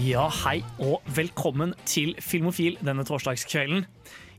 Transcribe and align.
Ja, 0.00 0.24
hei 0.46 0.62
og 0.80 1.02
velkommen 1.12 1.74
til 1.84 2.14
Filmofil 2.24 2.78
denne 2.80 3.04
torsdagskvelden. 3.04 3.84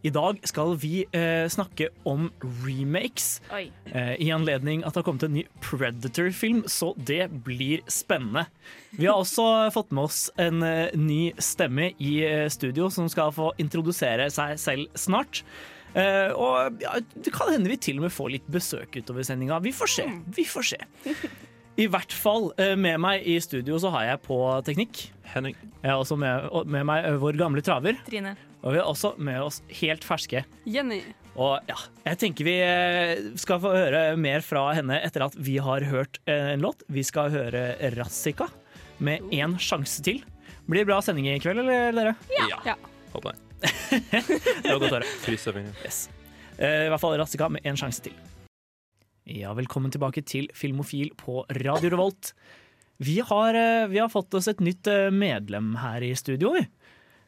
I 0.04 0.10
dag 0.12 0.40
skal 0.50 0.74
vi 0.82 1.04
eh, 1.14 1.46
snakke 1.46 1.92
om 2.10 2.26
remakes 2.42 3.38
eh, 3.54 4.16
i 4.18 4.32
anledning 4.34 4.82
at 4.82 4.96
det 4.96 5.04
har 5.04 5.06
kommet 5.06 5.28
en 5.28 5.36
ny 5.38 5.46
Predator-film, 5.62 6.64
så 6.66 6.92
det 6.98 7.30
blir 7.46 7.86
spennende. 7.86 8.48
Vi 8.98 9.06
har 9.06 9.22
også 9.22 9.70
fått 9.78 9.94
med 9.94 10.10
oss 10.10 10.26
en 10.42 10.66
eh, 10.66 10.90
ny 10.98 11.22
stemme 11.38 11.94
i 12.02 12.18
eh, 12.26 12.50
studio 12.52 12.90
som 12.90 13.08
skal 13.14 13.32
få 13.38 13.54
introdusere 13.62 14.28
seg 14.34 14.58
selv 14.60 14.90
snart. 14.98 15.46
Eh, 15.94 16.34
og 16.34 16.82
ja, 16.82 16.98
det 17.14 17.32
kan 17.32 17.54
hende 17.54 17.70
vi 17.70 17.78
til 17.78 18.02
og 18.02 18.10
med 18.10 18.18
får 18.18 18.40
litt 18.40 18.52
besøk 18.52 18.98
utover 18.98 19.22
sendinga. 19.22 19.62
Vi 19.62 19.72
får 19.72 19.98
se. 20.02 20.12
Vi 20.34 20.50
får 20.50 20.72
se. 20.74 20.86
I 21.74 21.88
hvert 21.90 22.14
fall 22.14 22.52
eh, 22.62 22.76
med 22.78 23.00
meg 23.02 23.26
i 23.26 23.40
studio 23.42 23.80
så 23.82 23.90
har 23.96 24.06
jeg 24.12 24.22
på 24.28 24.38
teknikk. 24.68 25.08
Henning. 25.34 25.56
Jeg 25.82 25.90
har 25.90 25.98
også 25.98 26.18
med, 26.22 26.46
med 26.70 26.86
meg 26.86 27.08
eh, 27.10 27.16
vår 27.22 27.38
gamle 27.40 27.64
traver. 27.66 27.98
Trine. 28.06 28.36
Og 28.62 28.76
vi 28.76 28.80
har 28.80 28.88
også 28.90 29.16
med 29.18 29.42
oss 29.42 29.62
helt 29.82 30.06
ferske. 30.06 30.44
Jenny. 30.70 31.02
Og 31.34 31.66
ja, 31.66 31.80
jeg 32.06 32.20
tenker 32.22 32.46
vi 32.46 32.54
eh, 32.62 33.24
skal 33.42 33.62
få 33.64 33.74
høre 33.74 34.04
mer 34.22 34.46
fra 34.46 34.68
henne 34.78 35.00
etter 35.02 35.26
at 35.26 35.38
vi 35.42 35.58
har 35.66 35.86
hørt 35.90 36.22
en 36.30 36.62
låt. 36.62 36.86
Vi 36.94 37.02
skal 37.08 37.34
høre 37.34 37.72
Rassika 37.98 38.52
med 39.04 39.26
én 39.34 39.58
sjanse 39.58 40.06
til. 40.06 40.22
Blir 40.70 40.84
det 40.84 40.92
bra 40.94 41.02
sending 41.04 41.26
i 41.32 41.40
kveld, 41.42 41.66
eller 41.66 41.98
dere? 41.98 42.14
Ja. 42.38 42.62
Ja. 42.70 42.78
Håper 43.16 43.34
det. 43.34 43.40
Det 44.64 44.70
var 44.70 44.80
godt 44.84 44.92
å 44.92 45.00
høre. 45.00 45.66
Yes. 45.82 46.06
Eh, 46.60 46.86
I 46.86 46.94
hvert 46.94 47.02
fall 47.02 47.18
Rassika 47.20 47.50
med 47.52 47.66
én 47.66 47.80
sjanse 47.80 48.06
til. 48.06 48.16
Ja, 49.24 49.54
velkommen 49.56 49.88
tilbake 49.88 50.20
til 50.28 50.50
Filmofil 50.52 51.14
på 51.16 51.46
Radio 51.64 51.94
Revolt. 51.94 52.34
Vi 53.00 53.22
har, 53.24 53.56
eh, 53.56 53.88
vi 53.88 53.98
har 54.00 54.10
fått 54.10 54.34
oss 54.34 54.50
et 54.50 54.60
nytt 54.60 54.86
eh, 54.88 55.10
medlem 55.12 55.78
her 55.80 56.04
i 56.04 56.14
studio. 56.14 56.52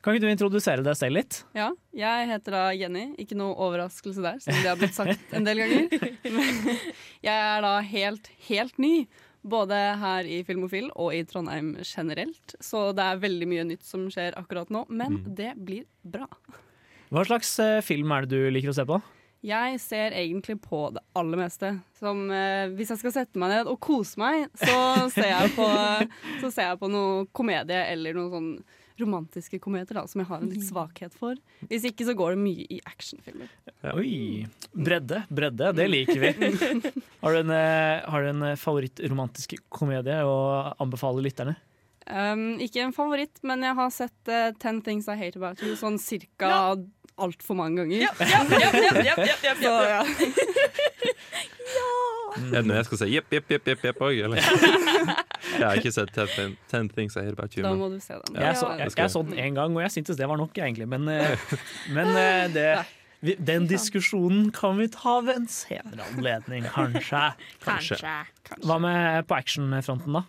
Kan 0.04 0.14
ikke 0.14 0.26
du 0.26 0.28
introdusere 0.28 0.84
deg 0.84 0.98
selv 1.00 1.16
litt? 1.16 1.46
Ja, 1.56 1.72
jeg 1.96 2.28
heter 2.28 2.52
da 2.52 2.66
Jenny. 2.76 3.16
Ikke 3.18 3.40
noe 3.40 3.56
overraskelse 3.56 4.22
der, 4.22 4.44
siden 4.44 4.60
det 4.60 4.74
har 4.74 4.76
blitt 4.76 4.94
sagt 4.94 5.34
en 5.34 5.48
del 5.48 5.64
ganger. 5.64 6.12
Men 6.36 6.78
jeg 7.30 7.32
er 7.32 7.64
da 7.64 7.80
helt, 7.80 8.30
helt 8.50 8.78
ny. 8.78 9.08
Både 9.46 9.80
her 10.02 10.28
i 10.28 10.44
Filmofil 10.44 10.92
og 11.00 11.14
i 11.16 11.24
Trondheim 11.24 11.78
generelt. 11.80 12.60
Så 12.60 12.90
det 12.98 13.08
er 13.08 13.24
veldig 13.24 13.48
mye 13.48 13.68
nytt 13.72 13.88
som 13.88 14.10
skjer 14.12 14.36
akkurat 14.36 14.68
nå. 14.70 14.84
Men 14.90 15.22
det 15.38 15.54
blir 15.56 15.88
bra. 16.04 16.28
Hva 17.08 17.24
slags 17.24 17.56
eh, 17.64 17.80
film 17.86 18.12
er 18.12 18.28
det 18.28 18.36
du 18.36 18.52
liker 18.52 18.76
å 18.76 18.76
se 18.76 18.84
på? 18.84 19.00
Jeg 19.46 19.80
ser 19.84 20.16
egentlig 20.18 20.56
på 20.64 20.88
det 20.96 21.04
aller 21.18 21.38
meste. 21.38 21.76
Som 22.00 22.26
eh, 22.34 22.72
Hvis 22.74 22.94
jeg 22.94 23.02
skal 23.04 23.14
sette 23.14 23.42
meg 23.42 23.54
ned 23.54 23.70
og 23.70 23.78
kose 23.84 24.18
meg, 24.22 24.48
så 24.58 24.80
ser 25.16 25.30
jeg 25.30 25.54
på, 25.58 25.68
så 26.42 26.50
ser 26.50 26.72
jeg 26.72 26.82
på 26.82 26.90
noe 26.90 27.28
komedie 27.36 27.84
eller 27.92 28.18
noen 28.18 28.34
sånn 28.34 28.50
romantiske 28.96 29.60
komedier 29.60 29.98
da, 29.98 30.06
som 30.08 30.22
jeg 30.22 30.30
har 30.30 30.40
en 30.40 30.52
litt 30.52 30.64
svakhet 30.64 31.16
for. 31.20 31.36
Hvis 31.68 31.84
ikke 31.90 32.08
så 32.08 32.16
går 32.16 32.36
det 32.36 32.42
mye 32.46 32.68
i 32.72 32.80
actionfilmer. 32.88 33.52
Oi, 33.92 34.46
bredde, 34.72 35.26
bredde, 35.28 35.72
det 35.76 35.88
liker 35.90 36.22
vi. 36.24 36.32
Har 37.26 37.36
du 37.36 37.42
en, 37.42 37.52
eh, 37.52 38.06
har 38.06 38.24
du 38.24 38.30
en 38.30 38.44
eh, 38.52 38.60
favorittromantisk 38.60 39.58
komedie 39.74 40.20
å 40.24 40.36
anbefale 40.80 41.24
lytterne? 41.26 41.56
Um, 42.06 42.60
ikke 42.62 42.84
en 42.86 42.94
favoritt, 42.94 43.40
men 43.42 43.66
jeg 43.66 43.78
har 43.80 43.90
sett 43.90 44.30
uh, 44.30 44.52
Ten 44.62 44.84
Things 44.86 45.08
I 45.10 45.16
Hate 45.18 45.40
About 45.42 45.64
You 45.66 45.74
sånn 45.80 45.98
cirka 45.98 46.52
altfor 47.22 47.58
mange 47.58 47.84
ganger. 47.84 48.08
Så 49.62 49.74
ja. 49.86 50.02
Er 52.36 52.52
det 52.52 52.66
noe 52.68 52.80
jeg 52.82 52.88
skal 52.90 53.00
si 53.00 53.08
jepp, 53.14 53.32
jepp, 53.32 53.52
jepp, 53.52 53.86
jepp, 53.88 54.02
òg, 54.04 54.20
eller? 54.28 54.44
Jeg 55.56 55.64
har 55.64 55.80
ikke 55.80 55.94
sett 55.94 56.12
Ten, 56.16 56.56
ten 56.72 56.90
Things 56.92 57.16
I 57.16 57.24
Hear 57.24 57.36
About 57.38 57.56
You. 57.56 57.64
Da 57.64 57.72
må 57.78 57.88
du 57.94 58.00
se 58.04 58.18
den. 58.18 58.36
Jeg 58.42 58.58
så, 58.60 58.74
jeg, 58.80 58.92
jeg 58.98 59.12
så 59.14 59.22
den 59.24 59.40
én 59.40 59.56
gang, 59.56 59.76
og 59.78 59.84
jeg 59.86 59.94
syntes 59.94 60.18
det 60.20 60.28
var 60.28 60.40
nok, 60.42 60.58
egentlig. 60.58 60.88
Men, 60.92 61.08
eh, 61.12 61.56
men 61.96 62.12
eh, 62.20 62.46
det, 62.52 62.68
vi, 63.26 63.36
den 63.40 63.68
diskusjonen 63.70 64.50
kan 64.56 64.80
vi 64.82 64.90
ta 64.92 65.20
ved 65.26 65.44
en 65.44 65.48
senere 65.52 66.08
anledning, 66.12 66.68
kanskje. 66.76 67.22
Kanskje. 67.64 68.00
Hva 68.66 68.80
med 68.84 69.30
på 69.30 69.38
actionfronten, 69.38 70.20
da? 70.20 70.26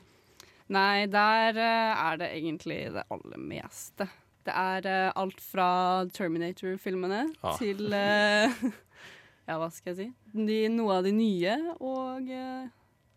Nei, 0.76 1.06
der 1.10 1.58
eh, 1.62 2.06
er 2.06 2.22
det 2.22 2.30
egentlig 2.36 2.80
det 2.94 3.06
aller 3.10 3.42
meste. 3.42 4.08
Det 4.46 4.54
er 4.54 4.86
uh, 4.86 5.12
alt 5.22 5.40
fra 5.42 5.68
Terminator-filmene 6.14 7.24
Ah. 7.42 7.56
til 7.58 7.86
uh, 7.90 8.52
Ja, 9.48 9.56
hva 9.60 9.68
skal 9.70 9.92
jeg 9.94 9.98
si? 9.98 10.06
De, 10.46 10.58
noe 10.74 10.96
av 11.00 11.06
de 11.06 11.12
nye, 11.14 11.54
og 11.78 12.26
uh, 12.30 12.66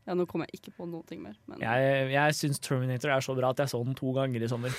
Ja, 0.09 0.15
nå 0.17 0.25
kommer 0.29 0.49
jeg 0.49 0.59
ikke 0.59 0.73
på 0.77 0.87
noe 0.89 1.17
mer. 1.21 1.35
Men 1.49 1.61
Jeg, 1.61 2.09
jeg 2.15 2.35
syns 2.37 2.61
Terminator 2.65 3.13
er 3.13 3.21
så 3.25 3.35
bra 3.37 3.51
at 3.53 3.61
jeg 3.61 3.69
så 3.69 3.81
den 3.85 3.97
to 3.97 4.13
ganger 4.15 4.41
i 4.41 4.49
sommer. 4.49 4.73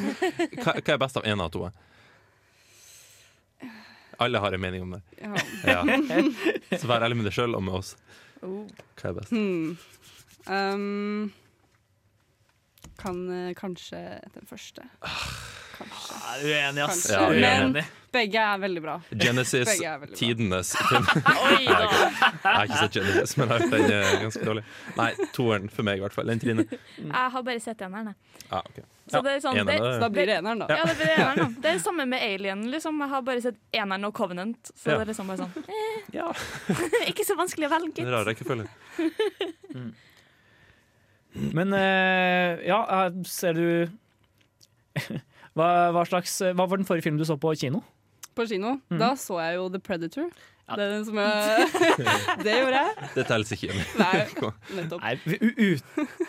Hva, 0.62 0.76
hva 0.80 0.94
er 0.94 1.00
best 1.02 1.20
av 1.20 1.28
én 1.28 1.40
av 1.44 1.52
to? 1.52 1.68
Alle 4.20 4.40
har 4.40 4.52
en 4.52 4.60
mening 4.60 4.82
om 4.84 4.90
det. 4.96 5.02
ja. 5.20 5.36
Ja. 5.64 5.80
Så 6.76 6.88
vær 6.88 7.04
ærlig 7.04 7.16
med 7.20 7.28
deg 7.28 7.36
sjøl 7.36 7.56
og 7.56 7.62
med 7.64 7.76
oss. 7.78 7.94
Hva 8.40 9.12
er 9.12 9.16
best? 9.16 9.32
Hmm. 9.32 9.76
Um, 10.48 11.32
kan 13.00 13.22
kanskje 13.56 14.00
den 14.36 14.48
første. 14.48 14.84
Kanskje. 15.80 16.20
Er 16.34 16.44
uenig, 16.44 16.84
ass. 16.84 17.06
Kanskje. 17.08 17.40
Ja, 17.40 17.48
er 17.56 17.66
Men 17.72 17.84
begge 18.12 18.40
er 18.42 18.58
veldig 18.58 18.80
bra. 18.82 18.94
Genesis, 19.14 19.68
veldig 19.70 20.16
tidenes 20.18 20.72
film. 20.90 21.06
Oi 21.30 21.60
Jeg 21.62 21.74
har 22.42 22.64
ikke- 22.66 22.78
sett 22.80 22.96
Genesis, 22.98 23.36
men 23.38 23.48
jeg 23.54 23.68
den 23.70 23.92
er 23.96 24.16
ganske 24.24 24.44
dårlig. 24.48 24.64
Nei, 24.98 25.10
toeren 25.36 25.68
for 25.70 25.86
meg 25.86 26.00
i 26.00 26.02
hvert 26.04 26.16
fall. 26.16 26.26
Den 26.32 26.40
Trine. 26.42 26.64
Jeg 26.98 27.30
har 27.36 27.44
bare 27.46 27.60
sett 27.62 27.84
eneren, 27.86 28.10
jeg. 28.10 28.42
Ah, 28.50 28.64
okay. 28.66 28.82
Så 29.10 29.20
det 29.26 29.30
er 29.36 29.40
sånn 29.42 29.56
det, 29.66 29.76
Så 29.78 29.94
da 30.02 30.08
blir 30.10 30.26
det 30.26 30.36
eneren, 30.40 30.58
da. 30.62 30.66
ja, 30.74 30.84
det, 30.86 30.96
blir 30.98 31.12
eneren, 31.14 31.38
da. 31.38 31.46
det 31.62 31.70
er 31.70 31.78
det 31.78 31.82
samme 31.86 32.04
med 32.10 32.22
Alien. 32.26 32.66
Liksom. 32.70 32.98
Jeg 33.02 33.10
har 33.14 33.22
bare 33.26 33.42
sett 33.46 33.58
eneren 33.74 34.04
og 34.10 34.14
Covenant. 34.18 34.70
Så 34.74 34.90
Ja. 34.90 34.98
det 34.98 35.06
er 35.06 35.10
liksom 35.14 35.30
bare 35.30 35.38
sånn 35.46 35.54
Ja, 36.14 36.28
Ikke 37.10 37.24
så 37.26 37.34
vanskelig 37.38 37.70
å 37.70 37.72
velge. 37.76 38.02
en 38.04 38.10
rar 38.14 38.26
rekkefølge. 38.26 38.66
Men 41.54 41.72
eh, 41.78 42.58
ja, 42.66 42.80
eh, 43.06 43.22
ser 43.30 43.54
du 43.54 43.66
hva, 45.58 45.68
hva 45.94 46.04
slags 46.08 46.36
Hva 46.54 46.66
var 46.66 46.78
den 46.78 46.86
forrige 46.88 47.08
filmen 47.08 47.20
du 47.20 47.26
så 47.28 47.38
på 47.40 47.54
kino? 47.58 47.82
På 48.36 48.46
kino. 48.46 48.76
Mm. 48.92 48.98
Da 49.00 49.14
så 49.18 49.40
jeg 49.42 49.58
jo 49.58 49.68
The 49.74 49.80
Predator. 49.82 50.30
Ja. 50.70 50.76
Det, 50.78 51.04
som 51.08 51.16
jeg, 51.18 51.64
det 52.46 52.52
gjorde 52.60 52.78
jeg. 52.78 53.08
Det 53.16 53.24
telles 53.26 53.50
ikke. 53.56 53.74
Nei, 53.98 54.10
nettopp. 54.78 55.02
Nei, 55.02 55.16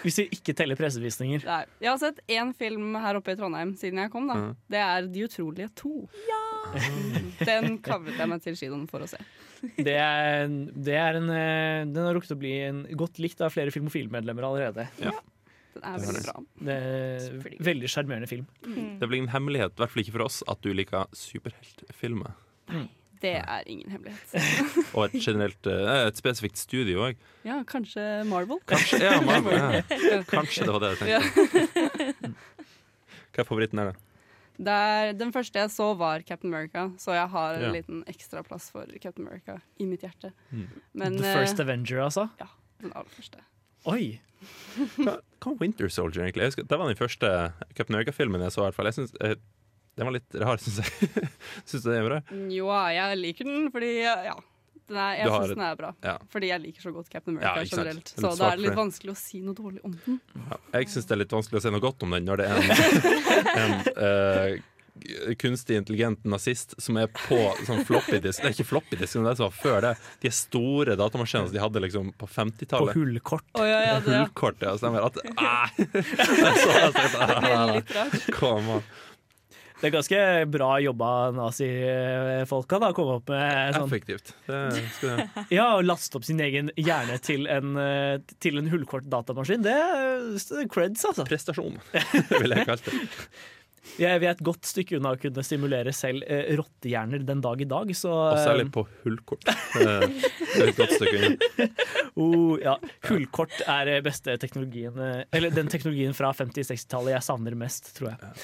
hvis 0.01 0.17
vi 0.17 0.25
ikke 0.33 0.55
teller 0.57 0.79
pressevisninger. 0.79 1.45
Nei. 1.45 1.59
Jeg 1.83 1.91
har 1.91 1.99
sett 2.01 2.23
én 2.25 2.49
film 2.57 2.97
her 3.03 3.19
oppe 3.19 3.35
i 3.35 3.37
Trondheim 3.37 3.75
siden 3.77 4.01
jeg 4.01 4.13
kom. 4.13 4.25
da 4.31 4.39
Mm. 4.41 4.55
Det 4.71 4.79
er 4.81 5.07
De 5.11 5.25
utrolige 5.27 5.69
to. 5.77 6.07
Den 7.51 7.77
kavlet 7.83 8.17
jeg 8.17 8.29
meg 8.31 8.41
til 8.41 8.57
kinoen 8.57 8.87
for 8.89 9.05
å 9.05 9.09
se. 9.11 9.19
Det 9.77 9.93
er, 9.93 10.47
det 10.73 10.95
er 10.97 11.19
en, 11.19 11.27
eh, 11.29 11.83
den 11.85 12.01
har 12.01 12.15
rukket 12.17 12.33
å 12.33 12.39
bli 12.39 12.55
en, 12.65 12.79
godt 12.97 13.19
likt 13.21 13.43
av 13.45 13.53
flere 13.53 13.73
Filmofilmedlemmer 13.75 14.47
allerede. 14.47 14.87
Den 15.73 15.83
er 15.87 15.97
Det 15.97 16.07
veldig 16.07 16.21
det. 16.21 16.31
bra. 16.33 16.43
Det 16.67 16.77
er 16.77 17.59
Veldig 17.63 17.89
sjarmerende 17.93 18.27
film. 18.27 18.47
Det 18.65 19.01
er 19.03 19.07
vel 19.07 19.17
ingen 19.21 19.31
hemmelighet, 19.31 19.71
i 19.71 19.79
hvert 19.83 19.93
fall 19.93 20.03
ikke 20.03 20.15
for 20.17 20.25
oss, 20.25 20.41
at 20.51 20.61
du 20.65 20.73
liker 20.75 21.05
superheltfilmer. 21.15 22.33
Det 23.21 23.35
er 23.37 23.63
ingen 23.69 23.91
hemmelighet. 23.93 24.31
Og 24.97 25.03
et 25.05 25.17
generelt 25.21 25.67
eh, 25.69 26.07
Et 26.07 26.17
spesifikt 26.17 26.57
studio 26.57 27.03
òg. 27.05 27.19
Ja, 27.45 27.59
kanskje 27.69 28.01
Marvel? 28.25 28.57
Kanskje, 28.65 28.97
ja, 29.03 29.19
Marvel, 29.21 29.53
ja. 29.53 29.81
Kanskje 30.35 30.65
det 30.65 30.73
var 30.73 30.81
det 30.81 30.89
jeg 30.97 31.11
Ja. 31.11 31.19
tenkte. 31.21 32.31
Hva 33.31 33.43
er 33.43 33.47
favoritten 33.47 33.79
her, 33.83 33.91
da? 33.93 34.07
Der, 34.61 35.13
den 35.17 35.31
første 35.33 35.57
jeg 35.61 35.71
så, 35.73 35.91
var 35.97 36.21
Captain 36.27 36.51
America, 36.53 36.87
så 37.01 37.13
jeg 37.15 37.29
har 37.33 37.55
en 37.59 37.61
Ja. 37.67 37.71
liten 37.77 38.01
ekstra 38.11 38.41
plass 38.45 38.67
for 38.73 38.85
Captain 39.01 39.25
America 39.27 39.59
i 39.79 39.85
mitt 39.89 40.01
hjerte. 40.05 40.33
Mm. 40.51 40.67
Men 40.93 41.17
The 41.17 41.29
eh, 41.31 41.37
First 41.39 41.59
Avenger, 41.63 42.01
altså. 42.09 42.27
Ja. 42.41 42.49
den 42.81 42.91
aller 42.95 43.09
første. 43.15 43.37
Oi! 43.89 44.19
Hva 44.97 45.19
hva 45.41 45.55
Winter 45.57 45.89
Soldier, 45.89 46.27
egentlig? 46.27 46.45
Jeg 46.45 46.53
husker, 46.53 46.67
det 46.69 46.77
var 46.77 46.89
den 46.89 46.99
første 46.99 47.29
Captain 47.73 47.95
America-filmen 47.95 48.43
jeg 48.45 48.53
så. 48.53 48.61
i 48.61 48.67
hvert 48.67 48.77
fall 48.77 48.89
Jeg 48.91 48.97
synes, 48.99 49.13
eh, 49.25 49.35
Den 49.97 50.07
var 50.07 50.15
litt 50.15 50.37
rar, 50.37 50.61
syns 50.63 50.77
jeg. 50.83 51.25
syns 51.65 51.83
du 51.83 51.89
det 51.89 51.97
er 51.97 52.07
bra? 52.07 52.21
Jo, 52.53 52.69
jeg 52.93 53.19
liker 53.19 53.49
den 53.49 53.69
fordi 53.73 53.91
ja, 54.03 54.35
Den 54.85 54.99
er, 55.01 55.15
jeg 55.23 55.31
syns 55.33 55.53
den 55.55 55.65
er 55.65 55.79
bra. 55.79 55.91
Ja. 56.05 56.15
Fordi 56.33 56.51
jeg 56.51 56.63
liker 56.67 56.85
så 56.85 56.93
godt 56.93 57.09
Captain 57.09 57.37
America 57.37 57.63
ja, 57.65 57.69
generelt. 57.73 58.13
Er 58.13 58.21
Så 58.25 58.33
da 58.37 58.51
er 58.51 58.59
det 58.61 58.67
litt 58.67 58.77
vanskelig 58.83 59.15
å 59.15 59.19
si 59.19 59.41
noe 59.45 59.57
dårlig 59.57 59.81
om 59.87 59.97
den. 60.05 60.19
Ja. 60.37 60.61
Jeg 60.77 60.93
syns 60.93 61.09
det 61.09 61.17
er 61.17 61.23
litt 61.23 61.37
vanskelig 61.37 61.61
å 61.61 61.65
si 61.65 61.73
noe 61.73 61.85
godt 61.87 62.05
om 62.05 62.17
den 62.17 62.29
når 62.29 62.43
det 62.43 62.49
er 62.51 62.61
en, 62.61 62.69
en 63.63 63.75
eh, 63.95 64.59
kunstig 65.37 65.77
intelligent 65.77 66.23
nazist 66.27 66.75
som 66.81 66.97
er 66.99 67.07
på 67.15 67.37
sånn 67.65 67.85
floppydisk 67.87 68.43
Nei, 68.43 68.51
ikke 68.53 68.67
floppydisk, 68.67 69.17
men 69.17 69.29
det 69.29 69.37
som 69.39 69.47
var 69.47 69.55
før 69.55 69.85
det. 69.87 69.93
De 70.21 70.31
store 70.35 70.97
datamaskinene 70.99 71.49
som 71.49 71.55
de 71.55 71.63
hadde 71.63 71.83
liksom 71.87 72.11
på 72.15 72.21
På 72.21 72.27
50-tallet. 72.29 72.93
På 72.93 72.99
hullkort. 72.99 73.47
Oh, 73.57 73.65
ja, 73.65 73.79
ja, 73.81 73.95
det, 74.03 74.11
ja. 74.13 74.25
Hullkort, 74.25 74.61
ja. 74.61 74.75
Stemmer. 74.77 75.07
At, 75.07 75.17
ah, 75.41 75.69
Det 75.77 75.87
blir 75.89 76.11
ah. 78.45 78.83
Det 79.81 79.87
er 79.89 79.93
ganske 79.95 80.17
bra 80.53 80.67
jobba 80.83 81.07
nazifolka 81.33 82.77
da, 82.83 82.91
å 82.91 82.93
komme 82.93 83.15
opp 83.17 83.31
med 83.33 83.73
sånn 83.73 83.87
Effektivt. 83.87 84.35
Det 84.45 84.83
skulle 84.99 85.15
jeg 85.23 85.47
Ja, 85.57 85.71
å 85.79 85.81
laste 85.81 86.19
opp 86.19 86.27
sin 86.27 86.41
egen 86.45 86.69
hjerne 86.77 87.17
til 87.25 87.49
en, 87.49 87.73
eh, 87.81 88.19
til 88.37 88.61
en 88.61 88.69
hullkort 88.69 89.09
datamaskin, 89.09 89.65
det 89.65 89.73
er 89.73 90.21
det 90.37 90.59
er 90.61 90.69
creds, 90.69 91.07
altså. 91.09 91.25
Prestasjon, 91.25 91.81
ville 92.37 92.61
jeg 92.61 92.69
kalt 92.69 92.85
det. 92.85 93.01
Jeg, 93.99 94.21
vi 94.21 94.27
er 94.29 94.35
et 94.35 94.43
godt 94.45 94.67
stykke 94.69 94.97
unna 94.99 95.13
å 95.15 95.19
kunne 95.19 95.43
simulere 95.45 95.93
selv 95.95 96.23
eh, 96.29 96.51
rottehjerner 96.59 97.25
den 97.27 97.41
dag 97.43 97.61
i 97.63 97.67
dag, 97.69 97.91
så 97.97 98.13
Og 98.13 98.39
særlig 98.39 98.67
på 98.73 98.85
hullkort. 99.03 99.45
Det 99.73 99.87
er 100.61 100.71
et 100.71 100.77
godt 100.79 100.95
stykke 100.97 101.19
unna. 101.19 101.67
oh, 102.21 102.55
ja. 102.61 102.75
Hullkort 103.09 103.57
er 103.65 103.95
eh, 103.97 104.01
beste 104.05 104.37
teknologien 104.41 104.97
eh, 105.01 105.23
Eller 105.33 105.53
den 105.55 105.71
teknologien 105.71 106.15
fra 106.17 106.33
50-60-tallet 106.37 107.15
jeg 107.17 107.27
savner 107.31 107.57
mest, 107.57 107.93
tror 107.97 108.13
jeg. 108.13 108.35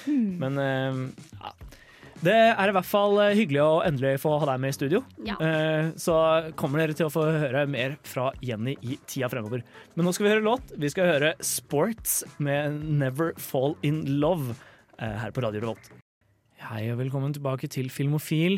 Men 0.41 0.61
eh, 0.63 1.03
ja. 1.41 1.55
Det 2.17 2.33
er 2.33 2.71
i 2.71 2.73
hvert 2.73 2.87
fall 2.89 3.19
eh, 3.21 3.35
hyggelig 3.37 3.59
å 3.61 3.81
endelig 3.85 4.15
få 4.23 4.31
ha 4.41 4.47
deg 4.49 4.61
med 4.63 4.73
i 4.73 4.75
studio. 4.77 5.03
Ja. 5.27 5.35
Eh, 5.37 5.91
Så 6.01 6.15
kommer 6.57 6.81
dere 6.81 6.95
til 6.97 7.05
å 7.09 7.13
få 7.13 7.27
høre 7.29 7.67
mer 7.69 7.93
fra 8.09 8.31
Jenny 8.41 8.73
i 8.81 8.97
tida 9.05 9.29
fremover. 9.29 9.61
Men 9.93 10.07
nå 10.07 10.13
skal 10.15 10.25
vi 10.25 10.31
høre 10.33 10.45
låt. 10.47 10.73
Vi 10.81 10.89
skal 10.89 11.11
høre 11.11 11.35
Sports 11.45 12.23
med 12.41 12.79
Never 12.97 13.35
Fall 13.37 13.77
In 13.85 14.01
Love 14.17 14.55
eh, 14.55 14.66
her 14.97 15.31
på 15.31 15.43
Radio 15.45 15.61
Revolt. 15.63 15.91
Hei 16.67 16.87
og 16.89 16.97
velkommen 16.97 17.35
tilbake 17.35 17.69
til 17.69 17.91
Filmofil. 17.93 18.57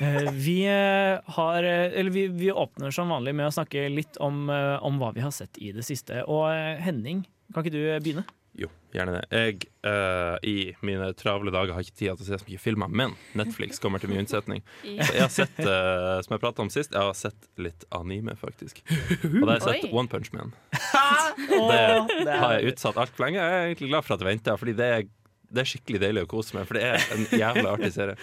Eh, 0.00 0.30
Vi, 0.32 0.64
eh, 0.64 1.20
har, 1.36 1.62
eh, 1.62 1.92
eller 1.98 2.10
vi, 2.10 2.26
vi 2.28 2.48
åpner 2.50 2.90
som 2.90 3.08
vanlig 3.12 3.34
med 3.34 3.46
å 3.46 3.54
snakke 3.54 3.88
litt 3.92 4.16
om, 4.18 4.48
eh, 4.50 4.78
om 4.82 4.98
hva 4.98 5.12
vi 5.14 5.20
har 5.20 5.30
sett 5.30 5.58
i 5.60 5.72
det 5.72 5.84
siste. 5.84 6.24
Og 6.26 6.48
eh, 6.50 6.80
Henning, 6.80 7.26
kan 7.52 7.62
ikke 7.62 7.76
du 7.76 7.82
eh, 7.90 8.00
begynne? 8.00 8.24
Jo, 8.56 8.70
gjerne 8.96 9.18
det. 9.18 9.24
Jeg 9.36 9.66
uh, 9.84 10.38
i 10.40 10.72
mine 10.80 11.10
travle 11.12 11.52
dager 11.52 11.74
har 11.76 11.84
ikke 11.84 11.92
tid 11.98 12.16
til 12.16 12.24
å 12.24 12.28
se 12.30 12.38
så 12.40 12.46
mye 12.48 12.60
filmer, 12.62 12.88
men 12.88 13.12
Netflix 13.36 13.76
kommer 13.82 14.00
til 14.00 14.08
mye 14.08 14.22
unnsetning. 14.22 14.62
Så 15.04 15.12
jeg 15.12 15.20
har 15.20 15.34
sett, 15.34 15.58
uh, 15.60 16.22
som 16.24 16.32
jeg 16.32 16.40
prata 16.40 16.64
om 16.64 16.70
sist, 16.72 16.96
jeg 16.96 17.04
har 17.04 17.12
sett 17.12 17.50
litt 17.60 17.84
anime, 17.92 18.32
faktisk. 18.40 18.80
Og 18.88 19.42
da 19.42 19.50
har 19.50 19.58
jeg 19.58 19.66
sett 19.66 19.84
Oi. 19.90 19.92
One 19.92 20.08
Punch 20.08 20.32
Man. 20.32 20.54
Det 21.36 22.32
har 22.32 22.56
jeg 22.56 22.72
utsatt 22.72 22.96
altfor 22.96 23.26
lenge. 23.26 23.42
Jeg 23.44 23.60
er 23.60 23.68
egentlig 23.68 23.90
glad 23.92 24.06
for 24.06 24.16
at 24.16 24.24
jeg 24.24 24.30
venta, 24.30 24.56
Fordi 24.56 24.72
det 24.80 24.88
er, 24.88 25.04
det 25.52 25.62
er 25.62 25.68
skikkelig 25.70 26.00
deilig 26.02 26.24
å 26.26 26.30
kose 26.30 26.56
med. 26.56 26.66
For 26.68 26.78
det 26.78 26.84
er 26.88 27.04
en 27.14 27.26
jævla 27.38 27.74
artig 27.76 27.92
serie. 27.94 28.16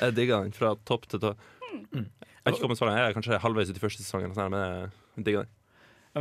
Jeg 0.00 0.14
digger 0.16 0.44
den 0.46 0.54
fra 0.56 0.74
topp 0.88 1.08
til 1.10 1.20
tå. 1.22 1.34
Jeg 1.94 2.54
så 2.58 2.68
langt. 2.68 2.98
Jeg 3.00 3.08
er 3.10 3.16
kanskje 3.16 3.40
halvveis 3.42 3.70
ut 3.72 3.78
i 3.78 3.82
første 3.82 4.04
sesongen, 4.04 4.34
sånn, 4.36 4.52
men 4.52 4.64
jeg 5.16 5.26
digger 5.28 5.44
den. 5.46 5.52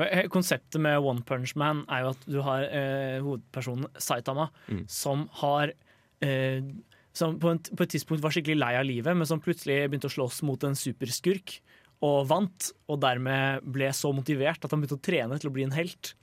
Eh, 0.07 0.25
Konseptet 0.33 0.81
med 0.81 0.97
One 1.05 1.21
Punch 1.27 1.51
Man 1.59 1.83
er 1.91 2.01
jo 2.05 2.13
at 2.15 2.23
du 2.25 2.39
har 2.41 2.63
eh, 2.65 3.19
hovedpersonen 3.21 3.85
Saitama, 4.01 4.47
Mm. 4.71 4.85
som 4.89 5.27
har 5.43 5.73
eh, 6.25 6.63
Som 7.13 7.35
på, 7.37 7.51
en, 7.53 7.59
på 7.61 7.83
et 7.85 7.91
tidspunkt 7.93 8.23
var 8.23 8.33
skikkelig 8.33 8.57
lei 8.57 8.71
av 8.79 8.87
livet, 8.89 9.13
men 9.13 9.27
som 9.29 9.39
plutselig 9.43 9.83
begynte 9.85 10.09
å 10.09 10.13
slåss 10.15 10.39
mot 10.47 10.63
en 10.65 10.73
superskurk 10.73 11.59
og 12.03 12.27
vant. 12.29 12.71
Og 12.91 12.99
dermed 13.03 13.63
ble 13.75 13.89
så 13.95 14.11
motivert 14.15 14.63
at 14.63 14.73
han 14.73 14.83
begynte 14.83 14.99
å 14.99 15.05
trene 15.05 15.39
til 15.39 15.51
å 15.51 15.55
bli 15.55 15.67
en 15.67 15.75
helt. 15.75 16.13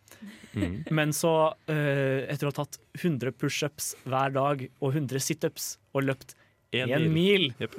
Mm. 0.53 0.82
Men 0.91 1.15
så, 1.17 1.32
uh, 1.71 2.21
etter 2.27 2.49
å 2.49 2.53
ha 2.53 2.59
tatt 2.62 2.81
100 2.99 3.32
pushups 3.41 3.94
hver 4.05 4.35
dag 4.35 4.67
og 4.82 4.93
100 4.93 5.23
situps 5.23 5.75
og 5.94 6.09
løpt 6.11 6.37
En 6.71 6.87
én 6.87 7.09
mil. 7.11 7.49
mil, 7.50 7.55
yep. 7.59 7.73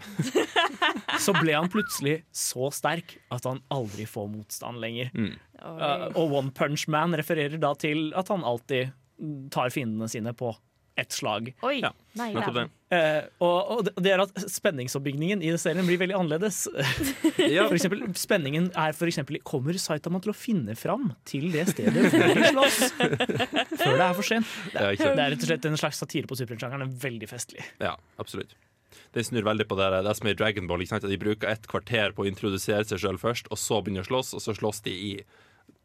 så 1.24 1.32
ble 1.38 1.54
han 1.56 1.70
plutselig 1.72 2.18
så 2.36 2.68
sterk 2.76 3.14
at 3.32 3.46
han 3.48 3.62
aldri 3.72 4.04
får 4.04 4.28
motstand 4.34 4.82
lenger. 4.84 5.14
Mm. 5.16 5.38
Uh, 5.62 6.10
og 6.20 6.36
One 6.42 6.52
Punch 6.52 6.90
Man 6.92 7.16
refererer 7.16 7.56
da 7.62 7.72
til 7.80 8.10
at 8.20 8.28
han 8.34 8.44
alltid 8.44 8.92
tar 9.54 9.72
fiendene 9.72 10.10
sine 10.12 10.34
på 10.36 10.52
ett 11.00 11.12
slag. 11.16 11.54
Oi. 11.64 11.78
Ja, 11.82 11.92
Nei. 12.20 12.32
Eh, 12.92 13.24
og, 13.40 13.70
og 13.72 13.86
det- 14.04 14.12
er 14.12 14.20
at 14.26 14.34
spenningsoppbygningen 14.52 15.42
i 15.42 15.54
serien 15.58 15.88
blir 15.88 15.98
veldig 16.02 16.18
annerledes. 16.20 16.66
Ja, 17.52 17.64
For 17.70 17.76
eksempel, 17.78 18.04
spenningen 18.20 18.68
er 18.78 18.92
for 18.94 19.10
eksempel 19.10 19.40
Kommer 19.48 19.74
Saitama 19.80 20.20
til 20.22 20.34
å 20.34 20.36
finne 20.38 20.76
fram 20.78 21.14
til 21.26 21.48
det 21.54 21.64
stedet 21.72 22.12
hvor 22.12 22.36
de 22.36 22.50
slåss? 22.52 22.80
Før 23.82 23.96
det 23.98 24.06
er 24.06 24.18
for 24.18 24.28
sent. 24.28 24.52
Det 24.74 24.82
er, 24.84 25.00
det 25.00 25.08
er 25.26 25.32
rett 25.34 25.46
og 25.46 25.48
slett 25.50 25.70
en 25.72 25.80
slags 25.80 26.02
satire 26.04 26.30
på 26.30 26.38
superheltsjangeren. 26.38 26.86
Er 26.90 27.00
Veldig 27.08 27.32
festlig. 27.32 27.64
ja 27.82 27.96
absolutt. 28.22 28.54
Det 29.16 29.24
snur 29.28 29.44
veldig 29.48 29.66
på 29.68 29.76
det, 29.80 29.88
det 30.06 30.14
som 30.20 30.28
er 30.28 30.36
i 30.36 30.40
Dragon 30.40 30.68
Ball. 30.70 30.84
Ikke 30.84 30.96
sant? 30.98 31.08
De 31.10 31.18
bruker 31.20 31.50
et 31.52 31.66
kvarter 31.72 32.14
på 32.16 32.24
å 32.26 32.28
introdusere 32.30 32.84
seg 32.88 33.00
sjøl 33.02 33.20
først, 33.20 33.48
og 33.52 33.60
så 33.60 33.80
begynner 33.84 34.06
å 34.06 34.10
slåss, 34.12 34.34
og 34.38 34.44
så 34.44 34.56
slåss 34.56 34.84
de 34.88 34.94
i 34.96 35.12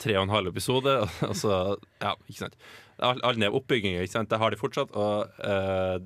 tre 0.03 0.17
og 0.19 0.27
en 0.27 0.35
halv 0.35 0.51
episode. 0.53 0.93
Og 1.31 1.35
så, 1.39 1.55
ja, 2.03 2.13
ikke 2.29 2.43
sant. 2.45 2.57
All, 2.99 3.21
all 3.27 3.37
den 3.37 3.53
oppbygginga, 3.53 4.03
ikke 4.05 4.15
sant? 4.17 4.31
det 4.33 4.39
har 4.41 4.53
de 4.55 4.61
fortsatt. 4.61 4.93
Og 4.97 5.41
uh, 5.45 5.99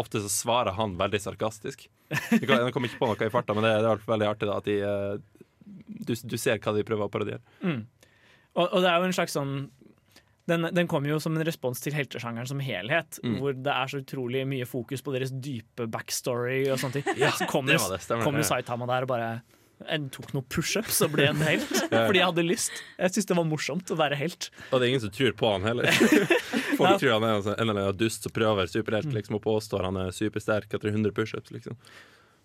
ofte 0.00 0.20
så 0.24 0.30
svarer 0.32 0.76
han 0.76 0.96
veldig 1.00 1.20
sarkastisk. 1.24 1.86
Jeg 2.12 2.44
kom 2.48 2.68
kommer 2.74 2.90
ikke 2.90 3.00
på 3.00 3.08
noe 3.08 3.28
i 3.28 3.32
farta, 3.32 3.54
men 3.56 3.64
det, 3.64 3.76
det 3.84 3.92
er 3.92 4.02
veldig 4.08 4.28
artig 4.28 4.48
da, 4.50 4.58
at 4.60 4.68
de, 4.68 4.78
uh, 4.84 5.44
du, 6.04 6.12
du 6.14 6.36
ser 6.40 6.60
hva 6.60 6.74
de 6.76 6.84
prøver 6.84 7.08
å 7.08 7.12
parodiere. 7.12 7.40
Mm. 7.64 7.84
Og, 8.52 8.66
og 8.66 8.82
det 8.84 8.90
er 8.90 8.98
jo 9.00 9.08
en 9.08 9.16
slags 9.16 9.38
sånn 9.38 9.54
den, 10.50 10.66
den 10.74 10.88
kommer 10.90 11.12
jo 11.12 11.20
som 11.22 11.36
en 11.38 11.44
respons 11.46 11.80
til 11.80 11.94
heltesjangeren 11.94 12.48
som 12.50 12.60
helhet, 12.62 13.20
Mm. 13.22 13.36
hvor 13.38 13.54
det 13.54 13.72
er 13.72 13.90
så 13.92 14.00
utrolig 14.02 14.42
mye 14.50 14.66
fokus 14.66 15.04
på 15.06 15.12
deres 15.14 15.30
dype 15.32 15.86
backstory 15.86 16.64
og 16.72 16.80
sånne 16.82 16.98
ting. 16.98 17.20
så 17.38 17.46
kommer, 17.48 17.78
det 17.78 17.92
det, 17.94 18.00
stemmer 18.02 18.26
kom 18.26 18.34
jo 18.34 18.42
det. 18.42 18.48
Saitama 18.50 18.88
der 18.90 19.06
og 19.06 19.12
bare 19.12 19.28
jeg 19.88 20.06
tok 20.14 20.32
noen 20.36 20.46
pushups 20.52 21.00
og 21.06 21.12
ble 21.16 21.26
en 21.30 21.42
helt. 21.50 21.68
Fordi 21.90 22.20
jeg 22.20 22.28
hadde 22.28 22.44
lyst. 22.46 22.72
Jeg 22.98 23.12
syntes 23.14 23.28
det 23.32 23.36
var 23.40 23.48
morsomt 23.48 23.92
å 23.94 23.98
være 23.98 24.18
helt. 24.20 24.48
Og 24.70 24.78
det 24.80 24.86
er 24.86 24.90
ingen 24.92 25.04
som 25.04 25.12
tror 25.14 25.36
på 25.38 25.52
han 25.54 25.66
heller. 25.68 25.90
Folk 26.78 26.98
tror 27.02 27.12
han 27.18 27.26
er 27.28 27.36
en 27.36 27.52
eller 27.68 27.76
annen 27.86 27.98
dust 28.00 28.24
som 28.26 28.34
prøver 28.34 28.70
superhelt 28.72 29.12
liksom, 29.14 29.36
og 29.38 29.44
påstår 29.44 29.86
han 29.88 30.00
er 30.06 30.14
supersterk 30.16 30.72
etter 30.78 30.92
100 30.94 31.14
pushups. 31.16 31.52
Liksom. 31.54 31.76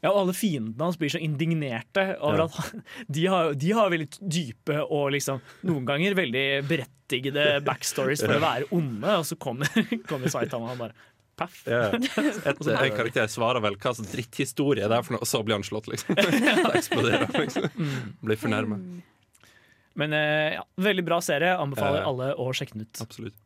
Ja, 0.04 0.12
og 0.12 0.20
alle 0.28 0.34
fiendene 0.38 0.84
hans 0.86 0.98
blir 1.02 1.10
så 1.10 1.18
indignerte 1.24 2.04
over 2.20 2.44
Ja. 2.44 2.46
at 2.46 2.58
han, 2.60 2.84
de, 3.10 3.24
har, 3.34 3.54
de 3.58 3.72
har 3.74 3.90
veldig 3.90 4.10
dype 4.22 4.76
og 4.86 5.08
liksom 5.16 5.40
noen 5.66 5.88
ganger 5.90 6.14
veldig 6.20 6.44
berettigede 6.70 7.48
backstories 7.66 8.22
for 8.22 8.38
å 8.38 8.44
være 8.44 8.68
onde, 8.78 9.16
og 9.18 9.26
så 9.26 9.38
kommer, 9.42 9.72
kommer 10.10 10.30
Saitama 10.30 10.76
og 10.76 10.84
bare 10.86 10.94
paff. 11.38 11.62
Ja. 11.70 11.92
Et, 11.98 12.62
en 12.68 12.96
karakter 12.98 13.30
svarer 13.32 13.64
vel 13.64 13.78
hva 13.78 13.94
slags 13.96 14.12
dritthistorie 14.14 14.88
det 14.88 14.98
er, 14.98 15.06
for 15.06 15.18
noe, 15.18 15.24
og 15.24 15.30
så 15.30 15.44
blir 15.46 15.58
han 15.60 15.66
slått, 15.68 15.90
liksom. 15.92 16.18
Da 16.66 16.74
eksploderer 16.78 17.28
han. 17.28 17.38
Liksom. 17.46 17.92
Blir 18.26 18.42
fornærma. 18.42 18.80
Men 19.98 20.14
eh, 20.14 20.58
ja, 20.58 20.64
veldig 20.82 21.06
bra 21.08 21.22
serie. 21.26 21.56
Anbefaler 21.58 22.06
alle 22.06 22.32
å 22.38 22.52
sjekke 22.54 22.78
den 22.78 22.86
ut. 22.86 23.02
Absolutt. 23.02 23.38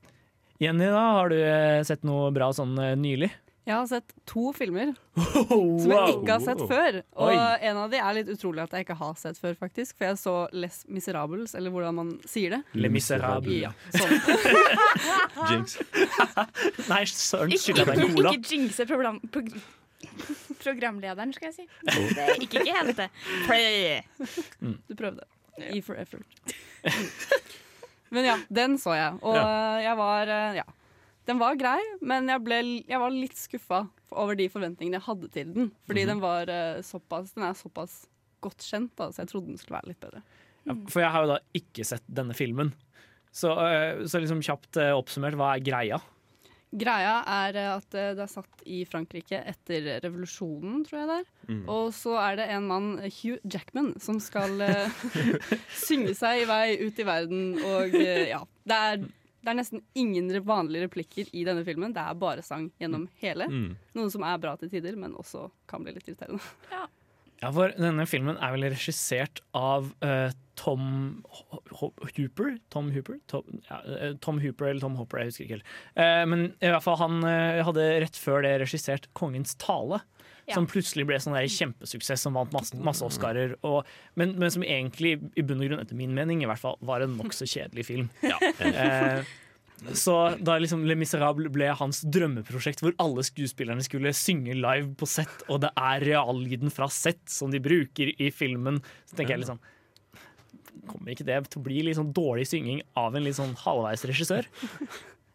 Jenny, 0.62 0.86
da, 0.94 1.06
har 1.18 1.32
du 1.32 1.38
eh, 1.39 1.80
sett 1.88 2.04
noe 2.06 2.27
bra 2.36 2.51
sånn 2.54 2.75
eh, 2.77 2.98
nylig? 3.00 3.32
Jeg 3.62 3.75
har 3.77 3.86
sett 3.86 4.13
to 4.25 4.50
filmer 4.58 4.89
Som 5.13 5.75
som 5.84 5.91
jeg 5.94 6.13
ikke 6.15 6.32
har 6.34 6.41
sett 6.41 6.62
før. 6.65 6.96
Og 7.13 7.27
Oi. 7.30 7.36
en 7.70 7.77
av 7.84 7.91
de 7.94 8.00
er 8.01 8.15
litt 8.18 8.32
utrolig 8.34 8.63
at 8.63 8.72
jeg 8.74 8.88
ikke 8.88 8.96
har 8.98 9.20
sett 9.22 9.38
før, 9.38 9.53
faktisk. 9.60 9.98
For 10.00 10.08
jeg 10.10 10.18
så 10.22 10.34
Les 10.56 10.80
Miserables, 10.89 11.53
eller 11.60 11.74
hvordan 11.74 12.00
man 12.00 12.10
sier 12.30 12.56
det. 12.56 12.62
Le 12.74 12.89
Miserable. 12.89 13.60
Ja, 13.62 13.70
sånn. 13.94 14.18
Jinx. 15.51 15.77
Nei, 16.91 17.03
søren, 17.12 17.53
skylder 17.53 17.91
deg 17.91 18.01
en 18.01 18.03
ikke, 18.08 18.18
cola. 18.18 18.34
ikke 18.39 18.56
jinxe 18.56 18.88
program, 18.89 19.22
prog 19.34 19.53
programlederen, 20.62 21.30
skal 21.38 21.51
jeg 21.51 21.60
si. 21.60 21.68
Det 21.86 22.24
er 22.25 22.41
ikke, 22.41 22.63
ikke 22.65 22.74
helt 22.80 22.98
det. 22.98 23.10
Play. 23.46 24.01
Du 24.89 24.96
prøvde. 24.98 25.27
E 25.62 25.77
for 25.86 26.01
effort. 26.01 26.25
Men 28.12 28.25
ja, 28.25 28.36
den 28.50 28.80
så 28.82 28.96
jeg. 28.98 29.20
Og 29.22 29.38
jeg 29.86 29.98
var 30.01 30.34
eh, 30.34 30.58
Ja. 30.58 30.65
Den 31.30 31.42
var 31.42 31.58
grei, 31.60 31.80
men 32.01 32.30
jeg, 32.32 32.42
ble, 32.46 32.62
jeg 32.90 33.01
var 33.01 33.13
litt 33.13 33.38
skuffa 33.38 33.84
over 34.12 34.38
de 34.38 34.48
forventningene 34.51 34.98
jeg 34.98 35.08
hadde 35.08 35.30
til 35.34 35.51
den. 35.56 35.74
Fordi 35.88 36.06
den 36.10 36.22
var 36.24 36.50
eh, 36.51 36.82
såpass 36.86 37.36
Den 37.38 37.46
er 37.48 37.58
såpass 37.58 38.06
godt 38.42 38.66
kjent, 38.66 38.96
da, 38.98 39.12
så 39.12 39.22
jeg 39.22 39.30
trodde 39.30 39.51
den 39.51 39.60
skulle 39.62 39.78
være 39.78 39.92
litt 39.92 40.01
bedre. 40.01 40.24
Ja, 40.66 40.78
For 40.90 41.04
jeg 41.04 41.13
har 41.13 41.25
jo 41.25 41.36
da 41.36 41.44
ikke 41.58 41.86
sett 41.86 42.08
denne 42.10 42.38
filmen. 42.38 42.74
Så, 43.32 43.54
eh, 43.54 44.01
så 44.10 44.22
liksom 44.22 44.42
kjapt 44.44 44.82
eh, 44.82 44.96
oppsummert, 44.98 45.38
hva 45.38 45.54
er 45.54 45.63
greia? 45.66 46.01
Greia 46.72 47.18
er 47.28 47.58
at 47.68 47.88
det 47.92 48.24
er 48.24 48.30
satt 48.32 48.62
i 48.63 48.82
Frankrike 48.88 49.42
etter 49.51 49.90
revolusjonen, 50.01 50.86
tror 50.88 51.01
jeg 51.01 51.10
det 51.10 51.18
er. 51.20 51.32
Mm. 51.51 51.63
Og 51.70 51.90
så 51.94 52.16
er 52.24 52.40
det 52.40 52.46
en 52.56 52.70
mann, 52.70 52.92
Hugh 53.20 53.38
Jackman, 53.44 53.92
som 54.01 54.22
skal 54.24 54.56
synge 55.86 56.16
seg 56.18 56.46
i 56.46 56.48
vei 56.50 56.66
ut 56.80 57.01
i 57.04 57.08
verden. 57.08 57.44
Og 57.60 57.98
ja, 58.00 58.40
det 58.72 58.80
er, 58.88 59.04
det 59.42 59.50
er 59.52 59.58
nesten 59.58 59.82
ingen 59.98 60.30
vanlige 60.46 60.86
replikker 60.88 61.30
i 61.34 61.44
denne 61.48 61.64
filmen. 61.66 61.94
Det 61.96 62.02
er 62.04 62.18
bare 62.22 62.44
sang 62.46 62.68
gjennom 62.82 63.08
hele. 63.24 63.48
Mm. 63.50 63.70
Noe 63.98 64.10
som 64.14 64.24
er 64.28 64.38
bra 64.44 64.56
til 64.62 64.70
tider, 64.70 64.96
men 65.02 65.14
også 65.18 65.48
kan 65.68 65.84
bli 65.86 65.94
litt 65.98 66.08
irriterende. 66.12 66.42
Ja, 67.42 67.50
for 67.50 67.72
denne 67.74 68.04
filmen 68.06 68.36
er 68.38 68.52
vel 68.54 68.68
regissert 68.70 69.40
av 69.58 69.88
uh, 70.06 70.30
Tom 70.62 71.24
Ho- 71.26 71.62
Ho- 71.80 71.88
Hooper? 72.14 72.52
Tom 72.70 72.92
Hooper? 72.94 73.16
Tom, 73.32 73.48
ja, 73.66 73.80
eh, 73.96 74.12
Tom 74.22 74.38
Hooper 74.44 74.68
eller 74.70 74.84
Tom 74.84 74.94
Hopper, 75.00 75.24
jeg 75.24 75.32
husker 75.32 75.48
ikke 75.48 75.56
helt. 75.58 75.72
Uh, 75.98 76.22
men 76.30 76.44
i 76.62 76.70
hvert 76.70 76.86
fall 76.86 77.00
han 77.02 77.18
uh, 77.26 77.64
hadde 77.66 77.88
rett 78.06 78.20
før 78.22 78.46
det 78.46 78.52
regissert 78.62 79.10
'Kongens 79.18 79.56
tale'. 79.58 80.04
Ja. 80.48 80.56
Som 80.58 80.66
plutselig 80.70 81.06
ble 81.10 81.20
sånn 81.22 81.36
der 81.38 81.46
kjempesuksess 81.52 82.26
som 82.26 82.38
vant 82.38 82.54
masse, 82.56 82.78
masse 82.82 83.06
Oscarer. 83.06 83.54
Og, 83.68 83.88
men, 84.20 84.34
men 84.42 84.54
som 84.54 84.66
egentlig, 84.66 85.18
i 85.38 85.46
bunn 85.46 85.62
og 85.62 85.70
grunn 85.70 85.84
etter 85.84 85.98
min 86.00 86.16
mening, 86.18 86.42
i 86.44 86.50
hvert 86.50 86.62
fall 86.62 86.80
var 86.86 87.06
en 87.06 87.14
nokså 87.20 87.48
kjedelig 87.50 87.88
film. 87.88 88.10
Eh, 88.62 89.24
så 89.98 90.16
da 90.38 90.58
liksom 90.62 90.84
Le 90.86 90.96
Miserable 91.00 91.50
ble 91.54 91.72
hans 91.78 92.04
drømmeprosjekt, 92.06 92.84
hvor 92.84 92.94
alle 93.02 93.24
skuespillerne 93.26 93.84
skulle 93.86 94.14
synge 94.18 94.54
live 94.58 94.92
på 94.98 95.10
sett, 95.10 95.46
og 95.50 95.64
det 95.64 95.72
er 95.74 96.06
reallyden 96.06 96.74
fra 96.74 96.90
sett 96.94 97.24
som 97.32 97.54
de 97.54 97.62
bruker 97.64 98.14
i 98.14 98.30
filmen, 98.34 98.82
så 99.10 99.18
tenker 99.18 99.38
jeg 99.38 99.46
liksom 99.46 99.62
Kommer 100.88 101.12
ikke 101.14 101.26
det 101.28 101.36
til 101.52 101.60
å 101.60 101.64
bli 101.66 101.82
litt 101.86 101.98
sånn 101.98 102.14
dårlig 102.16 102.48
synging 102.50 102.80
av 102.98 103.14
en 103.14 103.26
litt 103.26 103.38
sånn 103.38 103.52
halvveis 103.60 104.02
regissør? 104.08 104.48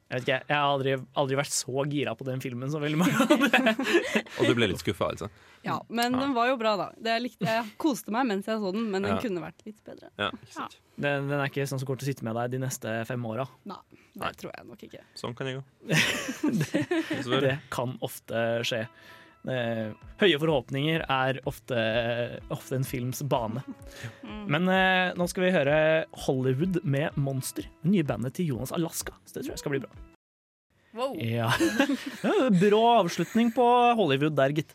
Jeg 0.07 0.21
vet 0.21 0.23
ikke, 0.29 0.37
jeg 0.47 0.55
har 0.55 0.69
aldri, 0.71 0.93
aldri 1.19 1.37
vært 1.41 1.51
så 1.51 1.83
gira 1.91 2.13
på 2.15 2.23
den 2.29 2.39
filmen 2.45 2.71
som 2.71 2.79
veldig 2.85 2.99
mange 3.01 3.25
andre. 3.35 3.73
Og 4.39 4.47
du 4.47 4.53
ble 4.55 4.69
litt 4.71 4.79
skuffa, 4.79 5.09
altså? 5.17 5.27
Ja, 5.67 5.81
men 5.91 6.15
den 6.15 6.31
var 6.37 6.47
jo 6.53 6.55
bra, 6.61 6.77
da. 6.79 6.87
Det 7.03 7.17
likte, 7.25 7.49
jeg 7.51 7.73
koste 7.83 8.15
meg 8.15 8.29
mens 8.29 8.47
jeg 8.47 8.61
så 8.63 8.71
den, 8.77 8.85
men 8.93 9.03
den 9.03 9.17
Ja. 9.17 9.19
kunne 9.25 9.43
vært 9.43 9.65
litt 9.67 9.81
bedre. 9.83 10.13
Ja. 10.21 10.31
Den, 10.95 11.27
den 11.27 11.35
er 11.41 11.51
ikke 11.51 11.67
sånn 11.67 11.83
som 11.83 11.89
kommer 11.89 11.99
til 12.05 12.07
å 12.07 12.13
sitte 12.13 12.25
med 12.29 12.39
deg 12.39 12.55
de 12.55 12.61
neste 12.63 12.95
fem 13.11 13.27
åra. 13.27 13.49
Nei, 13.67 13.81
det 14.15 14.23
Nei. 14.23 14.31
tror 14.39 14.55
jeg 14.55 14.69
nok 14.71 14.87
ikke. 14.87 15.03
Sånn 15.19 15.35
kan 15.37 15.51
jeg 15.51 15.59
gå. 15.59 15.65
det, 16.63 17.41
Det 17.49 17.57
kan 17.75 17.97
ofte 18.07 18.47
skje. 18.69 18.85
Eh, 19.47 19.93
høye 20.19 20.39
forhåpninger 20.43 21.05
er 21.07 21.39
ofte, 21.47 21.77
ofte 22.51 22.79
en 22.79 22.87
films 22.87 23.23
bane. 23.31 23.63
Men 24.51 24.67
eh, 24.73 25.13
nå 25.19 25.29
skal 25.31 25.47
vi 25.47 25.55
høre 25.55 25.77
Hollywood 26.27 26.81
med 26.83 27.15
Monster. 27.21 27.69
Det 27.83 27.93
nye 27.93 28.07
bandet 28.07 28.37
til 28.39 28.53
Jonas 28.55 28.75
Alaska. 28.75 29.15
Så 29.25 29.39
det 29.39 29.47
tror 29.47 29.55
jeg 29.55 29.63
skal 29.63 29.77
bli 29.77 29.83
bra. 29.85 29.93
Wow. 30.97 31.15
Ja. 31.21 31.51
Brå 32.63 32.83
avslutning 33.03 33.53
på 33.55 33.67
Hollywood 33.99 34.37
der, 34.39 34.55
gitt. 34.57 34.75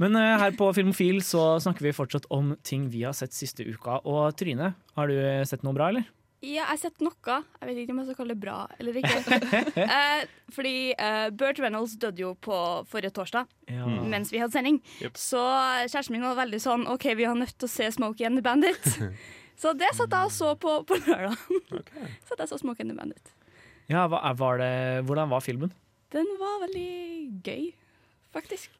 Men 0.00 0.16
eh, 0.16 0.38
her 0.40 0.56
på 0.56 0.70
Filmofil 0.76 1.20
så 1.26 1.58
snakker 1.60 1.84
vi 1.90 1.96
fortsatt 1.96 2.30
om 2.32 2.54
ting 2.64 2.88
vi 2.92 3.04
har 3.04 3.16
sett 3.16 3.36
siste 3.36 3.66
uka. 3.68 4.00
Og 4.08 4.32
Trine, 4.38 4.72
har 4.96 5.12
du 5.12 5.18
sett 5.48 5.66
noe 5.66 5.76
bra, 5.76 5.90
eller? 5.92 6.08
Ja, 6.40 6.62
jeg 6.62 6.66
har 6.70 6.78
sett 6.80 7.02
noe. 7.04 7.34
Jeg 7.60 7.68
vet 7.68 7.78
ikke 7.82 7.92
om 7.92 7.98
jeg 8.00 8.06
skal 8.08 8.16
kalle 8.22 8.32
det 8.32 8.40
bra 8.40 8.54
eller 8.80 8.96
ikke. 8.96 9.40
eh, 9.96 10.22
fordi 10.56 10.74
eh, 10.94 11.26
Burt 11.36 11.60
Reynolds 11.60 11.98
døde 12.00 12.22
jo 12.22 12.30
på 12.40 12.56
forrige 12.88 13.12
torsdag 13.18 13.50
Ja. 13.68 13.84
mens 14.08 14.32
vi 14.32 14.40
hadde 14.40 14.56
sending. 14.56 14.78
Yep. 15.02 15.20
Så 15.20 15.42
kjæresten 15.84 16.16
min 16.16 16.24
var 16.24 16.38
veldig 16.40 16.62
sånn 16.64 16.86
OK, 16.88 17.10
vi 17.18 17.28
har 17.28 17.36
nødt 17.36 17.52
til 17.60 17.68
å 17.68 17.72
se 17.74 17.90
Smokey 17.92 18.24
and 18.28 18.40
the 18.40 18.44
Bandit. 18.46 18.88
så 19.60 19.74
det 19.76 19.92
satt 19.98 20.16
jeg 20.16 20.30
og 20.30 20.32
så 20.32 20.54
på 20.56 20.78
på 20.88 20.96
lørdag. 21.04 21.36
Satt 22.30 22.40
jeg 22.40 22.52
så 22.54 22.60
Smokey 22.62 22.86
and 22.86 22.94
the 22.94 22.98
Bandit. 23.02 23.36
Ja, 23.90 24.06
hva, 24.08 24.22
var 24.38 24.62
det, 24.62 24.72
hvordan 25.04 25.28
var 25.32 25.44
filmen? 25.44 25.74
Den 26.14 26.28
var 26.40 26.60
veldig 26.64 27.42
gøy, 27.44 27.68
faktisk. 28.32 28.72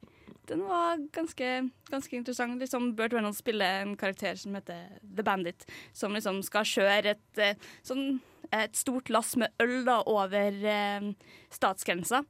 Den 0.50 0.64
var 0.66 0.99
ganske, 1.14 1.49
ganske 1.90 2.16
interessant. 2.16 2.59
Liksom 2.59 2.95
Burt 2.99 3.12
Reynolds 3.14 3.38
spiller 3.38 3.85
en 3.85 3.92
karakter 3.97 4.35
som 4.35 4.57
heter 4.59 4.97
The 5.16 5.23
Bandit, 5.23 5.66
som 5.92 6.16
liksom 6.16 6.42
skal 6.42 6.66
kjøre 6.66 7.14
et, 7.14 7.38
eh, 7.38 7.69
sånn, 7.87 8.19
et 8.50 8.75
stort 8.75 9.12
lass 9.14 9.37
med 9.38 9.54
øl 9.62 9.85
da, 9.87 10.00
over 10.11 10.59
eh, 10.75 11.12
statsgrensa, 11.54 12.25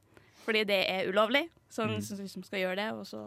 fordi 0.45 0.67
det 0.69 0.83
er 0.91 1.09
ulovlig. 1.09 1.47
Så 1.71 1.87
han 1.87 1.97
liksom 1.97 2.21
liksom 2.21 2.45
skal 2.45 2.65
gjøre 2.65 2.79
det, 2.83 2.87
og 2.93 3.07
så 3.09 3.23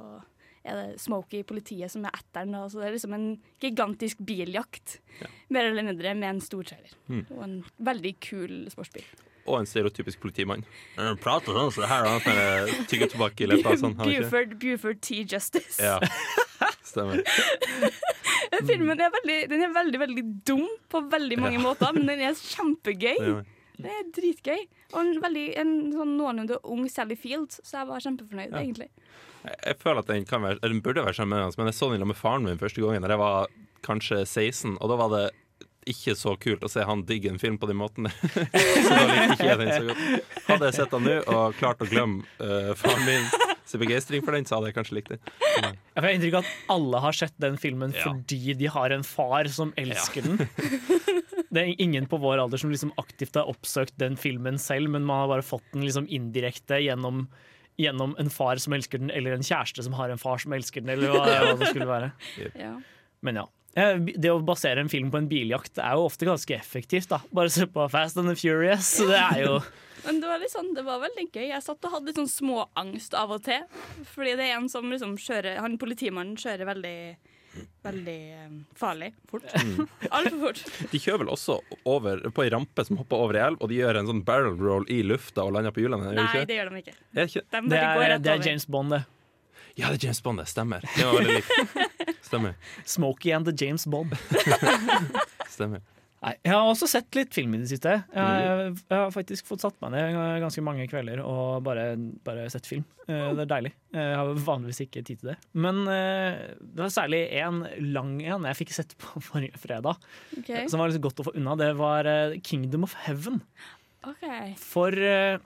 er 0.64 0.78
det 0.78 1.02
Smokey, 1.02 1.42
politiet, 1.48 1.90
som 1.92 2.04
er 2.06 2.14
etter 2.14 2.46
den. 2.46 2.56
Så 2.70 2.80
det 2.80 2.88
er 2.88 2.96
liksom 2.96 3.14
en 3.16 3.28
gigantisk 3.60 4.20
biljakt, 4.24 4.98
mer 5.52 5.70
eller 5.70 5.90
mindre, 5.90 6.14
med 6.14 6.36
en 6.36 6.42
stor 6.44 6.62
trailer. 6.70 6.94
Mm. 7.08 7.24
Og 7.30 7.44
en 7.48 7.56
veldig 7.90 8.14
kul 8.24 8.54
sportsbil. 8.72 9.06
Og 9.44 9.58
en 9.60 9.66
stereotypisk 9.68 10.20
politimann. 10.22 10.62
Han 10.96 11.18
prater 11.20 11.52
sånn, 11.52 11.72
så 11.74 11.84
her 11.88 12.06
har 12.06 12.22
han 12.24 12.86
tygger 12.88 13.10
tobakk 13.12 13.42
i 13.44 13.48
leppa. 13.50 13.74
Sånn? 13.76 13.92
Buford, 13.98 14.54
Buford 14.62 15.02
T. 15.04 15.18
Justice. 15.28 15.76
Ja, 15.84 15.98
stemmer. 16.90 17.20
Den 18.54 18.68
filmen 18.68 19.00
er 19.02 19.12
veldig, 19.12 19.36
den 19.50 19.66
er 19.66 19.74
veldig, 19.74 20.00
veldig 20.04 20.24
dum 20.48 20.64
på 20.92 21.02
veldig 21.12 21.38
mange 21.42 21.60
måter, 21.60 21.92
men 21.96 22.08
den 22.08 22.22
er 22.24 22.38
kjempegøy. 22.38 23.18
Det 23.20 23.42
Det 23.84 23.90
er 23.90 24.04
dritgøy. 24.14 24.60
Og 24.94 24.98
en, 25.00 25.12
veldig, 25.20 25.44
en 25.58 25.70
sånn 25.92 26.12
noenlunde 26.16 26.60
ung 26.70 26.84
Sally 26.88 27.16
Field, 27.18 27.56
så 27.66 27.80
jeg 27.80 27.88
var 27.90 28.04
kjempefornøyd, 28.04 28.52
Ja. 28.52 28.60
egentlig. 28.62 28.88
Jeg, 29.44 29.56
jeg 29.66 29.76
føler 29.82 29.98
at 30.04 30.06
den, 30.12 30.24
kan 30.24 30.44
være, 30.46 30.60
eller 30.62 30.72
den 30.76 30.82
burde 30.84 31.02
være 31.04 31.16
sjarmerende, 31.18 31.58
men 31.58 31.66
jeg 31.72 31.74
så 31.80 31.90
den 31.92 32.06
med 32.06 32.16
faren 32.16 32.46
min 32.46 32.60
første 32.60 32.80
gangen 32.80 33.02
da 33.02 33.10
jeg 33.10 33.18
var 33.20 33.48
kanskje 33.84 34.22
16, 34.24 34.78
og 34.80 34.88
da 34.88 34.96
var 35.02 35.10
det 35.12 35.24
ikke 35.90 36.14
så 36.18 36.36
kult 36.40 36.64
å 36.64 36.70
se 36.72 36.84
han 36.86 37.04
digge 37.08 37.32
en 37.32 37.40
film 37.42 37.58
på 37.60 37.68
den 37.70 37.78
måten. 37.80 38.08
så 38.32 38.44
da 38.44 39.00
likte 39.08 39.34
ikke 39.36 39.50
jeg 39.50 39.60
den 39.62 39.72
så 39.72 39.88
godt. 39.90 40.38
Hadde 40.48 40.70
jeg 40.70 40.78
sett 40.80 40.94
han 40.96 41.08
nå 41.08 41.18
og 41.24 41.58
klart 41.60 41.84
å 41.84 41.88
glemme 41.90 42.24
uh, 42.40 42.72
faren 42.78 43.04
min 43.08 43.28
sin 43.64 43.80
begeistring 43.80 44.24
for 44.24 44.36
den, 44.36 44.44
så 44.46 44.58
hadde 44.58 44.70
jeg 44.70 44.76
kanskje 44.76 44.96
likt 44.98 45.12
den. 45.14 45.22
Jeg 45.40 46.02
får 46.02 46.10
inntrykk 46.10 46.36
av 46.38 46.44
at 46.44 46.72
alle 46.74 47.00
har 47.04 47.16
sett 47.16 47.34
den 47.42 47.56
filmen 47.60 47.94
Ja. 47.96 48.02
fordi 48.04 48.54
de 48.60 48.68
har 48.70 48.90
en 48.94 49.04
far 49.06 49.48
som 49.48 49.72
elsker 49.80 50.22
den. 50.22 50.48
Det 51.54 51.62
er 51.62 51.74
ingen 51.78 52.06
på 52.10 52.18
vår 52.18 52.40
alder 52.42 52.58
som 52.58 52.70
liksom 52.72 52.90
aktivt 52.98 53.36
har 53.38 53.46
oppsøkt 53.46 53.94
den 53.96 54.16
filmen 54.18 54.58
selv, 54.58 54.90
men 54.90 55.04
man 55.06 55.22
har 55.22 55.28
bare 55.30 55.46
fått 55.46 55.66
den 55.72 55.84
liksom 55.86 56.08
indirekte 56.10 56.80
gjennom, 56.82 57.28
gjennom 57.78 58.16
en 58.18 58.30
far 58.30 58.58
som 58.58 58.74
elsker 58.74 58.98
den, 58.98 59.12
eller 59.14 59.36
en 59.36 59.46
kjæreste 59.46 59.84
som 59.86 59.94
har 59.94 60.10
en 60.10 60.18
far 60.18 60.42
som 60.42 60.52
elsker 60.52 60.82
den, 60.82 60.96
eller 60.96 61.14
hva, 61.14 61.22
hva 61.46 61.54
det 61.60 61.70
skulle 61.70 61.86
være. 61.86 62.10
Ja. 62.58 62.74
Men 63.22 63.38
ja. 63.38 63.46
Eh, 63.76 63.96
Det 63.98 64.30
å 64.30 64.40
basere 64.44 64.80
en 64.84 64.90
film 64.92 65.10
på 65.10 65.18
en 65.18 65.28
biljakt 65.30 65.78
er 65.82 65.96
jo 65.98 66.06
ofte 66.08 66.28
ganske 66.28 66.54
effektivt. 66.56 67.08
da 67.10 67.20
Bare 67.34 67.50
se 67.50 67.66
på 67.66 67.88
Fast 67.90 68.18
and 68.20 68.30
the 68.30 68.36
Furious. 68.38 68.96
Det 69.02 69.18
er 69.18 69.42
jo 69.44 69.58
Men 70.04 70.18
det 70.20 70.28
var, 70.28 70.36
litt 70.42 70.52
sånn, 70.52 70.74
det 70.76 70.82
var 70.84 70.98
veldig 71.00 71.30
gøy. 71.32 71.46
Jeg 71.48 71.62
satt 71.64 71.86
og 71.88 71.94
hadde 71.94 72.10
litt 72.10 72.18
sånn 72.20 72.28
småangst 72.28 73.14
av 73.16 73.30
og 73.32 73.44
til. 73.46 73.62
Fordi 74.12 74.34
det 74.36 74.50
er 74.50 74.58
en 74.58 74.68
som 74.68 74.84
liksom 74.92 75.14
kjører 75.16 75.62
Han 75.64 75.78
politimannen 75.80 76.36
kjører 76.40 76.68
veldig 76.68 76.98
Veldig 77.84 78.18
eh, 78.34 78.54
farlig. 78.74 79.12
Fort. 79.30 79.44
Altfor 80.16 80.38
fort. 80.40 80.62
De 80.90 80.98
kjører 80.98 81.20
vel 81.22 81.32
også 81.34 81.58
over, 81.86 82.24
på 82.34 82.42
ei 82.42 82.50
rampe 82.50 82.82
som 82.86 82.98
hopper 82.98 83.20
over 83.26 83.38
ei 83.38 83.44
elv, 83.46 83.60
og 83.62 83.70
de 83.70 83.78
gjør 83.78 84.00
en 84.00 84.08
sånn 84.10 84.22
barrel 84.26 84.56
roll 84.58 84.86
i 84.90 85.02
lufta 85.06 85.44
og 85.44 85.54
lander 85.54 85.74
på 85.74 85.84
hjulene. 85.84 86.14
Nei, 86.16 86.24
ikke 86.24 86.42
det? 86.42 86.48
det 86.50 86.56
gjør 86.58 86.72
de 86.72 86.82
ikke. 86.82 86.96
Er 86.98 87.20
det 87.20 87.28
ikke? 87.30 87.44
De 87.44 87.60
Det 87.70 87.82
er, 87.84 88.16
det 88.24 88.32
er. 88.32 88.46
James 88.48 88.66
Bond, 88.66 88.96
det. 88.96 89.04
Ja, 89.78 89.90
det 89.90 90.00
er 90.00 90.08
James 90.08 90.22
Bond, 90.26 90.42
det 90.42 90.48
stemmer. 90.50 90.86
Det 90.96 91.06
var 91.06 91.20
veldig 91.20 91.36
likt. 91.38 91.54
Stemmer. 92.24 92.54
Smokey 92.84 93.34
and 93.36 93.48
the 93.48 93.54
James 93.56 93.86
Bob. 93.86 94.14
stemmer. 95.54 95.82
Nei, 96.24 96.32
jeg 96.40 96.54
har 96.54 96.64
også 96.70 96.86
sett 96.88 97.16
litt 97.18 97.34
film 97.36 97.52
i 97.52 97.58
det 97.60 97.68
siste. 97.68 97.98
Jeg, 98.16 98.70
jeg 98.80 98.96
har 98.96 99.10
faktisk 99.12 99.44
fått 99.44 99.60
satt 99.60 99.76
meg 99.84 99.92
ned 99.92 100.14
ganske 100.40 100.62
mange 100.64 100.86
kvelder 100.88 101.20
og 101.20 101.58
bare, 101.66 101.98
bare 102.24 102.46
sett 102.52 102.64
film. 102.68 102.86
Eh, 103.04 103.26
Det 103.36 103.44
er 103.44 103.50
deilig. 103.50 103.72
Jeg 103.92 104.16
har 104.16 104.30
vanligvis 104.46 104.80
ikke 104.86 105.02
tid 105.04 105.20
til 105.20 105.34
det. 105.34 105.36
Men 105.52 105.82
eh, 105.92 106.38
det 106.64 106.80
var 106.80 106.94
særlig 106.94 107.20
en 107.42 107.60
lang 107.92 108.14
en 108.24 108.48
jeg 108.48 108.60
fikk 108.62 108.72
sett 108.72 108.96
på 109.00 109.20
forrige 109.28 109.60
fredag, 109.60 110.00
okay. 110.38 110.64
som 110.72 110.80
var 110.80 110.88
litt 110.88 111.04
godt 111.04 111.20
å 111.20 111.28
få 111.28 111.36
unna. 111.36 111.58
Det 111.60 111.74
var 111.76 112.08
eh, 112.08 112.38
Kingdom 112.40 112.88
of 112.88 112.96
Heaven. 113.04 113.42
Okay. 114.14 114.54
For 114.64 114.96
eh, 114.96 115.36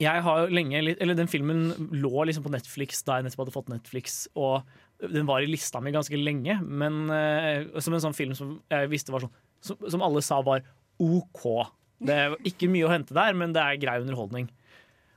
jeg 0.00 0.22
har 0.24 0.44
jo 0.44 0.54
lenge 0.54 0.78
Eller 0.80 1.16
den 1.18 1.28
filmen 1.28 1.90
lå 1.92 2.24
liksom 2.24 2.44
på 2.44 2.52
Netflix 2.54 3.02
da 3.04 3.18
jeg 3.18 3.26
nettopp 3.26 3.44
hadde 3.44 3.54
fått 3.54 3.72
Netflix, 3.72 4.22
og 4.34 4.64
den 5.08 5.28
var 5.28 5.42
i 5.42 5.48
lista 5.48 5.80
mi 5.80 5.92
ganske 5.94 6.18
lenge, 6.18 6.58
men 6.60 7.02
uh, 7.08 7.80
som 7.80 7.96
en 7.96 8.04
sånn 8.04 8.16
film 8.16 8.34
som 8.36 8.58
jeg 8.70 8.90
visste 8.92 9.14
var 9.14 9.24
sånn 9.24 9.36
Som, 9.60 9.76
som 9.92 10.02
alle 10.04 10.22
sa 10.24 10.38
var 10.40 10.62
OK. 11.00 11.42
Det 12.00 12.14
er 12.16 12.36
ikke 12.48 12.68
mye 12.72 12.86
å 12.88 12.92
hente 12.92 13.16
der, 13.16 13.34
men 13.36 13.52
det 13.52 13.60
er 13.60 13.80
grei 13.80 13.98
underholdning. 14.00 14.46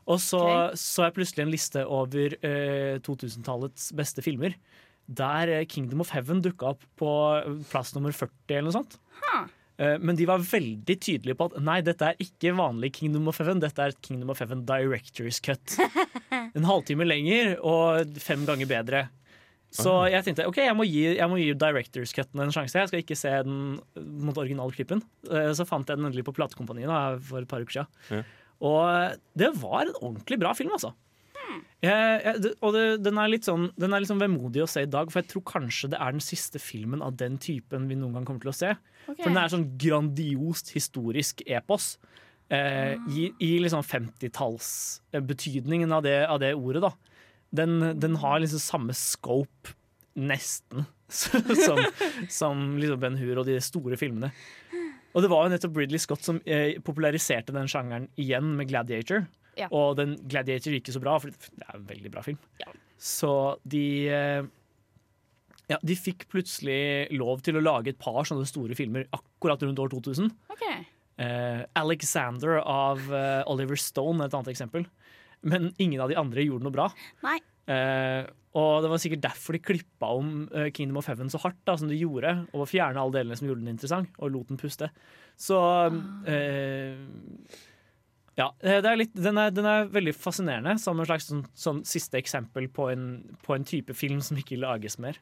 Og 0.03 0.19
så 0.19 0.41
okay. 0.43 0.79
så 0.79 1.05
jeg 1.05 1.15
plutselig 1.15 1.45
en 1.45 1.53
liste 1.53 1.83
over 1.87 2.35
uh, 2.43 2.99
2000-tallets 3.05 3.91
beste 3.95 4.23
filmer. 4.25 4.57
Der 5.07 5.51
eh, 5.51 5.65
Kingdom 5.67 5.99
of 6.03 6.13
Heaven 6.15 6.39
dukka 6.43 6.73
opp 6.73 6.83
på 6.99 7.09
plass 7.71 7.91
nummer 7.95 8.15
40 8.15 8.55
eller 8.55 8.69
noe 8.69 8.75
sånt. 8.77 8.95
Huh. 9.19 9.47
Eh, 9.77 9.97
Men 9.99 10.15
de 10.15 10.27
var 10.29 10.43
veldig 10.43 10.95
tydelige 10.95 11.37
på 11.39 11.49
at 11.49 11.57
nei, 11.63 11.79
dette 11.85 12.11
er 12.11 12.23
ikke 12.23 12.53
vanlig 12.57 12.93
Kingdom 12.99 13.27
of 13.31 13.39
Heaven, 13.41 13.63
dette 13.63 13.83
er 13.83 13.93
et 13.93 14.01
Kingdom 14.05 14.31
of 14.33 14.39
Heaven 14.43 14.65
Directors 14.69 15.41
Cut. 15.43 15.77
En 16.53 16.67
halvtime 16.67 17.05
lenger 17.07 17.55
og 17.65 18.17
fem 18.21 18.43
ganger 18.45 18.67
bedre. 18.69 18.99
Så 19.73 19.89
jeg 20.11 20.21
tenkte 20.27 20.45
ok, 20.47 20.57
jeg 20.67 20.75
må 20.77 20.83
gi, 20.85 21.15
jeg 21.17 21.29
må 21.31 21.37
gi 21.41 21.47
Directors 21.57 22.11
Cutten 22.13 22.39
en 22.43 22.51
sjanse. 22.53 22.77
Jeg 22.77 22.87
skal 22.91 23.01
ikke 23.01 23.17
se 23.17 23.31
den 23.47 23.79
mot 24.21 24.37
originalklippen. 24.37 25.01
Eh, 25.31 25.49
Så 25.57 25.65
fant 25.65 25.87
jeg 25.89 25.97
den 25.97 26.05
endelig 26.11 26.25
på 26.27 26.35
platekompaniet 26.37 27.17
for 27.25 27.39
et 27.41 27.47
par 27.49 27.61
uker 27.65 27.73
siden. 27.79 27.87
Ja. 28.11 28.21
Og 28.63 29.17
det 29.35 29.49
var 29.59 29.81
en 29.87 29.95
ordentlig 29.99 30.37
bra 30.39 30.53
film, 30.53 30.71
altså. 30.77 30.93
Jeg, 31.83 32.21
jeg, 32.23 32.53
og 32.63 32.71
det, 32.73 32.83
den 33.03 33.17
er 33.19 33.27
litt 33.27 33.43
sånn 33.45 33.65
Den 33.77 33.91
er 33.93 33.99
litt 33.99 34.07
sånn 34.09 34.21
vemodig 34.21 34.61
å 34.63 34.67
se 34.71 34.81
i 34.85 34.89
dag, 34.89 35.09
for 35.11 35.19
jeg 35.19 35.27
tror 35.33 35.43
kanskje 35.49 35.89
det 35.91 35.99
er 35.99 36.11
den 36.15 36.23
siste 36.23 36.57
filmen 36.63 37.01
av 37.03 37.17
den 37.19 37.35
typen 37.43 37.89
vi 37.89 37.95
noen 37.99 38.13
gang 38.15 38.25
kommer 38.29 38.39
til 38.45 38.53
å 38.53 38.55
se. 38.55 38.69
Okay. 39.03 39.17
For 39.19 39.27
den 39.27 39.37
er 39.41 39.51
sånn 39.51 39.65
grandiost 39.77 40.71
historisk 40.77 41.43
epos. 41.45 41.97
Eh, 42.53 42.95
I 43.11 43.27
i 43.43 43.51
liksom 43.59 43.83
50-tallsbetydningen 43.83 45.91
av, 45.93 46.03
det- 46.03 46.27
av 46.29 46.39
det 46.39 46.53
ordet, 46.55 46.81
da. 46.81 46.91
Den, 47.53 47.93
den 48.01 48.17
har 48.21 48.41
liksom 48.41 48.61
samme 48.61 48.95
scope 48.97 49.75
nesten 50.13 50.85
som, 51.09 51.79
som 52.29 52.65
liksom 52.81 53.01
Ben 53.01 53.17
Hur 53.17 53.41
og 53.41 53.47
de 53.49 53.59
store 53.61 53.97
filmene. 53.99 54.31
Og 55.13 55.21
det 55.21 55.29
var 55.29 55.45
jo 55.45 55.53
nettopp 55.53 55.77
Ridley 55.77 56.01
Scott 56.01 56.25
som 56.25 56.39
eh, 56.49 56.79
populariserte 56.81 57.53
den 57.53 57.69
sjangeren 57.69 58.09
igjen 58.17 58.55
med 58.57 58.71
Gladiator. 58.71 59.27
Ja. 59.59 59.67
Og 59.69 59.99
den 59.99 60.15
Gladiator 60.25 60.73
gikk 60.73 60.87
ikke 60.87 60.95
så 60.95 61.03
bra, 61.03 61.19
for 61.21 61.29
det 61.29 61.67
er 61.67 61.77
en 61.77 61.85
veldig 61.89 62.11
bra 62.13 62.23
film. 62.25 62.39
Så 62.97 63.33
de 63.69 63.85
eh, 64.09 64.47
ja, 65.71 65.77
de 65.79 65.95
fikk 65.97 66.25
plutselig 66.31 67.13
lov 67.15 67.43
til 67.45 67.57
å 67.57 67.63
lage 67.63 67.93
et 67.93 68.01
par 68.01 68.25
sånne 68.27 68.47
store 68.49 68.75
filmer 68.77 69.05
akkurat 69.15 69.61
rundt 69.63 69.79
år 69.79 69.93
2000. 69.93 70.31
Okay. 70.55 70.81
Eh, 71.23 71.61
Alexander 71.79 72.57
av 72.59 73.05
eh, 73.13 73.41
Oliver 73.51 73.79
Stone 73.79 74.23
er 74.23 74.31
et 74.31 74.37
annet 74.37 74.51
eksempel. 74.55 74.87
Men 75.43 75.73
ingen 75.81 76.01
av 76.03 76.11
de 76.11 76.19
andre 76.19 76.45
gjorde 76.45 76.67
noe 76.67 76.75
bra. 76.75 76.87
Nei. 77.25 77.39
Eh, 77.71 78.23
og 78.59 78.83
det 78.83 78.89
var 78.91 79.01
sikkert 79.01 79.23
derfor 79.23 79.55
de 79.55 79.61
klippa 79.63 80.11
om 80.13 80.31
eh, 80.53 80.69
Kingdom 80.75 80.99
of 81.01 81.07
Heaven 81.09 81.31
så 81.31 81.41
hardt 81.41 81.61
da, 81.65 81.77
som 81.79 81.89
de 81.89 81.97
gjorde, 81.97 82.35
og 82.53 82.67
fjerna 82.69 83.01
alle 83.01 83.17
delene 83.17 83.37
som 83.39 83.47
gjorde 83.49 83.63
den 83.63 83.73
interessant, 83.73 84.11
og 84.19 84.33
lot 84.35 84.51
den 84.51 84.61
puste. 84.61 84.91
Så 85.39 85.59
eh, 86.29 86.93
Ja, 88.37 88.51
eh, 88.61 88.79
det 88.83 88.91
er 88.91 88.99
litt, 88.99 89.15
den, 89.17 89.39
er, 89.41 89.53
den 89.53 89.69
er 89.69 89.89
veldig 89.93 90.13
fascinerende 90.17 90.77
som 90.81 91.01
en 91.01 91.09
slags 91.09 91.31
sånn, 91.31 91.45
sånn 91.57 91.81
siste 91.87 92.19
eksempel 92.21 92.69
på 92.73 92.91
en, 92.93 93.07
på 93.45 93.57
en 93.57 93.65
type 93.65 93.95
film 93.97 94.21
som 94.25 94.37
ikke 94.37 94.61
lages 94.61 94.99
mer. 95.01 95.17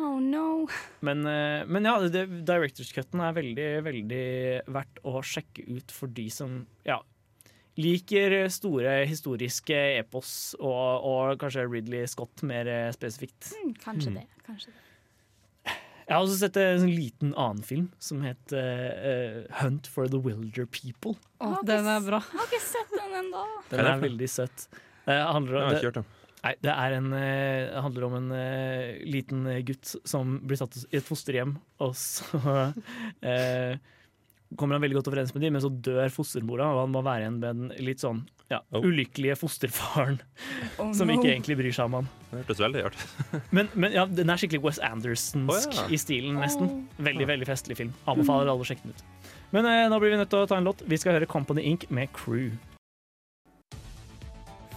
Oh 0.00 0.16
no. 0.16 0.64
Men, 1.04 1.26
eh, 1.28 1.66
men 1.68 1.84
ja, 1.84 1.98
det, 2.08 2.24
Directors 2.48 2.94
Cutten 2.96 3.20
er 3.20 3.36
veldig, 3.36 3.70
veldig 3.84 4.24
verdt 4.72 5.02
å 5.04 5.20
sjekke 5.20 5.66
ut 5.68 5.92
for 5.92 6.08
de 6.16 6.30
som 6.32 6.62
ja, 6.88 6.96
liker 7.78 8.36
store 8.52 9.00
historiske 9.08 9.78
epos, 10.00 10.54
og, 10.58 11.06
og 11.06 11.40
kanskje 11.40 11.66
Ridley 11.68 12.06
Scott 12.10 12.44
mer 12.46 12.68
eh, 12.70 12.90
spesifikt. 12.94 13.52
Mm, 13.60 13.74
kanskje 13.84 14.14
det. 14.18 14.26
Kanskje 14.46 14.72
det. 14.72 14.86
Jeg 16.10 16.16
har 16.16 16.24
også 16.24 16.38
sett 16.40 16.56
en 16.58 16.80
sånn 16.82 16.90
liten 16.90 17.34
annen 17.38 17.62
film 17.62 17.84
som 18.02 18.24
het 18.26 18.50
eh, 18.56 19.44
Hunt 19.60 19.86
for 19.86 20.10
the 20.10 20.18
Wilder 20.18 20.66
People. 20.66 21.14
Å, 21.38 21.60
den 21.66 21.86
er 21.86 22.00
bra. 22.02 22.18
Jeg 22.32 22.40
har 22.40 22.48
ikke 22.48 22.64
sett 22.64 22.96
den 22.96 23.18
ennå. 23.20 23.44
Den 23.70 23.86
er 23.86 24.02
veldig 24.02 24.30
søt. 24.30 24.66
Det 25.06 25.14
handler 25.14 25.60
om, 25.60 25.68
det, 25.70 26.02
nei, 26.42 26.52
det, 26.66 26.72
er 26.72 26.96
en, 26.96 27.06
det 27.14 27.84
handler 27.86 28.04
om 28.06 28.16
en 28.18 28.26
uh, 28.34 28.98
liten 29.06 29.46
gutt 29.66 29.94
som 30.06 30.36
blir 30.42 30.58
satt 30.60 30.76
i 30.90 30.98
et 30.98 31.06
fosterhjem, 31.06 31.54
og 31.82 31.94
så 31.98 32.38
eh, 33.30 33.78
kommer 34.58 34.74
han 34.76 34.82
veldig 34.82 34.98
godt 34.98 35.08
overens 35.12 35.32
med 35.34 35.44
dem, 35.44 35.54
men 35.54 35.62
så 35.62 35.70
dør 35.70 36.10
fostermora, 36.12 36.66
og 36.74 36.84
han 36.84 36.94
må 36.94 37.02
være 37.06 37.24
igjen 37.24 37.36
med 37.38 37.44
den 37.46 37.84
litt 37.86 38.02
sånn 38.02 38.24
ja, 38.50 38.58
Oh. 38.74 38.82
ulykkelige 38.82 39.36
fosterfaren 39.38 40.16
Oh, 40.82 40.90
som 40.96 41.06
no. 41.06 41.14
ikke 41.14 41.28
egentlig 41.30 41.54
bryr 41.60 41.74
seg 41.76 41.86
om 41.86 42.00
han. 42.00 42.08
Det 42.30 42.40
hørtes 42.40 42.62
veldig 42.64 42.82
hørt. 42.88 43.04
Men, 43.54 43.68
men 43.78 43.94
ja, 43.94 44.06
den 44.10 44.32
er 44.32 44.40
skikkelig 44.42 44.62
Wes 44.64 44.80
Andersonsk 44.82 45.70
oh, 45.70 45.76
ja. 45.78 45.84
i 45.86 45.98
stilen, 46.00 46.40
nesten. 46.42 46.72
Veldig 46.98 47.28
veldig 47.30 47.46
festlig 47.46 47.78
film. 47.78 47.92
Anbefaler 48.10 48.50
alle 48.50 48.64
å 48.64 48.66
sjekke 48.66 48.88
den 48.88 48.96
ut. 48.96 49.04
Men 49.54 49.68
eh, 49.70 49.84
nå 49.90 50.00
blir 50.02 50.14
vi 50.14 50.18
nødt 50.18 50.32
til 50.34 50.42
å 50.42 50.50
ta 50.50 50.58
en 50.58 50.66
låt. 50.66 50.82
Vi 50.86 50.98
skal 50.98 51.14
høre 51.18 51.30
Company 51.30 51.62
Inc. 51.70 51.86
med 51.94 52.10
Crew. 52.16 52.50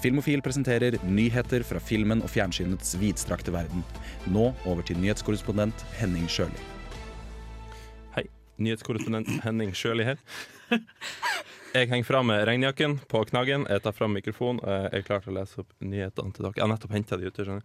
Filmofil 0.04 0.44
presenterer 0.44 0.98
nyheter 1.08 1.64
fra 1.64 1.80
filmen 1.80 2.22
og 2.26 2.30
fjernsynets 2.34 2.98
vidstrakte 3.00 3.54
verden. 3.56 3.86
Nå 4.28 4.52
over 4.68 4.84
til 4.86 5.00
nyhetskorrespondent 5.00 5.86
Henning 5.98 6.28
Sjøli. 6.30 6.73
Nyhetskorrespondent 8.62 9.30
Henning 9.46 9.74
Sjøli 9.78 10.06
her. 10.08 10.22
Jeg 11.74 11.90
henger 11.90 12.06
fra 12.06 12.20
med 12.22 12.44
regnjakken 12.46 13.00
på 13.10 13.24
knaggen. 13.32 13.66
Jeg 13.70 13.82
tar 13.82 13.96
fram 13.98 14.14
mikrofonen 14.14 14.62
og 14.62 14.70
jeg 14.70 15.00
er 15.00 15.08
klar 15.08 15.24
til 15.24 15.34
å 15.34 15.40
lese 15.40 15.64
opp 15.64 15.72
nyhetene 15.82 16.36
til 16.36 16.46
dere. 16.46 16.54
Jeg 16.60 16.66
har 16.66 16.70
nettopp 16.70 16.94
henta 16.94 17.18
de 17.18 17.32
ute. 17.32 17.48
skjønner. 17.48 17.64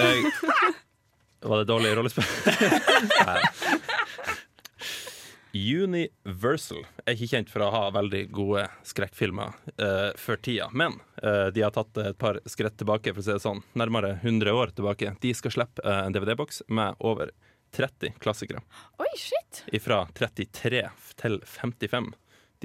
Jeg, 0.00 0.32
var 1.44 1.60
det 1.60 1.68
dårlig 1.68 1.92
rollespill? 1.98 2.24
Universal 5.54 6.80
er 7.04 7.14
ikke 7.14 7.30
kjent 7.30 7.50
for 7.52 7.62
å 7.62 7.70
ha 7.70 7.82
veldig 7.94 8.24
gode 8.34 8.64
skrekkfilmer 8.88 9.52
uh, 9.78 10.10
for 10.18 10.40
tida. 10.42 10.66
Men 10.74 10.96
uh, 11.22 11.52
de 11.54 11.62
har 11.62 11.74
tatt 11.76 12.00
et 12.02 12.18
par 12.18 12.40
skritt 12.50 12.74
tilbake, 12.80 13.12
for 13.14 13.22
å 13.22 13.26
si 13.26 13.36
det 13.36 13.44
sånn. 13.44 13.62
Nærmere 13.78 14.16
100 14.22 14.50
år 14.50 14.74
tilbake. 14.74 15.14
De 15.22 15.34
skal 15.36 15.54
slippe 15.54 15.84
uh, 15.86 16.06
en 16.08 16.16
DVD-boks 16.16 16.64
med 16.74 16.98
over 16.98 17.30
30 17.74 18.14
klassikere 18.22 18.60
Oi, 19.02 19.08
shit. 19.18 19.64
fra 19.82 20.04
33 20.14 20.84
til 21.20 21.40
55. 21.46 22.12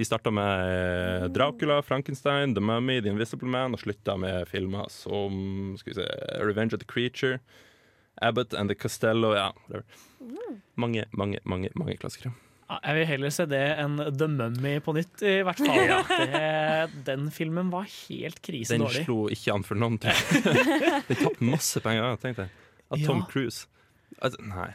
De 0.00 0.06
starta 0.06 0.30
med 0.32 0.70
eh, 0.70 1.24
Dracula, 1.34 1.80
Frankenstein, 1.84 2.54
The 2.56 2.62
Mummy, 2.64 3.00
The 3.04 3.10
Invisible 3.12 3.50
Man, 3.50 3.74
og 3.76 3.82
slutta 3.82 4.14
med 4.16 4.46
filmer 4.48 4.86
som 4.94 5.74
skal 5.80 5.92
vi 5.92 5.98
se, 5.98 6.06
Revenge 6.40 6.76
of 6.78 6.80
the 6.84 6.88
Creature, 6.88 7.40
Abbott 8.22 8.54
and 8.54 8.70
the 8.70 8.76
Costello 8.78 9.34
ja, 9.36 9.50
whatever. 9.66 9.84
Mange, 10.80 11.04
mange, 11.12 11.42
mange, 11.44 11.68
mange 11.76 11.96
klassikere. 12.00 12.32
Jeg 12.70 12.94
vil 13.00 13.06
heller 13.08 13.32
se 13.34 13.44
det 13.50 13.60
enn 13.82 13.96
The 14.14 14.28
Mummy 14.30 14.76
på 14.84 14.92
nytt, 14.94 15.24
i 15.26 15.40
hvert 15.42 15.58
fall. 15.58 16.04
Det, 16.30 17.04
den 17.08 17.26
filmen 17.34 17.72
var 17.72 17.88
helt 17.90 18.38
Den 18.46 18.84
slo 18.94 19.24
ikke 19.32 19.56
an 19.56 19.64
for 19.66 19.74
noen. 19.80 19.98
ting. 19.98 20.14
Den 21.10 21.18
tapte 21.18 21.48
masse 21.48 21.82
penger, 21.82 22.14
tenkte 22.22 22.46
jeg. 22.46 22.54
Av 22.94 23.02
Tom 23.04 23.24
Ja. 23.24 23.26
Cruise. 23.32 23.66
Altså, 24.20 24.42
nei, 24.42 24.70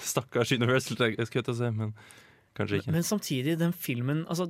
stakkars 0.00 0.52
Universal, 0.54 0.96
jeg 1.16 1.26
skulle 1.28 1.44
til 1.44 1.54
å 1.54 1.58
si, 1.58 1.70
men 1.76 1.94
kanskje 2.56 2.78
ikke. 2.80 2.92
Men 2.94 3.02
samtidig, 3.06 3.58
den 3.60 3.72
filmen 3.76 4.24
altså, 4.30 4.46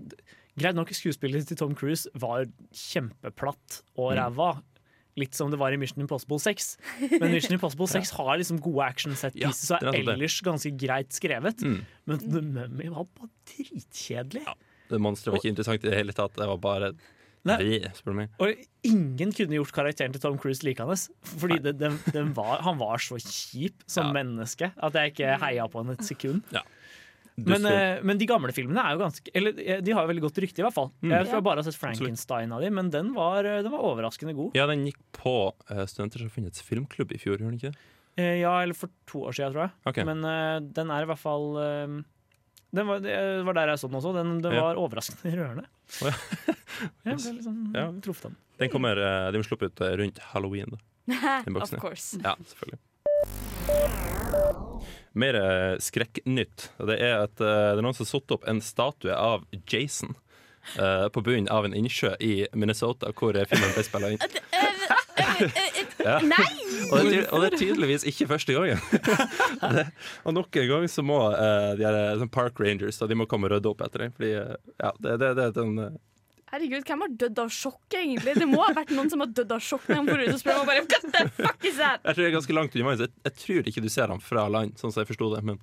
Greit 0.58 0.74
nok, 0.74 0.90
skuespillet 0.92 1.46
til 1.46 1.56
Tom 1.56 1.74
Cruise 1.78 2.10
var 2.18 2.44
kjempeplatt 2.74 3.82
og 3.96 4.10
Mm. 4.12 4.16
ræva. 4.18 4.62
Litt 5.16 5.34
som 5.34 5.50
det 5.50 5.58
var 5.58 5.72
i 5.72 5.76
Mission 5.78 6.00
Impossible 6.02 6.38
6. 6.38 6.76
Men 7.20 7.30
Mission 7.34 7.54
Impossible 7.54 7.86
6 7.90 8.10
har 8.18 8.36
liksom 8.38 8.60
gode 8.62 8.82
action 8.84 9.14
set 9.16 9.34
Ja, 9.38 9.48
og 9.48 9.54
er 9.82 9.88
er 9.88 9.92
det. 9.92 10.14
ellers 10.14 10.40
ganske 10.42 10.70
greit 10.78 11.10
skrevet. 11.16 11.62
Mm. 11.62 11.80
Men 12.06 12.18
The 12.18 12.42
Mummy 12.42 12.88
var 12.92 13.06
bare 13.16 13.30
dritkjedelig. 13.54 14.44
Det 14.90 15.00
monsteret 15.00 15.32
var 15.34 15.38
ikke 15.42 15.52
interessant 15.54 15.84
i 15.84 15.88
det 15.90 15.96
hele 15.98 16.12
tatt. 16.12 16.34
Det 16.34 16.46
var 16.50 16.58
bare 16.58 16.92
Nei. 17.48 17.56
Vi, 17.64 17.76
spør 17.96 18.12
du 18.12 18.18
meg. 18.18 18.32
Og 18.42 18.58
ingen 18.84 19.30
kunne 19.36 19.56
gjort 19.56 19.72
karakteren 19.72 20.12
til 20.12 20.20
Tom 20.20 20.36
Cruise 20.40 20.64
likende. 20.66 20.96
Fordi 21.40 21.56
det, 21.64 21.78
den, 21.80 21.96
den 22.12 22.34
var, 22.36 22.60
han 22.66 22.76
var 22.80 23.00
så 23.00 23.16
kjip 23.20 23.86
som 23.88 24.10
Ja. 24.10 24.16
menneske 24.20 24.72
at 24.76 24.98
jeg 24.98 25.14
ikke 25.14 25.38
heia 25.40 25.68
på 25.70 25.80
han 25.80 25.94
et 25.94 26.04
sekund. 26.04 26.44
Ja. 26.52 26.64
Men, 27.40 27.64
eh, 27.64 28.02
men 28.04 28.18
de 28.20 28.26
gamle 28.28 28.52
filmene 28.52 28.82
er 28.84 28.96
jo 28.96 29.00
ganske 29.00 29.30
Eller 29.32 29.56
eh, 29.62 29.78
de 29.80 29.94
har 29.96 30.04
jo 30.04 30.10
veldig 30.10 30.24
godt 30.26 30.40
rykte, 30.44 30.60
i 30.60 30.64
hvert 30.66 30.76
fall. 30.76 30.90
Mm. 31.00 31.14
Jeg 31.14 31.28
tror 31.28 31.38
jeg 31.38 31.46
bare 31.46 31.62
har 31.62 31.68
sett 31.70 31.78
Frankenstein 31.80 32.52
av 32.52 32.60
dem, 32.60 32.74
men 32.76 32.90
den 32.92 33.14
var, 33.16 33.46
eh, 33.48 33.62
den 33.64 33.72
var 33.72 33.86
overraskende 33.92 34.34
god. 34.36 34.58
Ja, 34.58 34.66
den 34.68 34.84
gikk 34.84 35.00
på 35.16 35.34
uh, 35.70 35.84
Studentersamfunnets 35.88 36.60
filmklubb 36.66 37.14
i 37.16 37.20
fjor, 37.22 37.38
gjorde 37.38 37.54
den 37.54 37.60
ikke 37.60 37.72
det? 37.72 37.86
Eh, 38.20 38.36
ja, 38.42 38.52
eller 38.60 38.76
for 38.76 38.92
to 39.08 39.22
år 39.30 39.36
siden, 39.36 39.54
tror 39.54 39.68
jeg. 39.68 39.72
Okay. 39.92 40.04
Men 40.08 40.24
uh, 40.26 40.58
den 40.60 40.92
er 40.92 41.06
i 41.06 41.08
hvert 41.08 41.22
fall 41.22 41.46
eh, 41.62 41.94
den 42.72 42.86
var, 42.86 43.00
det 43.02 43.14
var 43.46 43.56
der 43.58 43.72
jeg 43.72 43.78
så 43.82 43.88
den 43.90 43.98
også. 43.98 44.12
Den, 44.14 44.36
den 44.44 44.52
Ja. 44.54 44.62
var 44.68 44.78
overraskende 44.78 45.32
rørende. 45.36 45.64
Oh, 46.02 46.06
ja. 46.10 46.14
jeg 47.10 47.16
ble 47.18 47.32
litt 47.34 47.44
sånn 47.48 47.60
Ja. 47.74 47.86
truffet 48.04 48.28
av 48.28 48.30
den. 48.32 48.38
Den 48.62 48.70
kommer, 48.70 49.00
eh, 49.00 49.30
de 49.34 49.38
må 49.42 49.46
sluppe 49.48 49.66
ut 49.70 49.80
eh, 49.86 49.96
rundt 50.00 50.18
halloween. 50.32 50.70
da 50.70 50.78
Den 51.46 51.56
of 51.56 51.62
boksen, 51.62 51.76
ja. 51.76 51.82
course. 51.82 52.20
Ja, 52.22 52.36
selvfølgelig. 52.52 52.80
Mer 55.12 55.34
eh, 55.34 55.76
skrekknytt. 55.82 56.68
Det 56.86 56.96
er, 57.02 57.24
et, 57.26 57.40
eh, 57.42 57.70
det 57.74 57.80
er 57.80 57.82
noen 57.82 57.96
som 57.96 58.04
har 58.06 58.12
satt 58.12 58.34
opp 58.36 58.46
en 58.48 58.60
statue 58.62 59.14
av 59.16 59.42
Jason 59.66 60.14
uh, 60.78 61.08
på 61.10 61.22
bunnen 61.26 61.48
av 61.50 61.64
en 61.66 61.74
innsjø 61.74 62.12
i 62.22 62.46
Minnesota, 62.54 63.10
hvor 63.16 63.34
filmen 63.50 63.74
ble 63.74 63.82
spilt 63.86 64.12
inn. 64.12 64.22
Ja. 66.00 66.16
Nei! 66.24 66.46
Og 66.90 67.04
det, 67.04 67.24
og 67.28 67.42
det 67.42 67.50
er 67.50 67.56
tydeligvis 67.60 68.06
ikke 68.08 68.28
første 68.30 68.54
gangen. 68.56 68.78
det, 69.76 69.86
og 70.24 70.36
nok 70.36 70.56
en 70.62 70.70
gang 70.70 70.86
så 70.90 71.04
må 71.06 71.18
uh, 71.28 71.72
de 71.76 71.84
her, 71.84 71.98
eh, 71.98 72.14
sånn 72.20 72.30
park 72.32 72.60
rangers 72.62 73.00
og 73.04 73.10
de 73.10 73.18
må 73.20 73.26
komme 73.30 73.50
og 73.50 73.54
rydde 73.54 73.68
opp 73.68 73.84
etter 73.84 74.06
den. 74.06 74.14
Fordi 74.16 74.30
eh, 74.38 74.54
ja, 74.80 74.94
det, 74.96 75.18
det, 75.20 75.34
det 75.38 75.50
den 75.58 75.98
Herregud, 76.50 76.82
hvem 76.82 77.02
har 77.04 77.10
dødd 77.14 77.36
av 77.44 77.50
sjokk, 77.54 77.84
egentlig? 77.94 78.32
Det 78.40 78.46
må 78.50 78.64
ha 78.64 78.72
vært 78.74 78.90
noen 78.96 79.10
som 79.12 79.20
har 79.22 79.28
dødd 79.30 79.52
av 79.54 79.60
sjokk 79.62 79.84
når 79.86 80.00
han 80.00 80.08
får 80.08 80.22
ut 80.22 80.32
og 80.32 80.40
spør 80.40 80.56
meg 80.58 80.70
bare 80.72 80.80
What 80.82 81.04
the 81.14 81.26
fuck 81.36 81.68
is 81.68 81.76
that? 81.78 82.00
Jeg 82.02 82.16
tror 82.16 82.24
det 82.24 82.30
er 82.30 82.34
ganske 82.34 82.56
langt 82.56 82.74
unna. 82.74 82.94
Jeg, 82.98 83.12
jeg 83.28 83.36
tror 83.44 83.70
ikke 83.70 83.84
du 83.84 83.90
ser 83.92 84.10
ham 84.10 84.24
fra 84.24 84.48
land, 84.50 84.74
sånn 84.80 84.90
som 84.90 85.04
jeg 85.04 85.12
forsto 85.12 85.28
det. 85.36 85.44
Men 85.46 85.60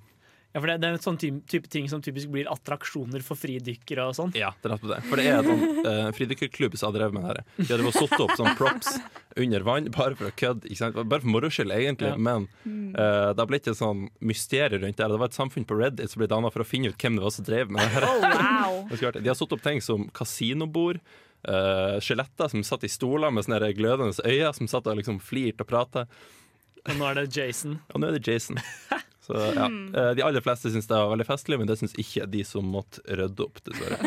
Ja, 0.58 0.62
for 0.64 0.72
det, 0.72 0.80
det 0.82 0.88
er 0.88 0.96
en 0.96 1.02
sånn 1.04 1.18
type 1.22 1.68
ting 1.70 1.84
som 1.86 2.00
typisk 2.02 2.32
blir 2.34 2.48
attraksjoner 2.50 3.22
for 3.22 3.38
fridykkere 3.38 4.08
og 4.10 4.16
sånn. 4.18 4.32
ja, 4.34 4.48
det 4.58 4.72
er 4.74 4.80
det. 4.90 4.96
For 5.06 5.20
det 5.20 5.26
er 5.30 5.36
en 5.38 5.46
sånn 5.46 5.84
uh, 5.86 6.08
fridykkerklubb 6.16 6.74
som 6.80 6.88
har 6.88 6.96
drevet 6.96 7.14
med 7.14 7.22
det 7.22 7.28
her. 7.30 7.42
De 7.60 7.66
hadde 7.76 7.92
satt 7.94 8.24
opp 8.24 8.32
sånn 8.34 8.56
props 8.58 8.96
under 9.38 9.66
vann, 9.68 9.86
bare 9.94 10.18
for 10.18 10.32
å 10.32 10.34
kødde. 10.34 10.66
ikke 10.66 10.80
sant? 10.80 10.98
Bare 10.98 11.22
for 11.22 11.30
moro 11.30 11.50
skyld, 11.54 11.70
egentlig. 11.76 12.10
Ja. 12.10 12.18
Men 12.18 12.48
uh, 12.66 13.30
det 13.30 13.38
har 13.38 13.50
blitt 13.52 13.70
et 13.70 13.78
sånn 13.78 14.08
mysterium 14.18 14.82
rundt 14.82 14.98
det. 14.98 15.10
Det 15.14 15.22
var 15.22 15.30
et 15.30 15.38
samfunn 15.38 15.68
på 15.68 15.78
Reddit 15.78 16.10
som 16.10 16.24
ble 16.24 16.30
danna 16.34 16.50
for 16.50 16.66
å 16.66 16.66
finne 16.66 16.90
ut 16.90 16.98
hvem 16.98 17.20
det 17.20 17.26
var 17.28 17.36
som 17.38 17.46
drev 17.46 17.70
med 17.70 17.86
det 17.86 17.94
her. 17.94 18.08
Oh, 18.10 18.26
wow. 18.26 19.14
De 19.22 19.30
har 19.30 19.38
satt 19.38 19.54
opp 19.54 19.62
ting 19.62 19.84
som 19.84 20.10
kasinobord. 20.10 20.98
Uh, 21.46 22.02
skjeletter 22.02 22.50
som 22.50 22.66
satt 22.66 22.82
i 22.82 22.90
stoler 22.90 23.30
med 23.30 23.46
sånne 23.46 23.70
glødende 23.78 24.26
øyne, 24.26 24.50
som 24.58 24.66
satt 24.66 24.90
og 24.90 24.98
liksom 24.98 25.22
flirte 25.22 25.62
og 25.62 25.70
prata. 25.70 26.08
Og 26.88 26.96
nå 26.98 27.06
er 27.12 27.20
det 27.20 27.28
Jason. 27.36 27.78
Og 27.94 28.02
nå 28.02 28.10
er 28.10 28.18
det 28.18 28.26
Jason. 28.26 28.58
Så 29.28 29.36
ja, 29.54 29.66
eh, 29.68 30.14
De 30.16 30.24
aller 30.24 30.40
fleste 30.40 30.70
syns 30.72 30.88
det 30.88 30.96
var 30.96 31.10
veldig 31.12 31.28
festlig, 31.28 31.58
men 31.60 31.68
det 31.68 31.76
syns 31.76 31.96
ikke 32.00 32.24
de 32.32 32.40
som 32.48 32.64
måtte 32.64 33.04
rydde 33.04 33.44
opp, 33.44 33.60
dessverre. 33.68 33.98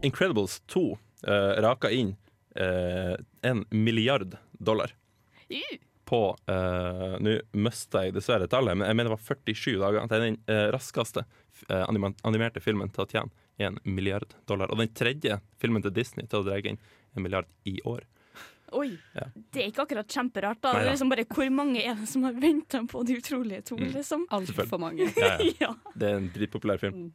Incredibles 0.06 0.60
2 0.72 0.82
uh, 0.92 1.32
raka 1.64 1.90
inn 1.92 2.14
uh, 2.60 3.16
en 3.42 3.64
milliard 3.70 4.36
dollar. 4.52 4.92
på 6.10 6.36
uh, 6.50 7.16
Nå 7.22 7.36
mista 7.52 8.04
jeg 8.04 8.16
dessverre 8.16 8.48
tallet, 8.50 8.74
men 8.74 8.88
jeg 8.88 8.98
mener 8.98 9.12
det 9.12 9.16
var 9.16 9.36
47 9.36 9.76
dager. 9.78 10.08
Det 10.10 10.16
er 10.16 10.24
den 10.24 10.38
uh, 10.50 10.68
raskeste 10.74 11.24
eh, 11.68 11.84
animerte 12.26 12.62
filmen 12.64 12.90
til 12.90 13.04
å 13.04 13.10
tjene 13.10 13.30
en 13.60 13.76
milliard 13.84 14.34
dollar. 14.50 14.72
Og 14.72 14.80
den 14.80 14.90
tredje 14.96 15.38
filmen 15.60 15.84
til 15.84 15.94
Disney 15.94 16.26
til 16.26 16.40
å 16.40 16.48
dra 16.48 16.58
inn 16.58 16.80
en 17.14 17.24
milliard 17.24 17.48
i 17.68 17.76
år. 17.88 18.02
Oi. 18.72 18.98
Ja. 19.14 19.26
Det 19.52 19.62
er 19.64 19.70
ikke 19.70 19.82
akkurat 19.86 20.06
kjemperart. 20.08 20.60
da. 20.60 20.72
Det 20.72 20.78
Neida. 20.80 20.86
er 20.86 20.92
liksom 20.94 21.08
bare 21.10 21.24
Hvor 21.24 21.50
mange 21.52 21.80
er 21.84 21.94
det 21.94 22.08
som 22.08 22.22
har 22.24 22.32
venta 22.32 22.82
på 22.86 23.04
De 23.06 23.16
utrolige 23.18 23.64
to, 23.64 23.76
Mm. 23.76 23.92
liksom? 23.94 24.26
Altfor 24.30 24.78
mange. 24.78 25.08
Ja, 25.16 25.36
ja. 25.38 25.50
Ja. 25.60 25.74
Det 25.96 26.08
er 26.08 26.16
en 26.16 26.30
dritpopulær 26.30 26.78
film. 26.80 27.12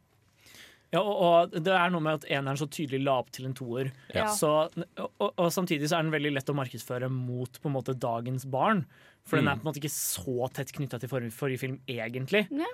Ja, 0.92 1.00
og, 1.02 1.16
og 1.50 1.50
det 1.64 1.72
er 1.74 1.90
noe 1.90 2.00
med 2.00 2.20
at 2.22 2.28
eneren 2.30 2.56
så 2.56 2.68
tydelig 2.70 3.02
la 3.04 3.16
opp 3.18 3.30
til 3.34 3.44
en 3.48 3.54
toer. 3.58 3.90
Ja. 4.14 4.28
Så, 4.30 4.70
og, 4.96 5.32
og 5.36 5.48
samtidig 5.52 5.88
så 5.90 5.98
er 5.98 6.06
den 6.06 6.12
veldig 6.14 6.30
lett 6.36 6.48
å 6.52 6.54
markedsføre 6.54 7.08
mot 7.10 7.50
på 7.60 7.66
en 7.68 7.74
måte 7.74 7.96
dagens 7.98 8.46
barn. 8.46 8.84
For 9.26 9.36
den 9.40 9.48
er 9.48 9.56
Mm. 9.56 9.60
på 9.62 9.66
en 9.66 9.72
måte 9.72 9.80
ikke 9.82 9.90
så 9.90 10.46
tett 10.54 10.70
knytta 10.72 11.00
til 11.02 11.08
forrige, 11.10 11.32
forrige 11.34 11.58
film, 11.58 11.80
egentlig. 11.88 12.46
Ja. 12.54 12.68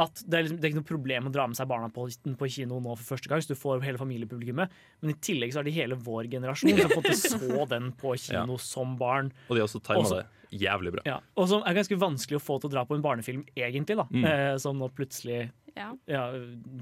At 0.00 0.22
det, 0.24 0.38
er 0.38 0.46
liksom, 0.46 0.60
det 0.60 0.66
er 0.66 0.72
ikke 0.72 0.80
noe 0.82 0.90
problem 0.90 1.28
å 1.28 1.34
dra 1.34 1.46
med 1.50 1.58
seg 1.58 1.68
barna 1.70 1.90
på, 1.92 2.06
på 2.40 2.50
kino 2.56 2.80
nå 2.82 2.94
for 2.98 3.14
første 3.14 3.30
gang, 3.30 3.42
så 3.44 3.54
du 3.54 3.58
får 3.60 3.84
hele 3.86 4.00
familiepublikummet. 4.00 4.78
Men 5.02 5.14
i 5.14 5.18
tillegg 5.24 5.54
så 5.54 5.62
er 5.62 5.68
det 5.68 5.76
hele 5.76 5.98
vår 5.98 6.30
generasjon 6.32 6.74
som 6.74 6.88
har 6.88 6.96
fått 6.96 7.20
så 7.20 7.66
den 7.74 7.92
på 8.00 8.16
kino 8.20 8.58
som 8.62 8.96
barn. 9.00 9.30
Og 9.48 9.56
de 9.56 9.62
har 9.62 9.70
også 9.70 9.82
tima 9.84 10.08
det 10.16 10.24
jævlig 10.54 10.94
bra. 10.94 11.04
Ja. 11.08 11.18
Og 11.38 11.48
som 11.50 11.64
er 11.66 11.76
ganske 11.76 11.98
vanskelig 11.98 12.38
å 12.38 12.42
få 12.42 12.58
til 12.60 12.70
å 12.70 12.74
dra 12.76 12.84
på 12.88 12.96
en 12.96 13.04
barnefilm, 13.04 13.44
egentlig, 13.56 13.98
da. 13.98 14.06
Mm. 14.10 14.24
Eh, 14.30 14.54
som 14.62 14.78
nå 14.78 14.90
plutselig 14.94 15.50
Ja. 15.74 15.88
ja, 16.06 16.28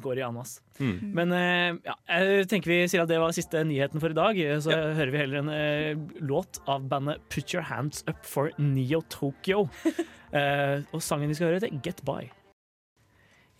går 0.04 0.18
i 0.20 0.24
anas. 0.26 0.58
Mm. 0.76 0.98
Men 1.16 1.32
eh, 1.32 1.78
ja, 1.86 1.94
jeg 2.12 2.48
tenker 2.50 2.74
vi 2.74 2.80
sier 2.92 3.04
at 3.04 3.08
det 3.08 3.20
var 3.22 3.32
siste 3.32 3.62
nyheten 3.64 4.02
for 4.02 4.12
i 4.12 4.18
dag. 4.18 4.40
Så 4.60 4.74
hører 4.74 5.14
vi 5.14 5.22
heller 5.22 5.40
en 5.40 5.52
eh, 5.54 6.20
låt 6.20 6.60
av 6.68 6.84
bandet 6.90 7.24
Put 7.32 7.54
Your 7.54 7.64
Hands 7.70 8.04
Up 8.04 8.20
for 8.28 8.52
Neo 8.60 9.04
Tokyo. 9.08 9.68
Eh, 10.32 10.78
og 10.96 11.02
sangen 11.04 11.28
vi 11.28 11.34
skal 11.36 11.50
høre, 11.50 11.58
heter 11.60 11.80
Get 11.84 11.98
By. 12.08 12.30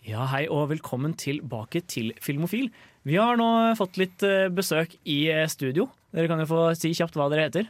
Ja, 0.03 0.25
hei 0.27 0.49
og 0.51 0.65
velkommen 0.67 1.13
tilbake 1.15 1.79
til 1.87 2.09
Filmofil. 2.19 2.65
Vi 3.07 3.15
har 3.15 3.37
nå 3.39 3.45
fått 3.79 3.95
litt 4.01 4.23
eh, 4.27 4.49
besøk 4.51 4.97
i 5.07 5.29
eh, 5.31 5.45
studio. 5.47 5.85
Dere 6.11 6.27
kan 6.27 6.41
jo 6.43 6.47
få 6.49 6.63
si 6.75 6.91
kjapt 6.91 7.15
hva 7.15 7.29
dere 7.31 7.45
heter. 7.45 7.69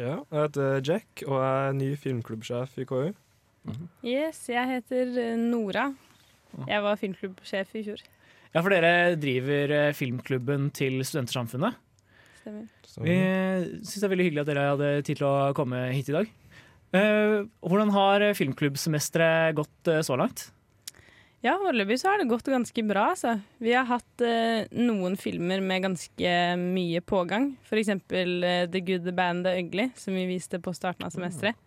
Ja, 0.00 0.22
jeg 0.22 0.38
heter 0.38 0.80
Jack, 0.88 1.24
og 1.28 1.36
er 1.44 1.76
ny 1.76 1.90
filmklubbsjef 2.00 2.78
i 2.80 2.86
KU. 2.88 3.10
Yes, 4.00 4.40
jeg 4.48 4.70
heter 4.72 5.12
eh, 5.20 5.34
Nora. 5.36 5.90
Jeg 6.64 6.86
var 6.88 6.96
filmklubbsjef 7.02 7.76
i 7.76 7.84
fjor. 7.90 8.00
Ja, 8.54 8.62
for 8.62 8.72
dere 8.72 9.12
driver 9.20 9.76
filmklubben 10.00 10.72
til 10.72 10.96
Studentersamfunnet. 11.04 11.76
Stemmer. 12.40 12.72
Vi 13.04 13.20
syns 13.84 14.00
det 14.00 14.08
er 14.08 14.16
veldig 14.16 14.30
hyggelig 14.30 14.46
at 14.46 14.52
dere 14.54 14.66
hadde 14.72 14.92
tid 15.04 15.20
til 15.20 15.28
å 15.28 15.52
komme 15.60 15.90
hit 15.92 16.08
i 16.08 16.16
dag. 16.22 16.34
Hvordan 16.94 17.92
har 17.92 18.30
filmklubbsemesteret 18.38 19.58
gått 19.60 19.96
så 20.08 20.16
langt? 20.16 20.48
Ja, 21.44 21.58
foreløpig 21.60 21.98
så 22.00 22.08
har 22.08 22.22
det 22.22 22.30
gått 22.30 22.46
ganske 22.48 22.82
bra, 22.88 23.10
altså. 23.12 23.34
Vi 23.60 23.74
har 23.76 23.84
hatt 23.84 24.22
eh, 24.24 24.64
noen 24.80 25.12
filmer 25.20 25.60
med 25.60 25.82
ganske 25.84 26.30
mye 26.56 27.02
pågang. 27.04 27.50
For 27.68 27.76
eksempel 27.76 28.38
eh, 28.48 28.62
The 28.72 28.80
Good, 28.80 29.04
The 29.04 29.12
Band, 29.12 29.44
The 29.44 29.58
Ugly, 29.60 29.90
som 30.00 30.16
vi 30.16 30.24
viste 30.30 30.56
på 30.64 30.72
starten 30.72 31.04
av 31.04 31.12
semesteret. 31.12 31.60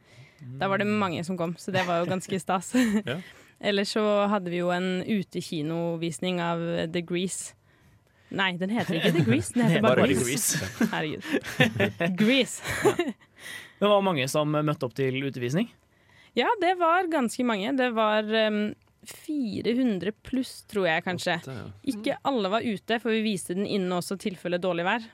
Da 0.58 0.70
var 0.70 0.82
det 0.82 0.88
mange 0.90 1.22
som 1.26 1.38
kom, 1.38 1.54
så 1.62 1.74
det 1.74 1.84
var 1.86 2.02
jo 2.02 2.10
ganske 2.10 2.40
stas. 2.42 2.74
Ja. 3.08 3.20
Ellers 3.58 3.90
så 3.96 4.04
hadde 4.30 4.52
vi 4.54 4.60
jo 4.60 4.68
en 4.70 5.00
utekinovisning 5.02 6.42
av 6.46 6.62
eh, 6.62 6.90
The 6.94 7.02
Grease. 7.02 7.54
Nei, 8.34 8.52
den 8.60 8.74
heter 8.74 8.98
ikke 9.00 9.14
The 9.16 9.24
Grease, 9.26 9.54
den 9.56 9.66
heter 9.66 9.86
bare, 9.88 10.04
Bare 10.04 10.18
Grease. 10.18 10.58
Grease. 10.58 10.90
Herregud. 10.92 12.18
Grease. 12.18 13.14
Det 13.80 13.90
var 13.94 14.02
mange 14.02 14.26
som 14.30 14.50
møtte 14.50 14.90
opp 14.90 14.98
til 14.98 15.22
utevisning. 15.22 15.70
Ja, 16.38 16.50
det 16.62 16.76
var 16.82 17.06
ganske 17.14 17.44
mange. 17.46 17.70
Det 17.78 17.92
var 17.94 18.26
em, 18.26 18.62
400 19.10 20.12
pluss, 20.26 20.52
tror 20.70 20.88
jeg 20.90 21.04
kanskje. 21.06 21.38
Ikke 21.88 22.18
alle 22.28 22.52
var 22.52 22.66
ute, 22.66 23.00
for 23.04 23.14
vi 23.14 23.24
viste 23.26 23.56
den 23.58 23.68
inne 23.68 24.00
også 24.00 24.18
i 24.18 24.24
tilfelle 24.28 24.60
dårlig 24.62 24.86
vær. 24.88 25.06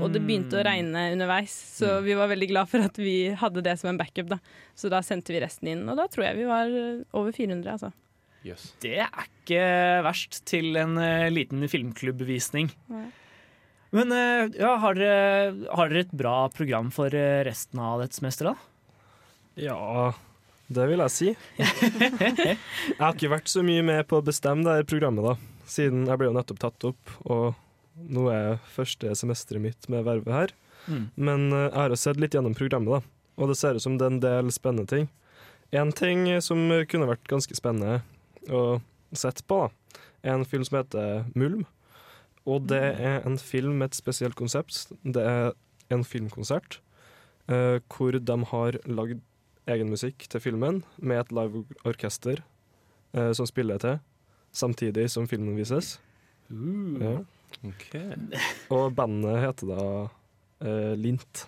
Og 0.00 0.06
det 0.14 0.22
begynte 0.24 0.60
å 0.60 0.64
regne 0.66 1.08
underveis, 1.14 1.54
så 1.80 1.98
vi 2.04 2.16
var 2.18 2.30
veldig 2.32 2.50
glad 2.52 2.70
for 2.70 2.86
at 2.86 3.00
vi 3.00 3.32
hadde 3.40 3.64
det 3.66 3.76
som 3.80 3.92
en 3.92 4.00
backup. 4.00 4.30
da. 4.30 4.40
Så 4.78 4.92
da 4.92 5.02
sendte 5.04 5.34
vi 5.34 5.42
resten 5.42 5.72
inn, 5.72 5.84
og 5.90 5.98
da 6.00 6.06
tror 6.10 6.28
jeg 6.28 6.40
vi 6.40 6.48
var 6.48 6.70
eh, 6.70 7.02
over 7.16 7.34
400, 7.36 7.74
altså. 7.76 7.92
Yes. 8.46 8.70
Det 8.80 8.96
er 9.04 9.26
ikke 9.26 9.64
verst 10.06 10.40
til 10.48 10.78
en 10.80 10.96
uh, 10.96 11.28
liten 11.28 11.66
filmklubbvisning. 11.68 12.70
Ja. 12.88 13.04
Men 13.98 14.14
uh, 14.14 14.46
ja, 14.56 14.72
har 14.80 14.96
dere, 14.96 15.68
har 15.68 15.92
dere 15.92 16.06
et 16.06 16.16
bra 16.16 16.36
program 16.54 16.88
for 16.94 17.12
resten 17.44 17.82
av 17.82 18.00
dette 18.00 18.16
semesteret, 18.16 18.56
da? 18.56 18.66
Ja, 19.60 20.14
det 20.70 20.86
vil 20.86 21.02
jeg 21.02 21.14
si. 21.14 21.30
jeg 21.58 22.56
har 23.00 23.14
ikke 23.14 23.32
vært 23.32 23.50
så 23.50 23.64
mye 23.66 23.82
med 23.86 24.04
på 24.10 24.20
å 24.20 24.24
bestemme 24.24 24.62
det 24.66 24.76
her 24.78 24.88
programmet, 24.88 25.26
da. 25.26 25.64
Siden 25.70 26.06
jeg 26.06 26.20
ble 26.20 26.30
jo 26.30 26.36
nettopp 26.36 26.60
tatt 26.62 26.86
opp, 26.92 27.14
og 27.26 27.56
nå 28.10 28.28
er 28.32 28.60
første 28.70 29.10
semesteret 29.18 29.62
mitt 29.64 29.88
med 29.90 30.06
vervet 30.06 30.34
her. 30.34 30.54
Mm. 30.86 31.08
Men 31.16 31.48
eh, 31.52 31.66
jeg 31.66 31.78
har 31.78 31.94
jo 31.94 31.98
sett 32.04 32.20
litt 32.22 32.36
gjennom 32.36 32.54
programmet, 32.58 33.00
da. 33.00 33.34
Og 33.40 33.50
det 33.50 33.58
ser 33.58 33.76
ut 33.76 33.84
som 33.84 33.96
det 33.98 34.06
er 34.06 34.14
en 34.14 34.22
del 34.22 34.52
spennende 34.54 34.90
ting. 34.90 35.10
En 35.74 35.92
ting 35.94 36.26
som 36.42 36.62
kunne 36.90 37.08
vært 37.10 37.28
ganske 37.30 37.54
spennende 37.54 38.00
å 38.50 38.80
sette 39.16 39.44
på, 39.46 39.64
da, 39.66 39.98
er 40.22 40.36
en 40.36 40.46
film 40.48 40.66
som 40.66 40.80
heter 40.80 41.26
Mulm. 41.38 41.64
Og 42.48 42.66
det 42.70 42.82
er 42.98 43.26
en 43.26 43.38
film 43.38 43.78
med 43.80 43.90
et 43.90 43.98
spesielt 43.98 44.38
konsept. 44.38 44.88
Det 45.02 45.22
er 45.22 45.52
en 45.90 46.06
filmkonsert 46.06 46.78
eh, 47.50 47.78
hvor 47.90 48.16
de 48.16 48.38
har 48.52 48.78
lagd 48.86 49.22
egen 49.68 49.90
musikk 49.92 50.24
til 50.30 50.42
filmen 50.42 50.80
med 50.96 51.20
et 51.20 51.34
live 51.34 51.64
orkester 51.84 52.40
eh, 53.12 53.32
som 53.36 53.48
spiller 53.48 53.80
til, 53.82 53.98
samtidig 54.52 55.08
som 55.12 55.28
filmen 55.30 55.58
vises. 55.58 55.98
Ja. 56.50 57.20
okay. 57.66 58.16
Og 58.74 58.94
bandet 58.96 59.42
heter 59.44 59.74
da 59.74 59.84
eh, 60.64 60.94
Lint. 60.98 61.46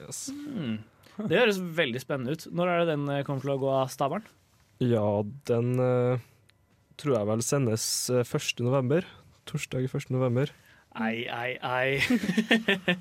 Yes. 0.00 0.28
Mm. 0.32 0.80
Det 1.28 1.36
høres 1.36 1.60
veldig 1.60 2.00
spennende 2.02 2.34
ut. 2.36 2.46
Når 2.54 2.70
er 2.72 2.82
det 2.82 2.92
den 2.94 3.08
eh, 3.12 3.24
kommer 3.26 3.44
til 3.44 3.54
å 3.54 3.60
gå 3.60 3.72
av 3.82 3.92
stabelen? 3.92 4.26
Ja, 4.80 5.04
den 5.50 5.74
eh, 5.84 6.22
tror 7.00 7.18
jeg 7.18 7.28
vel 7.28 7.44
sendes 7.44 7.84
eh, 8.12 8.24
1. 8.24 8.64
november. 8.64 9.06
Torsdag 9.50 9.90
1. 9.90 10.14
Ei, 10.98 11.22
ei, 11.30 11.52
ei. 11.62 12.00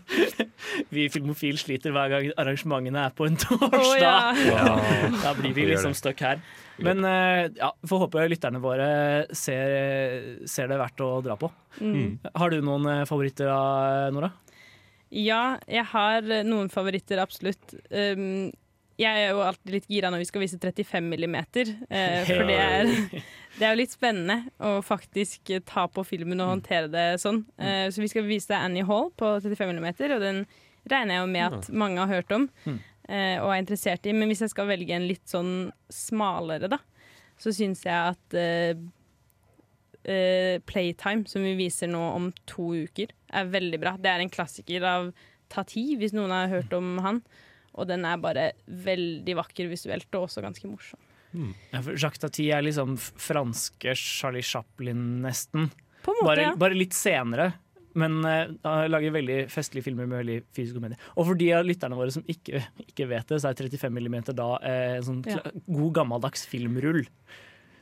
vi 0.93 1.08
Filmofil 1.10 1.58
sliter 1.58 1.93
hver 1.95 2.12
gang 2.13 2.28
arrangementene 2.38 3.08
er 3.08 3.15
på 3.17 3.25
en 3.25 3.39
torsdag. 3.43 3.80
Oh, 3.80 3.95
ja. 3.97 4.75
Da 5.23 5.34
blir 5.38 5.56
vi 5.58 5.65
liksom 5.71 5.95
stuck 5.97 6.21
her. 6.21 6.43
Men 6.86 7.02
eh, 7.04 7.49
ja, 7.58 7.71
får 7.89 8.06
håpe 8.06 8.28
lytterne 8.30 8.62
våre 8.63 8.89
ser, 9.36 10.45
ser 10.47 10.69
det 10.69 10.78
verdt 10.80 11.02
å 11.04 11.10
dra 11.25 11.36
på. 11.39 11.49
Mm. 11.82 12.19
Har 12.38 12.54
du 12.54 12.62
noen 12.63 12.86
eh, 12.93 13.04
favoritter, 13.10 13.49
da, 13.49 14.13
Nora? 14.13 14.32
Ja, 15.10 15.58
jeg 15.65 15.86
har 15.89 16.23
eh, 16.30 16.45
noen 16.45 16.69
favoritter, 16.71 17.19
absolutt. 17.25 17.73
Um, 17.89 18.52
jeg 18.99 19.15
er 19.25 19.29
jo 19.31 19.39
alltid 19.45 19.71
litt 19.77 19.85
gira 19.88 20.09
når 20.12 20.19
vi 20.21 20.27
skal 20.27 20.41
vise 20.43 20.57
35 20.59 21.05
millimeter, 21.07 21.69
eh, 21.89 22.21
for 22.27 22.43
det 22.49 22.57
er, 22.59 22.89
det 23.55 23.63
er 23.63 23.71
jo 23.73 23.79
litt 23.79 23.93
spennende 23.95 24.35
å 24.59 24.73
faktisk 24.83 25.53
eh, 25.55 25.62
ta 25.65 25.85
på 25.88 26.03
filmen 26.07 26.41
og 26.43 26.51
håndtere 26.57 26.91
det 26.91 27.05
sånn. 27.23 27.45
Eh, 27.57 27.88
så 27.95 28.03
vi 28.03 28.09
skal 28.12 28.27
vise 28.27 28.57
Annie 28.59 28.83
Hall 28.88 29.07
på 29.15 29.31
35 29.39 29.71
millimeter, 29.71 30.12
og 30.17 30.21
den 30.25 30.43
regner 30.89 31.15
jeg 31.15 31.23
jo 31.23 31.31
med 31.31 31.47
at 31.62 31.71
mange 31.85 32.03
har 32.03 32.12
hørt 32.19 32.31
om 32.35 32.49
Mm. 32.65 32.79
eh, 33.09 33.38
og 33.41 33.49
er 33.53 33.62
interessert 33.63 34.05
i. 34.05 34.13
Men 34.13 34.29
hvis 34.29 34.43
jeg 34.45 34.51
skal 34.53 34.67
velge 34.69 34.93
en 34.95 35.07
litt 35.09 35.25
sånn 35.31 35.71
smalere, 35.89 36.69
da, 36.69 36.77
så 37.39 37.53
syns 37.55 37.85
jeg 37.88 38.13
at 38.13 38.35
eh, 38.38 38.75
eh, 40.03 40.59
Playtime, 40.67 41.25
som 41.27 41.43
vi 41.45 41.55
viser 41.59 41.88
nå 41.91 42.01
om 42.15 42.31
to 42.49 42.71
uker, 42.85 43.12
er 43.31 43.51
veldig 43.51 43.79
bra. 43.81 43.95
Det 43.99 44.12
er 44.12 44.23
en 44.23 44.31
klassiker 44.33 44.85
av 44.88 45.12
Tati, 45.49 45.95
hvis 45.97 46.13
noen 46.13 46.33
har 46.35 46.51
hørt 46.51 46.73
om 46.77 46.97
han. 47.05 47.23
Og 47.80 47.88
den 47.89 48.04
er 48.08 48.20
bare 48.22 48.50
veldig 48.68 49.36
vakker 49.39 49.70
visuelt, 49.72 50.10
og 50.15 50.28
også 50.28 50.44
ganske 50.46 50.68
morsom. 50.70 51.00
Ja, 51.70 51.80
for 51.86 51.94
Jacques 51.94 52.22
Tati 52.24 52.48
er 52.52 52.63
liksom 52.65 52.96
franske 52.98 53.94
Charlie 53.98 54.42
Chaplin, 54.46 55.20
nesten. 55.26 55.68
Måte, 56.06 56.24
Bare, 56.26 56.46
ja. 56.48 56.54
bare 56.58 56.78
litt 56.78 56.96
senere. 56.98 57.52
Men 58.00 58.20
uh, 58.24 58.86
lager 58.88 59.12
veldig 59.15 59.38
festlige 59.52 59.88
filmer 59.89 60.08
med 60.08 60.22
veldig 60.22 60.38
fysisk 60.56 60.78
komedie. 60.78 60.98
Og 61.18 61.26
for 61.28 61.39
de 61.39 61.50
av 61.58 61.65
lytterne 61.68 61.98
våre 61.98 62.13
som 62.13 62.26
ikke, 62.30 62.62
ikke 62.86 63.08
vet 63.10 63.32
det, 63.32 63.39
så 63.42 63.50
er 63.50 63.58
35 63.60 63.98
mm 63.98 64.18
da 64.38 64.50
uh, 64.62 64.98
en 65.00 65.06
sånn 65.08 65.24
Ja. 65.28 65.42
god 65.68 65.94
gammeldags 65.98 66.46
filmrull. 66.50 67.04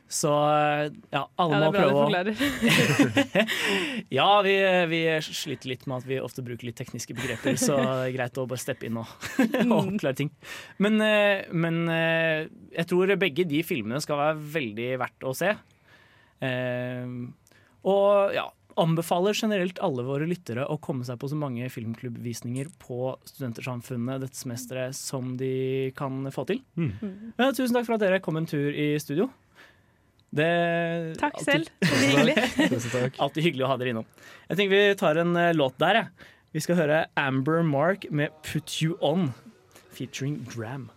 Så 0.08 0.30
eh, 0.32 0.88
ja, 1.12 1.22
alle 1.36 1.58
Ja, 1.58 1.60
det 1.60 1.66
må 1.66 1.68
er 1.68 1.74
bra 1.74 1.80
du 1.80 1.92
prøve 1.92 2.04
forklarer. 2.08 3.50
Ja, 4.18 4.28
vi, 4.44 4.54
vi 4.88 5.00
sliter 5.26 5.68
litt 5.68 5.84
med 5.84 6.00
at 6.00 6.08
vi 6.08 6.20
ofte 6.22 6.44
bruker 6.46 6.68
litt 6.68 6.78
tekniske 6.80 7.16
begreper, 7.18 7.58
så 7.60 7.76
det 7.76 8.06
er 8.06 8.14
greit 8.16 8.40
å 8.40 8.46
bare 8.48 8.62
steppe 8.62 8.88
inn 8.88 8.96
og, 9.02 9.10
og 9.68 9.74
oppklare 9.82 10.16
ting. 10.16 10.30
Men, 10.80 10.96
eh, 11.04 11.44
men 11.52 11.82
eh, 11.92 12.46
jeg 12.72 12.88
tror 12.88 13.12
begge 13.20 13.44
de 13.48 13.60
filmene 13.66 14.00
skal 14.04 14.20
være 14.22 14.38
veldig 14.56 14.88
verdt 15.04 15.28
å 15.28 15.34
se. 15.36 15.52
Eh, 16.40 17.12
og 17.88 18.32
ja, 18.32 18.46
anbefaler 18.78 19.36
generelt 19.36 19.80
alle 19.84 20.04
våre 20.06 20.28
lyttere 20.28 20.64
å 20.70 20.78
komme 20.82 21.04
seg 21.06 21.18
på 21.20 21.28
så 21.30 21.36
mange 21.38 21.68
filmklubbvisninger 21.72 22.70
på 22.80 23.12
Studentersamfunnet 23.28 24.24
dette 24.24 24.38
semesteret 24.38 24.96
som 24.96 25.34
de 25.40 25.90
kan 25.98 26.30
få 26.34 26.46
til. 26.48 26.62
Mm. 26.78 27.34
Men, 27.36 27.52
tusen 27.52 27.76
takk 27.76 27.88
for 27.88 27.98
at 27.98 28.06
dere 28.06 28.22
kom 28.24 28.40
en 28.40 28.48
tur 28.48 28.72
i 28.72 28.94
studio. 29.02 29.28
Det 30.34 30.48
Takk 31.20 31.38
alltid- 31.38 31.48
selv. 31.48 31.70
Veldig 31.80 32.08
hyggelig. 32.12 32.68
Tusen 32.74 32.90
takk. 32.92 33.16
Alltid 33.24 33.46
hyggelig 33.48 33.64
å 33.64 33.70
ha 33.70 33.76
dere 33.80 33.94
innom. 33.94 34.08
Jeg 34.50 34.58
tenker 34.60 34.74
vi 34.76 34.98
tar 35.00 35.20
en 35.22 35.32
uh, 35.36 35.52
låt 35.56 35.78
der, 35.80 36.02
jeg. 36.02 36.28
Vi 36.56 36.62
skal 36.64 36.78
høre 36.80 36.98
Amber 37.20 37.62
Mark 37.64 38.06
med 38.10 38.32
'Put 38.44 38.78
You 38.82 38.96
On', 39.04 39.30
featuring 39.92 40.40
Dram. 40.48 40.88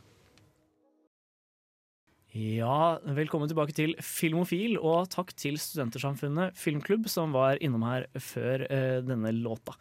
Ja, 2.32 2.98
velkommen 3.04 3.50
tilbake 3.52 3.74
til 3.76 3.92
Filmofil, 4.00 4.78
og 4.80 5.10
takk 5.12 5.34
til 5.36 5.58
Studentersamfunnet 5.60 6.56
Filmklubb 6.56 7.10
som 7.12 7.34
var 7.36 7.60
innom 7.60 7.84
her 7.84 8.06
før 8.24 8.64
uh, 8.72 9.00
denne 9.04 9.34
låta. 9.36 9.76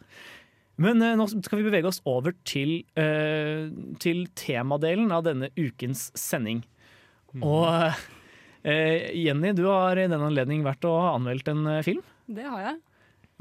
Men 0.81 0.99
uh, 0.99 1.13
nå 1.15 1.29
skal 1.31 1.61
vi 1.61 1.67
bevege 1.69 1.87
oss 1.87 2.01
over 2.07 2.35
til, 2.47 2.81
eh, 2.99 3.67
til 4.03 4.25
temadelen 4.39 5.11
av 5.15 5.23
denne 5.27 5.51
ukens 5.59 6.09
sending. 6.17 6.63
Og 7.39 7.67
eh, 7.69 7.99
Jenny, 8.63 9.51
du 9.57 9.65
har 9.65 9.97
i 9.97 10.07
den 10.07 10.21
anledning 10.21 10.63
vært 10.65 10.85
og 10.89 10.99
anmeldt 11.15 11.49
en 11.51 11.65
eh, 11.67 11.83
film. 11.85 12.01
Det 12.29 12.45
har 12.45 12.63
jeg. 12.67 12.79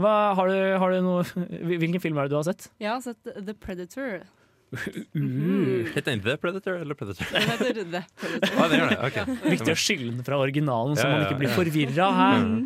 Hva, 0.01 0.13
har 0.39 0.49
du, 0.49 0.59
har 0.81 0.93
du 0.95 1.01
noe, 1.05 1.25
hvilken 1.83 2.01
film 2.03 2.21
er 2.21 2.29
det 2.29 2.35
du 2.35 2.41
har 2.41 2.47
sett? 2.49 2.71
Jeg 2.81 2.93
har 2.93 3.03
sett 3.05 3.33
The 3.37 3.57
Predator. 3.57 4.23
Uh, 4.71 5.91
Heter 5.91 6.13
den 6.13 6.21
The 6.23 6.37
Predator 6.39 6.77
eller 6.79 6.95
Predator? 6.95 7.27
Den 7.35 7.49
heter 7.49 7.81
The 7.83 8.05
Predator. 8.21 8.55
Ah, 8.61 8.69
det 8.71 8.79
det, 8.79 8.99
ok. 9.09 9.19
Viktig 9.57 9.75
å 9.75 9.79
skille 9.79 10.13
den 10.15 10.27
fra 10.27 10.39
originalen, 10.41 10.95
så 10.97 11.09
Ja, 11.09 11.17
man 11.17 11.25
ja, 11.25 11.29
ikke 11.29 11.41
blir 11.43 11.51
ja. 11.51 11.57
forvirra 11.59 12.11
her. 12.21 12.45
Mm. 12.47 12.61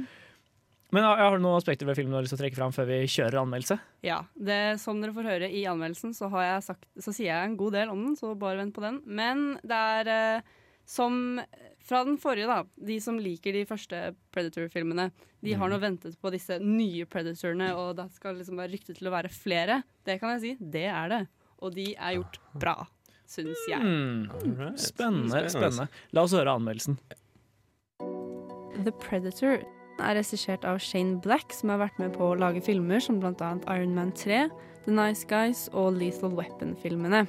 Men 0.94 1.06
har 1.08 1.22
har 1.24 1.34
du 1.34 1.42
noen 1.42 1.58
aspekter 1.58 1.88
ved 1.88 1.96
filmen 1.98 2.12
du 2.12 2.20
har 2.20 2.26
lyst 2.26 2.36
til 2.36 2.38
å 2.38 2.44
trekke 2.44 2.58
fram 2.58 2.74
før 2.76 2.86
vi 2.86 3.00
kjører 3.10 3.40
anmeldelse? 3.40 3.78
Ja, 4.06 4.20
det, 4.36 4.58
som 4.82 5.00
dere 5.02 5.16
får 5.16 5.26
høre 5.26 5.48
i 5.50 5.64
anmeldelsen, 5.66 6.12
så, 6.14 6.28
har 6.30 6.44
jeg 6.44 6.66
sagt, 6.68 6.84
så 7.02 7.10
sier 7.10 7.32
jeg 7.32 7.48
en 7.48 7.56
god 7.58 7.74
del 7.74 7.90
om 7.90 8.04
den, 8.04 8.18
så 8.20 8.30
bare 8.38 8.60
vent 8.60 8.76
på 8.76 8.84
den. 8.84 9.00
Men 9.02 9.56
det 9.66 9.80
er 9.98 10.12
eh, 10.12 10.52
som 10.84 11.40
fra 11.84 12.02
den 12.04 12.16
forrige, 12.20 12.48
da. 12.48 12.62
De 12.76 12.96
som 13.00 13.18
liker 13.20 13.56
de 13.56 13.64
første 13.68 14.00
Predator-filmene, 14.32 15.10
de 15.44 15.56
har 15.60 15.68
nå 15.68 15.78
ventet 15.82 16.16
på 16.20 16.32
disse 16.32 16.56
nye 16.62 17.04
Predatorene, 17.08 17.70
og 17.76 17.96
det 17.98 18.08
skal 18.16 18.38
liksom 18.38 18.60
være 18.60 18.72
ryktet 18.72 19.00
til 19.00 19.10
å 19.10 19.14
være 19.14 19.32
flere. 19.32 19.82
Det 20.04 20.18
kan 20.20 20.34
jeg 20.34 20.44
si. 20.44 20.52
Det 20.60 20.86
er 20.88 21.12
det. 21.12 21.22
Og 21.64 21.74
de 21.76 21.90
er 21.94 22.16
gjort 22.18 22.40
bra, 22.60 22.76
syns 23.28 23.60
jeg. 23.70 23.80
Mm. 23.80 24.24
Spennende, 24.80 24.80
Spennende. 24.80 25.52
spennende. 25.52 25.88
La 26.16 26.24
oss 26.24 26.36
høre 26.36 26.56
anmeldelsen. 26.56 26.98
The 28.84 28.92
Predator 29.00 29.62
er 30.02 30.16
regissert 30.18 30.64
av 30.66 30.80
Shane 30.82 31.20
Black, 31.24 31.52
som 31.54 31.70
har 31.72 31.84
vært 31.84 32.00
med 32.02 32.16
på 32.16 32.32
å 32.32 32.38
lage 32.38 32.64
filmer 32.64 33.00
som 33.00 33.20
bl.a. 33.22 33.52
Iron 33.70 33.94
Man 33.96 34.10
3, 34.16 34.48
The 34.84 34.92
Nice 34.92 35.28
Guys 35.30 35.68
og 35.72 35.94
Lethal 36.00 36.34
Weapon-filmene. 36.36 37.24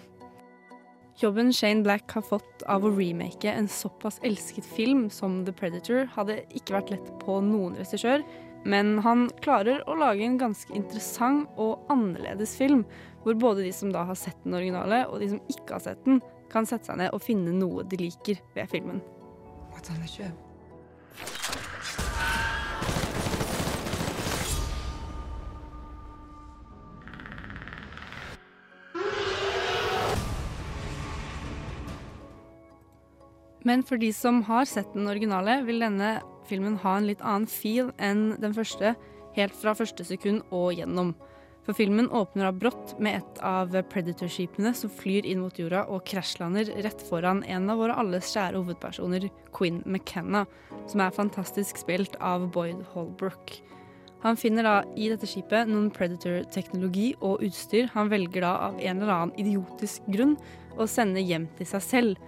Jobben 1.18 1.54
Shane 1.54 1.82
Black 1.82 2.12
har 2.12 2.22
fått 2.22 2.64
av 2.68 2.84
å 2.84 2.90
remake 2.92 3.48
en 3.48 3.70
såpass 3.72 4.18
elsket 4.28 4.66
film 4.68 5.06
som 5.10 5.46
The 5.48 5.54
Predator, 5.56 6.10
hadde 6.12 6.42
ikke 6.52 6.76
vært 6.76 6.92
lett 6.92 7.12
på 7.22 7.38
noen 7.40 7.78
regissør, 7.80 8.26
men 8.68 8.98
han 9.06 9.30
klarer 9.46 9.80
å 9.88 9.96
lage 9.96 10.26
en 10.26 10.40
ganske 10.42 10.76
interessant 10.76 11.48
og 11.62 11.88
annerledes 11.94 12.58
film, 12.60 12.84
hvor 13.24 13.38
både 13.40 13.64
de 13.64 13.72
som 13.72 13.94
da 13.96 14.04
har 14.10 14.20
sett 14.20 14.42
den 14.44 14.58
originale, 14.60 15.06
og 15.08 15.24
de 15.24 15.32
som 15.32 15.44
ikke 15.54 15.78
har 15.78 15.86
sett 15.88 16.04
den, 16.04 16.20
kan 16.52 16.68
sette 16.68 16.92
seg 16.92 17.00
ned 17.00 17.16
og 17.16 17.24
finne 17.24 17.56
noe 17.56 17.88
de 17.88 18.02
liker 18.04 18.42
ved 18.58 18.68
filmen. 18.76 19.00
What's 19.72 19.94
on 19.94 20.04
the 20.04 20.12
ship? 20.12 21.65
Men 33.66 33.82
for 33.84 33.98
de 33.98 34.12
som 34.14 34.44
har 34.46 34.68
sett 34.70 34.94
den 34.94 35.10
originale, 35.10 35.60
vil 35.66 35.82
denne 35.82 36.20
filmen 36.46 36.78
ha 36.84 36.98
en 37.00 37.08
litt 37.10 37.24
annen 37.26 37.50
feel 37.50 37.90
enn 37.98 38.36
den 38.42 38.54
første, 38.54 38.94
helt 39.36 39.56
fra 39.58 39.74
første 39.76 40.06
sekund 40.06 40.46
og 40.54 40.76
gjennom. 40.78 41.16
For 41.66 41.74
filmen 41.74 42.12
åpner 42.14 42.52
av 42.52 42.60
brått 42.62 42.94
med 43.02 43.18
et 43.24 43.40
av 43.42 43.74
Predator-skipene 43.90 44.70
som 44.78 44.92
flyr 44.94 45.26
inn 45.26 45.42
mot 45.42 45.58
jorda 45.58 45.88
og 45.90 46.04
krasjlander 46.06 46.70
rett 46.86 47.02
foran 47.08 47.42
en 47.50 47.72
av 47.74 47.82
våre 47.82 47.96
alles 47.98 48.30
kjære 48.36 48.62
hovedpersoner, 48.62 49.26
Quinn 49.56 49.82
McKenna, 49.82 50.44
som 50.86 51.02
er 51.02 51.16
fantastisk 51.16 51.82
spilt 51.82 52.20
av 52.22 52.46
Boyd 52.54 52.86
Holbrook. 52.94 53.58
Han 54.22 54.38
finner 54.38 54.66
da 54.66 54.76
i 54.94 55.10
dette 55.10 55.28
skipet 55.30 55.70
noen 55.70 55.90
Predator-teknologi 55.94 57.16
og 57.26 57.42
utstyr 57.46 57.90
han 57.98 58.14
velger 58.14 58.46
da 58.46 58.54
av 58.70 58.78
en 58.78 59.02
eller 59.02 59.16
annen 59.16 59.36
idiotisk 59.42 60.06
grunn 60.14 60.38
å 60.78 60.86
sende 60.90 61.26
hjem 61.26 61.50
til 61.58 61.70
seg 61.74 61.86
selv. 61.90 62.24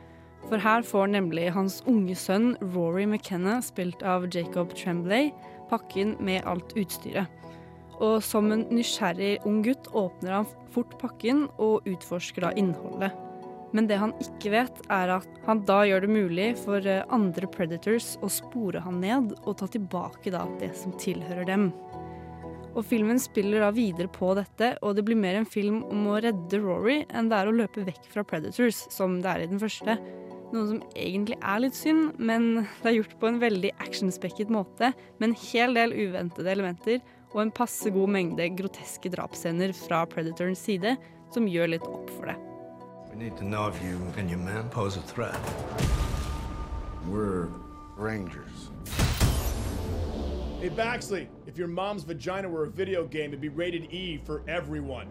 For 0.47 0.63
her 0.63 0.86
får 0.88 1.10
nemlig 1.12 1.49
hans 1.51 1.81
unge 1.91 2.15
sønn 2.15 2.53
Rory 2.73 3.03
McKenna, 3.03 3.60
spilt 3.62 4.03
av 4.07 4.29
Jacob 4.31 4.71
Tremblay, 4.75 5.33
pakken 5.67 6.15
med 6.23 6.45
alt 6.47 6.71
utstyret. 6.79 7.27
Og 7.97 8.21
som 8.23 8.51
en 8.53 8.63
nysgjerrig 8.71 9.41
ung 9.49 9.63
gutt 9.65 9.89
åpner 9.97 10.38
han 10.38 10.51
fort 10.71 10.93
pakken 11.01 11.47
og 11.57 11.88
utforsker 11.89 12.45
da 12.45 12.53
innholdet. 12.55 13.12
Men 13.75 13.89
det 13.89 13.97
han 13.99 14.13
ikke 14.23 14.53
vet, 14.53 14.77
er 14.93 15.12
at 15.17 15.27
han 15.47 15.65
da 15.67 15.81
gjør 15.83 16.05
det 16.05 16.12
mulig 16.13 16.47
for 16.62 16.86
eh, 16.88 17.03
andre 17.13 17.49
predators 17.51 18.13
å 18.23 18.29
spore 18.31 18.79
han 18.86 19.01
ned 19.03 19.33
og 19.41 19.57
ta 19.60 19.67
tilbake 19.67 20.31
da 20.31 20.45
det 20.62 20.71
som 20.79 20.95
tilhører 20.95 21.49
dem. 21.49 21.71
Og 22.77 22.86
filmen 22.86 23.19
spiller 23.19 23.65
da 23.65 23.73
videre 23.73 24.07
på 24.13 24.31
dette, 24.38 24.75
og 24.86 24.95
det 24.95 25.03
blir 25.07 25.19
mer 25.19 25.39
en 25.39 25.49
film 25.49 25.81
om 25.89 26.07
å 26.13 26.21
redde 26.23 26.62
Rory 26.62 27.01
enn 27.10 27.27
det 27.31 27.41
er 27.41 27.49
å 27.49 27.57
løpe 27.57 27.83
vekk 27.88 28.07
fra 28.13 28.23
predators, 28.27 28.86
som 28.93 29.17
det 29.23 29.33
er 29.33 29.43
i 29.43 29.51
den 29.51 29.60
første. 29.60 29.97
Noe 30.47 30.63
som 30.69 30.77
egentlig 30.95 31.36
er 31.43 31.60
litt 31.60 31.75
synd, 31.75 32.13
men 32.23 32.62
det 32.79 32.88
er 32.88 32.95
gjort 33.01 33.15
på 33.19 33.27
en 33.27 33.39
veldig 33.41 33.73
actionspekket 33.83 34.51
måte, 34.53 34.93
med 35.19 35.29
en 35.29 35.39
hel 35.41 35.75
del 35.75 35.91
uventede 35.91 36.53
elementer 36.53 37.01
og 37.33 37.41
en 37.41 37.51
passe 37.51 37.91
god 37.91 38.13
mengde 38.15 38.47
groteske 38.55 39.12
drapsscener 39.12 39.73
fra 39.75 40.05
Predatorens 40.07 40.63
side, 40.63 40.95
som 41.36 41.49
gjør 41.51 41.73
litt 41.73 41.88
opp 41.89 42.07
for 42.15 42.31
det. 42.31 42.38
We 43.12 43.19
need 43.19 43.36
to 43.38 43.43
know 43.43 43.67
if 43.67 43.81
you 43.83 43.99
and 44.17 44.29
your 44.29 44.39
men 44.39 44.69
pose 44.69 44.95
a 44.95 45.01
threat. 45.01 45.36
We're 47.10 47.49
rangers. 47.97 48.71
Hey, 50.62 50.69
Baxley, 50.69 51.27
if 51.45 51.57
your 51.57 51.67
mom's 51.67 52.03
vagina 52.03 52.47
were 52.47 52.63
a 52.63 52.69
video 52.69 53.05
game, 53.05 53.31
it'd 53.31 53.41
be 53.41 53.49
rated 53.49 53.91
E 53.91 54.21
for 54.23 54.43
everyone. 54.47 55.10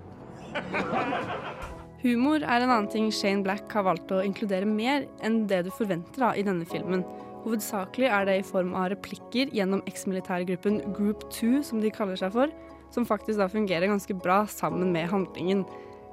Humor 2.06 2.44
er 2.44 2.62
en 2.62 2.70
annen 2.70 2.86
ting 2.86 3.08
Shane 3.10 3.42
Black 3.42 3.72
har 3.74 3.82
valgt 3.82 4.12
å 4.14 4.20
inkludere 4.22 4.66
mer 4.68 5.08
enn 5.26 5.40
det 5.50 5.64
du 5.66 5.72
forventer 5.74 6.22
da, 6.22 6.28
i 6.38 6.44
denne 6.46 6.66
filmen. 6.68 7.02
Hovedsakelig 7.42 8.06
er 8.14 8.28
det 8.28 8.36
i 8.38 8.44
form 8.46 8.76
av 8.78 8.92
replikker 8.92 9.50
gjennom 9.54 9.82
eksmilitærgruppen 9.90 10.78
Group 10.94 11.24
2, 11.34 11.64
som 11.66 11.82
de 11.82 11.90
kaller 11.90 12.18
seg 12.20 12.30
for, 12.36 12.52
som 12.94 13.08
faktisk 13.08 13.40
da 13.40 13.48
fungerer 13.50 13.90
ganske 13.90 14.14
bra 14.22 14.44
sammen 14.50 14.92
med 14.94 15.10
handlingen. 15.10 15.64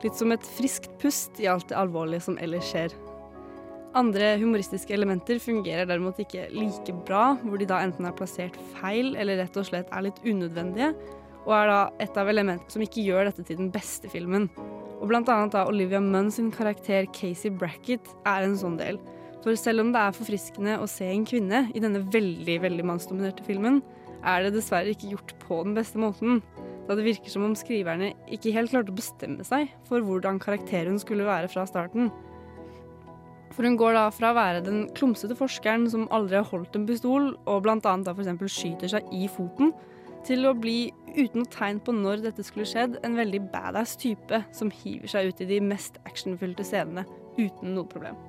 Litt 0.01 0.17
som 0.17 0.34
et 0.34 0.47
friskt 0.58 0.89
pust 1.01 1.38
i 1.41 1.49
alt 1.51 1.69
det 1.69 1.77
alvorlige 1.77 2.25
som 2.25 2.39
ellers 2.41 2.71
skjer. 2.73 2.95
Andre 3.93 4.32
humoristiske 4.41 4.95
elementer 4.95 5.38
fungerer 5.41 5.86
derimot 5.86 6.17
ikke 6.23 6.47
like 6.58 6.95
bra, 7.06 7.36
hvor 7.43 7.62
de 7.62 7.69
da 7.69 7.84
enten 7.86 8.10
er 8.10 8.17
plassert 8.17 8.58
feil 8.79 9.13
eller 9.13 9.38
rett 9.43 9.62
og 9.62 9.69
slett 9.69 9.93
er 9.93 10.08
litt 10.08 10.23
unødvendige, 10.25 10.95
og 11.43 11.53
er 11.60 11.69
da 11.69 11.79
et 12.01 12.17
av 12.17 12.34
elementene 12.34 12.73
som 12.73 12.82
ikke 12.82 13.06
gjør 13.06 13.29
dette 13.29 13.45
til 13.45 13.62
den 13.62 13.69
beste 13.73 14.10
filmen. 14.10 14.49
Og 15.03 15.09
blant 15.11 15.27
annet 15.27 15.51
da 15.51 15.65
Olivia 15.67 15.99
Munn 15.99 16.29
sin 16.31 16.47
karakter 16.53 17.09
Casey 17.11 17.51
Brackett 17.51 18.07
er 18.23 18.45
en 18.45 18.55
sånn 18.55 18.77
del. 18.79 19.01
For 19.43 19.59
selv 19.59 19.83
om 19.83 19.91
det 19.91 19.99
er 19.99 20.15
forfriskende 20.15 20.77
å 20.79 20.87
se 20.87 21.09
en 21.11 21.25
kvinne 21.27 21.65
i 21.75 21.81
denne 21.83 21.99
veldig 22.13 22.55
veldig 22.63 22.85
mannsdominerte 22.87 23.43
filmen, 23.43 23.81
er 24.23 24.45
det 24.45 24.53
dessverre 24.55 24.93
ikke 24.93 25.11
gjort 25.11 25.33
på 25.41 25.57
den 25.67 25.75
beste 25.75 25.99
måten. 25.99 26.39
Da 26.87 26.95
det 26.95 27.03
virker 27.03 27.31
som 27.31 27.43
om 27.43 27.55
skriverne 27.59 28.13
ikke 28.31 28.53
helt 28.55 28.71
klarte 28.71 28.93
å 28.93 28.95
bestemme 28.95 29.43
seg 29.43 29.73
for 29.89 30.03
hvordan 30.07 30.39
karakteren 30.39 30.95
skulle 31.03 31.27
være 31.27 31.51
fra 31.51 31.67
starten. 31.67 32.07
For 33.53 33.67
hun 33.67 33.75
går 33.77 33.97
da 33.99 34.07
fra 34.15 34.31
å 34.31 34.37
være 34.39 34.63
den 34.65 34.85
klumsete 34.95 35.35
forskeren 35.37 35.85
som 35.91 36.07
aldri 36.15 36.39
har 36.39 36.47
holdt 36.47 36.79
en 36.79 36.87
pistol, 36.87 37.33
og 37.43 37.67
annet 37.67 38.07
da 38.07 38.15
f.eks. 38.15 38.55
skyter 38.55 38.95
seg 38.95 39.11
i 39.13 39.27
foten, 39.27 39.75
til 40.27 40.47
å 40.47 40.53
bli, 40.57 40.91
uten 41.13 41.45
tegn 41.53 41.81
på 41.83 41.93
når 41.95 42.23
dette 42.27 42.45
skulle 42.45 42.67
skjedd, 42.67 42.97
en 43.03 43.17
veldig 43.19 43.41
badass 43.53 43.97
type 43.99 44.39
som 44.55 44.71
hiver 44.73 45.12
seg 45.12 45.31
ut 45.31 45.43
i 45.43 45.49
de 45.49 45.59
mest 45.63 45.99
actionfylte 46.09 46.65
scenene 46.67 47.05
uten 47.38 47.75
noe 47.75 47.88
problem. 47.89 48.19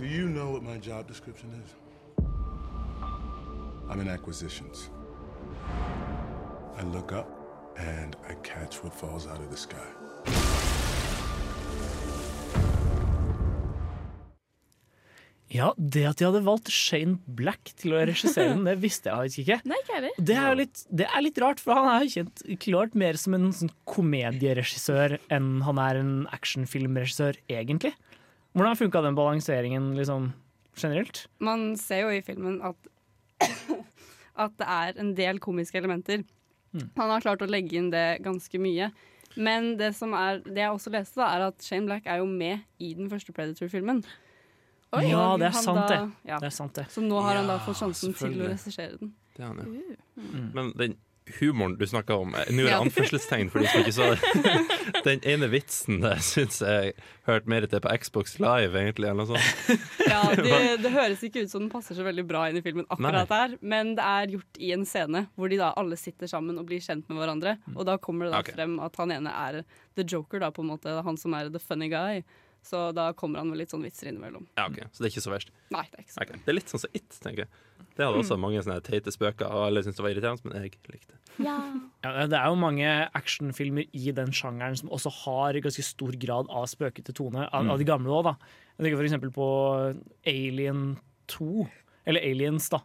Do 0.00 0.06
you 0.06 0.28
know 0.28 0.50
what 0.50 0.62
my 0.62 0.78
job 0.78 1.06
description 1.06 1.50
is? 1.62 1.74
I'm 3.90 4.00
in 4.00 4.08
acquisitions. 4.08 4.88
I 6.78 6.82
look 6.84 7.12
up 7.12 7.28
and 7.76 8.16
I 8.26 8.34
catch 8.42 8.82
what 8.82 8.94
falls 8.94 9.26
out 9.26 9.40
of 9.40 9.50
the 9.50 9.56
sky. 9.56 9.99
Ja, 15.50 15.72
det 15.74 16.04
at 16.06 16.20
de 16.20 16.28
hadde 16.28 16.44
valgt 16.46 16.70
Shane 16.70 17.18
Black 17.26 17.72
til 17.80 17.96
å 17.96 18.02
regissere 18.06 18.52
den, 18.52 18.62
det 18.68 18.76
visste 18.82 19.10
jeg 19.10 19.18
faktisk 19.18 19.40
ikke. 19.42 19.56
Nei, 19.66 19.78
ikke 19.82 19.96
heller. 19.96 20.20
Det 20.30 20.36
er 20.38 20.58
litt, 20.60 20.82
det 21.00 21.08
er 21.08 21.24
litt 21.26 21.40
rart, 21.42 21.62
for 21.62 21.74
han 21.74 21.88
er 21.90 22.04
jo 22.04 22.12
kjent 22.14 22.44
klart 22.62 22.94
mer 23.02 23.18
som 23.18 23.34
en 23.34 23.48
sånn 23.56 23.72
komedieregissør 23.90 25.16
enn 25.34 25.50
han 25.66 25.82
er 25.82 25.98
en 25.98 26.14
actionfilmregissør, 26.36 27.40
egentlig. 27.50 27.96
Hvordan 28.54 28.78
funka 28.78 29.02
den 29.02 29.18
balanseringen 29.18 29.90
liksom 29.98 30.30
generelt? 30.78 31.24
Man 31.42 31.74
ser 31.80 32.06
jo 32.06 32.14
i 32.14 32.22
filmen 32.26 32.60
at, 32.70 32.90
at 34.46 34.54
det 34.62 34.70
er 34.70 35.02
en 35.02 35.14
del 35.18 35.42
komiske 35.42 35.82
elementer. 35.82 36.22
Mm. 36.70 36.88
Han 36.94 37.14
har 37.16 37.26
klart 37.26 37.42
å 37.42 37.50
legge 37.50 37.78
inn 37.78 37.90
det 37.90 38.22
ganske 38.22 38.62
mye. 38.62 38.92
Men 39.34 39.74
det, 39.78 39.92
som 39.98 40.14
er, 40.18 40.44
det 40.46 40.62
jeg 40.62 40.74
også 40.74 40.94
leste, 40.94 41.18
da, 41.18 41.34
er 41.34 41.50
at 41.50 41.62
Shane 41.62 41.90
Black 41.90 42.06
er 42.10 42.22
jo 42.22 42.30
med 42.30 42.62
i 42.82 42.94
den 42.98 43.10
første 43.10 43.34
Predator-filmen. 43.34 44.02
Oi. 44.90 45.04
Ja, 45.06 45.36
det 45.38 45.46
er 45.46 45.54
sant, 45.54 45.78
da- 45.78 45.88
det. 45.88 46.00
ja. 46.26 46.40
Det 46.42 46.48
er 46.50 46.56
sant, 46.56 46.74
det. 46.74 46.88
Så 46.90 47.04
nå 47.04 47.20
har 47.22 47.38
han 47.38 47.46
da 47.50 47.60
fått 47.62 47.78
sjansen 47.78 48.16
til 48.18 48.40
å 48.40 48.50
regissere 48.50 48.98
den. 48.98 49.14
Det 49.36 49.46
han, 49.46 49.62
ja. 49.62 49.96
Mm. 50.18 50.50
Men 50.56 50.72
den 50.76 50.98
humoren 51.38 51.76
du 51.78 51.86
snakka 51.86 52.14
om 52.14 52.34
eh, 52.34 52.48
Nå 52.50 52.64
er 52.64 52.72
det 52.72 52.78
anførselstegn 52.84 53.50
for 53.52 53.62
de 53.62 53.70
som 53.70 53.84
ikke 53.84 53.94
så 53.94 54.08
det. 54.12 54.64
Den 55.06 55.22
ene 55.28 55.48
vitsen 55.52 56.00
der 56.02 56.18
syns 56.24 56.58
jeg 56.64 56.92
hørte 57.28 57.50
mer 57.50 57.64
til 57.70 57.80
på 57.84 57.92
Xbox 58.02 58.34
Live, 58.42 58.74
egentlig, 58.76 59.08
eller 59.08 59.22
noe 59.22 59.38
sånt. 59.38 59.86
Ja, 60.04 60.22
det, 60.36 60.58
det 60.82 60.92
høres 60.92 61.22
ikke 61.24 61.44
ut 61.44 61.52
som 61.52 61.64
den 61.64 61.70
passer 61.72 61.96
så 61.96 62.04
veldig 62.04 62.26
bra 62.28 62.42
inn 62.50 62.58
i 62.58 62.64
filmen, 62.64 62.88
akkurat 62.90 63.30
der, 63.30 63.56
men 63.62 63.94
det 63.96 64.04
er 64.04 64.34
gjort 64.34 64.60
i 64.60 64.72
en 64.76 64.84
scene 64.88 65.24
hvor 65.38 65.52
de 65.52 65.60
da 65.60 65.70
alle 65.80 65.96
sitter 66.00 66.30
sammen 66.30 66.58
og 66.60 66.68
blir 66.68 66.82
kjent 66.84 67.08
med 67.08 67.22
hverandre. 67.22 67.56
Og 67.76 67.86
da 67.88 67.96
kommer 68.02 68.28
det 68.28 68.34
da 68.34 68.42
okay. 68.44 68.58
frem 68.58 68.76
at 68.82 69.00
han 69.00 69.14
ene 69.14 69.32
er 69.46 69.62
the 69.96 70.04
joker, 70.04 70.42
da, 70.42 70.50
på 70.52 70.66
en 70.66 70.72
måte. 70.74 71.00
Han 71.06 71.20
som 71.20 71.36
er 71.38 71.52
the 71.52 71.62
funny 71.62 71.88
guy. 71.92 72.24
Så 72.62 72.92
da 72.94 73.08
kommer 73.16 73.40
han 73.40 73.48
med 73.50 73.58
litt 73.58 73.70
sånn 73.72 73.82
vitser 73.82 74.10
innimellom. 74.10 74.46
Ja, 74.58 74.66
ok, 74.68 74.82
Så 74.92 75.00
det 75.02 75.08
er 75.08 75.12
ikke 75.14 75.24
så 75.24 75.32
verst. 75.32 75.50
Nei, 75.72 75.82
det 75.90 75.98
er 75.98 76.02
ikke 76.04 76.12
så 76.14 76.22
okay. 76.26 76.40
Det 76.44 76.52
er 76.52 76.56
litt 76.58 76.68
sånn 76.72 76.82
som 76.84 76.90
It, 76.94 77.08
tenker 77.24 77.46
jeg. 77.46 77.48
Det 77.96 78.04
hadde 78.06 78.20
også 78.22 78.36
mange 78.40 78.60
sånne 78.62 78.82
teite 78.86 79.12
spøker, 79.12 79.48
og 79.50 79.64
alle 79.66 79.82
syntes 79.82 79.96
det 79.98 80.04
var 80.04 80.12
irriterende, 80.14 80.44
men 80.44 80.62
jeg 80.62 80.74
likte 80.92 81.14
det. 81.14 81.18
Ja, 81.44 81.56
det 82.30 82.36
er 82.38 82.46
jo 82.52 82.58
mange 82.60 82.90
actionfilmer 83.18 83.88
i 83.92 84.12
den 84.16 84.30
sjangeren 84.36 84.76
som 84.78 84.92
også 84.92 85.10
har 85.24 85.58
ganske 85.64 85.84
stor 85.84 86.12
grad 86.20 86.48
av 86.52 86.68
spøkete 86.70 87.12
tone, 87.16 87.48
av, 87.50 87.64
Mm. 87.64 87.70
av 87.74 87.78
de 87.78 87.88
gamle 87.88 88.12
òg, 88.20 88.24
da. 88.30 88.36
Jeg 88.78 88.84
tenker 88.86 89.00
for 89.00 89.08
eksempel 89.10 89.32
på 89.34 89.48
Alien 90.26 90.98
2, 91.28 91.68
eller 92.06 92.20
Aliens, 92.24 92.68
da. 92.72 92.80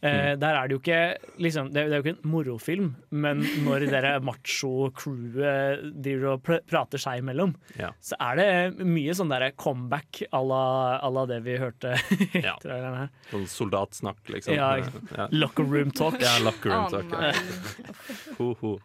Eh, 0.00 0.34
Mm. 0.34 0.38
Der 0.38 0.54
er 0.54 0.68
det 0.68 0.76
jo 0.76 0.78
ikke 0.78 1.18
liksom, 1.42 1.72
Det 1.74 1.80
er 1.82 1.96
jo 1.96 2.02
ikke 2.04 2.12
en 2.22 2.30
morofilm, 2.30 2.94
men 3.10 3.40
når 3.64 3.88
dere 3.90 4.20
macho-crewet 4.22 5.88
driver 6.04 6.28
og 6.36 6.42
pr 6.46 6.60
prater 6.70 6.98
seg 7.02 7.18
imellom, 7.22 7.54
Ja. 7.78 7.90
så 8.00 8.14
er 8.20 8.36
det 8.38 8.86
mye 8.86 9.10
sånn 9.14 9.28
der 9.32 9.50
comeback 9.58 10.22
à 10.32 10.40
la, 10.46 11.26
det 11.26 11.40
vi 11.42 11.56
hørte 11.58 11.94
i 12.34 12.42
Ja. 12.44 12.56
traileren 12.62 12.96
her. 12.96 13.08
Sånn 13.32 13.46
soldatsnakk, 13.50 14.22
liksom. 14.28 14.54
Ja, 14.54 14.76
Ja. 15.16 15.28
Locker 15.32 15.64
room 15.64 15.90
talk. 15.90 16.20
Ja, 16.20 16.38
locker 16.44 16.70
room 16.70 16.90
talk. 16.90 17.12
Oh, 17.12 17.22
ja. 17.22 17.32
Ho, 18.38 18.54
ho. 18.62 18.78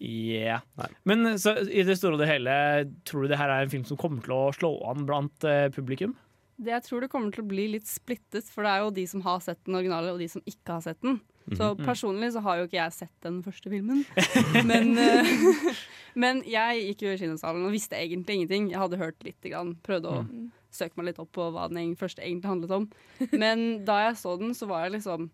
Ja. 0.00 0.60
Men 1.06 1.38
så, 1.38 1.54
i 1.70 1.82
det 1.86 1.96
store 1.96 2.14
og 2.18 2.20
det 2.20 2.28
hele, 2.28 2.90
tror 3.06 3.22
du 3.24 3.28
det 3.32 3.38
her 3.38 3.48
er 3.48 3.62
en 3.64 3.70
film 3.72 3.84
som 3.88 3.96
kommer 3.96 4.20
til 4.24 4.34
å 4.36 4.52
slå 4.52 4.74
an 4.90 5.06
blant 5.06 5.44
uh, 5.48 5.68
publikum? 5.72 6.16
Det 6.56 6.70
jeg 6.70 6.82
tror 6.86 7.00
det 7.02 7.10
kommer 7.10 7.32
til 7.34 7.42
å 7.44 7.48
bli 7.50 7.64
litt 7.72 7.86
splittet, 7.90 8.44
for 8.50 8.62
det 8.62 8.70
er 8.70 8.82
jo 8.84 8.90
de 8.94 9.04
som 9.10 9.20
har 9.26 9.40
sett 9.40 9.58
den 9.66 9.74
originale, 9.74 10.12
og 10.14 10.18
de 10.22 10.28
som 10.30 10.42
ikke 10.46 10.76
har 10.76 10.80
sett 10.86 11.00
den. 11.02 11.20
Så 11.52 11.74
Mhm. 11.74 11.84
personlig 11.84 12.32
så 12.32 12.40
har 12.40 12.56
jo 12.58 12.66
ikke 12.66 12.78
jeg 12.80 12.92
sett 12.92 13.20
den 13.22 13.42
første 13.42 13.68
filmen. 13.68 14.04
Men, 14.64 14.96
eh, 14.96 15.24
men 16.14 16.42
jeg 16.46 16.94
gikk 16.94 17.02
jo 17.02 17.10
i 17.12 17.18
kinosalen 17.18 17.66
og 17.66 17.72
visste 17.74 17.98
egentlig 17.98 18.36
ingenting. 18.38 18.70
Jeg 18.70 18.78
hadde 18.80 18.96
hørt 18.96 19.22
litt, 19.26 19.40
grann, 19.42 19.74
prøvde 19.82 20.08
å 20.08 20.22
Mm. 20.28 20.50
søke 20.72 20.96
meg 20.96 21.06
litt 21.06 21.18
opp 21.18 21.32
på 21.32 21.52
hva 21.52 21.68
den 21.68 21.94
første 21.96 22.22
egentlig 22.22 22.48
handlet 22.48 22.70
om. 22.70 22.88
Men 23.32 23.84
da 23.84 24.06
jeg 24.08 24.16
så 24.16 24.38
den, 24.38 24.54
så 24.54 24.66
var 24.66 24.84
jeg 24.88 25.00
liksom 25.02 25.30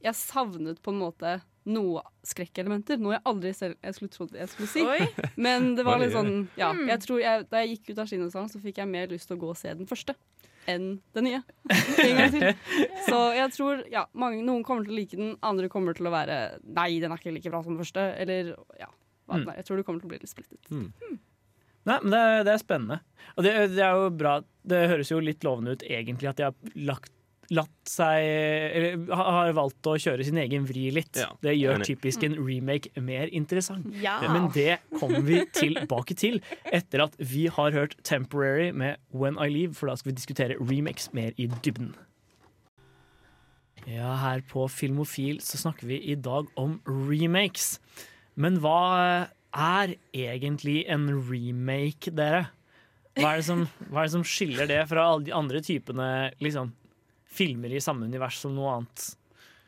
Jeg 0.00 0.14
savnet 0.14 0.78
på 0.80 0.92
en 0.92 1.00
måte 1.00 1.40
noe 1.66 2.02
skrekkelementer. 2.24 3.00
Noe 3.02 3.14
jeg 3.16 3.22
aldri 3.26 3.50
selv 3.52 3.74
jeg 3.82 3.94
skulle 3.96 4.10
trodd 4.14 4.32
jeg 4.32 4.46
skulle 4.48 4.68
si. 4.68 4.84
Oi. 4.86 5.08
Men 5.36 5.74
det 5.74 5.84
var 5.84 5.98
litt 5.98 6.12
sånn. 6.12 6.46
Ja, 6.56 6.72
Hmm. 6.72 6.86
jeg 6.86 7.00
tror 7.00 7.18
jeg, 7.20 7.48
da 7.50 7.64
jeg 7.64 7.78
gikk 7.80 7.90
ut 7.90 7.98
av 7.98 8.06
kinosalen, 8.06 8.48
så 8.48 8.60
fikk 8.62 8.76
jeg 8.78 8.86
mer 8.86 9.08
lyst 9.08 9.26
til 9.26 9.36
å 9.36 9.40
gå 9.40 9.48
og 9.50 9.56
se 9.56 9.74
den 9.74 9.86
første 9.90 10.14
enn 10.68 10.88
den 11.16 11.24
nye. 11.28 11.40
En 12.04 12.18
gang 12.18 12.34
til. 12.34 12.50
Så 13.08 13.18
jeg 13.36 13.52
tror 13.56 13.82
ja, 13.92 14.04
mange, 14.18 14.42
noen 14.46 14.62
kommer 14.66 14.84
til 14.86 14.94
å 14.94 14.98
like 15.00 15.16
den, 15.18 15.34
andre 15.46 15.70
kommer 15.72 15.96
til 15.98 16.08
å 16.10 16.12
være 16.14 16.36
Nei, 16.64 16.90
den 17.02 17.12
er 17.14 17.20
ikke 17.22 17.32
like 17.34 17.50
bra 17.52 17.62
som 17.64 17.74
den 17.74 17.80
første. 17.82 18.04
Eller 18.20 18.52
ja. 18.80 18.90
Mm. 19.28 19.42
er. 19.48 19.58
Jeg 19.60 19.66
tror 19.68 19.76
det 19.80 19.84
kommer 19.88 20.00
til 20.04 20.08
å 20.08 20.12
bli 20.14 20.20
litt 20.22 20.30
splittet. 20.32 20.70
Nei, 21.88 21.98
men 22.04 22.10
det, 22.12 22.18
er- 22.20 22.44
det 22.48 22.52
er 22.54 22.60
spennende. 22.62 23.00
Og 23.36 23.44
det, 23.46 23.52
det 23.74 23.82
er 23.84 23.96
jo 23.96 24.08
bra 24.12 24.38
Det 24.68 24.80
høres 24.90 25.10
jo 25.12 25.18
litt 25.24 25.44
lovende 25.46 25.72
ut 25.76 25.84
egentlig 25.88 26.28
at 26.30 26.36
de 26.40 26.46
har 26.48 26.74
lagt 26.88 27.12
Latt 27.48 27.88
seg 27.88 28.26
Eller 28.76 28.98
har 29.16 29.54
valgt 29.56 29.86
å 29.88 29.94
kjøre 29.96 30.24
sin 30.26 30.36
egen 30.42 30.66
vri 30.68 30.90
litt. 30.92 31.16
Ja, 31.16 31.30
det 31.40 31.54
gjør 31.56 31.80
typisk 31.86 32.26
en 32.26 32.36
remake 32.36 32.92
mer 33.00 33.32
interessant. 33.32 33.88
Ja. 34.02 34.18
Men 34.28 34.50
det 34.52 34.80
kommer 34.98 35.24
vi 35.24 35.40
tilbake 35.56 36.16
til 36.18 36.42
etter 36.64 37.06
at 37.06 37.16
vi 37.16 37.46
har 37.48 37.72
hørt 37.72 37.96
'Temporary' 38.02 38.72
med 38.72 38.98
'When 39.12 39.40
I 39.40 39.48
Leave', 39.48 39.74
for 39.74 39.88
da 39.88 39.96
skal 39.96 40.12
vi 40.12 40.20
diskutere 40.20 40.60
remakes 40.60 41.12
mer 41.12 41.32
i 41.38 41.48
dybden. 41.48 41.94
Ja, 43.88 44.16
her 44.20 44.42
på 44.44 44.66
Filmofil 44.68 45.40
så 45.40 45.56
snakker 45.56 45.88
vi 45.88 46.02
i 46.12 46.14
dag 46.14 46.48
om 46.56 46.80
remakes. 46.84 47.78
Men 48.36 48.60
hva 48.60 49.28
er 49.54 49.94
egentlig 50.12 50.84
en 50.90 51.08
remake, 51.30 52.12
dere? 52.12 52.48
Hva 53.18 53.32
er 53.32 53.40
det 53.40 53.46
som, 53.48 53.64
hva 53.88 54.02
er 54.02 54.10
det 54.10 54.14
som 54.14 54.26
skiller 54.26 54.68
det 54.70 54.82
fra 54.90 55.08
alle 55.10 55.26
de 55.26 55.34
andre 55.34 55.62
typene 55.64 56.30
liksom, 56.44 56.70
filmer 57.28 57.72
i 57.74 57.82
samme 57.82 58.08
univers 58.08 58.40
som 58.42 58.54
noe 58.56 58.78
annet? 58.78 59.08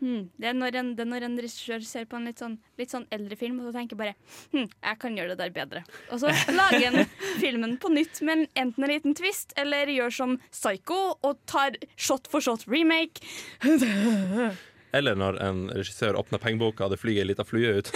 Hmm. 0.01 0.31
Det, 0.41 0.47
er 0.49 0.55
når 0.57 0.77
en, 0.81 0.95
det 0.97 1.05
er 1.05 1.09
når 1.11 1.25
en 1.27 1.35
regissør 1.43 1.83
ser 1.85 2.07
på 2.09 2.17
en 2.17 2.25
litt 2.25 2.41
sånn, 2.41 2.55
litt 2.81 2.93
sånn 2.93 3.05
eldre 3.13 3.37
film 3.37 3.59
og 3.61 3.69
så 3.69 3.75
tenker 3.75 3.99
bare 4.01 4.15
hm, 4.55 4.65
jeg 4.65 4.99
kan 5.03 5.19
gjøre 5.19 5.35
det 5.35 5.43
der 5.43 5.53
bedre. 5.53 5.83
Og 6.09 6.23
så 6.23 6.33
lager 6.61 6.89
en 6.89 7.11
filmen 7.43 7.77
på 7.81 7.93
nytt 7.93 8.23
med 8.25 8.47
enten 8.55 8.87
en 8.87 8.93
liten 8.95 9.17
twist 9.19 9.53
eller 9.61 9.93
gjør 9.93 10.17
som 10.17 10.35
Psycho 10.49 11.03
og 11.21 11.45
tar 11.51 11.77
shot 12.01 12.33
for 12.33 12.45
shot 12.45 12.65
remake. 12.71 13.21
Eller 14.93 15.15
når 15.19 15.37
en 15.45 15.61
regissør 15.71 16.17
åpner 16.19 16.41
pengeboka, 16.43 16.87
og 16.87 16.95
det 16.95 16.99
flyr 16.99 17.21
ei 17.23 17.27
lita 17.29 17.45
flue 17.47 17.77
ut. 17.79 17.91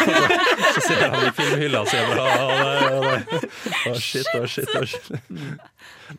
så 0.74 0.82
ser 0.84 1.02
han 1.10 1.26
i 1.26 1.32
filmhylla 1.34 1.80
og 1.82 1.90
sier 1.90 2.06
bare 2.06 2.26
å 3.90 3.94
shit, 3.98 4.28
å 4.38 4.44
shit, 4.46 4.70
å 4.78 4.84
shit. 4.86 5.10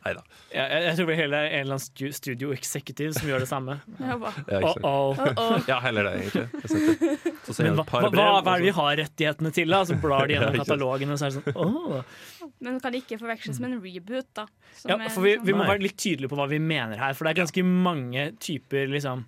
Nei 0.02 0.14
da. 0.18 0.24
Jeg, 0.52 0.66
jeg, 0.66 0.84
jeg 0.84 0.98
tror 0.98 1.10
det 1.12 1.16
er 1.16 1.30
en 1.32 1.62
eller 1.62 1.78
annen 1.78 2.14
studio 2.18 2.52
executive 2.56 3.14
som 3.16 3.30
gjør 3.30 3.46
det 3.46 3.48
samme. 3.48 3.78
Ja? 4.02 4.18
Ja, 4.52 4.60
ikke. 4.60 4.84
Uh-oh. 4.84 5.64
Ja, 5.70 5.80
heller 5.84 6.10
det, 6.10 6.14
egentlig. 6.20 6.46
Men 7.64 7.80
hva, 7.80 7.86
et 7.86 7.92
par 7.94 8.04
hva, 8.04 8.12
brev. 8.12 8.22
hva 8.44 8.56
er 8.58 8.64
det 8.64 8.68
vi 8.68 8.76
har 8.82 8.94
rettighetene 9.06 9.54
til, 9.56 9.72
da? 9.72 9.82
Så 9.88 10.00
blar 10.04 10.28
de 10.28 10.34
gjennom 10.38 10.60
katalogene 10.60 10.72
katalogen, 10.72 11.14
og 11.16 11.20
så 11.20 11.28
er 11.28 11.32
det 11.32 11.56
sånn. 11.56 12.52
Men 12.62 12.78
det 12.78 12.84
kan 12.84 12.98
ikke 13.00 13.20
forveksles 13.22 13.62
med 13.64 13.76
en 13.78 13.84
reboot, 13.84 14.28
da. 14.38 14.48
som 14.78 14.92
Ja, 14.92 15.12
for 15.14 15.26
vi, 15.26 15.38
vi 15.40 15.54
må 15.56 15.64
sånn- 15.64 15.72
være 15.72 15.86
litt 15.88 16.00
tydelige 16.00 16.32
på 16.32 16.40
hva 16.40 16.48
vi 16.52 16.60
mener 16.64 17.00
her, 17.00 17.16
for 17.18 17.28
det 17.28 17.36
er 17.36 17.44
ganske 17.44 17.64
mange 17.68 18.32
typer 18.44 18.92
liksom 18.92 19.24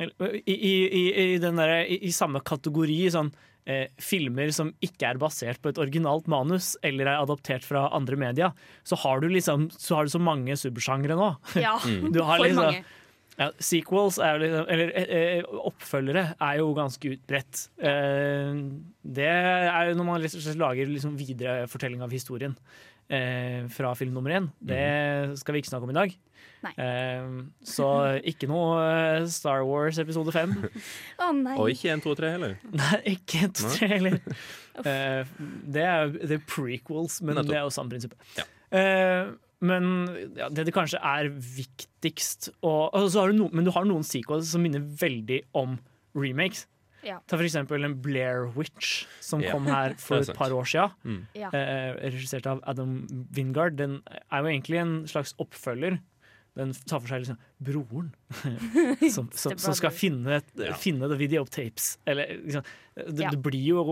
I, 0.00 0.54
i, 0.56 0.74
i, 0.88 1.04
i, 1.34 1.38
den 1.42 1.60
der, 1.60 1.82
i, 1.84 2.00
i 2.08 2.12
samme 2.14 2.40
kategori 2.46 2.98
sånn 3.12 3.32
eh, 3.68 3.88
filmer 4.00 4.52
som 4.54 4.72
ikke 4.84 5.10
er 5.10 5.20
basert 5.20 5.60
på 5.62 5.72
et 5.72 5.80
originalt 5.82 6.30
manus 6.30 6.72
eller 6.86 7.10
er 7.10 7.20
adoptert 7.20 7.66
fra 7.66 7.88
andre 7.96 8.16
media, 8.20 8.52
så 8.86 8.98
har 9.02 9.20
du 9.20 9.28
liksom 9.28 9.68
så, 9.76 9.98
har 9.98 10.08
du 10.08 10.14
så 10.14 10.22
mange 10.22 10.56
subsjangre 10.60 11.18
nå. 11.18 11.34
Ja, 11.60 11.76
Du 12.14 12.22
har 12.24 12.40
for 12.40 12.48
liksom- 12.48 12.70
mange. 12.70 12.96
Ja, 13.40 13.46
sequels, 13.62 14.18
er 14.20 14.36
liksom, 14.42 14.66
eller 14.68 14.90
eh, 15.00 15.12
eh, 15.16 15.52
oppfølgere, 15.64 16.24
er 16.44 16.58
jo 16.58 16.74
ganske 16.76 17.14
utbredt. 17.14 17.62
Eh, 17.80 18.58
det 19.16 19.28
er 19.30 19.88
jo 19.88 19.94
når 19.96 20.08
man 20.10 20.20
liksom 20.20 20.58
lager 20.60 20.90
liksom 20.90 21.14
viderefortelling 21.16 22.02
av 22.04 22.12
historien 22.12 22.52
eh, 23.08 23.64
fra 23.72 23.94
film 23.96 24.12
nummer 24.18 24.34
én. 24.36 24.50
Det 24.60 25.38
skal 25.40 25.56
vi 25.56 25.62
ikke 25.62 25.72
snakke 25.72 25.88
om 25.88 25.94
i 25.94 25.96
dag. 26.02 26.18
Nei. 26.60 26.72
Eh, 26.76 27.28
så 27.64 27.88
ikke 28.28 28.48
noe 28.50 28.80
eh, 28.84 29.26
Star 29.32 29.64
Wars 29.68 30.00
episode 30.02 30.32
fem. 30.34 30.52
oh. 31.22 31.30
Og 31.56 31.70
ikke 31.72 31.92
1, 31.94 32.02
2, 32.04 32.16
3 32.20 32.32
heller. 32.36 32.56
Nei, 32.82 32.98
ikke 33.16 33.46
en, 33.46 33.54
to, 33.56 33.68
og 33.68 33.78
tre 33.78 33.92
heller. 33.96 34.20
Eh, 34.80 35.26
det 35.74 35.82
er 35.84 36.06
det 36.14 36.36
er 36.38 36.44
prequels, 36.48 37.18
men 37.20 37.34
Nettopp. 37.34 37.50
det 37.50 37.56
er 37.58 37.64
jo 37.66 37.72
samme 37.74 37.92
prinsipp. 37.92 38.14
Ja. 38.38 38.44
Uh, 38.70 39.32
men 39.66 39.88
ja, 40.38 40.46
det 40.48 40.64
det 40.68 40.72
kanskje 40.72 41.00
er 41.04 41.28
viktigst 41.28 42.48
å 42.64 42.72
altså, 42.86 43.10
så 43.12 43.24
har 43.24 43.32
du 43.32 43.40
no, 43.42 43.48
Men 43.52 43.66
du 43.66 43.72
har 43.74 43.84
noen 43.84 44.06
sequels 44.06 44.54
som 44.54 44.62
minner 44.64 44.80
veldig 45.02 45.42
om 45.58 45.74
remakes. 46.16 46.64
Ja. 47.04 47.18
Ta 47.28 47.38
for 47.38 47.46
eksempel 47.46 47.84
en 47.86 47.96
Blair 48.04 48.48
Witch 48.56 49.04
som 49.24 49.40
Ja, 49.44 49.54
kom 49.54 49.68
her 49.70 49.94
for 50.00 50.20
et 50.20 50.32
par 50.36 50.52
år 50.52 50.68
siden. 50.68 50.96
Mm. 51.04 51.20
Ja. 51.38 51.50
Eh, 51.56 51.92
regissert 52.12 52.48
av 52.50 52.60
Adam 52.68 53.06
Wingard. 53.36 53.76
Den 53.80 54.00
er 54.08 54.42
jo 54.42 54.50
egentlig 54.52 54.80
en 54.80 54.94
slags 55.08 55.34
oppfølger. 55.40 56.00
Den 56.58 56.72
tar 56.74 56.98
for 57.00 57.06
seg 57.12 57.22
liksom 57.22 57.38
broren 57.62 58.08
som, 59.14 59.28
som, 59.32 59.54
som 59.60 59.74
skal 59.78 59.92
finne, 59.94 60.40
Ja. 60.58 60.74
finne 60.74 61.06
the 61.08 61.16
videotapes. 61.20 61.92
Eller, 62.10 62.32
liksom, 62.42 62.64
det, 62.96 63.22
Ja. 63.22 63.30
det 63.30 63.38
blir 63.44 63.62
jo 63.68 63.84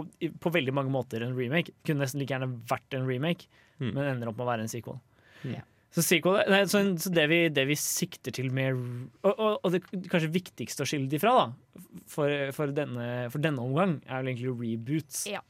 på 0.43 0.51
veldig 0.53 0.75
mange 0.75 0.91
måter 0.91 1.23
en 1.23 1.37
remake. 1.39 1.71
Kunne 1.87 2.03
nesten 2.03 2.19
like 2.23 2.35
gjerne 2.35 2.51
vært 2.69 2.99
en 2.99 3.07
remake, 3.09 3.47
Mm. 3.79 3.93
men 3.95 4.09
ender 4.11 4.27
opp 4.33 4.37
med 4.41 4.43
å 4.43 4.51
være 4.51 4.65
en 4.67 4.71
sequel. 4.73 4.97
Mm. 5.45 5.61
Så, 5.95 6.03
sequel, 6.03 6.41
nei, 6.51 6.65
så, 6.67 6.81
så 6.99 7.13
det, 7.15 7.29
vi, 7.31 7.37
det 7.55 7.63
vi 7.69 7.77
sikter 7.79 8.35
til 8.35 8.51
med 8.53 8.75
Og, 9.23 9.31
og, 9.39 9.61
og 9.63 9.71
det 9.73 9.81
kanskje 10.11 10.33
viktigste 10.35 10.83
å 10.83 10.89
skille 10.91 11.07
de 11.09 11.21
fra, 11.23 11.31
da, 11.39 11.85
for, 12.11 12.29
for, 12.57 12.75
denne, 12.75 13.07
for 13.31 13.39
denne 13.39 13.63
omgang, 13.63 14.01
er 14.11 14.19
vel 14.25 14.33
egentlig 14.35 14.51
reboots. 14.59 15.23
Ja. 15.31 15.45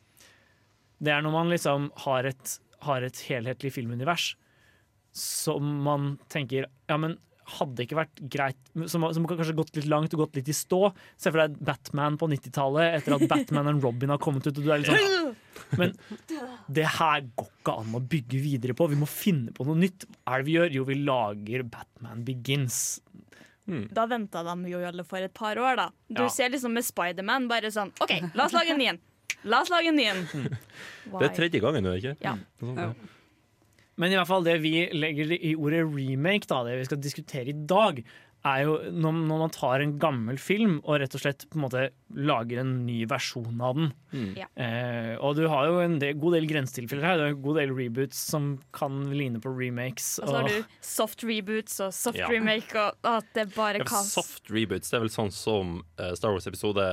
Det 1.01 1.15
er 1.15 1.25
når 1.25 1.33
man 1.39 1.49
liksom 1.55 1.89
har 2.05 2.29
et, 2.29 2.59
har 2.85 3.03
et 3.09 3.25
helhetlig 3.31 3.73
filmunivers 3.75 4.35
som 5.19 5.73
man 5.85 6.13
tenker 6.33 6.67
Ja, 6.89 6.97
men 7.01 7.17
hadde 7.49 7.81
ikke 7.87 7.97
vært 7.97 8.19
greit 8.29 8.59
Som, 8.93 9.07
som 9.17 9.25
har 9.25 9.39
kanskje 9.39 9.55
gått 9.57 9.71
litt 9.79 9.87
langt 9.89 10.13
og 10.13 10.21
gått 10.27 10.35
litt 10.37 10.51
i 10.53 10.57
stå. 10.57 10.91
Se 11.17 11.31
for 11.33 11.41
deg 11.41 11.55
Batman 11.65 12.19
på 12.21 12.29
90-tallet, 12.29 12.99
etter 12.99 13.17
at 13.17 13.25
Batman 13.31 13.71
og 13.73 13.87
Robin 13.87 14.13
har 14.13 14.21
kommet 14.21 14.45
ut. 14.47 14.53
Og 14.61 14.67
du 14.67 14.69
er 14.75 14.83
litt 14.83 14.91
sånn 14.93 15.35
Men 15.81 15.95
det 16.69 16.85
her 16.99 17.25
går 17.37 17.49
ikke 17.49 17.75
an 17.83 17.97
å 17.97 18.03
bygge 18.05 18.41
videre 18.45 18.77
på. 18.77 18.87
Vi 18.93 19.01
må 19.01 19.09
finne 19.09 19.53
på 19.57 19.65
noe 19.69 19.77
nytt. 19.81 20.05
Hva 20.25 20.37
er 20.37 20.45
det 20.45 20.49
vi 20.51 20.57
gjør? 20.59 20.77
Jo, 20.77 20.85
vi 20.89 20.99
lager 21.01 21.65
Batman 21.73 22.23
Begins. 22.29 22.79
Da 23.93 24.07
venta 24.09 24.41
de 24.47 24.71
jo 24.71 24.79
alle 24.89 25.05
for 25.05 25.21
et 25.21 25.35
par 25.37 25.59
år, 25.61 25.77
da. 25.77 25.89
Du 26.09 26.23
Ja. 26.23 26.29
ser 26.33 26.49
liksom 26.53 26.73
med 26.73 26.85
Spiderman 26.87 27.49
bare 27.51 27.69
sånn 27.73 27.91
OK, 28.01 28.15
la 28.35 28.47
oss 28.47 28.53
lage 28.57 28.73
en 28.73 28.79
ny 28.81 28.87
en. 28.95 29.01
La 29.45 29.61
oss 29.61 29.69
lage 29.73 29.89
en 29.89 29.97
ny 29.97 30.07
en. 30.09 30.23
Det 31.13 31.27
er 31.29 31.35
tredje 31.37 31.61
gangen 31.61 31.85
nå, 31.85 31.97
ikke 32.01 32.17
Ja. 32.25 32.37
Noe 32.63 32.77
ja. 32.77 32.93
Men 33.99 34.13
i 34.15 34.17
hvert 34.19 34.31
fall 34.31 34.47
det 34.47 34.57
vi 34.63 34.73
legger 34.95 35.35
i 35.37 35.53
ordet 35.59 35.83
remake, 35.91 36.47
da, 36.51 36.63
det 36.67 36.79
vi 36.79 36.89
skal 36.89 37.01
diskutere 37.03 37.51
i 37.53 37.59
dag, 37.69 37.99
er 38.47 38.61
jo 38.63 38.77
når, 38.95 39.17
når 39.27 39.41
man 39.43 39.51
tar 39.51 39.83
en 39.83 39.97
gammel 39.99 40.37
film 40.39 40.77
og 40.85 41.01
rett 41.03 41.17
og 41.19 41.21
slett 41.25 41.43
på 41.51 41.59
en 41.59 41.65
måte 41.65 41.81
lager 42.15 42.61
en 42.63 42.71
ny 42.87 43.01
versjon 43.11 43.59
av 43.67 43.75
den. 43.81 43.89
Ja. 44.39 44.47
Eh, 44.55 45.17
og 45.19 45.35
du 45.41 45.43
har 45.51 45.67
jo 45.67 45.81
en 45.83 45.97
del, 45.99 46.15
god 46.23 46.37
del 46.39 46.47
grensetilfeller 46.47 47.03
her. 47.09 47.19
Du 47.19 47.25
har 47.27 47.33
en 47.35 47.43
god 47.43 47.59
del 47.59 47.75
reboots 47.75 48.23
som 48.31 48.47
kan 48.79 49.01
ligne 49.11 49.43
på 49.43 49.51
remakes. 49.59 50.21
Og 50.23 50.31
så 50.31 50.37
har 50.39 50.49
du 50.55 50.79
soft 50.87 51.27
reboots 51.27 51.81
og 51.83 51.91
soft 51.99 52.23
Ja. 52.23 52.31
remake 52.31 52.79
og 52.79 52.95
at 53.11 53.27
det 53.35 53.49
er 53.49 53.53
bare 53.59 53.83
Ja, 53.83 53.91
kaos. 53.91 54.15
soft 54.15 54.47
reboots, 54.55 54.95
det 54.95 55.01
er 55.01 55.07
vel 55.09 55.15
sånn 55.19 55.35
som 55.35 55.81
eh, 55.99 56.15
Star 56.15 56.31
Wars 56.31 56.47
episode 56.47 56.87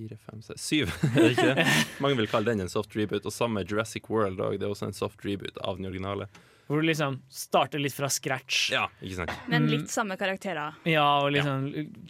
fire, 0.00 0.18
fem, 0.26 0.42
seks, 0.42 0.66
syv. 0.66 0.92
er? 1.44 1.64
Mange 2.02 2.16
vil 2.20 2.28
kalle 2.30 2.52
den 2.52 2.64
en 2.64 2.72
soft 2.72 2.96
reboot. 2.96 3.26
Og 3.28 3.34
samme 3.34 3.64
Jurassic 3.66 4.08
World 4.12 4.40
også, 4.40 4.58
det 4.60 4.66
er 4.68 4.72
også 4.72 4.88
en 4.90 4.96
soft 4.96 5.26
reboot 5.26 5.60
av 5.60 5.80
den 5.80 5.90
originale. 5.90 6.28
Hvor 6.70 6.78
du 6.78 6.86
liksom 6.86 7.16
starter 7.34 7.82
litt 7.82 7.96
fra 7.96 8.06
scratch. 8.12 8.68
Ja, 8.70 8.84
ikke 9.02 9.16
sant? 9.24 9.32
Men 9.50 9.66
litt 9.72 9.90
samme 9.90 10.14
karakterer. 10.18 10.76
Ja, 10.86 11.06
og 11.24 11.32
liksom, 11.34 11.64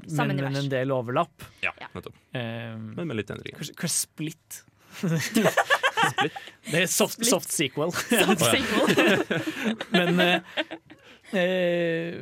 Samme 0.05 0.35
men, 0.35 0.45
men 0.51 0.59
en 0.61 0.69
del 0.69 0.93
overlapp. 0.93 1.47
Ja, 1.65 1.73
nettopp. 1.95 2.19
Um, 2.37 2.91
Men 2.99 3.09
med 3.09 3.17
litt 3.23 3.33
endringer. 3.33 3.57
Kanskje, 3.57 3.79
kanskje 3.81 4.03
Split. 4.03 4.61
Det 6.71 6.83
er 6.83 6.87
soft, 6.93 7.17
Split. 7.17 7.31
soft 7.31 7.55
sequel. 7.57 7.95
Soft 7.97 8.45
sequel. 8.45 9.25
Men 9.97 10.21
uh, 10.21 10.61
uh, 11.33 12.21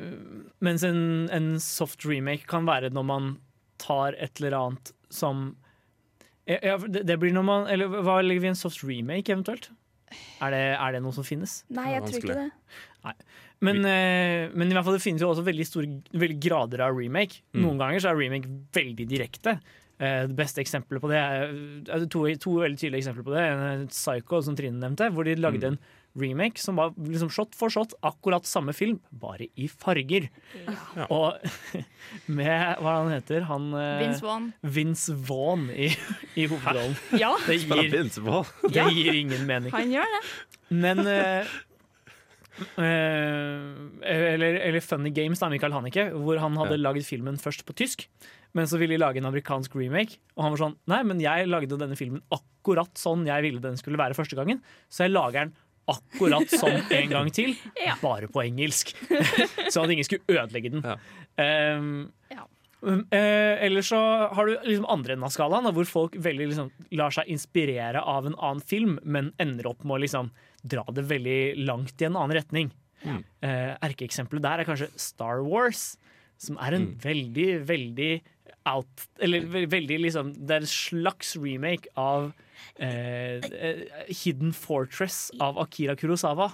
Mens 0.63 0.87
en, 0.87 1.03
en 1.35 1.53
soft 1.63 2.07
remake 2.07 2.47
kan 2.47 2.71
være 2.71 2.93
når 2.95 3.11
man 3.11 3.29
tar 3.81 4.17
et 4.19 4.41
eller 4.41 4.57
annet 4.59 4.93
som 5.11 5.51
ja, 6.49 6.79
det, 6.81 7.03
det 7.05 7.19
blir 7.21 7.35
når 7.37 7.45
man 7.45 7.67
Eller 7.69 7.91
hva 7.93 8.23
legger 8.25 8.41
vi 8.41 8.49
i 8.49 8.53
en 8.55 8.57
soft 8.57 8.81
remake, 8.89 9.29
eventuelt? 9.35 9.69
Er 10.41 10.55
det, 10.55 10.63
er 10.81 10.95
det 10.97 11.03
noe 11.05 11.13
som 11.13 11.27
finnes? 11.27 11.59
Nei, 11.77 11.91
jeg 11.93 12.07
tror 12.07 12.23
ikke 12.23 12.37
det. 12.39 12.47
Nei. 13.05 13.13
Men, 13.67 13.81
eh, 13.85 14.47
men 14.57 14.71
i 14.71 14.77
hvert 14.77 14.87
fall 14.87 14.97
det 14.97 15.03
finnes 15.05 15.21
jo 15.21 15.29
også 15.33 15.45
veldig 15.45 15.67
store 15.69 15.91
veldig 16.17 16.39
grader 16.41 16.85
av 16.87 16.97
remake. 16.97 17.43
Mm. 17.53 17.61
Noen 17.67 17.83
ganger 17.83 18.01
så 18.01 18.13
er 18.15 18.21
remake 18.23 18.49
veldig 18.79 19.05
direkte. 19.11 19.59
Eh, 19.99 20.23
det 20.31 20.37
beste 20.39 20.63
eksempelet 20.63 21.03
på 21.05 21.11
det 21.13 21.19
er 21.21 21.45
er 21.51 22.05
det 22.05 22.09
to, 22.15 22.25
to 22.41 22.55
veldig 22.63 22.81
tydelige 22.81 23.03
eksempler 23.05 23.27
på 23.27 23.35
det. 23.35 23.45
En 23.45 23.65
er 23.67 23.85
Psycho, 23.93 24.41
som 24.47 24.57
Trine 24.57 24.81
nevnte, 24.81 25.11
hvor 25.13 25.29
de 25.29 25.37
lagde 25.37 25.75
Mm. 25.75 25.77
en 25.77 25.81
remake 26.21 26.61
som 26.63 26.79
var 26.81 26.93
liksom 26.99 27.31
shot 27.33 27.55
for 27.59 27.73
shot 27.73 27.95
akkurat 28.07 28.47
samme 28.49 28.75
film, 28.77 28.99
bare 29.11 29.49
i 29.57 29.69
farger. 29.71 30.29
Ja. 30.97 31.07
Og 31.11 31.39
med 32.39 32.83
hva 32.83 32.97
han 33.03 33.13
heter 33.15 33.47
han 33.49 33.71
eh, 33.79 34.03
Vince 34.03 34.25
Vaughn. 34.25 34.51
Vince 34.63 35.17
Vaughn 35.29 35.69
i, 35.73 35.91
i 36.37 36.49
hovedrollen. 36.51 36.97
Ja, 37.23 37.35
Det 37.47 37.61
gir, 37.65 37.91
det 38.75 38.91
gir 38.95 39.15
ingen 39.23 39.47
mening. 39.49 39.73
han 39.75 39.95
gjør 39.95 40.17
det. 40.17 40.23
Men 40.69 41.01
uh, 41.07 41.49
uh, 42.77 44.03
eller, 44.05 44.61
eller 44.69 44.85
Funny 44.85 45.11
Games, 45.15 45.41
da, 45.41 45.49
Michael 45.53 45.73
Haneke, 45.77 46.11
hvor 46.17 46.41
han 46.43 46.59
hadde 46.61 46.77
Ja. 46.77 46.85
lagd 46.91 47.07
filmen 47.09 47.39
først 47.41 47.65
på 47.69 47.77
tysk. 47.77 48.09
Men 48.57 48.67
så 48.67 48.79
ville 48.81 48.97
de 48.97 49.03
lage 49.03 49.21
en 49.21 49.29
amerikansk 49.29 49.75
remake, 49.77 50.19
og 50.37 50.45
han 50.47 50.55
var 50.55 50.63
sånn 50.63 50.77
Nei, 50.89 51.03
men 51.05 51.21
jeg 51.21 51.49
lagde 51.51 51.77
denne 51.81 51.99
filmen 51.99 52.23
akkurat 52.33 52.97
sånn 52.97 53.27
jeg 53.29 53.45
ville 53.45 53.61
den 53.61 53.77
skulle 53.81 54.01
være 54.01 54.17
første 54.17 54.39
gangen, 54.39 54.63
så 54.89 55.05
jeg 55.05 55.13
lager 55.13 55.45
den 55.47 55.53
akkurat 55.89 56.51
sånn 56.53 56.83
en 56.93 57.09
gang 57.11 57.31
til, 57.35 57.55
Ja. 57.87 57.97
bare 58.03 58.29
på 58.29 58.43
engelsk. 58.45 58.95
sånn 59.73 59.85
at 59.89 59.95
ingen 59.97 60.05
skulle 60.07 60.25
ødelegge 60.39 60.71
den. 60.77 60.85
Ja. 60.87 60.97
Um, 61.77 62.13
Ja. 62.31 62.45
um, 62.83 63.05
eh, 63.11 63.57
eller 63.67 63.83
så 63.87 63.99
har 64.35 64.47
du 64.47 64.57
liksom 64.69 64.87
andre 64.89 65.15
enden 65.17 65.25
av 65.29 65.33
skalaen, 65.35 65.65
da, 65.65 65.73
hvor 65.75 65.87
folk 65.89 66.15
veldig 66.19 66.49
liksom 66.53 66.71
lar 66.99 67.11
seg 67.15 67.31
inspirere 67.33 68.03
av 68.03 68.27
en 68.29 68.37
annen 68.39 68.61
film, 68.63 68.99
men 69.05 69.33
ender 69.41 69.67
opp 69.71 69.83
med 69.85 69.97
å 69.99 70.03
liksom 70.05 70.31
dra 70.65 70.85
det 70.93 71.07
veldig 71.09 71.41
langt 71.67 72.01
i 72.03 72.07
en 72.09 72.17
annen 72.19 72.37
retning. 72.39 72.71
Mm. 73.05 73.21
Uh, 73.43 73.77
Erkeeksempelet 73.87 74.43
der 74.43 74.61
er 74.65 74.67
kanskje 74.69 74.91
Star 74.99 75.43
Wars, 75.47 75.97
som 76.39 76.57
er 76.63 76.75
en 76.75 76.87
Mm. 76.87 76.99
veldig, 77.03 77.49
veldig 77.67 78.13
out 78.67 79.07
Eller 79.21 79.47
veldig 79.71 79.99
liksom 80.03 80.33
Det 80.35 80.51
er 80.57 80.61
en 80.65 80.67
slags 80.71 81.37
remake 81.37 81.87
av 81.97 82.33
eh, 82.79 83.39
eh, 83.39 83.85
Hidden 84.09 84.53
Fortress 84.53 85.31
av 85.41 85.59
Akira 85.63 85.95
Kurosawa. 85.97 86.51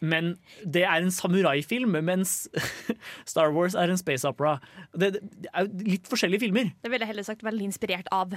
Men 0.00 0.36
det 0.62 0.84
er 0.86 1.00
en 1.02 1.10
samuraifilm, 1.10 1.96
mens 2.06 2.44
Star 3.26 3.50
Wars 3.56 3.74
er 3.74 3.90
en 3.90 3.98
space 3.98 4.28
opera. 4.28 4.58
Det, 4.94 5.14
det 5.18 5.50
er 5.50 5.66
jo 5.66 5.88
litt 5.90 6.06
forskjellige 6.06 6.44
filmer. 6.44 6.70
Det 6.84 6.92
ville 6.92 7.02
jeg 7.02 7.10
heller 7.16 7.26
sagt 7.26 7.42
veldig 7.46 7.70
inspirert 7.72 8.10
av, 8.14 8.36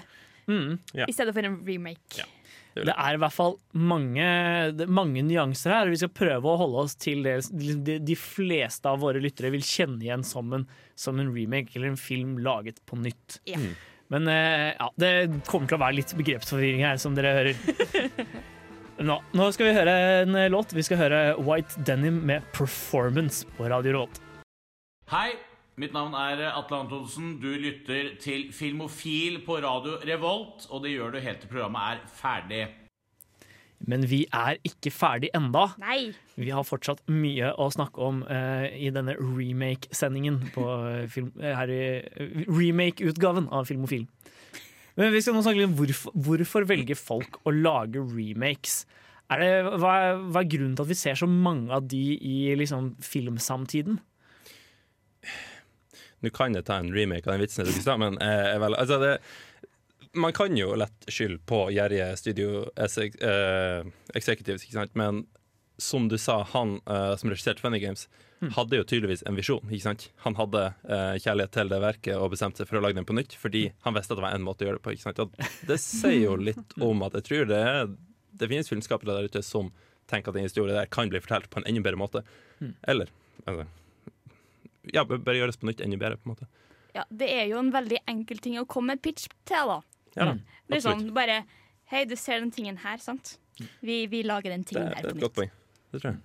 Mm. 0.49 0.79
Ja. 0.97 1.05
i 1.05 1.13
stedet 1.13 1.35
for 1.35 1.45
en 1.45 1.59
remake. 1.67 2.17
Ja. 2.17 2.25
Det 2.75 2.93
er 2.93 3.15
i 3.15 3.19
hvert 3.19 3.35
fall 3.35 3.57
mange, 3.75 4.25
mange 4.87 5.23
nyanser 5.27 5.73
her. 5.75 5.91
Vi 5.91 5.99
skal 5.99 6.13
prøve 6.15 6.47
å 6.47 6.59
holde 6.61 6.85
oss 6.85 6.95
til 6.95 7.25
det 7.25 7.37
de, 7.51 7.97
de 7.99 8.17
fleste 8.17 8.87
av 8.87 9.01
våre 9.03 9.19
lyttere 9.23 9.51
vil 9.51 9.65
kjenne 9.65 9.99
igjen 10.05 10.23
som 10.27 10.53
en, 10.55 10.67
som 10.95 11.19
en 11.19 11.33
remake 11.35 11.75
eller 11.75 11.91
en 11.91 11.99
film 11.99 12.37
laget 12.43 12.79
på 12.87 12.99
nytt. 13.01 13.41
Ja. 13.49 13.59
Mm. 13.59 13.73
Men 14.11 14.27
eh, 14.27 14.71
ja, 14.75 14.87
det 14.99 15.11
kommer 15.47 15.69
til 15.69 15.77
å 15.77 15.83
være 15.85 15.99
litt 16.01 16.15
begrepsforvirring 16.19 16.83
her, 16.83 16.97
som 16.99 17.15
dere 17.15 17.35
hører. 17.37 18.25
Nå, 19.01 19.15
nå 19.33 19.45
skal 19.55 19.65
vi 19.65 19.73
høre 19.73 19.93
en 20.21 20.35
eh, 20.37 20.49
låt. 20.51 20.75
Vi 20.77 20.83
skal 20.85 20.99
høre 20.99 21.21
White 21.41 21.81
Denim 21.87 22.19
med 22.27 22.43
'Performance' 22.53 23.47
på 23.57 23.69
Radio 23.71 23.95
Råd. 23.95 24.19
Hei, 25.09 25.31
mitt 25.79 25.93
navn 25.95 26.15
er 26.17 26.43
Atle 26.51 26.81
Antonsen. 26.83 27.37
Du 27.41 27.49
lytter 27.55 28.15
til 28.21 28.49
Filmofil 28.55 29.41
på 29.45 29.59
Radio 29.63 29.97
Revolt, 30.03 30.67
og 30.69 30.83
det 30.83 30.95
gjør 30.95 31.15
du 31.15 31.19
helt 31.23 31.43
til 31.43 31.51
programmet 31.51 31.81
er 31.93 32.01
ferdig. 32.17 32.63
Men 33.87 34.03
vi 34.09 34.25
er 34.35 34.59
ikke 34.67 34.91
ferdig 34.93 35.31
enda. 35.37 35.71
Nei! 35.81 36.11
Vi 36.37 36.51
har 36.53 36.65
fortsatt 36.67 37.01
mye 37.09 37.49
å 37.57 37.69
snakke 37.73 38.03
om 38.05 38.21
uh, 38.27 38.67
i 38.69 38.91
denne 38.93 39.15
remake-sendingen 39.17 40.37
på 40.53 40.65
eh, 40.85 41.07
film, 41.09 41.31
eh, 41.41 41.55
her 41.57 41.71
i 41.73 41.81
remake-utgaven 42.45 43.49
av 43.49 43.65
Filmofil. 43.69 44.05
Men 44.99 45.13
vi 45.15 45.21
skal 45.23 45.33
nå 45.37 45.41
snakke 45.45 45.63
litt 45.63 45.71
om 45.71 45.77
hvorfor, 45.79 46.13
hvorfor 46.27 46.67
velger 46.69 46.99
folk 46.99 47.39
å 47.47 47.55
lage 47.55 48.03
remakes. 48.03 48.83
Er 49.31 49.41
det, 49.41 49.51
hva, 49.79 49.95
er, 49.95 50.23
hva 50.29 50.43
er 50.43 50.51
grunnen 50.51 50.75
til 50.75 50.85
at 50.85 50.91
vi 50.91 50.99
ser 50.99 51.17
så 51.17 51.29
mange 51.29 51.71
av 51.73 51.87
de 51.89 52.03
i 52.19 52.37
liksom, 52.59 52.93
filmsamtiden? 53.01 54.01
Nå 56.21 56.31
kan 56.35 56.57
jeg 56.57 56.67
ta 56.67 56.79
en 56.79 56.91
remake 56.93 57.25
av 57.27 57.35
den 57.35 57.43
vitsen 57.45 57.63
jeg 57.63 57.71
tok 57.71 57.81
i 57.81 57.85
stad, 57.85 58.01
men 58.01 58.17
eh, 58.21 58.55
vel, 58.61 58.77
altså 58.77 58.99
det, 59.01 59.13
man 60.13 60.33
kan 60.35 60.57
jo 60.57 60.73
lett 60.77 61.07
skylde 61.07 61.41
på 61.49 61.63
gjerrige 61.73 62.09
studio 62.19 62.65
eh, 62.75 63.87
executives, 64.13 64.65
ikke 64.65 64.79
sant? 64.79 64.97
men 64.99 65.23
som 65.81 66.05
du 66.11 66.17
sa, 66.21 66.43
han 66.53 66.77
eh, 66.85 67.15
som 67.17 67.31
regisserte 67.31 67.63
Funny 67.63 67.79
Games, 67.81 68.07
hadde 68.55 68.77
jo 68.79 68.85
tydeligvis 68.87 69.23
en 69.29 69.37
visjon. 69.37 69.65
ikke 69.69 69.85
sant? 69.85 70.07
Han 70.25 70.35
hadde 70.39 70.63
eh, 70.89 71.15
kjærlighet 71.21 71.53
til 71.53 71.69
det 71.69 71.79
verket 71.83 72.17
og 72.17 72.31
bestemte 72.33 72.61
seg 72.61 72.69
for 72.69 72.79
å 72.79 72.83
lage 72.85 72.97
den 72.97 73.07
på 73.07 73.15
nytt, 73.17 73.35
fordi 73.37 73.67
han 73.85 73.95
visste 73.97 74.15
at 74.15 74.21
det 74.21 74.25
var 74.25 74.37
en 74.37 74.45
måte 74.45 74.65
å 74.65 74.69
gjøre 74.69 74.79
det 74.79 74.85
på. 74.85 74.93
ikke 74.95 75.05
sant? 75.05 75.21
Og 75.21 75.67
det 75.69 75.77
sier 75.83 76.23
jo 76.23 76.37
litt 76.41 76.77
om 76.81 77.05
at 77.05 77.19
jeg 77.19 77.27
tror 77.27 77.51
det, 77.51 77.61
er, 77.73 77.91
det 78.41 78.49
finnes 78.49 78.71
filmskapere 78.71 79.19
der 79.19 79.29
ute 79.29 79.43
som 79.45 79.69
tenker 80.09 80.33
at 80.33 80.39
den 80.39 80.49
historien 80.49 80.77
der 80.77 80.89
kan 80.91 81.11
bli 81.11 81.21
fortalt 81.21 81.51
på 81.53 81.61
en 81.61 81.69
enda 81.69 81.85
bedre 81.85 82.01
måte. 82.01 82.23
Mm. 82.59 82.73
Eller 82.93 83.13
altså, 83.45 83.67
ja, 84.93 85.03
bare 85.05 85.37
gjøres 85.37 85.57
på 85.61 85.67
nytt 85.69 85.81
enda 85.85 85.97
bedre, 86.01 86.17
på 86.17 86.29
en 86.29 86.35
måte. 86.35 86.47
Ja, 86.95 87.03
det 87.09 87.29
er 87.31 87.45
jo 87.47 87.59
en 87.59 87.71
veldig 87.71 87.99
enkel 88.07 88.37
ting 88.43 88.57
å 88.59 88.65
komme 88.67 88.95
med 88.95 89.01
pitch 89.01 89.27
til, 89.45 89.67
da. 89.75 89.81
Ja, 90.17 90.31
Mm. 90.33 90.41
Liksom 90.71 90.91
absolutt. 90.93 91.13
bare 91.15 91.43
Hei, 91.91 92.05
du 92.05 92.15
ser 92.15 92.39
den 92.39 92.51
tingen 92.51 92.77
her, 92.79 92.97
sant? 93.03 93.37
Vi, 93.83 94.05
vi 94.07 94.23
lager 94.23 94.49
den 94.53 94.61
Det, 94.63 94.69
tingen 94.73 94.87
det 94.89 94.95
her 94.97 95.05
er 95.05 95.09
på 95.11 95.15
et 95.17 95.21
godt 95.21 95.31
nytt. 95.31 95.35
poeng. 95.35 95.49
Det 95.91 96.01
tror 96.01 96.11
jeg. 96.11 96.19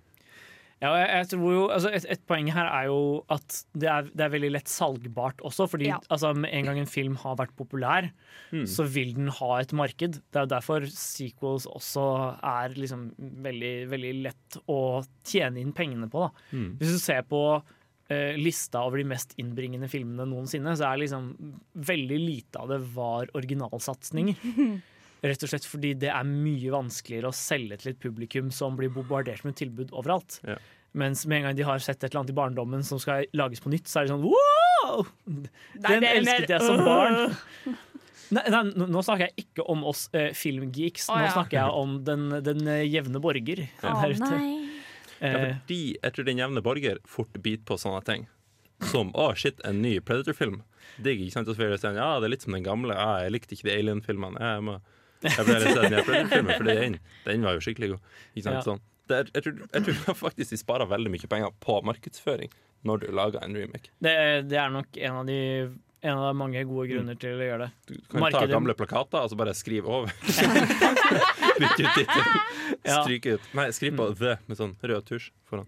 Ja, 0.83 0.91
jeg, 0.95 1.09
jeg 1.09 1.29
tror 1.33 1.53
jo, 1.55 1.63
altså 1.73 1.91
et, 1.97 2.05
et 2.13 2.27
poeng 2.29 2.51
her 2.53 2.67
er 2.69 2.85
jo 2.87 3.25
at 3.33 3.65
det 3.75 3.89
er, 3.89 4.03
det 4.13 4.21
er 4.27 4.29
veldig 4.35 4.51
lett 4.53 4.69
salgbart 4.69 5.41
også. 5.43 5.67
Fordi 5.73 5.87
Ja. 5.89 5.99
altså, 6.13 6.35
med 6.37 6.53
en 6.53 6.65
gang 6.69 6.79
en 6.79 6.87
film 6.87 7.17
har 7.17 7.35
vært 7.37 7.55
populær, 7.57 8.11
Mm. 8.53 8.63
så 8.71 8.85
vil 8.87 9.15
den 9.15 9.27
ha 9.29 9.57
et 9.59 9.73
marked. 9.73 10.21
Det 10.31 10.37
er 10.39 10.45
jo 10.47 10.53
derfor 10.55 10.87
sequels 10.87 11.67
også 11.67 12.39
er 12.45 12.75
liksom 12.77 13.09
veldig, 13.19 13.89
veldig 13.91 14.13
lett 14.23 14.59
å 14.69 15.05
tjene 15.25 15.59
inn 15.59 15.73
pengene 15.73 16.07
på. 16.09 16.29
Da. 16.29 16.31
Mm. 16.57 16.77
Hvis 16.79 16.93
du 16.93 16.99
ser 17.03 17.23
på 17.27 17.41
lista 18.39 18.85
over 18.87 19.01
de 19.01 19.07
mest 19.11 19.33
innbringende 19.41 19.89
filmene 19.91 20.29
noensinne, 20.31 20.77
så 20.79 20.85
er 20.87 21.01
liksom 21.03 21.33
veldig 21.89 22.19
lite 22.23 22.61
av 22.63 22.71
det 22.71 22.79
var 22.95 23.33
originalsatsinger. 23.35 24.39
Rett 25.27 25.43
og 25.43 25.51
slett 25.51 25.67
fordi 25.67 25.95
det 25.99 26.11
er 26.13 26.29
mye 26.29 26.71
vanskeligere 26.71 27.33
å 27.33 27.35
selge 27.35 27.81
til 27.81 27.95
et 27.95 28.01
publikum 28.03 28.53
som 28.55 28.77
blir 28.79 28.93
bombardert 28.95 29.43
med 29.47 29.57
tilbud 29.59 29.95
overalt. 29.97 30.39
Ja. 30.47 30.59
Mens 30.97 31.27
med 31.29 31.41
en 31.41 31.49
gang 31.49 31.57
de 31.59 31.67
har 31.69 31.83
sett 31.83 31.99
et 31.99 32.09
eller 32.09 32.23
annet 32.23 32.33
i 32.33 32.37
barndommen 32.37 32.85
som 32.87 33.01
skal 33.03 33.27
lages 33.37 33.61
på 33.65 33.73
nytt, 33.73 33.89
så 33.91 34.01
er 34.01 34.07
det 34.07 34.15
sånn 34.15 34.25
wow! 34.25 35.03
Den 35.27 35.49
det 35.83 35.97
er 35.97 36.21
elsket 36.21 36.47
mer, 36.47 36.55
jeg 36.55 36.63
som 36.65 36.85
barn. 36.87 37.77
Nei, 38.35 38.43
nei, 38.51 38.89
nå 38.91 39.01
snakker 39.07 39.29
jeg 39.29 39.45
ikke 39.45 39.63
om 39.71 39.85
oss 39.87 40.09
eh, 40.11 40.33
filmgeeks. 40.35 41.05
Nå 41.13 41.21
ja. 41.23 41.29
snakker 41.31 41.61
jeg 41.61 41.75
om 41.79 41.93
den, 42.03 42.25
den 42.43 42.65
eh, 42.67 42.83
jevne 42.91 43.21
borger 43.23 43.63
Å, 43.69 43.93
der 44.01 44.17
ute. 44.17 44.41
Ja, 45.21 45.27
Eh, 45.27 45.55
fordi 45.62 45.97
jeg 46.03 46.12
tror 46.12 46.25
den 46.29 46.39
jevne 46.43 46.62
borger 46.62 46.99
fort 47.09 47.33
biter 47.43 47.64
på 47.64 47.79
sånne 47.81 48.03
ting. 48.05 48.27
Som 48.91 49.12
'Å, 49.12 49.35
shit, 49.35 49.61
en 49.64 49.81
ny 49.81 49.99
Predator-film'. 50.01 50.61
Digg, 51.03 51.21
ikke 51.21 51.33
sant? 51.33 51.49
Og 51.49 51.57
så 51.57 51.62
vil 51.62 51.71
jeg 51.73 51.81
si 51.81 51.89
ja, 51.97 52.21
det 52.21 52.27
er 52.29 52.35
litt 52.35 52.43
som 52.43 52.53
den 52.53 52.67
gamle. 52.67 52.93
Ja, 52.95 53.23
jeg 53.25 53.33
likte 53.33 53.57
ikke 53.57 53.71
de 53.71 53.77
Alien-filmene. 53.79 54.39
Jeg 54.41 54.62
må 54.62 54.81
jeg 55.23 55.47
ble 55.47 55.57
litt 55.62 55.75
den 55.75 55.93
nye 55.93 56.05
Predator-filmen, 56.05 56.57
for 56.57 56.64
den, 56.69 56.99
den 57.25 57.43
var 57.49 57.57
jo 57.57 57.64
skikkelig 57.64 57.89
god. 57.95 58.01
Ikke 58.37 58.45
sant? 58.45 58.57
Ja. 58.61 58.62
Sånn. 58.69 58.81
Er, 59.09 59.29
jeg, 59.33 59.43
tror, 59.47 59.59
jeg 59.73 59.85
tror 59.87 60.14
faktisk 60.19 60.51
de 60.51 60.59
sparer 60.61 60.89
veldig 60.91 61.11
mye 61.14 61.29
penger 61.31 61.53
på 61.62 61.79
markedsføring 61.87 62.51
når 62.87 63.05
du 63.05 63.07
lager 63.14 63.43
en 63.43 63.55
remake. 63.57 63.91
det, 64.03 64.14
det 64.51 64.59
er 64.59 64.71
nok 64.75 64.99
en 64.99 65.21
av 65.23 65.27
de 65.27 65.39
en 66.07 66.21
av 66.29 66.37
mange 66.39 66.63
gode 66.69 66.87
grunner 66.93 67.19
til 67.21 67.37
å 67.41 67.47
gjøre 67.49 67.67
det. 67.67 67.71
Du 67.91 67.95
kan 67.99 68.21
ta 68.21 68.25
Markedet- 68.27 68.55
gamle 68.55 68.75
plakater 68.79 69.25
og 69.27 69.31
så 69.33 69.39
bare 69.39 69.55
skrive 69.59 69.91
over. 69.91 70.13
Bytte 71.61 71.83
ut 71.83 71.95
tittelen. 71.97 72.45
Ja. 72.87 73.01
Stryke 73.03 73.37
ut. 73.37 73.49
Nei, 73.57 73.69
skriv 73.75 73.97
på 73.99 74.09
'the' 74.15 74.37
med 74.47 74.59
sånn 74.61 74.75
rød 74.83 75.07
tusj 75.09 75.31
foran. 75.49 75.67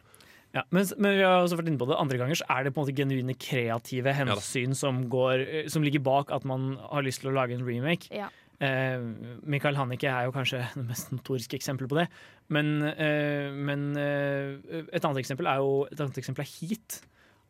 Ja, 0.56 0.62
men, 0.72 0.86
men 0.96 1.18
vi 1.18 1.22
har 1.26 1.42
også 1.44 1.58
vært 1.60 1.68
inne 1.68 1.78
på 1.80 1.86
det 1.90 1.98
andre 2.00 2.18
ganger, 2.20 2.38
så 2.40 2.46
er 2.48 2.64
det 2.64 2.72
på 2.74 2.80
en 2.80 2.86
måte 2.86 2.96
genuine 2.96 3.34
kreative 3.36 4.14
hensyn 4.16 4.72
som, 4.74 5.02
går, 5.12 5.42
eh, 5.44 5.66
som 5.68 5.84
ligger 5.84 6.00
bak 6.00 6.32
at 6.32 6.46
man 6.48 6.70
har 6.88 7.04
lyst 7.04 7.20
til 7.20 7.28
å 7.30 7.34
lage 7.36 7.52
en 7.56 7.66
remake. 7.66 8.08
Ja. 8.14 8.30
Eh, 8.64 8.96
Michael 9.44 9.76
Hannicke 9.78 10.08
er 10.08 10.24
jo 10.26 10.32
kanskje 10.34 10.62
det 10.74 10.86
mest 10.88 11.12
notoriske 11.12 11.54
eksempelet 11.60 11.92
på 11.92 11.98
det. 12.00 12.06
Men, 12.48 12.72
eh, 12.90 13.52
men 13.54 13.84
eh, 14.00 14.56
et 14.88 15.04
annet 15.04 15.20
eksempel 15.20 15.46
er 15.52 15.60
jo 15.60 15.84
et 15.92 16.00
annet 16.00 16.16
eksempel 16.18 16.42
er 16.46 16.50
Heat 16.56 17.02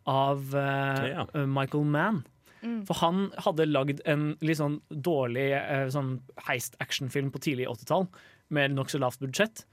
av 0.08 0.42
eh, 0.58 1.06
Ja. 1.14 1.24
Michael 1.46 1.86
Mann. 1.86 2.24
Mm. 2.62 2.82
For 2.88 2.98
han 3.02 3.28
hadde 3.44 3.68
lagd 3.70 4.02
en 4.08 4.30
litt 4.44 4.60
sånn 4.60 4.80
dårlig 4.90 5.50
eh, 5.58 5.88
sånn 5.94 6.18
heist-actionfilm 6.48 7.32
på 7.34 7.42
tidlig 7.44 7.68
80-tall 7.70 8.08
med 8.54 8.74
nokså 8.74 9.00
lavt 9.02 9.22
budsjett. 9.22 9.64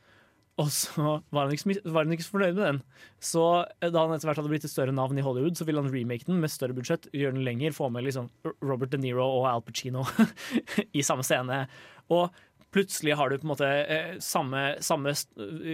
Og 0.62 0.70
så 0.72 1.18
var 1.36 1.50
han, 1.50 1.52
ikke, 1.52 1.82
var 1.92 2.06
han 2.06 2.16
ikke 2.16 2.24
så 2.24 2.36
fornøyd 2.38 2.56
med 2.56 2.64
den. 2.64 2.82
Så 3.20 3.44
eh, 3.82 3.92
da 3.92 4.06
han 4.06 4.16
etter 4.16 4.30
hvert 4.30 4.40
hadde 4.40 4.52
blitt 4.54 4.68
et 4.68 4.72
større 4.72 4.96
navn 4.96 5.20
i 5.20 5.26
Hollywood, 5.26 5.58
så 5.60 5.68
ville 5.68 5.84
han 5.84 5.92
remake 5.92 6.28
den 6.30 6.40
med 6.44 6.54
større 6.54 6.76
budsjett, 6.78 7.10
gjøre 7.12 7.36
den 7.36 7.48
lenger, 7.48 7.76
få 7.76 7.90
med 7.92 8.08
liksom 8.08 8.30
Robert 8.64 8.94
De 8.94 9.02
Niro 9.02 9.26
og 9.26 9.50
Al 9.52 9.66
Pacino 9.66 10.06
i 10.98 11.04
samme 11.04 11.26
scene. 11.28 11.66
Og 12.14 12.30
plutselig 12.76 13.18
har 13.20 13.32
du 13.32 13.40
på 13.40 13.48
en 13.48 13.52
måte 13.52 13.68
eh, 13.68 14.16
samme, 14.24 14.64
samme 14.84 15.16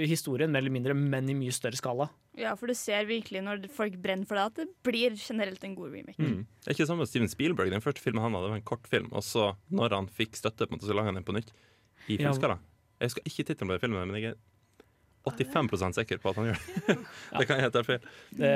historien, 0.09 0.51
mer 0.53 0.63
eller 0.63 0.73
mindre, 0.73 0.97
men 0.97 1.29
i 1.29 1.37
mye 1.37 1.53
større 1.53 1.77
skala. 1.77 2.09
Ja, 2.39 2.53
for 2.55 2.71
du 2.71 2.75
ser 2.77 3.07
virkelig 3.09 3.41
når 3.43 3.65
folk 3.75 3.97
brenner 3.99 4.27
for 4.27 4.39
det, 4.39 4.45
at 4.51 4.59
det 4.61 4.67
blir 4.87 5.17
generelt 5.19 5.63
en 5.67 5.73
god 5.75 5.91
remake. 5.97 6.21
Mm. 6.21 6.45
Det 6.47 6.69
er 6.69 6.75
ikke 6.75 6.85
det 6.85 6.91
samme 6.91 7.03
med 7.03 7.11
Steven 7.11 7.31
Spielberg. 7.31 7.73
Den 7.73 7.83
første 7.83 8.03
filmen 8.03 8.23
han 8.23 8.37
hadde, 8.37 8.53
var 8.53 8.61
en 8.61 8.69
kortfilm. 8.69 9.09
Og 9.11 9.25
så, 9.27 9.49
når 9.73 9.97
han 9.97 10.07
fikk 10.07 10.39
støtte, 10.39 10.63
på 10.63 10.71
en 10.71 10.79
måte, 10.79 10.87
så 10.87 10.95
laga 10.95 11.11
han 11.11 11.19
den 11.19 11.27
på 11.27 11.35
nytt. 11.35 11.51
I 12.07 12.21
Ja. 12.21 12.31
Jeg 13.01 13.09
husker 13.09 13.25
ikke 13.25 13.43
tittelen 13.49 13.67
på 13.67 13.75
den 13.75 13.81
filmen, 13.81 14.11
men 14.11 14.21
jeg 14.21 14.31
er 14.31 14.39
85% 15.25 15.97
sikker 15.97 16.19
på 16.21 16.31
at 16.31 16.37
han 16.37 16.49
gjør 16.51 16.59
det. 16.61 16.97
det 17.39 17.47
kan 17.49 17.57
jeg 17.57 17.65
hete 17.65 17.83
feil. 17.85 18.05
Det, 18.37 18.51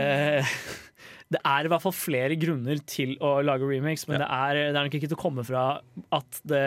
det 1.34 1.42
er 1.42 1.66
i 1.66 1.72
hvert 1.74 1.84
fall 1.84 1.96
flere 1.98 2.38
grunner 2.42 2.82
til 2.90 3.16
å 3.26 3.40
lage 3.46 3.68
remakes, 3.70 4.06
men 4.10 4.22
det, 4.22 4.30
er, 4.30 4.62
det 4.70 4.80
er 4.80 4.88
nok 4.88 4.98
ikke 5.00 5.10
til 5.10 5.18
å 5.18 5.22
komme 5.22 5.46
fra 5.46 5.66
at 6.14 6.40
det 6.48 6.66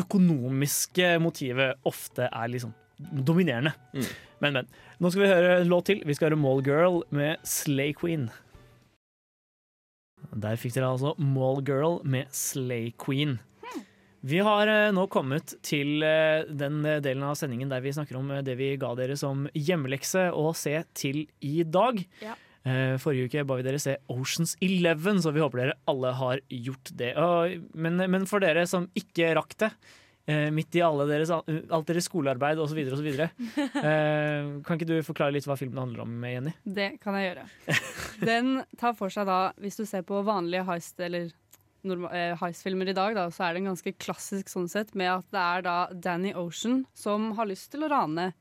økonomiske 0.00 1.16
motivet 1.20 1.82
ofte 1.88 2.30
er 2.30 2.54
liksom 2.54 2.72
dominerende. 3.10 3.74
Mm. 3.94 4.08
Men, 4.42 4.58
men. 4.58 4.72
Nå 5.02 5.10
skal 5.10 5.24
vi 5.24 5.30
høre 5.30 5.54
en 5.60 5.70
låt 5.70 5.90
til. 5.90 6.02
Vi 6.06 6.16
skal 6.16 6.30
høre 6.30 6.40
Mallgirl 6.40 7.02
med 7.14 7.42
Slay 7.46 7.94
Queen. 7.96 8.28
Der 10.32 10.58
fikk 10.60 10.76
dere 10.76 10.92
altså 10.94 11.14
Mallgirl 11.18 12.00
med 12.08 12.30
Slay 12.34 12.92
Queen. 12.98 13.38
Vi 14.22 14.38
har 14.38 14.70
eh, 14.70 14.92
nå 14.94 15.08
kommet 15.10 15.56
til 15.66 16.04
eh, 16.06 16.44
den 16.46 16.78
delen 17.02 17.24
av 17.26 17.34
sendingen 17.38 17.70
der 17.72 17.82
vi 17.82 17.90
snakker 17.94 18.20
om 18.20 18.28
eh, 18.30 18.44
det 18.46 18.54
vi 18.60 18.68
ga 18.78 18.92
dere 18.94 19.16
som 19.18 19.48
hjemmelekse 19.50 20.28
å 20.30 20.52
se 20.54 20.76
til 20.94 21.24
i 21.42 21.64
dag. 21.66 21.98
Ja. 22.22 22.36
Eh, 22.62 22.94
Forrige 23.02 23.26
uke 23.26 23.42
ba 23.48 23.56
vi 23.58 23.66
dere 23.66 23.80
se 23.82 23.96
Oceans 24.14 24.54
Eleven, 24.62 25.18
så 25.18 25.34
vi 25.34 25.42
håper 25.42 25.64
dere 25.64 25.78
alle 25.90 26.14
har 26.20 26.42
gjort 26.54 26.92
det. 26.94 27.10
Men, 27.74 27.98
men 28.14 28.28
for 28.30 28.44
dere 28.44 28.62
som 28.70 28.86
ikke 28.98 29.32
rakk 29.40 29.58
det, 29.58 29.72
eh, 30.26 30.48
midt 30.54 30.78
i 30.78 30.82
alle 30.84 31.06
deres, 31.10 31.32
alt 31.32 31.88
deres 31.88 32.08
skolearbeid 32.08 32.60
osv., 32.62 32.80
osv., 32.94 33.08
eh, 33.20 34.50
kan 34.66 34.78
ikke 34.78 34.90
du 34.90 34.96
forklare 35.06 35.34
litt 35.36 35.48
hva 35.48 35.58
filmen 35.60 35.82
handler 35.82 36.04
om, 36.04 36.26
Jenny? 36.28 36.54
Det 36.64 36.90
kan 37.02 37.18
jeg 37.18 37.30
gjøre. 37.32 37.46
Den 38.22 38.52
tar 38.80 38.96
for 38.98 39.12
seg 39.12 39.28
da, 39.30 39.40
hvis 39.62 39.80
du 39.80 39.86
ser 39.88 40.06
på 40.08 40.22
vanlige 40.26 40.66
heist- 40.68 41.02
eller 41.02 41.32
eh, 42.12 42.36
heist-filmer 42.38 42.92
i 42.92 42.96
dag, 42.96 43.16
da, 43.18 43.26
så 43.34 43.48
er 43.48 43.54
det 43.54 43.64
en 43.64 43.72
ganske 43.72 43.96
klassisk 43.98 44.52
sånn 44.52 44.70
sett, 44.70 44.94
med 44.98 45.10
at 45.18 45.28
det 45.34 45.42
er 45.42 45.66
da 45.66 45.76
Danny 45.92 46.34
Ocean 46.38 46.84
som 46.94 47.32
har 47.38 47.50
lyst 47.50 47.72
til 47.74 47.86
å 47.86 47.92
rane 47.92 48.32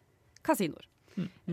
kasinoer. 0.46 0.88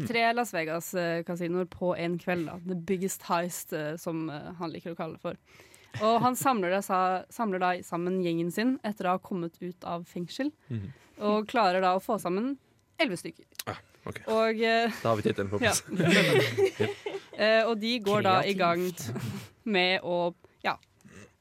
Tre 0.07 0.33
Las 0.33 0.53
Vegas-kasinoer 0.55 1.67
på 1.73 1.97
en 1.97 2.19
kveld. 2.19 2.47
da. 2.47 2.59
The 2.67 2.75
biggest 2.75 3.23
heist, 3.29 3.73
eh, 3.73 3.97
som 3.97 4.29
eh, 4.31 4.53
han 4.59 4.71
liker 4.73 4.95
å 4.95 4.99
kalle 4.99 5.19
det 5.19 5.25
for. 5.25 5.65
Og 6.03 6.21
han 6.23 6.37
samler, 6.37 6.71
det, 6.71 6.85
sa- 6.85 7.25
samler 7.33 7.59
da 7.63 7.71
sammen 7.83 8.21
gjengen 8.23 8.51
sin 8.53 8.77
etter 8.85 9.09
å 9.09 9.17
ha 9.17 9.19
kommet 9.19 9.57
ut 9.63 9.85
av 9.85 10.05
fengsel, 10.07 10.53
Mhm. 10.71 10.93
og 11.21 11.47
klarer 11.49 11.81
da 11.83 11.95
å 11.97 12.03
få 12.03 12.19
sammen 12.21 12.57
elleve 13.01 13.17
stykker. 13.19 13.45
Ah, 13.67 13.79
okay. 14.07 14.23
Og 14.29 14.61
eh, 14.63 14.91
Da 15.03 15.09
har 15.09 15.17
vi 15.17 15.23
tittelen 15.23 15.51
på 15.51 15.61
ja. 15.63 15.73
plass. 15.73 15.83
Eh, 17.39 17.63
og 17.71 17.77
de 17.79 17.93
går 18.03 18.23
da 18.27 18.41
i 18.43 18.53
gang 18.59 18.81
med 19.65 20.01
å 20.03 20.35
ja, 20.65 20.73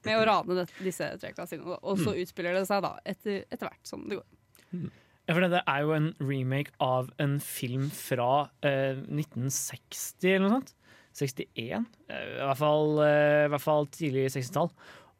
med 0.06 0.14
å 0.20 0.26
rane 0.28 0.54
det, 0.60 0.66
disse 0.78 1.08
tre 1.18 1.32
kasinoene. 1.34 1.80
Og 1.82 1.98
så 1.98 2.12
Mm. 2.14 2.20
utspiller 2.22 2.54
det 2.54 2.66
seg 2.68 2.82
da 2.84 2.92
etter, 3.04 3.40
etter 3.50 3.66
hvert 3.66 3.82
som 3.82 4.04
det 4.08 4.20
går. 4.20 4.90
Ja, 5.26 5.34
for 5.34 5.40
det 5.48 5.62
er 5.66 5.80
jo 5.82 5.92
en 5.96 6.14
remake 6.20 6.70
av 6.80 7.10
en 7.18 7.40
film 7.40 7.90
fra 7.90 8.48
eh, 8.62 8.94
1960 9.10 10.36
eller 10.36 10.46
noe 10.48 10.60
sånt. 10.60 10.74
61? 11.18 11.88
Eh, 12.08 12.30
I 12.38 12.46
hvert 12.46 12.60
fall, 12.60 12.94
eh, 13.04 13.44
i 13.46 13.52
hvert 13.52 13.64
fall 13.64 13.90
tidlig 13.94 14.28
60-tall. 14.34 14.70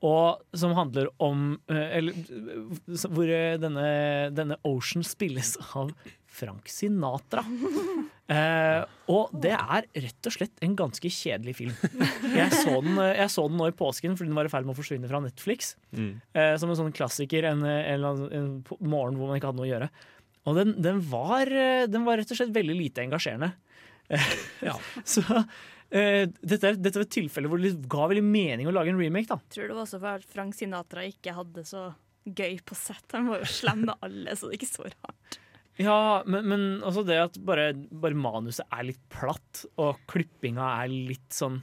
Og 0.06 0.54
som 0.54 0.76
handler 0.78 1.08
om 1.18 1.56
eh, 1.66 1.96
Eller 1.98 2.14
eh, 2.14 3.06
hvor 3.10 3.26
eh, 3.26 3.56
denne, 3.58 3.88
denne 4.30 4.58
Ocean 4.68 5.02
spilles 5.06 5.56
av 5.74 5.90
Frank 6.38 6.70
Sinatra. 6.70 7.44
Eh, 8.28 8.82
og 9.08 9.30
det 9.40 9.54
er 9.54 9.86
rett 10.04 10.26
og 10.28 10.34
slett 10.34 10.58
en 10.60 10.74
ganske 10.76 11.08
kjedelig 11.08 11.54
film. 11.62 11.70
Jeg 12.28 12.50
så 12.52 12.74
den, 12.84 12.98
eh, 13.00 13.14
jeg 13.22 13.32
så 13.32 13.46
den 13.48 13.56
nå 13.56 13.70
i 13.70 13.72
påsken 13.72 14.18
fordi 14.18 14.28
den 14.28 14.36
var 14.36 14.44
i 14.44 14.50
ferd 14.52 14.68
med 14.68 14.74
å 14.74 14.76
forsvinne 14.76 15.08
fra 15.08 15.22
Netflix. 15.24 15.70
Mm. 15.96 16.10
Eh, 16.36 16.50
som 16.60 16.68
en 16.68 16.76
sånn 16.76 16.92
klassiker 16.92 17.48
en, 17.48 17.64
en, 17.64 18.04
en 18.04 18.50
morgen 18.84 19.16
hvor 19.16 19.30
man 19.32 19.40
ikke 19.40 19.48
hadde 19.48 19.62
noe 19.62 19.64
å 19.64 19.70
gjøre. 19.70 19.88
Og 20.44 20.60
den, 20.60 20.74
den, 20.76 21.00
var, 21.08 21.48
eh, 21.48 21.86
den 21.88 22.04
var 22.04 22.20
rett 22.20 22.36
og 22.36 22.42
slett 22.42 22.52
veldig 22.52 22.76
lite 22.76 23.06
engasjerende. 23.06 23.54
Ja. 24.68 24.76
Så 25.08 25.24
eh, 25.90 26.24
dette, 26.40 26.72
er, 26.72 26.78
dette 26.78 27.00
var 27.00 27.06
et 27.06 27.14
tilfelle 27.14 27.50
hvor 27.50 27.62
det 27.62 27.74
ga 27.90 28.08
veldig 28.10 28.24
mening 28.26 28.68
å 28.70 28.74
lage 28.74 28.92
en 28.92 29.00
remake. 29.00 29.30
da 29.30 29.38
Tror 29.54 29.70
det 29.70 29.76
var 29.76 29.84
også 29.86 30.00
for 30.02 30.20
at 30.20 30.28
Frank 30.34 30.56
Sinatra 30.58 31.06
ikke 31.08 31.36
hadde 31.36 31.64
så 31.68 31.88
gøy 32.28 32.58
på 32.66 32.76
sett. 32.76 33.06
Han 33.14 33.30
var 33.32 33.44
jo 33.44 33.50
slem 33.50 33.86
med 33.86 33.96
alle, 34.04 34.36
så 34.36 34.48
det 34.48 34.56
er 34.56 34.60
ikke 34.60 34.70
så 34.74 34.88
rart. 34.88 35.40
Ja, 35.78 35.98
men, 36.26 36.46
men 36.50 36.62
også 36.82 37.04
det 37.06 37.18
at 37.22 37.36
bare, 37.46 37.70
bare 37.72 38.18
manuset 38.18 38.66
er 38.74 38.88
litt 38.88 39.02
platt, 39.14 39.64
og 39.78 40.00
klippinga 40.10 40.72
er 40.82 40.90
litt 40.90 41.28
sånn 41.34 41.60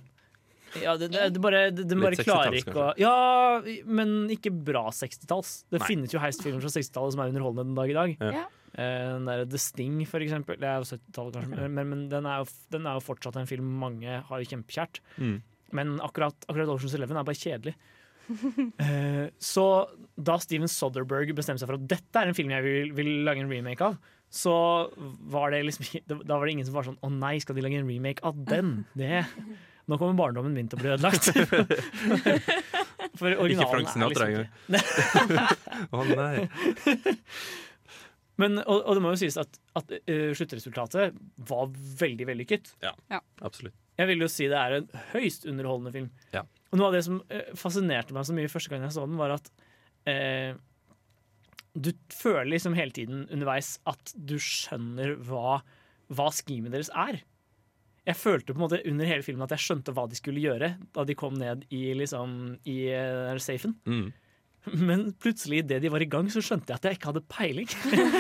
ja, 0.81 0.97
det, 0.99 1.07
det, 1.13 1.29
det 1.31 1.39
bare, 1.39 1.69
det, 1.71 1.85
det 1.87 1.95
bare 1.95 2.17
klarer 2.19 2.57
ikke 2.59 2.73
å 2.75 2.87
Ja, 2.99 3.61
men 3.87 4.25
ikke 4.33 4.51
bra 4.51 4.89
60-talls. 4.91 5.53
Det 5.71 5.79
Nei. 5.79 5.87
finnes 5.87 6.11
jo 6.11 6.19
heistfilmer 6.19 6.63
fra 6.63 6.71
60-tallet 6.73 7.15
som 7.15 7.21
er 7.23 7.31
underholdende 7.31 7.69
den 7.69 7.77
dag 7.77 7.93
i 7.93 7.95
dag. 7.95 8.15
Ja. 8.35 8.43
Eh, 8.75 9.09
Den 9.15 9.25
der 9.29 9.45
The 9.47 9.59
Sting, 9.61 9.97
for 10.09 10.23
eksempel. 10.23 10.57
Det 10.59 10.67
er 10.67 10.81
jo 10.81 10.87
70-tallet, 10.91 11.35
kanskje, 11.39 11.67
men, 11.71 11.89
men 11.91 12.05
den, 12.11 12.25
er 12.27 12.43
jo, 12.43 12.47
den 12.75 12.87
er 12.89 12.97
jo 12.99 13.03
fortsatt 13.05 13.37
en 13.39 13.47
film 13.49 13.67
mange 13.81 14.21
har 14.27 14.41
jo 14.41 14.49
kjempekjært. 14.51 14.99
Mm. 15.21 15.37
Men 15.75 15.95
akkurat, 16.03 16.35
akkurat 16.49 16.71
Ocean's 16.75 16.95
Eleven 16.97 17.17
er 17.19 17.27
bare 17.27 17.39
kjedelig. 17.39 17.75
uh, 18.25 19.27
så 19.53 19.65
da 20.17 20.35
Steven 20.41 20.69
Soderberg 20.71 21.29
bestemte 21.37 21.61
seg 21.61 21.69
for 21.69 21.77
at 21.77 21.87
dette 21.91 22.21
er 22.21 22.31
en 22.31 22.37
film 22.37 22.49
jeg 22.55 22.65
vil, 22.65 22.91
vil 22.97 23.11
lage 23.27 23.43
en 23.43 23.51
remake 23.51 23.85
av, 23.85 23.99
så 24.33 24.55
var 25.29 25.53
det 25.53 25.59
liksom 25.67 25.85
Da 26.09 26.17
var 26.33 26.47
det 26.47 26.55
ingen 26.55 26.65
som 26.65 26.73
var 26.75 26.87
sånn 26.87 26.97
Å 27.05 27.09
nei, 27.13 27.35
skal 27.39 27.55
de 27.55 27.61
lage 27.63 27.77
en 27.77 27.85
remake 27.87 28.25
av 28.25 28.39
den? 28.49 28.79
Det 28.97 29.21
Nå 29.85 29.99
kommer 30.01 30.17
barndommen 30.17 30.55
min 30.57 30.65
til 30.65 30.79
å 30.79 30.81
bli 30.81 30.89
ødelagt. 30.95 31.27
For 33.19 33.29
Ikke 33.29 33.43
originalen 33.45 33.69
Frank 33.69 33.91
Sinatra 33.93 34.25
er 34.25 34.31
engang. 34.31 34.47
liksom 34.73 35.29
Å 35.93 36.05
nei. 36.09 37.05
Men, 38.41 38.59
og, 38.65 38.81
og 38.83 38.97
det 38.97 39.01
må 39.05 39.13
jo 39.13 39.19
sies 39.21 39.37
at, 39.39 39.57
at 39.79 39.91
uh, 39.95 40.29
sluttresultatet 40.35 41.15
var 41.47 41.69
veldig 42.01 42.27
vellykket. 42.27 42.73
Ja, 42.83 42.91
Ja. 43.13 43.21
absolutt. 43.47 43.75
Jeg 43.95 44.09
vil 44.09 44.25
jo 44.25 44.27
si 44.27 44.49
det 44.51 44.57
er 44.59 44.73
en 44.81 44.87
høyst 45.13 45.45
underholdende 45.47 45.93
film. 45.95 46.09
Ja. 46.33 46.41
Og 46.73 46.79
noe 46.81 46.89
av 46.89 46.97
det 46.97 47.05
som 47.07 47.21
uh, 47.31 47.45
fascinerte 47.55 48.11
meg 48.17 48.25
så 48.27 48.35
mye 48.35 48.51
første 48.51 48.73
gang 48.73 48.83
jeg 48.83 48.95
så 48.97 49.05
den, 49.07 49.15
var 49.21 49.37
at 49.37 49.47
uh, 50.11 50.57
du 51.75 51.93
føler 52.11 52.51
liksom 52.53 52.75
hele 52.75 52.91
tiden 52.95 53.23
underveis 53.31 53.77
at 53.87 54.11
du 54.15 54.35
skjønner 54.39 55.15
hva, 55.27 55.61
hva 56.11 56.27
schemet 56.35 56.75
deres 56.75 56.91
er. 56.91 57.21
Jeg 58.05 58.19
følte 58.19 58.53
på 58.53 58.59
en 58.59 58.65
måte 58.67 58.81
under 58.85 59.07
hele 59.09 59.23
filmen 59.25 59.43
at 59.47 59.55
jeg 59.55 59.63
skjønte 59.63 59.95
hva 59.95 60.05
de 60.11 60.19
skulle 60.19 60.43
gjøre 60.43 60.73
da 60.93 61.03
de 61.07 61.15
kom 61.17 61.33
ned 61.39 61.63
i, 61.73 61.87
liksom, 61.97 62.35
i 62.69 62.77
safen. 63.41 63.73
Mm. 63.89 64.11
Men 64.73 65.07
plutselig 65.21 65.63
idet 65.63 65.81
de 65.83 65.91
var 65.93 66.03
i 66.03 66.09
gang, 66.09 66.29
så 66.33 66.41
skjønte 66.43 66.73
jeg 66.73 66.79
at 66.79 66.87
jeg 66.89 66.97
ikke 66.97 67.11
hadde 67.11 67.25
peiling. 67.31 67.69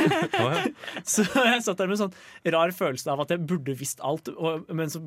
Så 1.15 1.25
jeg 1.25 1.63
satt 1.65 1.79
der 1.81 1.89
med 1.89 1.97
en 1.97 2.03
sånn 2.05 2.53
rar 2.55 2.75
følelse 2.75 3.11
av 3.11 3.23
at 3.25 3.33
jeg 3.33 3.45
burde 3.49 3.77
visst 3.79 4.03
alt, 4.05 4.29
og, 4.35 4.67
men 4.73 4.91
så 4.91 5.01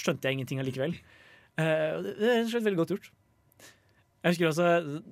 skjønte 0.00 0.28
jeg 0.28 0.38
ingenting 0.38 0.60
allikevel. 0.62 0.96
Uh, 1.58 2.00
det 2.04 2.14
er 2.16 2.36
rett 2.40 2.46
og 2.46 2.52
slett 2.54 2.68
veldig 2.68 2.82
godt 2.82 2.94
gjort. 2.96 3.10
Jeg 4.20 4.34
husker 4.34 4.48
også 4.50 4.64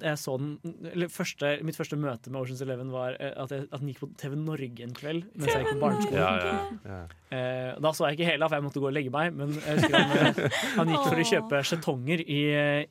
jeg 0.02 0.18
så 0.20 0.34
den, 0.36 0.48
eller 0.90 1.08
første, 1.08 1.52
Mitt 1.64 1.78
første 1.78 1.96
møte 1.96 2.28
med 2.28 2.42
Oceans 2.42 2.60
Eleven 2.60 2.90
var 2.92 3.14
eh, 3.16 3.30
at, 3.40 3.54
jeg, 3.54 3.64
at 3.72 3.80
den 3.80 3.88
gikk 3.88 4.02
på 4.02 4.08
TV 4.20 4.34
Norge 4.36 4.84
en 4.84 4.92
kveld 4.96 5.22
mens 5.32 5.48
jeg 5.48 5.62
gikk 5.64 5.70
på 5.70 5.80
barneskolen. 5.80 6.18
Ja, 6.20 6.34
ja, 6.44 6.58
ja. 6.84 6.98
Eh, 7.32 7.70
da 7.80 7.92
så 7.96 8.10
jeg 8.10 8.18
ikke 8.18 8.28
hele, 8.28 8.50
for 8.50 8.58
jeg 8.58 8.66
måtte 8.66 8.82
gå 8.84 8.90
og 8.90 8.92
legge 8.92 9.12
meg. 9.14 9.32
Men 9.38 9.54
jeg 9.56 9.78
husker 9.78 9.96
han, 9.96 10.42
han 10.76 10.92
gikk 10.92 11.06
for 11.06 11.22
å 11.22 11.26
kjøpe 11.30 11.62
skjetonger 11.70 12.24
i, 12.26 12.42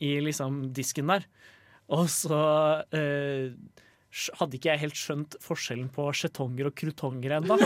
i 0.10 0.12
liksom 0.26 0.64
disken 0.74 1.14
der. 1.14 1.30
Og 1.96 2.10
så 2.12 2.40
eh, 2.96 3.54
hadde 4.40 4.58
ikke 4.58 4.72
jeg 4.72 4.82
helt 4.82 4.98
skjønt 5.00 5.38
forskjellen 5.44 5.88
på 5.94 6.08
skjetonger 6.16 6.70
og 6.70 6.76
krutonger 6.80 7.38
ennå. 7.38 7.58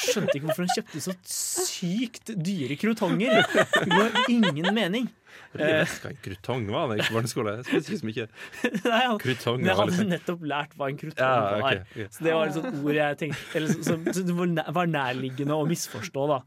Skjønte 0.00 0.36
ikke 0.36 0.46
hvorfor 0.48 0.64
han 0.64 0.74
kjøpte 0.74 1.02
så 1.04 1.14
sykt 1.30 2.32
dyre 2.38 2.78
krutonger. 2.80 3.42
Det 3.44 3.88
ga 3.90 4.26
ingen 4.32 4.70
mening. 4.74 5.10
Jeg 5.58 5.86
hva 6.02 6.10
en 6.12 6.18
krutong 6.22 6.66
var 6.70 6.86
da 6.90 6.96
jeg 6.96 7.02
gikk 7.02 7.10
på 7.10 7.16
barneskole. 7.18 7.52
Jeg 7.58 7.82
spiste 7.86 8.10
ikke. 8.12 8.26
Nei, 8.92 9.00
han, 9.02 9.16
Krutong 9.22 9.64
jeg 9.66 9.78
hadde 9.78 9.90
liksom 9.90 10.10
nettopp 10.12 10.44
lært 10.52 10.76
hva 10.78 10.90
en 10.92 11.00
krutong 11.00 11.24
Ja, 11.26 11.38
var. 11.40 11.64
okay. 11.64 12.04
ok. 12.06 12.14
Så 12.14 12.26
det 12.26 12.34
var 12.36 12.50
et 12.50 12.58
sånt 12.58 12.76
ord 12.80 12.98
jeg 13.00 13.18
tenkte 13.24 13.58
Eller 13.58 13.88
som, 13.90 14.36
var 14.38 14.74
var 14.78 14.92
nærliggende 14.94 15.58
å 15.58 15.66
misforstå, 15.70 16.26
da. 16.30 16.38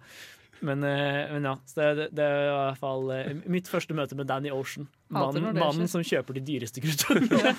Men, 0.64 0.84
eh, 0.88 1.28
men 1.34 1.44
ja. 1.50 1.54
Så 1.68 1.90
det, 1.98 2.06
det 2.16 2.24
er 2.24 2.46
i 2.48 2.52
hvert 2.56 2.80
fall 2.80 3.10
eh, 3.12 3.32
mitt 3.52 3.68
første 3.68 3.96
møte 3.98 4.16
med 4.16 4.30
Danny 4.30 4.52
Ocean. 4.56 4.86
Mannen, 5.14 5.50
mannen 5.60 5.90
som 5.92 6.04
kjøper 6.08 6.38
de 6.40 6.44
dyreste 6.48 6.80
krutongene. 6.84 7.52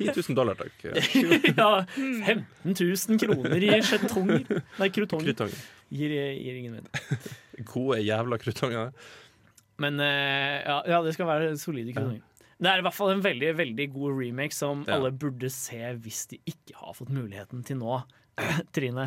10 0.00 0.08
000 0.16 0.38
dollar, 0.38 0.56
takk. 0.56 0.86
ja, 1.60 1.68
15 1.92 2.72
000 2.72 3.20
kroner 3.20 3.66
i 3.68 3.74
skjetonger. 3.84 4.46
Nei, 4.80 4.88
krutong. 4.96 5.20
Krutong. 5.26 5.52
Gir, 5.92 6.16
gir 6.16 6.56
ingen 6.62 6.78
mening. 6.78 7.20
Gode 7.74 8.00
jævla 8.02 8.40
krutonger. 8.42 8.90
Men 9.84 10.00
eh, 10.00 10.56
ja, 10.64 10.80
ja, 10.96 11.02
det 11.04 11.12
skal 11.18 11.28
være 11.28 11.52
solide 11.60 11.92
krutonger. 11.92 12.24
Det 12.56 12.70
er 12.72 12.80
i 12.80 12.84
hvert 12.86 12.96
fall 12.96 13.10
en 13.12 13.20
veldig 13.20 13.50
veldig 13.58 13.84
god 13.92 14.14
remake 14.16 14.56
som 14.56 14.80
Ja. 14.88 14.96
alle 14.96 15.10
burde 15.12 15.50
se 15.52 15.76
hvis 16.00 16.22
de 16.30 16.38
ikke 16.48 16.72
har 16.80 16.94
fått 16.96 17.12
muligheten 17.12 17.60
til 17.68 17.76
nå. 17.82 17.98
Trine. 18.76 19.06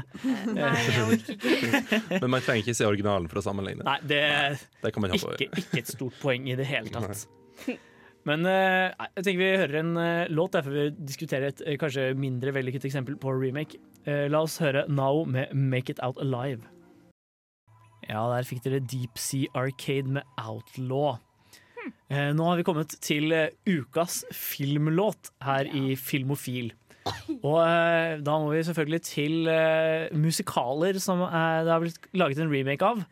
Nei, 0.55 0.69
jeg 0.85 1.03
orker 1.05 1.35
ikke. 1.35 1.99
Men 2.23 2.31
man 2.33 2.41
trenger 2.45 2.63
ikke 2.63 2.77
se 2.77 2.87
originalen 2.89 3.29
for 3.29 3.41
å 3.41 3.45
sammenligne. 3.45 3.85
Nei, 3.85 3.99
det 4.09 4.23
er 4.25 4.57
Det 4.81 4.93
kan 4.95 5.05
man 5.05 5.13
ikke, 5.13 5.49
ikke 5.49 5.83
et 5.83 5.91
stort 5.91 6.17
poeng 6.23 6.49
i 6.49 6.57
det 6.57 6.65
hele 6.69 6.89
tatt. 6.93 7.27
Men 8.27 8.43
eh, 8.49 8.89
nei, 8.91 9.07
jeg 9.15 9.25
tenker 9.25 9.39
vi 9.41 9.51
hører 9.61 9.77
en 9.79 9.93
eh, 10.01 10.31
låt 10.33 10.57
der 10.57 10.65
før 10.65 10.75
vi 10.75 10.87
diskuterer 10.97 11.53
et 11.53 11.61
eh, 11.63 11.77
kanskje 11.79 12.09
mindre 12.19 12.51
vellykket 12.57 12.89
eksempel 12.89 13.15
på 13.21 13.31
remake. 13.37 13.79
Eh, 14.03 14.25
la 14.31 14.43
oss 14.45 14.59
høre 14.63 14.83
Now 14.91 15.23
med 15.25 15.53
'Make 15.53 15.95
It 15.95 16.03
Out 16.03 16.19
Alive'. 16.21 16.67
Ja, 18.09 18.25
der 18.33 18.47
fikk 18.47 18.63
dere 18.65 18.81
Deep 18.81 19.17
Sea 19.21 19.47
Arcade 19.55 20.09
med 20.19 20.23
'Outlaw'. 20.37 21.19
Eh, 22.09 22.33
nå 22.35 22.43
har 22.49 22.59
vi 22.59 22.67
kommet 22.67 22.97
til 23.01 23.31
ukas 23.65 24.25
filmlåt 24.35 25.31
her 25.45 25.69
i 25.69 25.95
Filmofil. 25.95 26.73
Og 27.39 27.57
eh, 27.63 28.17
da 28.25 28.35
må 28.41 28.51
vi 28.51 28.63
selvfølgelig 28.67 29.01
til 29.07 29.49
eh, 29.51 30.09
musikaler 30.17 30.99
som 31.01 31.23
eh, 31.27 31.61
det 31.65 31.73
har 31.73 31.83
blitt 31.83 32.09
laget 32.17 32.41
en 32.43 32.51
remake 32.53 32.85
av. 32.85 33.03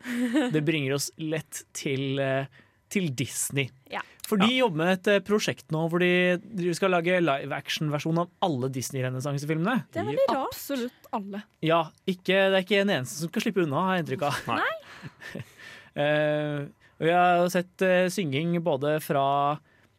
Det 0.54 0.64
bringer 0.66 0.96
oss 0.98 1.10
lett 1.20 1.62
til, 1.76 2.20
eh, 2.22 2.48
til 2.92 3.10
Disney. 3.16 3.70
Ja. 3.92 4.04
For 4.28 4.40
de 4.40 4.48
jobber 4.52 4.82
med 4.82 4.90
et 4.92 5.08
eh, 5.14 5.22
prosjekt 5.24 5.72
nå 5.72 5.86
hvor 5.88 6.02
de, 6.02 6.36
de 6.60 6.72
skal 6.76 6.92
lage 6.92 7.20
live 7.22 7.56
action-versjon 7.56 8.20
av 8.20 8.32
alle 8.44 8.68
Disney-renessansefilmene. 8.74 9.78
Det 9.94 10.02
er 10.02 10.08
veldig 10.10 10.26
rart. 10.28 10.50
Absolutt 10.52 11.08
alle. 11.16 11.40
Ja, 11.64 11.86
ikke, 12.04 12.36
det 12.52 12.58
er 12.58 12.66
ikke 12.66 12.82
en 12.82 12.92
eneste 12.98 13.22
som 13.22 13.32
skal 13.32 13.46
slippe 13.46 13.64
unna, 13.64 13.86
har 13.86 13.96
jeg 13.96 14.06
inntrykk 14.06 14.28
av. 14.30 14.42
Nei. 14.58 15.46
Eh, 15.98 16.60
og 17.00 17.06
vi 17.08 17.10
har 17.10 17.48
sett 17.50 17.82
eh, 17.82 18.04
synging 18.12 18.52
både 18.62 18.92
fra 19.02 19.22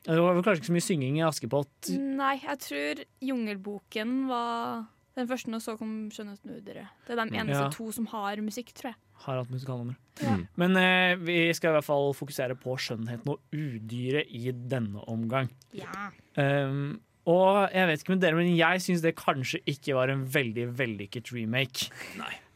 Det 0.08 0.16
var 0.16 0.38
vel 0.38 0.44
kanskje 0.46 0.62
ikke 0.62 0.70
så 0.70 0.78
mye 0.78 0.86
synging 0.86 1.18
i 1.20 1.26
Askepott. 1.28 1.90
Nei, 2.00 2.36
jeg 2.44 2.60
tror 2.64 3.02
Jungelboken 3.26 4.14
var 4.30 4.86
den 5.20 5.28
første 5.28 5.52
når 5.52 5.64
så 5.66 5.76
kom 5.80 5.94
Skjønnheten 6.14 6.54
og. 6.56 6.62
Det 6.64 7.12
er 7.12 7.20
de 7.20 7.26
eneste 7.36 7.66
Ja. 7.66 7.70
to 7.74 7.92
som 7.92 8.06
har 8.14 8.40
musikk, 8.46 8.72
tror 8.78 8.94
jeg. 8.94 9.00
Har 9.26 9.42
hatt 9.42 9.52
musikalnummer. 9.52 9.98
Ja. 10.24 10.38
Men 10.56 10.78
eh, 10.80 11.16
vi 11.20 11.38
skal 11.54 11.74
i 11.74 11.78
hvert 11.80 11.88
fall 11.90 12.14
fokusere 12.16 12.56
på 12.56 12.78
skjønnheten 12.80 13.28
og 13.34 13.42
udyret 13.52 14.32
i 14.32 14.52
denne 14.52 15.04
omgang. 15.12 15.50
Ja. 15.76 15.92
Um, 16.40 17.02
og 17.28 17.68
jeg 17.76 17.88
vet 17.90 18.00
ikke 18.04 18.16
med 18.16 18.22
dere, 18.24 18.40
men 18.40 18.56
jeg 18.56 18.82
syns 18.82 19.04
det 19.04 19.18
kanskje 19.20 19.60
ikke 19.68 19.98
var 19.98 20.10
en 20.14 20.24
veldig 20.34 20.70
vellykket 20.80 21.34
remake. 21.36 21.90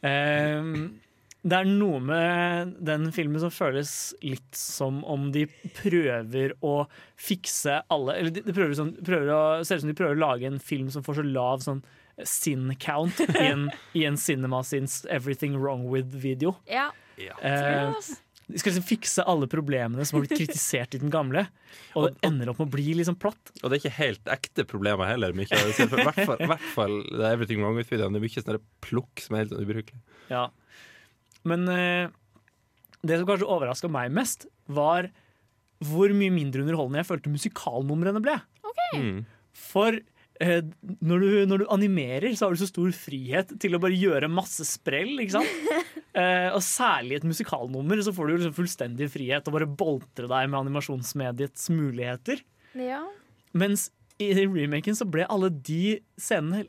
Um, 0.02 0.96
det 1.44 1.58
er 1.58 1.68
noe 1.68 1.98
med 2.00 2.72
den 2.88 3.10
filmen 3.12 3.42
som 3.42 3.52
føles 3.52 4.14
litt 4.24 4.56
som 4.56 5.02
om 5.04 5.26
de 5.34 5.44
prøver 5.76 6.54
å 6.64 6.86
fikse 7.20 7.82
alle 7.92 8.14
Eller 8.16 8.32
de, 8.32 8.44
de 8.46 8.54
prøver, 8.56 8.72
sånn, 8.78 8.94
prøver 9.04 9.32
å, 9.34 9.42
ser 9.60 9.76
ut 9.76 9.84
som 9.84 9.92
de 9.92 9.98
prøver 9.98 10.16
å 10.16 10.22
lage 10.22 10.48
en 10.48 10.56
film 10.62 10.88
som 10.94 11.04
får 11.04 11.20
så 11.20 11.26
lav 11.28 11.60
sånn 11.66 11.84
sin 12.24 12.68
count 12.80 13.20
i 13.26 13.42
en, 13.42 13.68
i 13.98 14.04
en 14.08 14.16
Cinema 14.20 14.62
Sins 14.64 15.02
Everything 15.10 15.58
Wrong 15.58 15.88
With-video. 15.90 16.54
Ja. 16.70 16.92
Eh, 17.18 17.90
de 18.46 18.60
skal 18.60 18.70
liksom 18.74 18.86
fikse 18.86 19.24
alle 19.26 19.48
problemene 19.50 20.04
som 20.06 20.18
har 20.18 20.26
blitt 20.26 20.38
kritisert 20.38 20.94
i 20.94 21.00
den 21.02 21.12
gamle. 21.12 21.46
Og 21.96 22.06
det 22.06 22.28
ender 22.28 22.52
opp 22.52 22.60
med 22.60 22.68
å 22.68 22.74
bli 22.76 22.94
liksom 23.00 23.16
platt. 23.20 23.52
Og 23.62 23.66
det 23.66 23.76
er 23.76 23.82
ikke 23.82 23.98
helt 23.98 24.30
ekte 24.30 24.66
problemer 24.68 25.10
heller. 25.10 25.34
I 25.34 25.46
hvert 25.48 26.20
fall, 26.22 26.44
hvert 26.52 26.68
fall 26.74 26.98
det 27.08 27.22
er 27.24 27.32
Everything 27.32 27.64
Wrong 27.64 27.78
With-videoen. 27.80 28.14
Det 28.14 28.20
er 28.20 28.26
mye 28.28 28.44
sånn 28.44 28.60
plukk 28.84 29.24
som 29.24 29.36
er 29.36 29.46
helt 29.46 29.56
ubrukelig. 29.58 30.02
Ja. 30.30 30.46
Men 31.48 31.68
eh, 31.72 32.08
det 33.04 33.20
som 33.20 33.28
kanskje 33.28 33.50
overraska 33.50 33.90
meg 33.92 34.12
mest, 34.14 34.48
var 34.66 35.10
hvor 35.84 36.12
mye 36.16 36.32
mindre 36.32 36.64
underholdende 36.64 37.02
jeg 37.02 37.10
følte 37.10 37.32
musikalnumrene 37.32 38.22
ble. 38.24 38.38
Mm. 38.96 39.24
For 39.54 39.96
eh, 40.42 40.60
når, 41.04 41.24
du, 41.24 41.32
når 41.50 41.64
du 41.64 41.66
animerer, 41.74 42.30
så 42.32 42.46
har 42.46 42.54
du 42.54 42.62
så 42.62 42.70
stor 42.70 42.94
frihet 42.96 43.52
til 43.60 43.76
å 43.76 43.82
bare 43.82 43.98
gjøre 43.98 44.30
masse 44.32 44.66
sprell. 44.68 45.16
ikke 45.20 45.40
sant? 45.40 45.60
Eh, 46.14 46.46
og 46.54 46.60
særlig 46.62 47.16
i 47.16 47.18
et 47.18 47.24
musikalnummer 47.26 47.98
så 48.06 48.12
får 48.14 48.28
du 48.28 48.32
liksom 48.36 48.52
fullstendig 48.54 49.08
frihet 49.10 49.42
til 49.42 49.50
å 49.50 49.54
bare 49.56 49.66
boltre 49.66 50.28
deg 50.30 50.46
med 50.46 50.60
animasjonsmediets 50.60 51.64
muligheter. 51.74 52.38
Ja. 52.78 53.00
Mens 53.58 53.88
i 54.22 54.28
remaken 54.38 54.94
så 54.94 55.08
ble 55.10 55.26
alle 55.26 55.50
de 55.50 55.96
scenene 56.14 56.68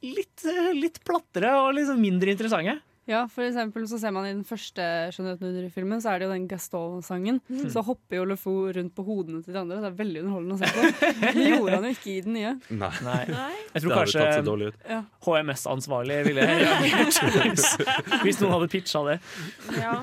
litt, 0.00 0.46
litt 0.78 1.02
plattere 1.04 1.52
og 1.60 1.74
liksom 1.76 2.00
mindre 2.00 2.32
interessante. 2.32 2.78
Ja, 3.06 3.22
for 3.30 3.46
eksempel 3.46 3.84
så 3.86 4.00
ser 4.02 4.10
man 4.14 4.26
i 4.26 4.32
den 4.32 4.42
første 4.46 4.82
Skjønnheten 5.14 5.46
under-filmen, 5.52 6.00
så 6.02 6.10
er 6.10 6.18
det 6.20 6.26
jo 6.26 6.32
den 6.32 6.48
Gaston-sangen. 6.50 7.38
Mm. 7.46 7.68
Så 7.70 7.84
hopper 7.86 8.18
jo 8.18 8.24
LeFou 8.32 8.56
rundt 8.74 8.94
på 8.96 9.04
hodene 9.06 9.42
til 9.46 9.54
de 9.54 9.60
andre. 9.62 9.78
Det 9.84 9.90
er 9.92 9.98
veldig 10.00 10.22
underholdende 10.24 10.56
å 10.56 10.60
se 10.60 10.70
på. 10.74 11.12
Det 11.38 11.48
gjorde 11.52 11.76
han 11.76 11.86
jo 11.86 11.94
ikke 11.94 12.12
i 12.16 12.20
den 12.26 12.38
nye. 12.38 12.54
Nei. 12.82 12.92
Nei. 13.06 13.20
Jeg 13.76 13.84
tror 13.84 13.94
Det 13.94 14.00
kanskje. 14.00 14.72
Ja. 14.90 15.02
HMS-ansvarlig 15.28 16.22
ville 16.26 16.46
reagert 16.50 17.20
hvis, 17.46 17.68
hvis 18.24 18.42
noen 18.42 18.56
hadde 18.56 18.72
pitcha 18.74 19.04
det. 19.06 19.20
Ja. 19.78 20.00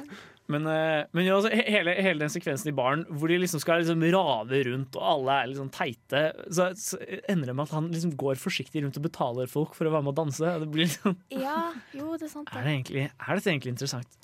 Men, 0.51 0.65
eh, 0.67 1.05
men 1.15 1.23
jo, 1.25 1.37
altså, 1.39 1.49
hele, 1.55 1.93
hele 2.03 2.19
den 2.25 2.31
sekvensen 2.33 2.67
i 2.67 2.75
baren 2.75 3.05
hvor 3.15 3.31
de 3.31 3.37
liksom 3.39 3.61
skal 3.63 3.79
liksom 3.79 4.01
rave 4.11 4.59
rundt, 4.67 4.97
og 4.99 5.05
alle 5.07 5.37
er 5.39 5.51
liksom 5.53 5.69
teite, 5.71 6.23
så, 6.51 6.65
så 6.75 6.99
ender 7.31 7.47
det 7.51 7.55
med 7.55 7.63
at 7.69 7.75
han 7.77 7.87
liksom 7.93 8.11
går 8.19 8.41
forsiktig 8.41 8.83
rundt 8.83 8.99
og 8.99 9.05
betaler 9.07 9.47
folk 9.51 9.77
for 9.77 9.87
å 9.87 9.93
være 9.95 10.03
med 10.03 10.11
og 10.11 10.19
danse. 10.19 10.55
Det 10.65 10.67
blir 10.73 10.89
liksom, 10.89 11.15
ja. 11.31 11.69
Jo, 11.95 12.11
det 12.19 12.27
er 12.27 12.33
sant. 12.35 12.51
er, 12.55 12.67
det 12.67 12.75
egentlig, 12.75 13.05
er 13.13 13.39
dette 13.39 13.53
egentlig 13.55 13.75
interessant? 13.77 14.19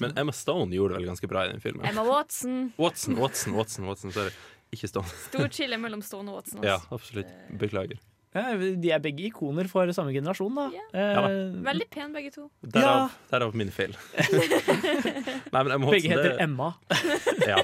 Men 0.00 0.16
Emma 0.18 0.32
Stone 0.34 0.74
gjorde 0.74 0.94
det 0.96 1.02
vel 1.02 1.10
ganske 1.12 1.28
bra 1.30 1.46
i 1.46 1.52
den 1.52 1.62
filmen. 1.62 1.86
Emma 1.86 2.02
Watson. 2.06 2.72
Watson, 2.80 3.18
Watson, 3.22 3.54
Watson, 3.58 3.86
Watson 3.86 4.14
sorry. 4.14 4.34
Ikke 4.72 4.88
Stone. 4.88 5.10
Stort 5.28 5.54
skille 5.56 5.76
mellom 5.78 6.02
Stone 6.04 6.32
og 6.32 6.40
Watson. 6.42 6.62
Ja, 6.66 6.78
Altså. 6.80 6.96
absolutt. 6.96 7.32
Beklager. 7.60 7.98
Ja, 8.32 8.54
de 8.56 8.90
er 8.94 9.00
begge 9.04 9.26
ikoner 9.28 9.68
for 9.68 9.90
samme 9.92 10.12
generasjon, 10.14 10.54
da. 10.56 10.66
Eh, 10.96 11.10
Ja 11.12 11.22
Veldig 11.66 11.86
pen, 11.92 12.14
begge 12.16 12.30
to. 12.32 12.46
Derav, 12.64 13.10
derav 13.28 13.52
min 13.60 13.68
feil. 13.74 13.92
Nei, 15.52 15.62
men 15.68 15.84
Begge 15.84 16.08
heter 16.14 16.30
det- 16.30 16.40
Emma. 16.40 16.70
ja, 17.50 17.58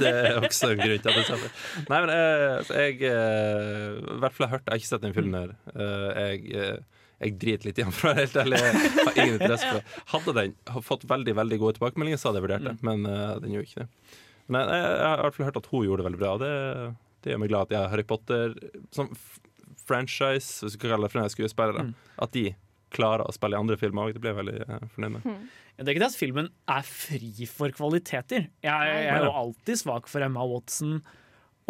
det 0.00 0.10
er 0.10 0.40
også 0.40 0.72
en 0.72 0.80
grunn 0.82 1.02
til 1.04 1.12
at 1.12 1.18
det 1.20 1.26
stemmer. 1.28 1.52
Nei, 1.92 2.00
men 2.04 2.12
eh, 2.14 2.72
jeg 2.80 3.02
eh, 3.06 4.00
I 4.00 4.18
hvert 4.24 4.34
fall 4.34 4.48
har 4.48 4.54
hørt 4.56 4.66
Jeg 4.66 4.72
har 4.74 4.80
ikke 4.82 4.90
sett 4.90 5.04
den 5.06 5.14
filmen 5.16 5.38
her. 5.38 5.52
Eh, 5.74 6.08
jeg, 6.24 6.56
eh, 6.58 7.04
jeg 7.20 7.36
driter 7.42 7.68
litt 7.70 7.78
i 7.78 7.84
den, 7.84 7.92
for 7.94 8.08
å 8.08 8.14
være 8.14 8.24
helt 8.24 8.40
ærlig. 8.42 8.60
Jeg 8.64 9.04
har 9.06 9.20
ingen 9.20 9.36
interesse 9.38 9.68
for 9.70 9.78
det. 9.78 10.02
Hadde 10.14 10.34
den 10.40 10.82
fått 10.90 11.06
veldig 11.10 11.34
veldig 11.38 11.58
gode 11.62 11.76
tilbakemeldinger, 11.78 12.18
så 12.22 12.30
hadde 12.30 12.40
jeg 12.42 12.46
vurdert 12.48 12.66
det. 12.66 12.74
Men 12.86 13.06
eh, 13.06 13.36
den 13.44 13.54
gjorde 13.54 13.68
ikke 13.70 13.84
det. 13.84 14.16
Men 14.50 14.66
jeg, 14.74 14.82
jeg 14.90 15.06
har 15.06 15.20
i 15.20 15.26
hvert 15.28 15.36
fall 15.38 15.48
hørt 15.52 15.60
at 15.62 15.70
hun 15.70 15.84
gjorde 15.86 16.02
det 16.02 16.08
veldig 16.10 16.20
bra, 16.24 16.32
det, 16.42 16.52
det 17.22 17.30
gjør 17.34 17.42
meg 17.44 17.52
glad 17.52 17.68
at 17.68 17.74
jeg 17.76 17.82
har 17.84 17.92
Harry 17.92 18.06
Potter 18.08 18.56
som 18.96 19.12
franchise, 19.90 20.60
hvis 20.64 20.76
du 20.76 20.82
kan 20.84 20.94
kalle 20.94 21.08
det 21.08 21.14
franchise 21.16 21.36
skuespillere, 21.38 21.88
Mm. 21.90 21.94
at 22.26 22.32
de 22.38 22.46
klarer 22.90 23.22
å 23.26 23.32
spille 23.34 23.54
i 23.54 23.60
andre 23.60 23.76
filmer 23.78 24.08
òg. 24.08 24.14
Det 24.16 24.22
ble 24.24 24.32
jeg 24.32 24.38
veldig 24.40 24.60
eh, 24.66 24.86
fornøyd 24.96 25.12
med. 25.18 25.26
Ja, 25.78 25.84
Det 25.84 25.88
er 25.88 25.94
ikke 25.94 26.02
det 26.06 26.12
at 26.12 26.18
filmen 26.20 26.48
er 26.68 26.82
fri 26.88 27.46
for 27.46 27.70
kvaliteter. 27.76 28.48
Jeg, 28.66 28.94
jeg 28.94 29.10
er 29.14 29.24
jo 29.28 29.34
alltid 29.44 29.78
svak 29.84 30.08
for 30.10 30.22
Emma 30.26 30.42
Watson. 30.50 31.00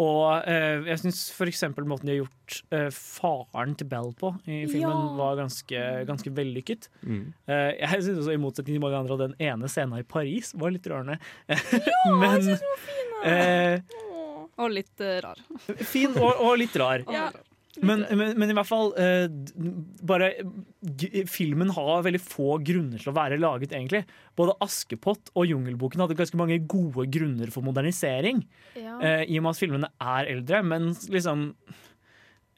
Og 0.01 0.47
eh, 0.49 0.81
jeg 0.89 0.97
syns 1.03 1.19
f.eks. 1.35 1.61
måten 1.85 2.07
de 2.09 2.15
har 2.15 2.23
gjort 2.23 2.55
eh, 2.73 2.87
faren 2.95 3.75
til 3.77 3.85
Bell 3.91 4.09
på 4.17 4.31
i 4.49 4.63
filmen, 4.65 4.97
Ja. 4.97 5.13
var 5.19 5.35
ganske, 5.43 5.83
ganske 6.09 6.31
vellykket. 6.33 6.87
Mm. 7.05 7.19
Eh, 7.45 7.67
jeg 7.83 8.01
synes 8.07 8.23
også, 8.23 8.33
i 8.33 8.41
motsetning 8.41 8.79
til 8.79 8.81
mange 8.81 8.97
andre, 8.97 9.13
at 9.19 9.23
den 9.27 9.35
ene 9.51 9.69
scenen 9.69 9.99
i 10.01 10.07
Paris 10.09 10.55
var 10.57 10.73
litt 10.73 10.89
rørende. 10.89 11.19
jeg 11.51 12.17
Men 12.17 12.41
synes 12.41 12.65
den 12.65 12.73
var 12.73 12.81
fin, 12.87 13.13
eh, 13.29 14.01
Og 14.57 14.73
litt 14.73 15.05
eh, 15.05 15.19
rar. 15.27 15.37
Fin 15.85 16.17
og, 16.17 16.33
og 16.49 16.57
litt 16.63 16.75
rar. 16.81 17.05
Ja. 17.13 17.29
Men, 17.89 18.03
men, 18.13 18.35
men 18.37 18.51
i 18.51 18.53
hvert 18.53 18.69
fall 18.69 18.91
eh, 19.01 19.25
bare 20.05 20.27
g 20.81 21.23
Filmen 21.29 21.71
har 21.73 22.03
veldig 22.05 22.19
få 22.21 22.59
grunner 22.61 23.01
til 23.01 23.09
å 23.09 23.15
være 23.17 23.39
laget, 23.41 23.71
egentlig. 23.73 24.03
Både 24.37 24.53
Askepott 24.61 25.31
og 25.33 25.47
Jungelboken 25.49 26.03
hadde 26.03 26.17
ganske 26.19 26.37
mange 26.37 26.59
gode 26.69 27.07
grunner 27.09 27.49
for 27.53 27.65
modernisering. 27.65 28.43
Ja. 28.77 28.99
eh, 29.01 29.23
I 29.25 29.39
og 29.39 29.47
med 29.47 29.55
at 29.55 29.61
filmene 29.63 29.89
er 29.97 30.29
eldre, 30.35 30.61
men 30.65 30.91
liksom 31.09 31.47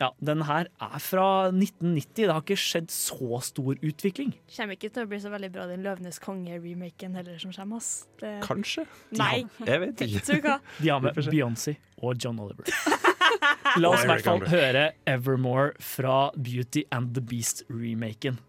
Ja, 0.02 0.10
den 0.20 0.42
her 0.50 0.68
er 0.82 1.00
fra 1.00 1.26
1990. 1.54 2.26
Det 2.26 2.28
har 2.34 2.42
ikke 2.44 2.58
skjedd 2.60 2.90
så 2.92 3.40
stor 3.46 3.78
utvikling. 3.80 4.34
Kommer 4.52 4.76
ikke 4.76 4.90
til 4.92 5.06
å 5.06 5.10
bli 5.14 5.20
så 5.24 5.32
veldig 5.32 5.52
bra 5.54 5.68
den 5.70 5.86
Løvenes 5.86 6.20
konge-remaken 6.20 7.16
heller 7.16 7.38
som 7.40 7.54
kommer. 7.56 7.80
ass. 7.80 7.92
Det... 8.20 8.34
Kanskje? 8.44 8.84
Nei. 9.16 9.46
Jeg 9.64 9.84
vet 9.86 10.04
ikke. 10.10 10.60
De 10.82 10.92
har 10.92 11.00
med 11.06 11.16
Beyoncé 11.30 11.78
og 12.04 12.18
John 12.20 12.42
Oliver. 12.44 12.68
La 13.82 13.92
oss 13.94 14.04
i 14.04 14.10
hvert 14.10 14.26
fall 14.26 14.44
høre 14.52 14.90
Evermore 15.10 15.74
fra 15.82 16.32
Beauty 16.36 16.84
and 16.92 17.14
the 17.16 17.24
Beast-remaken. 17.24 18.40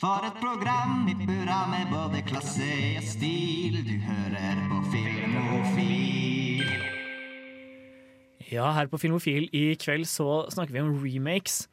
For 0.00 0.26
et 0.26 0.36
program 0.40 1.06
i 1.08 1.14
burra 1.16 1.60
med 1.70 1.92
både 1.92 2.22
klasse 2.26 2.66
og 2.98 3.04
stil. 3.06 3.78
Du 3.86 3.94
hører 4.04 4.58
på 4.70 4.80
Filmofil. 4.92 6.64
Ja, 8.50 8.72
her 8.76 8.90
på 8.90 9.00
Filmofil 9.00 9.48
i 9.54 9.66
kveld 9.80 10.04
så 10.10 10.44
snakker 10.52 10.74
vi 10.74 10.82
om 10.82 10.96
remakes. 11.00 11.64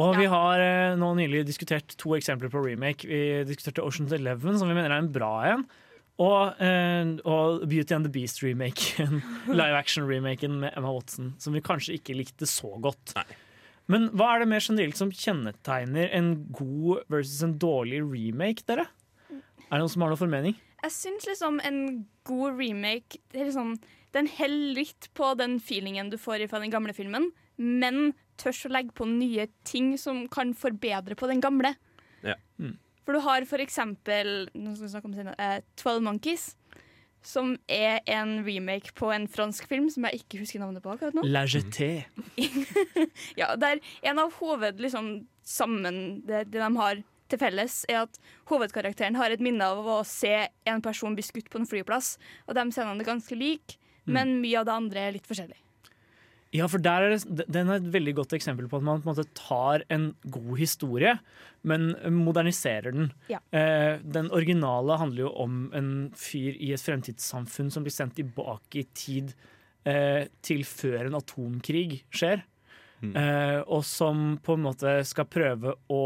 Og 0.00 0.16
vi 0.18 0.26
har 0.30 0.58
eh, 0.62 0.96
nå 0.98 1.12
nylig 1.18 1.44
diskutert 1.46 1.94
to 2.00 2.16
eksempler 2.16 2.50
på 2.50 2.62
remake. 2.64 3.06
Vi 3.06 3.44
diskuterte 3.46 3.84
Oceans 3.84 4.14
Eleven, 4.14 4.58
som 4.58 4.70
vi 4.70 4.74
mener 4.76 4.90
er 4.90 5.02
en 5.02 5.12
bra 5.14 5.34
en. 5.52 5.66
Og, 6.22 6.60
eh, 6.62 7.08
og 7.26 7.64
Beauty 7.66 7.94
and 7.96 8.06
the 8.06 8.12
Beast-remaken. 8.12 9.22
Live 9.60 9.78
action-remaken 9.78 10.60
med 10.62 10.76
Emma 10.76 10.92
Watson, 10.94 11.32
som 11.42 11.56
vi 11.56 11.62
kanskje 11.64 11.96
ikke 11.98 12.14
likte 12.18 12.46
så 12.46 12.70
godt. 12.82 13.16
Nei. 13.18 13.26
Men 13.90 14.06
hva 14.16 14.30
er 14.32 14.44
det 14.44 14.48
mer 14.48 14.64
generelt 14.64 14.96
som 14.96 15.10
kjennetegner 15.12 16.12
en 16.16 16.30
god 16.56 17.02
versus 17.12 17.42
en 17.44 17.58
dårlig 17.60 18.00
remake, 18.06 18.64
dere? 18.68 18.86
Er 19.28 19.74
det 19.74 19.82
noen 19.82 19.92
som 19.92 20.04
har 20.04 20.14
noe 20.14 20.20
formening? 20.20 20.56
Jeg 20.84 20.94
syns 20.94 21.26
liksom 21.28 21.58
en 21.64 21.78
god 22.28 22.58
remake 22.60 23.16
det 23.32 23.40
er 23.40 23.46
liksom, 23.48 23.70
Den 24.12 24.28
holder 24.36 24.74
litt 24.76 25.08
på 25.16 25.30
den 25.40 25.56
feelingen 25.64 26.10
du 26.12 26.18
får 26.20 26.44
fra 26.50 26.60
den 26.62 26.72
gamle 26.72 26.94
filmen, 26.96 27.30
men 27.56 28.12
tørs 28.40 28.64
å 28.66 28.72
legge 28.72 28.94
på 28.96 29.06
nye 29.08 29.48
ting 29.66 29.94
som 30.00 30.24
kan 30.32 30.52
forbedre 30.58 31.16
på 31.18 31.28
den 31.30 31.42
gamle. 31.42 31.74
Ja. 32.24 32.36
For 33.04 33.12
du 33.16 33.20
har 33.24 33.44
for 33.48 33.60
eksempel 33.60 34.48
nå 34.54 34.74
skal 34.74 34.86
vi 34.86 34.92
snakke 34.94 35.10
om 35.10 35.16
senere, 35.16 35.36
uh, 35.38 35.64
12 35.80 36.02
Monkeys, 36.06 36.44
som 37.24 37.54
er 37.72 38.02
en 38.12 38.38
remake 38.44 38.92
på 38.96 39.08
en 39.14 39.24
fransk 39.32 39.64
film 39.68 39.86
som 39.92 40.04
jeg 40.08 40.22
ikke 40.22 40.42
husker 40.42 40.60
navnet 40.60 40.82
på 40.84 40.92
akkurat 40.92 41.14
nå. 41.16 41.22
La 41.24 41.44
Jetée. 41.48 42.04
Ja, 43.40 43.54
der 43.56 43.80
en 44.02 44.18
av 44.20 44.32
hoved 44.40 44.80
liksom, 44.80 45.26
sammen, 45.44 46.20
det, 46.26 46.46
det 46.52 46.60
de 46.60 46.70
har 46.76 47.00
til 47.32 47.40
felles, 47.40 47.78
er 47.88 48.02
at 48.04 48.18
hovedkarakteren 48.50 49.16
har 49.16 49.32
et 49.32 49.40
minne 49.40 49.64
av 49.64 49.80
å 49.88 50.02
se 50.04 50.34
en 50.68 50.82
person 50.84 51.16
bli 51.16 51.24
skutt 51.24 51.48
på 51.52 51.60
en 51.62 51.68
flyplass. 51.68 52.18
Og 52.48 52.56
de 52.58 52.66
scenene 52.74 53.00
er 53.04 53.08
ganske 53.14 53.38
like, 53.40 53.78
Mm. 54.04 54.12
men 54.12 54.32
mye 54.42 54.58
av 54.60 54.66
det 54.68 54.72
andre 54.74 55.00
er 55.00 55.12
litt 55.14 55.24
forskjellig. 55.24 55.56
Ja, 56.54 56.68
for 56.70 56.82
der 56.82 57.02
er 57.02 57.16
det, 57.18 57.46
Den 57.50 57.68
er 57.68 57.80
et 57.80 57.90
veldig 57.90 58.14
godt 58.20 58.34
eksempel 58.36 58.68
på 58.70 58.78
at 58.78 58.86
man 58.86 59.02
på 59.02 59.08
en 59.08 59.16
måte 59.16 59.26
tar 59.34 59.82
en 59.92 60.12
god 60.22 60.54
historie, 60.60 61.16
men 61.66 61.92
moderniserer 62.14 62.94
den. 62.94 63.10
Ja. 63.32 63.40
Eh, 63.50 63.98
den 64.04 64.30
originale 64.30 65.00
handler 65.00 65.26
jo 65.26 65.34
om 65.46 65.66
en 65.74 65.90
fyr 66.14 66.54
i 66.54 66.70
et 66.76 66.84
fremtidssamfunn 66.84 67.72
som 67.74 67.86
blir 67.86 67.94
sendt 67.94 68.18
tilbake 68.20 68.84
i 68.84 68.88
tid 68.94 69.34
eh, 69.88 70.30
til 70.46 70.62
før 70.68 71.08
en 71.08 71.18
atomkrig 71.18 72.04
skjer. 72.14 72.44
Eh, 73.12 73.60
og 73.68 73.84
som 73.84 74.38
på 74.42 74.56
en 74.56 74.64
måte 74.64 74.96
skal 75.04 75.28
prøve 75.28 75.74
å 75.92 76.04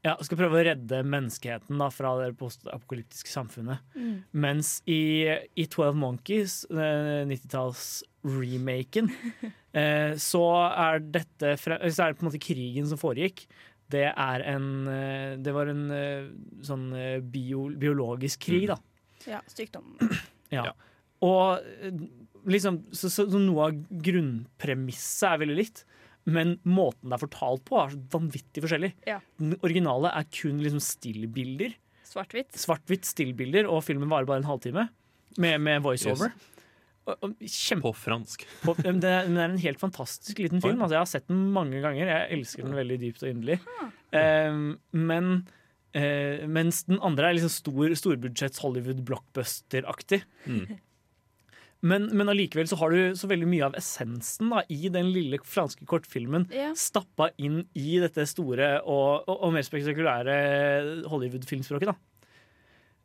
ja, 0.00 0.14
skal 0.24 0.38
prøve 0.40 0.56
å 0.56 0.64
redde 0.64 1.02
menneskeheten 1.04 1.80
da, 1.80 1.90
fra 1.92 2.14
det 2.22 2.30
postapokalyptiske 2.40 3.28
samfunnet. 3.28 3.82
Mm. 3.92 4.14
Mens 4.32 4.78
i, 4.88 5.28
i 5.28 5.66
12 5.66 5.98
Monkeys, 6.00 6.54
eh, 6.72 7.26
90-talls-remaken, 7.28 9.10
eh, 9.12 9.50
så 10.18 10.44
er 10.66 10.98
dette 11.14 11.52
Så 11.60 11.76
er 11.76 12.10
det 12.10 12.16
på 12.18 12.24
en 12.24 12.26
måte 12.26 12.40
krigen 12.42 12.88
som 12.90 12.98
foregikk. 12.98 13.44
Det 13.90 14.06
er 14.08 14.44
en 14.52 14.68
eh, 14.90 15.36
Det 15.42 15.54
var 15.54 15.70
en 15.70 15.84
eh, 15.94 16.30
sånn 16.66 16.90
eh, 16.96 17.18
bio, 17.22 17.68
biologisk 17.80 18.46
krig, 18.48 18.68
da. 18.70 18.78
Ja, 19.28 19.42
sykdom. 19.50 19.96
Ja. 20.50 20.64
Og 21.22 21.60
eh, 21.62 21.98
liksom, 22.50 22.80
så, 22.90 23.06
så, 23.06 23.22
så 23.30 23.38
noe 23.38 23.68
av 23.68 23.76
grunnpremisset 24.02 25.28
er 25.28 25.36
veldig 25.44 25.58
likt, 25.60 25.84
men 26.26 26.56
måten 26.66 27.06
det 27.06 27.14
er 27.14 27.22
fortalt 27.22 27.62
på, 27.68 27.76
er 27.78 27.92
så 27.92 28.00
vanvittig 28.10 28.64
forskjellig. 28.64 28.90
Ja. 29.06 29.20
Den 29.38 29.54
originale 29.60 30.10
er 30.18 30.26
kun 30.34 30.58
liksom 30.58 30.82
stillbilder. 30.82 31.76
Svart-hvitt. 32.10 32.58
Svart-hvitt 32.58 33.06
stillbilder, 33.06 33.70
og 33.70 33.84
filmen 33.86 34.10
varer 34.10 34.26
bare 34.26 34.42
en 34.42 34.50
halvtime 34.50 34.88
med, 35.38 35.62
med 35.62 35.86
voiceover. 35.86 36.34
Og 36.34 36.59
kjempe- 37.44 37.88
På 37.88 37.94
fransk. 37.96 38.44
på, 38.64 38.74
det, 38.80 38.90
er, 38.90 39.30
det 39.30 39.38
er 39.38 39.46
en 39.46 39.62
helt 39.62 39.80
fantastisk 39.82 40.42
liten 40.42 40.62
film. 40.62 40.80
Altså, 40.80 40.96
jeg 40.96 41.04
har 41.04 41.10
sett 41.12 41.30
den 41.30 41.46
mange 41.54 41.80
ganger. 41.84 42.10
Jeg 42.10 42.38
elsker 42.38 42.66
den 42.66 42.76
veldig 42.78 43.00
dypt 43.04 43.24
og 43.24 43.32
inderlig. 43.32 43.58
Um, 44.10 44.62
men 44.96 45.32
uh, 45.96 46.46
mens 46.50 46.84
den 46.88 47.00
andre 47.06 47.30
er 47.30 47.38
liksom 47.38 47.54
stor, 47.54 47.96
storbudsjetts 47.98 48.62
Hollywood 48.64 49.02
blockbuster-aktig. 49.08 50.22
Mm. 50.46 50.78
Men, 51.80 52.10
men 52.12 52.28
allikevel 52.28 52.68
så 52.68 52.76
har 52.82 52.92
du 52.92 53.16
så 53.16 53.28
veldig 53.30 53.48
mye 53.48 53.68
av 53.70 53.76
essensen 53.78 54.50
da, 54.52 54.60
i 54.68 54.90
den 54.92 55.08
lille 55.14 55.38
franske 55.48 55.86
kortfilmen 55.88 56.44
yeah. 56.52 56.74
stappa 56.76 57.30
inn 57.40 57.62
i 57.72 57.96
dette 58.02 58.26
store 58.28 58.74
og, 58.82 59.24
og, 59.24 59.46
og 59.46 59.54
mer 59.56 59.64
spektakulære 59.64 60.36
Hollywood-filmspråket. 61.08 61.94
da. 61.94 62.09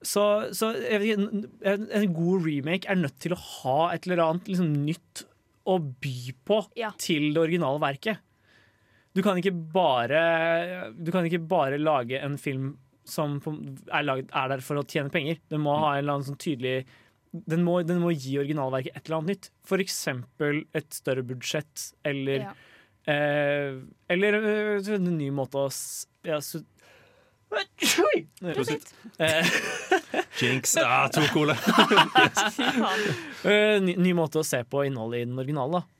Så, 0.05 0.23
så 0.53 0.69
vet 0.75 1.17
en, 1.17 1.87
en 1.89 2.11
god 2.13 2.45
remake 2.45 2.85
er 2.91 2.99
nødt 2.99 3.17
til 3.23 3.33
å 3.33 3.39
ha 3.41 3.77
et 3.95 4.05
eller 4.05 4.21
annet 4.27 4.51
liksom, 4.51 4.69
nytt 4.85 5.23
å 5.65 5.79
by 5.81 6.17
på 6.45 6.59
til 7.01 7.31
det 7.33 7.41
originale 7.41 7.81
verket. 7.81 8.21
Du 9.15 9.23
kan 9.25 9.39
ikke 9.39 9.53
bare, 9.73 10.91
du 10.93 11.09
kan 11.15 11.25
ikke 11.25 11.39
bare 11.49 11.79
lage 11.81 12.19
en 12.21 12.35
film 12.37 12.75
som 13.07 13.37
er, 13.45 14.03
laget, 14.05 14.29
er 14.33 14.51
der 14.53 14.61
for 14.65 14.77
å 14.81 14.85
tjene 14.85 15.09
penger. 15.13 15.39
Den 15.49 15.61
må 15.65 15.73
ha 15.79 15.95
en 15.95 16.03
eller 16.03 16.17
annen 16.19 16.27
sånn 16.29 16.39
tydelig 16.41 16.83
den 17.35 17.65
må, 17.67 17.79
den 17.83 17.99
må 17.99 18.13
gi 18.15 18.37
originalverket 18.39 18.95
et 18.95 19.07
eller 19.09 19.17
annet 19.19 19.33
nytt. 19.33 19.49
For 19.67 19.81
eksempel 19.83 20.61
et 20.77 20.93
større 20.95 21.25
budsjett, 21.27 21.89
eller 22.07 22.45
Ja. 22.45 22.53
eh, 23.11 23.81
Eller 24.09 24.37
eh, 24.39 24.93
en 24.95 25.09
ny 25.17 25.27
måte 25.35 25.65
å 25.65 25.69
ja! 26.29 26.39
Prosit. 28.55 28.93
Eh, 30.11 30.23
Jinx. 30.39 30.77
Ah, 30.77 31.07
to 31.07 31.21
cola. 31.33 31.57
Eh, 33.45 33.77
ny, 33.81 33.93
ny 34.01 34.11
måte 34.17 34.39
å 34.41 34.45
se 34.45 34.63
på 34.65 34.81
innholdet 34.87 35.21
i 35.21 35.25
den 35.27 35.37
originale, 35.37 35.77
da. 35.77 35.91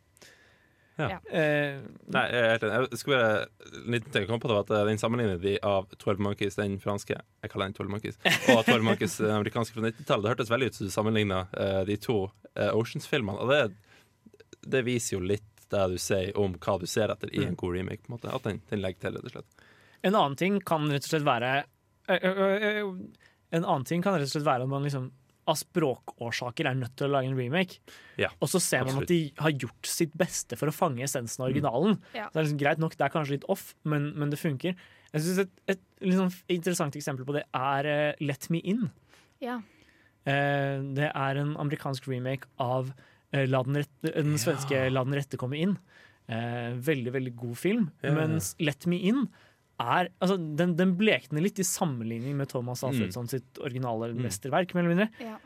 Ja. 0.98 1.18
Eh, 1.28 1.82
Nei, 2.16 2.24
jeg, 2.32 2.62
jeg 2.64 2.98
skulle 3.02 3.18
bare 3.20 3.74
En 3.84 3.90
liten 3.92 4.14
ting 4.14 4.24
å 4.24 4.30
komme 4.30 4.40
på 4.40 4.48
det 4.48 4.56
var 4.56 4.64
at 4.64 4.70
eh, 4.72 4.86
Den 4.88 5.02
sammenligner 5.02 5.42
de 5.44 5.58
av 5.60 5.90
12 6.00 6.22
Monkeys, 6.24 6.56
den 6.56 6.78
franske 6.80 7.18
Jeg 7.18 7.52
kaller 7.52 7.68
den 7.68 7.76
12 7.76 7.92
Monkeys 7.92 8.16
og 8.54 8.62
12 8.64 8.86
Monkeys, 8.88 9.18
den 9.20 9.34
amerikanske 9.36 9.76
fra 9.76 9.84
90-tallet. 9.90 10.24
Det 10.24 10.32
hørtes 10.32 10.54
veldig 10.54 10.70
ut 10.72 10.80
som 10.80 10.88
du 10.88 10.94
sammenligna 10.96 11.42
de 11.90 11.98
to 12.00 12.16
uh, 12.30 12.72
Oceans-filmene. 12.72 13.36
Og 13.44 13.52
det, 13.52 14.40
det 14.72 14.86
viser 14.88 15.18
jo 15.18 15.22
litt 15.28 15.52
det 15.74 15.84
du 15.92 15.98
sier 16.02 16.32
om 16.40 16.56
hva 16.64 16.78
du 16.82 16.88
ser 16.90 17.12
etter 17.12 17.32
i 17.36 17.44
en 17.44 17.60
god 17.60 17.76
remake. 17.76 18.06
På 18.06 18.14
en 18.14 18.16
måte. 18.16 18.32
At 18.32 18.48
den, 18.48 18.62
den 18.72 18.82
legger 18.86 19.08
til, 19.08 19.20
rett 19.20 19.30
og 19.30 19.36
slett. 19.36 19.70
En 20.06 20.16
annen 20.16 20.40
ting 20.40 20.60
kan 20.64 20.88
rett 20.92 21.06
og 21.08 21.12
slett 21.12 21.26
være 21.28 21.54
ø, 22.08 22.16
ø, 22.16 22.32
ø, 22.32 22.50
ø, 22.70 22.84
En 23.56 23.64
annen 23.64 23.86
ting 23.88 24.04
kan 24.04 24.18
rett 24.18 24.28
og 24.28 24.36
slett 24.36 24.48
være 24.48 24.68
at 24.68 24.72
man 24.72 24.86
liksom 24.86 25.12
av 25.46 25.58
språkårsaker 25.60 26.66
er 26.70 26.78
nødt 26.80 26.96
til 26.98 27.08
å 27.08 27.14
lage 27.14 27.30
en 27.30 27.38
remake. 27.38 27.78
Ja, 28.18 28.32
og 28.42 28.50
så 28.50 28.62
ser 28.64 28.86
man 28.88 29.04
at 29.04 29.12
de 29.12 29.20
har 29.38 29.54
gjort 29.54 29.90
sitt 29.90 30.16
beste 30.18 30.58
for 30.58 30.72
å 30.72 30.74
fange 30.74 31.06
essensen 31.06 31.44
av 31.44 31.52
originalen. 31.52 32.00
Ja. 32.18 32.32
Det 32.34 32.40
er 32.40 32.48
liksom 32.48 32.62
greit 32.64 32.82
nok, 32.82 32.96
det 32.98 33.06
er 33.06 33.14
kanskje 33.14 33.38
litt 33.38 33.46
off, 33.54 33.68
men, 33.86 34.10
men 34.18 34.34
det 34.34 34.42
funker. 34.42 34.74
Jeg 35.14 35.24
synes 35.24 35.44
Et, 35.46 35.52
et 35.76 35.84
liksom 36.04 36.32
interessant 36.52 36.98
eksempel 36.98 37.28
på 37.28 37.38
det 37.38 37.46
er 37.56 37.90
uh, 37.92 38.24
Let 38.26 38.50
Me 38.54 38.64
In. 38.66 38.88
Ja. 39.44 39.60
Uh, 40.26 40.82
det 40.98 41.12
er 41.12 41.42
en 41.44 41.54
amerikansk 41.62 42.10
remake 42.10 42.50
av 42.58 42.90
uh, 42.90 43.46
La 43.46 43.62
den, 43.68 43.84
rette, 43.84 44.16
den 44.16 44.42
svenske 44.42 44.88
La 44.90 45.06
den 45.06 45.18
rette 45.20 45.40
komme 45.40 45.62
inn. 45.62 45.78
Eh, 46.26 46.72
veldig, 46.82 47.12
veldig 47.14 47.32
god 47.38 47.58
film. 47.60 47.90
Mens 48.02 48.56
Let 48.58 48.88
Me 48.90 48.98
In 49.06 49.28
er 49.82 50.10
altså, 50.24 50.38
den, 50.60 50.76
den 50.80 50.94
blekner 51.00 51.44
litt 51.44 51.60
i 51.60 51.68
sammenligning 51.68 52.38
med 52.40 52.52
Thomas 52.52 52.84
Mm. 52.86 53.28
Sitt 53.32 53.60
originale 53.60 54.14
mesterverk, 54.16 54.74
mer 54.76 54.86
eller 54.86 54.96
mindre. 54.96 55.10
Ja. 55.24 55.38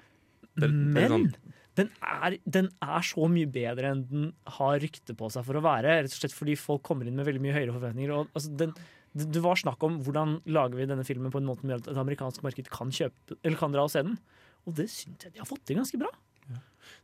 Men 0.60 1.32
den 1.80 1.90
er, 2.04 2.36
den 2.44 2.70
er 2.84 3.06
så 3.06 3.28
mye 3.32 3.48
bedre 3.50 3.94
enn 3.94 4.06
den 4.10 4.30
har 4.58 4.80
rykte 4.84 5.16
på 5.18 5.30
seg 5.32 5.46
for 5.48 5.60
å 5.60 5.64
være. 5.64 6.02
Rett 6.04 6.14
og 6.14 6.22
slett 6.22 6.36
fordi 6.36 6.58
folk 6.60 6.84
kommer 6.88 7.08
inn 7.08 7.18
med 7.18 7.28
veldig 7.30 7.44
mye 7.44 7.56
høyere 7.56 7.76
forventninger. 7.76 8.16
Og, 8.16 8.32
altså, 8.36 8.52
den, 8.60 8.74
det, 9.16 9.30
det 9.36 9.44
var 9.46 9.60
snakk 9.60 9.84
om 9.88 10.00
hvordan 10.06 10.40
lager 10.52 10.80
vi 10.80 10.90
denne 10.90 11.08
filmen 11.08 11.34
på 11.34 11.42
en 11.42 11.48
måte 11.48 11.64
som 11.64 11.74
gjør 11.74 11.84
at 11.84 11.92
et 11.94 12.02
amerikansk 12.04 12.46
marked 12.46 12.72
kan 12.74 12.92
kjøpe 12.94 13.40
Eller 13.40 13.62
kan 13.62 13.76
dra 13.76 13.86
og 13.88 13.94
se 13.94 14.04
den. 14.06 14.20
Og 14.68 14.76
det 14.78 14.90
syns 14.92 15.26
jeg 15.26 15.36
de 15.36 15.42
har 15.42 15.50
fått 15.50 15.64
til 15.70 15.80
ganske 15.80 16.02
bra. 16.02 16.12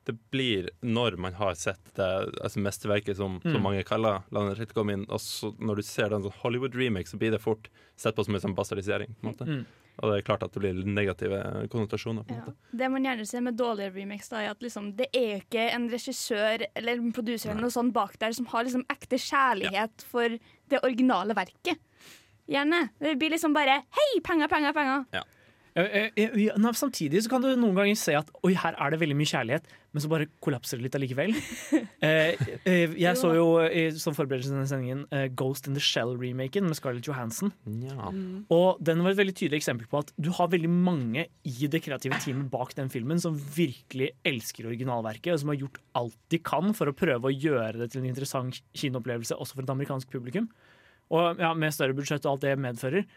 Det 0.05 0.13
blir 0.31 0.67
når 0.85 1.15
man 1.17 1.33
har 1.33 1.55
sett 1.57 1.81
det 1.97 2.05
altså 2.43 2.59
mesterverket 2.61 3.17
som, 3.17 3.39
som 3.41 3.55
Mm. 3.57 3.61
mange 3.63 3.83
kaller 3.83 4.21
landet 4.31 4.59
rette 4.59 4.73
komme 4.77 4.93
inn, 4.93 5.05
og 5.09 5.19
så 5.19 5.49
når 5.59 5.75
du 5.81 5.81
ser 5.83 6.09
den 6.13 6.21
sånn 6.25 6.35
Hollywood-remake, 6.43 7.09
så 7.09 7.17
blir 7.17 7.31
det 7.33 7.41
fort 7.41 7.69
sett 7.97 8.15
på 8.15 8.25
som 8.25 8.35
en 8.37 8.41
sånn 8.41 8.55
bastardisering. 8.57 9.15
På 9.21 9.27
en 9.27 9.33
måte. 9.33 9.47
Mm. 9.49 9.65
Og 9.95 10.11
det 10.11 10.15
er 10.19 10.25
klart 10.27 10.43
at 10.43 10.51
det 10.51 10.59
blir 10.59 10.73
negative 10.85 11.67
konnotasjoner. 11.71 12.23
på 12.27 12.33
en 12.35 12.41
måte. 12.41 12.53
Det 12.71 12.89
man 12.91 13.05
gjerne 13.05 13.25
ser 13.25 13.41
med 13.41 13.55
dårligere 13.57 13.95
remakes, 13.95 14.29
da, 14.29 14.41
er 14.43 14.49
at 14.51 14.59
liksom, 14.61 14.95
det 14.97 15.07
er 15.13 15.27
jo 15.29 15.41
ikke 15.41 15.69
en 15.71 15.89
regissør 15.89 16.65
eller 16.75 16.93
en 16.99 17.13
produser 17.15 17.51
eller 17.51 17.61
noe 17.61 17.71
sånt 17.71 17.93
bak 17.95 18.17
der 18.19 18.33
som 18.35 18.45
har 18.51 18.63
liksom 18.67 18.83
ekte 18.91 19.17
kjærlighet 19.17 20.03
for 20.11 20.37
det 20.69 20.81
originale 20.83 21.33
verket. 21.37 21.79
Gjerne. 22.47 22.89
Det 22.99 23.15
blir 23.17 23.31
liksom 23.33 23.53
bare 23.55 23.79
Hei, 23.89 24.19
penger, 24.21 24.47
penger, 24.51 24.73
penger! 24.73 25.05
Ja, 25.15 25.23
Samtidig 25.75 27.25
så 27.25 27.31
kan 27.31 27.43
du 27.43 27.49
noen 27.59 27.75
ganger 27.75 27.97
se 27.99 28.13
at 28.15 28.29
oi, 28.47 28.53
her 28.55 28.77
er 28.79 28.93
det 28.93 28.99
veldig 29.01 29.17
mye 29.19 29.27
kjærlighet, 29.27 29.65
men 29.91 30.03
så 30.03 30.11
bare 30.11 30.27
kollapser 30.43 30.79
det 30.79 30.87
litt 30.87 30.97
allikevel. 30.99 31.35
Eh, 32.05 32.37
eh, 32.69 32.91
jeg 32.99 33.17
så 33.17 33.31
jo 33.33 33.45
i, 33.65 33.87
som 33.97 34.13
forberedelse 34.13 34.51
til 34.51 34.53
denne 34.53 34.69
sendingen 34.69 34.99
eh, 35.15 35.23
Ghost 35.33 35.65
in 35.65 35.73
the 35.73 35.81
Shell-remaken 35.81 36.67
med 36.67 36.77
Scarlett 36.77 37.07
Johansson. 37.07 37.49
Og 38.53 38.81
den 38.85 39.01
var 39.01 39.15
et 39.15 39.17
veldig 39.17 39.33
tydelig 39.33 39.63
eksempel 39.63 39.87
på 39.89 40.03
at 40.03 40.11
du 40.21 40.29
har 40.37 40.51
veldig 40.51 40.69
mange 40.69 41.25
i 41.47 41.69
det 41.71 41.81
kreative 41.81 42.19
teamet 42.21 42.51
bak 42.53 42.75
den 42.77 42.91
filmen 42.93 43.21
som 43.23 43.39
virkelig 43.55 44.11
elsker 44.27 44.69
originalverket, 44.69 45.31
og 45.33 45.41
som 45.41 45.53
har 45.53 45.59
gjort 45.63 45.81
alt 45.97 46.19
de 46.35 46.41
kan 46.45 46.75
for 46.77 46.91
å 46.91 46.97
prøve 46.99 47.31
å 47.31 47.33
gjøre 47.33 47.79
det 47.81 47.89
til 47.93 48.03
en 48.03 48.11
interessant 48.11 48.61
kinoopplevelse 48.77 49.39
også 49.39 49.57
for 49.57 49.65
et 49.65 49.73
amerikansk 49.73 50.13
publikum. 50.13 50.51
Og 51.15 51.41
ja, 51.41 51.55
Med 51.57 51.73
større 51.73 51.97
budsjett 51.97 52.27
og 52.27 52.35
alt 52.35 52.45
det 52.45 52.53
medfører. 52.61 53.07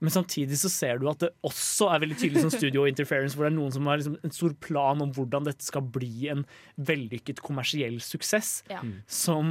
Men 0.00 0.12
samtidig 0.14 0.56
så 0.60 0.70
ser 0.72 1.00
du 1.00 1.08
at 1.10 1.20
det 1.20 1.28
også 1.46 1.90
er 1.92 2.00
veldig 2.04 2.16
tydelig 2.20 2.44
som 2.46 2.52
studio 2.54 2.86
interference, 2.88 3.36
hvor 3.36 3.46
det 3.46 3.52
er 3.52 3.58
noen 3.58 3.74
som 3.74 3.88
har 3.90 4.00
liksom 4.00 4.16
en 4.24 4.32
stor 4.32 4.54
plan 4.64 5.02
om 5.04 5.12
hvordan 5.16 5.44
dette 5.48 5.66
skal 5.66 5.84
bli 5.92 6.30
en 6.32 6.46
vellykket 6.80 7.42
kommersiell 7.44 8.00
suksess, 8.04 8.62
Ja. 8.70 8.80
Mm. 8.80 8.94
som 9.06 9.50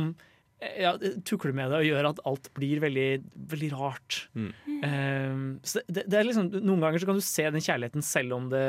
eh, 0.61 0.81
ja, 0.83 0.95
tukler 1.27 1.53
med 1.53 1.69
det 1.71 1.81
og 1.83 1.85
gjør 1.89 2.09
at 2.11 2.21
alt 2.25 2.49
blir 2.57 2.81
veldig, 2.81 3.09
veldig 3.53 3.69
rart. 3.77 4.23
Mm. 4.33 4.49
Um, 4.83 5.43
så 5.63 5.83
det, 5.87 6.07
det 6.09 6.17
er 6.19 6.25
liksom, 6.27 6.49
noen 6.63 6.81
ganger 6.81 7.03
så 7.03 7.09
kan 7.11 7.19
du 7.19 7.25
se 7.25 7.45
den 7.53 7.61
kjærligheten 7.65 8.05
selv 8.05 8.33
om 8.39 8.49
det 8.53 8.65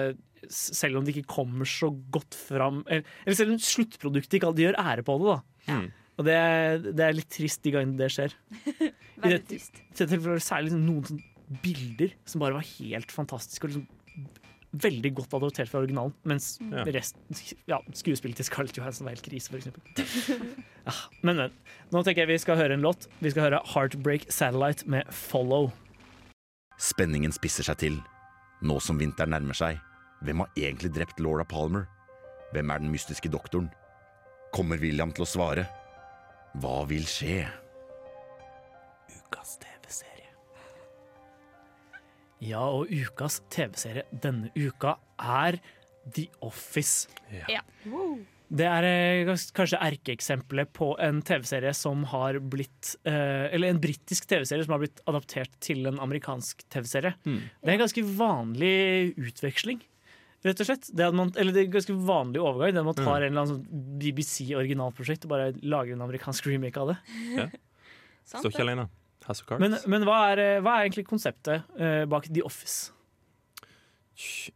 selv 0.51 0.97
om 0.97 1.05
det 1.05 1.13
ikke 1.15 1.35
kommer 1.35 1.69
så 1.69 1.91
godt 2.11 2.33
fram 2.33 2.79
Eller, 2.89 3.05
eller 3.27 3.37
selv 3.37 3.53
om 3.53 3.59
sluttproduktet 3.61 4.39
ikke 4.39 4.49
alltid 4.49 4.65
gjør 4.71 4.79
ære 4.81 5.05
på 5.07 5.19
det. 5.21 5.35
da 5.35 5.41
Mm. 5.71 5.91
Og 6.19 6.25
det, 6.27 6.37
det 6.97 7.05
er 7.05 7.15
litt 7.17 7.29
trist 7.33 7.63
de 7.65 7.71
gangene 7.73 7.97
det 8.01 8.09
skjer. 8.13 8.33
Veldig 9.23 9.41
trist. 9.49 9.77
i 9.77 9.99
dette 10.01 10.19
særlig 10.43 10.71
liksom 10.71 10.83
noen 10.85 11.07
sånne 11.09 11.30
bilder 11.63 12.13
som 12.29 12.43
bare 12.45 12.55
var 12.59 12.67
helt 12.79 13.13
fantastiske. 13.13 13.67
Og 13.67 13.75
liksom 13.75 13.89
veldig 14.71 15.11
godt 15.19 15.33
adoptert 15.35 15.67
fra 15.71 15.81
originalen. 15.83 16.13
Mens 16.31 16.53
Ja. 16.63 16.85
resten 16.87 17.35
ja, 17.67 17.81
skuespillet 17.93 18.37
til 18.39 18.47
Scarlett 18.47 18.77
Johansson 18.79 19.05
var 19.09 19.17
helt 19.17 19.25
krise, 19.27 19.51
f.eks. 19.51 19.69
Ja, 20.87 20.95
men, 21.23 21.37
men. 21.37 21.51
Nå 21.93 22.01
tenker 22.07 22.23
jeg 22.23 22.31
vi 22.31 22.39
skal 22.39 22.57
høre 22.57 22.73
en 22.79 22.81
låt. 22.87 23.09
Vi 23.21 23.31
skal 23.35 23.49
høre 23.49 23.59
Heartbreak 23.75 24.29
Satellite 24.33 24.87
med 24.89 25.11
Follow. 25.13 25.73
Spenningen 26.81 27.35
spisser 27.35 27.67
seg 27.67 27.77
til. 27.83 27.99
Nå 28.63 28.79
som 28.81 28.97
vinteren 29.01 29.35
nærmer 29.35 29.57
seg, 29.59 29.77
hvem 30.25 30.41
har 30.45 30.51
egentlig 30.57 30.93
drept 30.97 31.21
Laura 31.21 31.45
Palmer? 31.45 31.85
Hvem 32.55 32.71
er 32.73 32.79
den 32.83 32.91
mystiske 32.93 33.29
doktoren? 33.33 33.69
Kommer 34.55 34.81
William 34.81 35.13
til 35.13 35.27
å 35.27 35.29
svare? 35.29 35.67
Hva 36.63 36.81
vil 36.91 37.05
skje? 37.07 37.45
Ukas. 39.11 39.59
Ja, 42.41 42.63
og 42.73 42.89
ukas 42.89 43.41
TV-serie 43.53 44.07
denne 44.25 44.51
uka 44.57 44.97
er 45.21 45.59
The 46.15 46.27
Office. 46.47 47.09
Ja. 47.49 47.61
Det 48.51 48.67
er 48.67 48.87
eh, 48.89 49.29
kanskje 49.55 49.79
erkeeksempelet 49.79 50.73
på 50.75 50.89
en 50.99 51.21
TV-serie 51.23 51.71
som 51.77 52.01
har 52.11 52.41
blitt 52.43 52.97
eh, 53.07 53.45
Eller 53.55 53.71
en 53.71 53.79
britisk 53.79 54.27
TV-serie 54.27 54.65
som 54.67 54.75
har 54.75 54.81
blitt 54.83 55.03
adaptert 55.07 55.53
til 55.63 55.87
en 55.87 56.01
amerikansk 56.03 56.65
TV-serie. 56.73 57.13
Mm. 57.29 57.37
Det 57.61 57.69
er 57.71 57.77
en 57.77 57.85
ganske 57.85 58.05
vanlig 58.19 58.75
utveksling. 59.21 59.85
Rett 60.43 60.63
og 60.65 60.67
slett. 60.71 60.89
Det 60.97 61.05
at 61.05 61.15
man, 61.15 61.31
eller 61.37 61.53
det 61.55 61.63
er 61.63 61.69
en 61.69 61.77
ganske 61.77 61.95
vanlig 62.09 62.41
overgang. 62.43 62.73
Det 62.75 62.81
at 62.83 62.89
man 62.89 62.97
tar 62.99 63.05
Mm. 63.05 63.17
en 63.21 63.29
eller 63.29 63.43
annen 63.45 63.53
sånn 63.55 63.99
BBC-originalprosjekt 64.03 65.29
og 65.29 65.35
bare 65.37 65.51
lager 65.63 65.93
en 65.95 66.07
amerikansk 66.09 66.49
remake 66.51 66.81
av 66.81 66.95
det. 66.95 66.99
Ja. 67.37 67.47
Står 68.33 68.51
ikke 68.51 68.65
alene. 68.65 68.89
House 69.27 69.43
of 69.43 69.47
Cards. 69.51 69.61
Men, 69.61 69.77
men 69.91 70.07
hva, 70.09 70.21
er, 70.33 70.39
eh, 70.39 70.61
hva 70.65 70.79
er 70.81 70.89
egentlig 70.89 71.07
konseptet 71.11 71.63
uh, 71.81 72.05
bak 72.11 72.27
The 72.33 72.43
Office? 72.47 72.93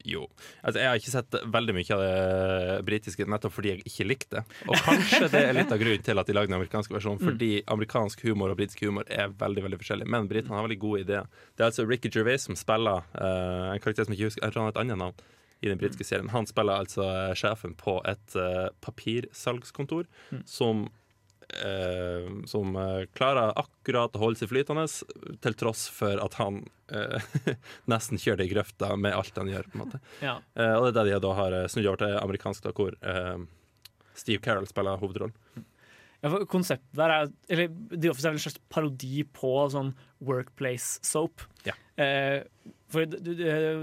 Jo. 0.05 0.27
Altså, 0.61 0.77
jeg 0.83 0.89
har 0.91 0.99
ikke 1.01 1.13
sett 1.15 1.37
veldig 1.55 1.73
mye 1.73 1.95
av 1.95 2.01
det 2.03 2.81
britiske 2.85 3.25
nettopp 3.33 3.55
fordi 3.55 3.71
jeg 3.71 3.85
ikke 3.89 4.05
likte 4.11 4.37
det. 4.43 4.43
Og 4.69 4.77
kanskje 4.85 5.29
det 5.33 5.41
er 5.41 5.57
litt 5.57 5.73
av 5.73 5.81
grunnen 5.81 6.03
til 6.05 6.21
at 6.21 6.29
de 6.29 6.35
lagde 6.37 6.51
den 6.51 6.59
amerikanske 6.59 6.93
versjonen, 6.93 7.21
Mm. 7.23 7.29
fordi 7.31 7.49
amerikansk 7.73 8.25
humor 8.27 8.53
og 8.53 8.59
britisk 8.61 8.83
humor 8.85 9.09
er 9.09 9.33
veldig 9.41 9.65
veldig 9.65 9.79
forskjellig. 9.81 10.07
Men 10.13 10.29
britene 10.29 10.53
har 10.59 10.67
veldig 10.69 10.79
gode 10.83 11.01
ideer. 11.07 11.31
Det 11.57 11.65
er 11.65 11.71
altså 11.71 11.87
Ricky 11.89 12.11
Gervais 12.13 12.45
som 12.45 12.59
spiller 12.61 13.07
uh, 13.17 13.73
en 13.73 13.81
karakter 13.81 14.05
som 14.05 14.13
jeg 14.13 14.21
ikke 14.21 14.29
husker, 14.35 14.45
jeg 14.45 14.53
tror 14.53 14.61
han 14.61 14.69
har 14.69 14.77
et 14.77 14.83
annet 14.85 15.01
navn 15.01 15.25
i 15.65 15.71
den 15.73 15.81
britiske 15.81 16.05
serien. 16.05 16.29
Han 16.35 16.45
spiller 16.45 16.77
altså 16.85 17.07
eh, 17.09 17.33
sjefen 17.41 17.73
på 17.81 17.95
et 18.05 18.35
uh, 18.37 18.69
papirsalgskontor 18.85 20.05
Mm. 20.31 20.43
som 20.45 20.89
eh, 21.59 22.29
som 22.51 22.77
eh, 22.77 23.05
klarer 23.17 23.53
akkurat 23.61 24.17
å 24.17 24.23
holde 24.23 24.41
seg 24.43 24.51
flytende, 24.53 24.87
til 25.45 25.59
tross 25.61 25.87
for 25.93 26.21
at 26.23 26.39
han 26.41 26.63
eh, 26.95 27.29
nesten 27.93 28.21
kjører 28.21 28.43
det 28.43 28.49
i 28.49 28.55
grøfta 28.55 28.95
med 29.01 29.17
alt 29.17 29.39
han 29.41 29.53
gjør. 29.53 29.69
på 29.71 29.79
en 29.79 29.85
måte. 29.85 30.03
Ja. 30.25 30.39
Eh, 30.55 30.75
og 30.79 30.89
det 30.89 30.95
er 30.95 30.99
det 30.99 31.07
de 31.13 31.23
da 31.27 31.37
har 31.39 31.59
eh, 31.61 31.69
snudd 31.73 31.91
over 31.91 32.03
til 32.05 32.19
amerikansk, 32.21 32.67
da, 32.67 32.75
hvor 32.77 32.99
eh, 33.01 33.47
Steve 34.15 34.43
Carroll 34.45 34.69
spiller 34.71 35.01
hovedrollen. 35.01 35.37
Ja, 36.25 36.31
for 36.33 36.47
konseptet 36.49 36.97
der 36.97 37.13
er 37.13 37.27
Eller 37.53 37.73
The 37.93 38.09
Office 38.09 38.25
er 38.25 38.33
vel 38.33 38.39
en 38.39 38.45
slags 38.47 38.63
parodi 38.73 39.27
på 39.29 39.51
sånn 39.75 39.91
workplace 40.25 41.03
soap. 41.05 41.45
Ja. 41.69 41.75
Eh, 42.01 42.47
for 42.95 43.05
du, 43.11 43.31
du, 43.37 43.43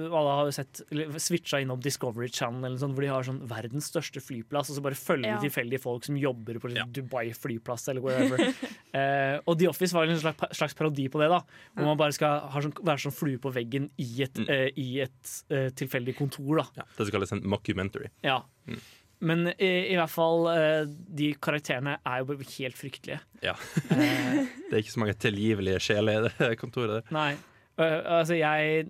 alle 0.09 0.33
har 0.39 0.47
jo 0.49 0.53
sett 0.55 0.81
switcha 1.21 1.59
innom 1.61 1.79
Discovery 1.83 2.29
Channel, 2.33 2.63
eller 2.69 2.79
sånn, 2.81 2.93
hvor 2.95 3.05
de 3.05 3.09
har 3.11 3.27
sånn 3.27 3.41
verdens 3.49 3.89
største 3.91 4.23
flyplass, 4.23 4.71
og 4.71 4.77
så 4.79 4.83
bare 4.85 4.97
følger 4.99 5.29
Ja. 5.33 5.37
de 5.39 5.49
tilfeldige 5.49 5.81
folk 5.83 6.07
som 6.07 6.17
jobber 6.19 6.57
på 6.63 6.71
ja. 6.73 6.85
Dubai 6.87 7.27
flyplass 7.37 7.87
eller 7.91 8.01
wherever. 8.05 8.41
eh, 8.97 9.37
og 9.45 9.59
The 9.61 9.69
Office 9.71 9.93
var 9.97 10.07
en 10.09 10.19
slags, 10.23 10.57
slags 10.57 10.77
parodi 10.79 11.09
på 11.11 11.21
det, 11.21 11.29
da. 11.35 11.41
Hvor 11.75 11.91
man 11.91 11.99
bare 12.01 12.15
skal 12.17 12.47
ha 12.55 12.63
sånn, 12.63 12.73
være 12.81 13.05
sånn 13.05 13.15
flue 13.19 13.37
på 13.43 13.51
veggen 13.55 13.91
i 14.01 14.09
et, 14.25 14.39
Mm. 14.41 14.47
eh, 14.49 14.69
i 14.79 14.87
et 15.03 15.35
eh, 15.51 15.67
tilfeldig 15.75 16.15
kontor, 16.17 16.63
da. 16.63 16.65
Ja, 16.81 16.87
det 16.97 17.05
som 17.05 17.11
kalles 17.17 17.35
en 17.35 17.43
mockumentary. 17.51 18.09
Ja. 18.25 18.39
Mm. 18.65 18.79
Men 19.21 19.51
i, 19.53 19.67
i 19.93 19.97
hvert 19.99 20.09
fall, 20.09 20.47
eh, 20.49 20.85
de 20.89 21.27
karakterene 21.37 21.99
er 22.01 22.23
jo 22.23 22.29
bare 22.31 22.47
helt 22.55 22.79
fryktelige. 22.79 23.19
Ja. 23.45 23.53
det 23.91 24.71
er 24.73 24.79
ikke 24.81 24.95
så 24.95 25.01
mange 25.03 25.13
tilgivelige 25.21 25.77
sjeler 25.83 26.25
i 26.25 26.31
det 26.39 26.49
kontoret. 26.61 27.11
Nei. 27.13 27.35
Uh, 27.79 28.01
altså, 28.17 28.35
jeg 28.39 28.87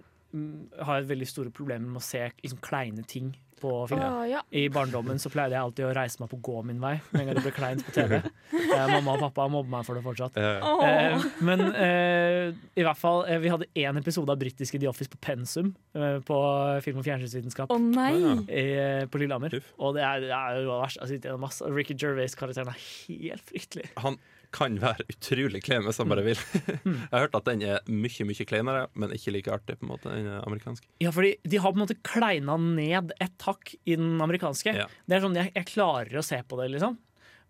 har 0.87 1.07
veldig 1.09 1.27
store 1.27 1.51
problemer 1.53 1.87
med 1.87 2.01
å 2.01 2.05
se 2.05 2.23
liksom, 2.41 2.61
kleine 2.63 3.03
ting 3.07 3.33
på 3.61 3.87
film. 3.87 4.01
Oh, 4.01 4.23
ja. 4.29 4.41
I 4.49 4.69
barndommen 4.73 5.19
så 5.21 5.29
pleide 5.29 5.53
jeg 5.53 5.61
alltid 5.61 5.85
å 5.85 5.93
reise 5.93 6.21
meg 6.21 6.31
på 6.31 6.39
gå 6.41 6.61
min 6.65 6.79
vei 6.81 6.95
med 7.11 7.21
en 7.21 7.27
gang 7.29 7.37
det 7.37 7.43
ble 7.45 7.53
kleint 7.55 7.85
på 7.85 7.93
TV. 7.95 8.21
Eh, 8.71 8.87
mamma 8.87 9.17
og 9.17 9.19
pappa 9.19 9.45
mobber 9.51 9.67
meg 9.73 9.83
for 9.83 9.97
det 9.97 10.01
fortsatt. 10.05 10.37
Oh. 10.63 10.79
Eh, 10.85 11.23
men 11.43 11.63
eh, 11.75 12.53
i 12.79 12.85
hvert 12.85 12.99
fall, 12.99 13.25
eh, 13.27 13.39
vi 13.43 13.49
hadde 13.51 13.67
én 13.75 13.99
episode 13.99 14.31
av 14.31 14.39
britiske 14.39 14.79
The 14.79 14.87
Office 14.87 15.11
på 15.11 15.19
pensum 15.19 15.73
eh, 15.97 16.21
på 16.23 16.37
film- 16.85 17.01
og 17.01 17.05
fjernsynsvitenskap. 17.05 17.73
oh, 17.73 17.81
nei. 17.81 18.13
Eh, 18.47 19.03
på 19.11 19.19
Lillehammer. 19.19 19.57
Og 19.75 19.97
det 19.97 20.05
er, 20.07 20.23
det 20.23 20.31
er 20.37 20.61
jo 20.63 20.77
verst. 20.79 21.01
Altså. 21.03 21.67
Ricky 21.67 21.97
Gervais-karakteren 21.99 22.71
er 22.71 22.79
helt 23.09 23.43
fryktelig. 23.51 23.89
Han 23.99 24.21
kan 24.51 24.75
være 24.81 25.05
utrolig 25.11 25.61
klein 25.63 25.85
hvis 25.85 25.99
han 26.01 26.09
bare 26.11 26.23
vil. 26.25 26.39
Jeg 26.85 27.11
har 27.13 27.23
hørt 27.25 27.37
at 27.39 27.45
den 27.47 27.61
er 27.67 27.79
mye 27.87 28.25
mye 28.27 28.47
kleinere, 28.49 28.87
men 28.99 29.13
ikke 29.15 29.31
like 29.35 29.51
artig 29.53 29.77
på 29.79 29.87
en 29.87 29.91
måte 29.93 30.11
enn 30.15 30.27
amerikansk. 30.41 30.85
Ja, 31.03 31.13
fordi 31.15 31.35
de 31.47 31.61
har 31.63 31.71
på 31.71 31.79
en 31.79 31.85
måte 31.85 31.99
kleina 32.03 32.57
ned 32.61 33.13
et 33.23 33.47
hakk 33.47 33.75
i 33.85 33.95
den 33.95 34.19
amerikanske. 34.21 34.73
Ja. 34.83 34.89
Det 35.07 35.17
er 35.17 35.23
sånn, 35.23 35.39
jeg, 35.39 35.53
jeg 35.55 35.69
klarer 35.71 36.19
å 36.19 36.25
se 36.25 36.41
på 36.43 36.59
det, 36.61 36.69
liksom. 36.75 36.99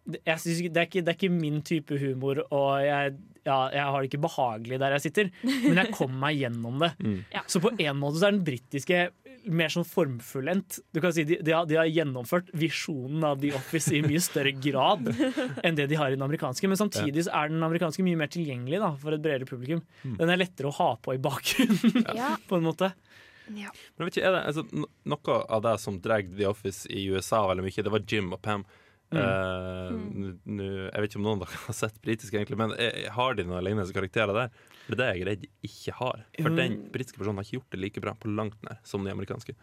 Det- 0.06 0.22
Jeg 0.26 0.40
synes, 0.42 0.62
det, 0.74 0.78
er 0.82 0.88
ikke, 0.90 1.02
det 1.06 1.12
er 1.14 1.18
ikke 1.20 1.34
min 1.34 1.60
type 1.62 1.98
humor, 2.02 2.40
og 2.50 2.70
jeg, 2.82 3.18
ja, 3.46 3.58
jeg 3.74 3.84
har 3.86 4.02
det 4.02 4.10
ikke 4.10 4.22
behagelig 4.24 4.80
der 4.82 4.96
jeg 4.96 5.04
sitter, 5.08 5.30
men 5.46 5.78
jeg 5.78 5.92
kommer 5.94 6.18
meg 6.28 6.40
gjennom 6.42 6.80
det. 6.82 6.90
Mm. 7.06 7.20
Ja. 7.34 7.44
Så 7.50 7.62
på 7.62 7.70
en 7.78 8.00
måte 8.02 8.18
så 8.22 8.30
er 8.30 8.34
den 8.38 8.46
britiske 8.46 9.04
mer 9.50 9.72
sånn 9.74 9.86
formfullendt. 9.88 10.80
Du 10.94 11.00
kan 11.04 11.14
si 11.16 11.24
de, 11.28 11.38
de, 11.42 11.54
har, 11.56 11.66
de 11.70 11.78
har 11.80 11.90
gjennomført 11.90 12.52
visjonen 12.58 13.24
av 13.28 13.40
The 13.42 13.54
Office 13.58 13.94
i 13.96 14.02
mye 14.06 14.22
større 14.24 14.54
grad 14.62 15.08
enn 15.66 15.78
det 15.80 15.88
de 15.92 15.98
har 16.00 16.12
i 16.12 16.18
den 16.18 16.26
amerikanske. 16.26 16.70
Men 16.70 16.80
samtidig 16.80 17.26
så 17.28 17.34
er 17.40 17.54
den 17.54 17.64
amerikanske 17.66 18.06
mye 18.06 18.20
mer 18.20 18.32
tilgjengelig 18.32 18.82
da, 18.84 18.92
for 19.02 19.16
et 19.16 19.24
bredere 19.24 19.50
publikum. 19.50 19.82
Mm. 20.04 20.18
Den 20.20 20.34
er 20.34 20.42
lettere 20.44 20.70
å 20.70 20.76
ha 20.78 20.92
på 21.02 21.16
i 21.18 21.22
bakgrunnen, 21.22 22.06
Ja. 22.18 22.36
på 22.50 22.60
en 22.60 22.68
måte. 22.68 22.92
Ja. 23.58 23.72
Men 23.98 24.08
vet 24.08 24.20
ikke, 24.20 24.30
er 24.30 24.38
det, 24.38 24.44
altså, 24.52 24.86
Noe 25.12 25.40
av 25.50 25.66
det 25.66 25.74
som 25.84 25.98
drar 26.04 26.24
The 26.28 26.48
Office 26.48 26.88
i 26.92 27.08
USA 27.12 27.42
veldig 27.50 27.66
mye, 27.66 27.84
det 27.88 27.94
var 27.94 28.06
Jim 28.08 28.32
og 28.36 28.42
Pam. 28.46 28.64
Mm. 29.12 29.20
Uh, 29.20 29.92
mm. 29.92 30.28
nå- 30.56 30.68
jeg 30.88 31.04
vet 31.04 31.10
ikke 31.10 31.20
om 31.20 31.26
noen 31.26 31.42
av 31.42 31.50
dere 31.50 31.64
har 31.66 31.76
sett 31.76 31.98
britisk, 32.04 32.36
egentlig, 32.38 32.60
men 32.62 32.72
eh, 32.80 33.10
har 33.12 33.36
de 33.36 33.44
noen 33.44 33.66
lignende 33.66 33.92
karakterer 33.96 34.38
der? 34.38 34.54
For 34.88 34.98
det 35.00 35.08
er 35.08 35.20
jeg 35.20 35.28
redd 35.28 35.46
ikke 35.68 35.98
har. 36.00 36.24
For 36.40 36.50
Mm. 36.50 36.58
den 36.58 36.80
britiske 36.94 37.22
personen 37.22 37.40
har 37.40 37.48
ikke 37.48 37.60
gjort 37.60 37.76
det 37.76 37.80
like 37.80 38.02
bra 38.04 38.16
på 38.18 38.32
langt 38.32 38.58
nær 38.68 38.82
som 38.84 39.04
den 39.06 39.14
amerikanske. 39.14 39.56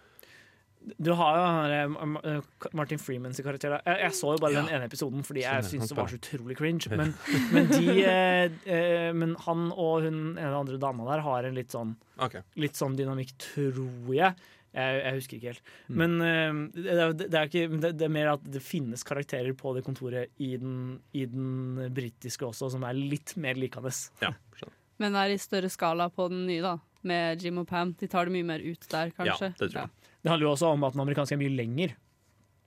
Du 0.97 1.11
har 1.19 1.37
jo 1.37 1.47
eh, 1.75 2.33
eh, 2.33 2.69
Martin 2.77 3.01
Freemans 3.03 3.41
karakter. 3.45 3.77
Jeg, 3.85 3.99
jeg 4.05 4.17
så 4.17 4.35
jo 4.35 4.43
bare 4.43 4.61
den 4.61 4.71
ene 4.73 4.87
episoden 4.89 5.25
fordi 5.27 5.43
jeg 5.45 5.67
syntes 5.67 5.93
det 5.93 5.99
var 5.99 6.13
så 6.13 6.21
utrolig 6.21 6.57
cringe. 6.59 6.91
Men, 6.99 7.15
men, 7.53 7.67
de, 7.73 7.97
eh, 8.07 9.11
men 9.13 9.35
han 9.45 9.69
og 9.75 10.07
hun 10.07 10.21
ene 10.39 10.55
andre 10.55 10.79
dama 10.81 11.09
der 11.11 11.25
har 11.27 11.49
en 11.49 11.59
litt 11.59 11.75
sånn, 11.75 11.97
okay. 12.17 12.47
litt 12.61 12.79
sånn 12.79 12.97
dynamikk, 12.99 13.35
tror 13.51 14.15
jeg. 14.15 14.39
Jeg, 14.79 14.99
jeg 15.01 15.17
husker 15.17 15.39
ikke 15.39 15.53
helt. 15.53 15.71
Mm. 15.89 15.95
Men 15.99 16.17
uh, 16.21 16.59
det, 16.77 17.15
det, 17.25 17.29
er 17.33 17.49
ikke, 17.49 17.79
det, 17.81 17.93
det 17.99 18.05
er 18.05 18.13
mer 18.13 18.35
at 18.35 18.43
det 18.53 18.61
finnes 18.63 19.03
karakterer 19.07 19.57
på 19.59 19.73
det 19.75 19.83
kontoret 19.87 20.35
i 20.45 20.53
den, 20.61 20.99
i 21.17 21.25
den 21.27 21.89
britiske 21.97 22.47
også, 22.47 22.69
som 22.77 22.85
er 22.87 22.99
litt 22.99 23.33
mer 23.41 23.59
likende. 23.59 23.91
Ja, 24.23 24.35
skjønner. 24.61 24.78
Men 24.99 25.15
er 25.19 25.35
i 25.35 25.39
større 25.39 25.71
skala 25.71 26.09
på 26.11 26.29
den 26.33 26.47
nye, 26.49 26.63
da. 26.65 26.77
Med 27.07 27.43
Jim 27.45 27.61
og 27.63 27.69
Pam. 27.71 27.93
De 28.01 28.09
tar 28.11 28.27
det 28.27 28.35
mye 28.35 28.47
mer 28.47 28.59
ut 28.65 28.87
der, 28.91 29.13
kanskje. 29.15 29.53
det 29.59 29.71
tror 29.71 29.83
jeg. 29.85 29.91
Det 30.19 30.31
handler 30.33 30.49
jo 30.49 30.53
også 30.57 30.73
om 30.75 30.85
at 30.89 30.97
den 30.97 31.03
amerikanske 31.05 31.37
er 31.37 31.43
mye 31.45 31.55
lenger. 31.55 31.95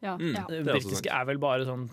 Ja. 0.02 0.16
Mm, 0.18 0.34
Ja. 0.34 0.46
Det 0.50 0.64
britiske 0.66 1.12
er 1.14 1.26
vel 1.30 1.38
bare 1.38 1.66
sånn 1.68 1.84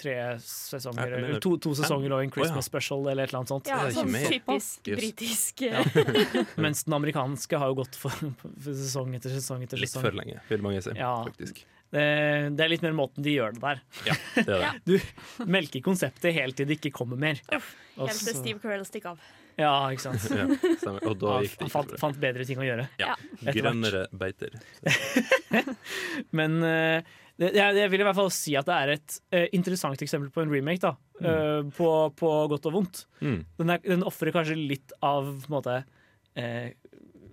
tre 0.00 0.12
sesonger, 0.38 1.10
Ja, 1.10 1.16
eller 1.18 1.40
to, 1.42 1.56
to 1.58 1.72
sesonger 1.74 2.12
og 2.14 2.20
en 2.22 2.30
Christmas 2.30 2.52
Christmas 2.52 2.68
ja. 2.68 2.70
special 2.70 3.08
eller 3.10 3.24
et 3.24 3.32
eller 3.32 3.40
annet 3.40 3.50
sånt. 3.50 3.66
Ja, 3.72 3.80
Det 3.88 3.96
sånn 3.96 4.14
typisk 4.30 4.90
britisk. 5.00 5.64
Ja. 5.66 5.80
eh, 5.82 6.54
Mens 6.64 6.84
den 6.86 6.94
amerikanske 6.94 7.58
har 7.58 7.72
jo 7.72 7.80
gått 7.80 7.98
for, 7.98 8.14
for 8.14 8.70
sesong 8.70 9.16
etter 9.18 9.34
sesong 9.34 9.64
etter 9.66 9.80
Litt 9.82 9.90
sesong. 9.90 10.04
for 10.06 10.20
lenge, 10.20 10.38
vil 10.48 10.62
mange 10.62 10.84
si. 10.84 10.94
Ja. 10.94 11.24
Faktisk. 11.26 11.64
Det, 11.90 12.04
det 12.54 12.62
er 12.64 12.70
litt 12.70 12.84
mer 12.86 12.94
måten 12.94 13.24
de 13.26 13.32
gjør 13.34 13.56
det 13.56 13.64
der. 13.64 13.82
Ja, 14.06 14.14
det 14.36 14.46
er 14.46 14.78
det. 14.86 15.00
Du 15.42 15.44
melker 15.50 15.82
konseptet 15.82 16.36
helt 16.38 16.54
til 16.60 16.70
det 16.70 16.78
ikke 16.78 16.92
kommer 16.94 17.18
mer. 17.18 17.40
Uff, 17.50 17.74
Helt 17.98 18.14
til 18.30 18.36
Steve 18.38 18.62
Carell 18.62 18.86
stikker 18.86 19.16
av. 19.16 19.24
Ja, 19.60 19.72
ikke 19.92 20.06
sant. 20.08 20.24
Ja, 20.40 20.46
stemmer. 20.80 21.04
Og 21.10 21.18
da 21.20 21.36
gikk 21.44 21.56
det 21.58 21.66
ikke 21.68 21.72
fant, 21.74 21.90
bra. 21.92 22.00
fant 22.00 22.20
bedre 22.22 22.46
ting 22.48 22.60
å 22.62 22.66
gjøre. 22.66 22.86
Ja. 23.02 23.14
Grønnere 23.52 24.06
beiter. 24.16 24.56
Men 26.36 26.58
uh, 26.64 27.00
det, 27.40 27.52
jeg, 27.56 27.76
jeg 27.80 27.90
vil 27.92 28.02
i 28.02 28.06
hvert 28.08 28.18
fall 28.18 28.32
si 28.34 28.54
at 28.58 28.68
det 28.68 28.76
er 28.76 28.92
et 28.96 29.16
uh, 29.34 29.46
interessant 29.56 30.02
eksempel 30.04 30.32
på 30.34 30.42
en 30.44 30.50
remake, 30.52 30.82
da. 30.84 30.94
eh, 31.24 31.62
på, 31.76 31.88
på 32.18 32.32
godt 32.52 32.66
og 32.68 32.74
vondt. 32.76 33.04
Mm. 33.24 33.38
Den, 33.60 33.72
er- 33.76 33.84
den 33.86 34.04
ofrer 34.08 34.32
kanskje 34.34 34.58
litt 34.60 34.92
av 35.04 35.30
på 35.44 35.48
en 35.48 35.54
måte 35.56 35.78
eh, 36.36 36.74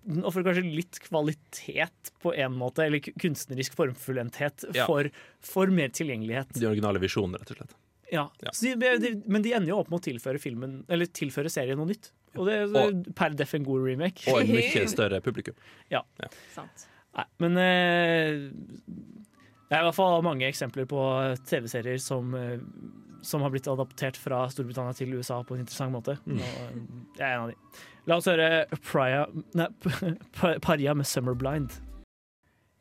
Den 0.07 0.23
ofrer 0.27 0.45
kanskje 0.47 0.63
litt 0.63 1.01
kvalitet 1.03 2.13
på 2.23 2.31
en 2.39 2.55
måte, 2.55 2.85
eller 2.87 3.03
kunstnerisk 3.19 3.75
formfullendthet, 3.75 4.63
Ja. 4.75 4.85
for, 4.87 5.09
for 5.43 5.67
mer 5.75 5.91
tilgjengelighet. 5.91 6.55
De 6.55 6.69
originale 6.69 7.03
visjonene, 7.03 7.41
rett 7.43 7.51
og 7.51 7.59
slett. 7.59 7.75
Ja. 8.07 8.23
Ja. 8.39 8.53
Så 8.55 8.71
de, 8.79 8.93
de, 9.03 9.09
men 9.27 9.43
de 9.43 9.51
ender 9.57 9.73
jo 9.73 9.81
opp 9.81 9.89
med 9.91 9.99
å 9.99 10.05
tilføre 10.05 10.39
filmen 10.39 10.77
Eller 10.87 11.09
tilføre 11.11 11.49
serien 11.51 11.75
noe 11.75 11.89
nytt. 11.89 12.13
Og 12.37 12.47
det 12.47 12.59
er 12.63 12.93
per 13.17 13.35
def 13.37 13.55
en 13.57 13.65
god 13.67 13.87
remake. 13.89 14.27
Og 14.31 14.41
en 14.43 14.53
mye 14.55 14.85
større 14.95 15.21
publikum. 15.25 15.57
Ja. 15.93 16.03
Sant. 16.55 16.87
Nei, 17.17 17.25
men 17.41 17.57
eh, 17.61 18.45
det 19.67 19.75
er 19.75 19.81
i 19.81 19.87
hvert 19.89 19.97
fall 19.97 20.21
mange 20.25 20.47
eksempler 20.47 20.87
på 20.89 21.01
TV-serier 21.49 21.99
som, 22.01 22.35
eh, 22.37 22.59
som 23.25 23.43
har 23.43 23.51
blitt 23.53 23.67
adaptert 23.71 24.19
fra 24.21 24.45
Storbritannia 24.53 24.95
til 24.95 25.17
USA 25.17 25.41
på 25.43 25.57
en 25.57 25.65
interessant 25.65 25.95
måte. 25.95 26.19
Mm. 26.25 26.37
Og 26.37 26.61
eh, 26.67 26.77
jeg 27.17 27.25
er 27.25 27.33
en 27.33 27.47
av 27.47 27.51
de. 27.51 27.83
La 28.07 28.21
oss 28.21 28.29
høre 28.29 28.63
Paria, 28.87 29.25
nei, 29.57 29.67
Paria 30.63 30.93
med 30.95 31.09
'Summer 31.09 31.35
Blind'. 31.35 31.81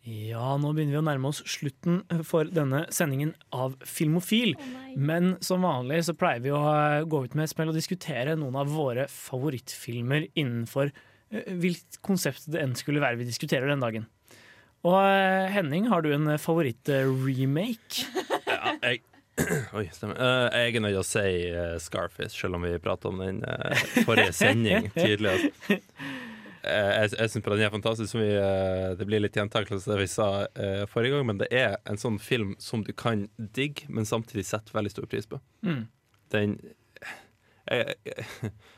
Ja, 0.07 0.53
nå 0.55 0.69
begynner 0.71 0.95
vi 0.95 0.99
å 1.01 1.07
nærme 1.07 1.31
oss 1.33 1.41
slutten 1.51 2.05
for 2.29 2.47
denne 2.47 2.85
sendingen 2.95 3.33
av 3.51 3.73
Filmofil. 3.83 4.53
Men 4.95 5.33
som 5.43 5.67
vanlig 5.67 6.05
så 6.07 6.15
pleier 6.15 6.45
vi 6.45 6.53
å 6.55 6.61
eh, 6.71 7.03
gå 7.11 7.25
ut 7.25 7.35
med 7.35 7.49
et 7.49 7.51
smell 7.51 7.73
og 7.73 7.79
diskutere 7.79 8.37
noen 8.39 8.55
av 8.61 8.71
våre 8.71 9.09
favorittfilmer 9.11 10.29
innenfor 10.39 10.93
eh, 10.93 11.49
hvilket 11.51 11.99
konsept 12.07 12.47
det 12.55 12.63
enn 12.63 12.77
skulle 12.79 13.03
være 13.03 13.19
vi 13.19 13.27
diskuterer 13.27 13.67
den 13.73 13.83
dagen. 13.83 14.07
Og 14.87 14.95
eh, 15.01 15.51
Henning, 15.51 15.91
har 15.91 16.07
du 16.07 16.13
en 16.15 16.37
favorittremake? 16.39 18.07
Ja, 18.47 18.77
jeg 18.87 19.03
Oi, 19.77 19.89
stemmer. 19.93 20.17
Jeg 20.55 20.79
er 20.79 20.81
nødt 20.81 20.95
til 20.95 21.03
å 21.03 21.05
si 21.05 21.83
Scarface, 21.85 22.33
selv 22.39 22.57
om 22.57 22.63
vi 22.65 22.79
pratet 22.81 23.11
om 23.11 23.19
den 23.21 23.43
forrige 24.07 24.33
sending 24.33 24.87
tidlig. 24.95 25.51
Eh, 26.67 26.93
jeg 27.01 27.13
jeg 27.17 27.33
syns 27.33 27.45
den 27.47 27.65
er 27.65 27.75
fantastisk. 27.75 28.11
Som 28.13 28.23
vi, 28.23 28.31
eh, 28.35 28.95
det 28.99 29.07
blir 29.09 29.23
litt 29.23 29.37
gjentakelse 29.37 29.93
det 29.93 30.01
vi 30.01 30.09
sa 30.11 30.47
eh, 30.55 30.87
forrige 30.91 31.17
gang, 31.17 31.27
men 31.31 31.43
det 31.43 31.51
er 31.55 31.79
en 31.87 32.01
sånn 32.01 32.19
film 32.23 32.57
som 32.59 32.83
du 32.85 32.93
kan 32.93 33.29
digge, 33.39 33.87
men 33.89 34.09
samtidig 34.09 34.47
sette 34.49 34.75
veldig 34.75 34.93
stor 34.95 35.07
pris 35.11 35.31
på. 35.31 35.41
Mm. 35.67 35.87
Den 36.35 36.59
jeg, 37.67 37.97
jeg, 38.07 38.25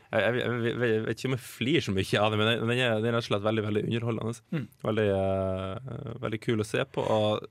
jeg, 0.09 0.37
jeg, 0.41 0.77
vet 1.05 1.13
ikke 1.13 1.29
om 1.29 1.35
jeg 1.35 1.45
flirer 1.45 1.85
så 1.85 1.93
mye 1.93 2.21
av 2.23 2.31
det, 2.33 2.39
men 2.41 2.47
den, 2.49 2.71
er, 2.81 2.95
den 3.03 3.11
er 3.11 3.19
rett 3.19 3.27
og 3.27 3.27
slett 3.27 3.45
veldig 3.45 3.65
veldig 3.67 3.83
underholdende. 3.85 4.43
Mm. 4.55 4.63
Veldig, 4.87 5.07
uh, 5.13 6.15
veldig 6.23 6.39
kul 6.41 6.63
å 6.63 6.65
se 6.65 6.85
på. 6.89 7.03
Og 7.05 7.45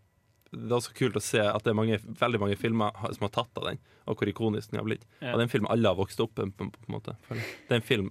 det 0.51 0.67
er 0.67 0.79
også 0.81 0.97
kult 0.99 1.19
å 1.21 1.23
se 1.23 1.43
at 1.45 1.63
det 1.63 1.71
er 1.71 1.79
mange, 1.79 2.01
veldig 2.19 2.41
mange 2.43 2.59
filmer 2.59 2.97
som 3.15 3.29
har 3.29 3.35
tatt 3.37 3.61
av 3.61 3.69
den, 3.69 3.79
og 4.11 4.19
hvor 4.19 4.33
ikonisk 4.33 4.73
den 4.73 4.81
har 4.81 4.89
blitt. 4.89 5.07
Ja. 5.21 5.31
Og 5.31 5.39
det 5.39 5.45
er 5.45 5.47
en 5.47 5.55
film 5.55 5.71
alle 5.71 5.93
har 5.93 6.01
vokst 6.01 6.23
opp 6.25 6.43
med. 6.43 6.57
Det 6.59 7.71
er 7.71 7.79
en 7.79 7.87
film 7.87 8.11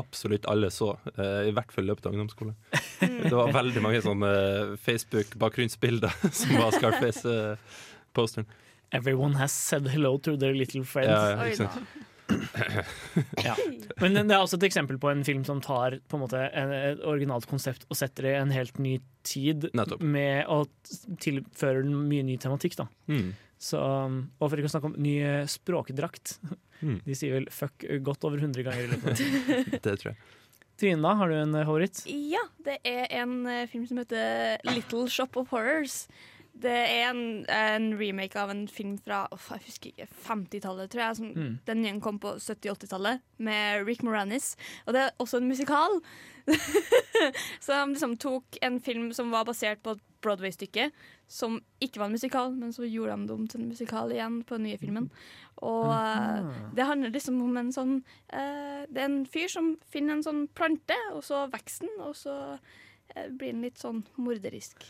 absolutt 0.00 0.46
alle 0.50 0.70
så, 0.74 0.94
eh, 1.14 1.48
i 1.48 1.52
hvert 1.54 1.72
fall 1.72 1.86
i 1.86 1.90
løpet 1.92 2.08
av 2.08 2.16
ungdomsskolen. 2.16 2.54
Det 3.00 3.32
var 3.34 3.52
veldig 3.54 3.82
mange 3.84 4.00
sånne 4.04 4.30
eh, 4.30 4.72
Facebook-bakgrunnsbilder 4.84 6.16
som 6.40 6.56
var 6.58 6.74
Scarface-posteren. 6.74 8.48
Everyone 8.94 9.38
has 9.40 9.54
said 9.54 9.88
hello 9.90 10.16
to 10.18 10.36
their 10.38 10.54
little 10.54 10.84
friends. 10.86 11.10
Ja, 11.10 11.30
ja, 11.34 11.46
ikke 11.50 11.64
sant. 11.64 11.86
Ja. 13.44 13.52
Men 14.00 14.14
det 14.16 14.32
er 14.32 14.40
også 14.40 14.56
et 14.56 14.64
eksempel 14.70 14.96
på 15.00 15.10
en 15.10 15.20
film 15.26 15.42
som 15.44 15.58
tar 15.60 15.98
på 16.08 16.16
en 16.16 16.22
måte 16.22 16.40
et 16.40 17.02
originalt 17.04 17.44
konsept 17.50 17.84
og 17.90 17.98
setter 17.98 18.24
det 18.24 18.32
i 18.32 18.38
en 18.40 18.54
helt 18.54 18.78
ny 18.80 18.94
tid 19.28 19.66
Nettopp. 19.76 20.00
med 20.00 20.48
å 20.48 20.62
tilføre 21.20 21.82
den 21.84 21.92
mye 22.08 22.24
ny 22.24 22.38
tematikk. 22.40 22.78
Da. 22.80 22.86
Mm. 23.12 23.34
Så, 23.60 23.80
og 23.80 24.46
for 24.48 24.60
ikke 24.60 24.68
å 24.68 24.74
snakke 24.74 24.90
om 24.90 24.96
ny 25.00 25.16
språkdrakt. 25.48 26.38
Mm. 26.84 26.98
De 27.06 27.14
sier 27.16 27.36
vel 27.38 27.46
'fuck' 27.48 27.86
godt 28.04 28.26
over 28.28 28.42
100 28.42 28.66
ganger. 28.66 28.96
Det 29.84 29.94
tror 30.00 30.10
jeg. 30.12 30.18
Trine, 30.74 31.02
da, 31.04 31.14
har 31.14 31.30
du 31.30 31.36
en 31.38 31.54
eh, 31.54 31.66
favoritt? 31.66 32.02
Ja, 32.10 32.42
det 32.66 32.80
er 32.88 33.06
en 33.22 33.44
eh, 33.46 33.66
film 33.70 33.84
som 33.86 34.00
heter 34.00 34.58
Little 34.66 35.06
Shop 35.12 35.38
of 35.38 35.52
Horrors. 35.54 36.04
Det 36.62 36.70
er 36.70 37.08
en, 37.10 37.42
en 37.50 37.88
remake 37.98 38.38
av 38.38 38.52
en 38.52 38.62
film 38.70 38.94
fra 39.02 39.24
oh, 39.34 39.46
jeg 39.56 39.64
husker 39.66 39.90
ikke, 39.90 40.06
50-tallet, 40.26 40.90
tror 40.92 41.02
jeg. 41.02 41.16
Som, 41.18 41.32
Mm. 41.34 41.58
Den 41.66 41.82
nye 41.82 42.00
kom 42.00 42.18
på 42.22 42.36
70-80-tallet, 42.38 43.20
med 43.38 43.86
Rick 43.88 44.02
Moranis. 44.06 44.54
Og 44.86 44.94
det 44.94 45.00
er 45.02 45.10
også 45.18 45.40
en 45.40 45.48
musikal. 45.48 45.98
så 47.64 47.72
de 47.72 47.90
liksom 47.90 48.16
tok 48.16 48.58
en 48.62 48.78
film 48.80 49.12
som 49.12 49.32
var 49.34 49.44
basert 49.48 49.82
på 49.82 49.96
et 49.96 50.04
Broadway-stykke, 50.24 50.90
som 51.28 51.58
ikke 51.84 52.00
var 52.00 52.08
en 52.08 52.16
musikal, 52.16 52.52
men 52.56 52.72
så 52.72 52.86
gjorde 52.88 53.16
de 53.16 53.28
det 53.28 53.34
om 53.34 53.46
til 53.48 53.60
en 53.60 53.68
musikal 53.68 54.12
igjen 54.12 54.40
på 54.46 54.56
den 54.56 54.66
nye 54.68 54.80
filmen. 54.80 55.10
Og 55.56 55.90
uh, 55.90 56.48
det 56.76 56.88
handler 56.88 57.12
liksom 57.14 57.42
om 57.44 57.56
en 57.56 57.70
sånn 57.72 57.94
uh, 58.32 58.82
Det 58.88 59.00
er 59.00 59.06
en 59.06 59.22
fyr 59.30 59.48
som 59.52 59.74
finner 59.90 60.16
en 60.16 60.26
sånn 60.26 60.44
plante, 60.56 60.96
og 61.12 61.22
så 61.24 61.44
vokser 61.52 61.88
den, 61.88 62.00
og 62.04 62.16
så 62.18 62.36
uh, 62.56 63.28
blir 63.28 63.52
den 63.52 63.64
litt 63.64 63.80
sånn 63.80 64.04
morderisk. 64.16 64.84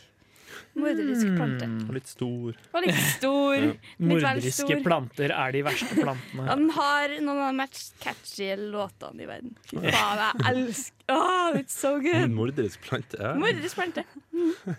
Morderisk 0.75 1.29
planter. 1.35 1.75
Og 1.85 1.93
litt 1.95 2.09
stor. 2.11 2.57
Og 2.75 2.85
litt 2.85 3.01
stor. 3.15 3.55
Ja. 3.55 3.73
Morderiske 4.11 4.65
stor. 4.65 4.81
planter 4.85 5.33
er 5.35 5.55
de 5.55 5.63
verste 5.67 5.97
plantene. 6.03 6.47
Han 6.49 6.65
har 6.77 7.15
noen 7.19 7.43
av 7.45 7.51
de 7.51 7.59
mest 7.61 7.95
catchy 8.03 8.49
låtene 8.59 9.25
i 9.25 9.29
verden. 9.29 9.55
Fy 9.69 9.79
faen, 9.85 10.23
jeg 10.23 10.49
elsker 10.51 11.15
oh, 11.15 11.59
It's 11.59 11.77
so 11.79 11.95
good. 12.03 12.33
Morderisk 12.35 12.83
plante. 12.87 13.21
Ja. 13.21 13.35
Morderisk 13.39 13.79
plante. 13.81 14.05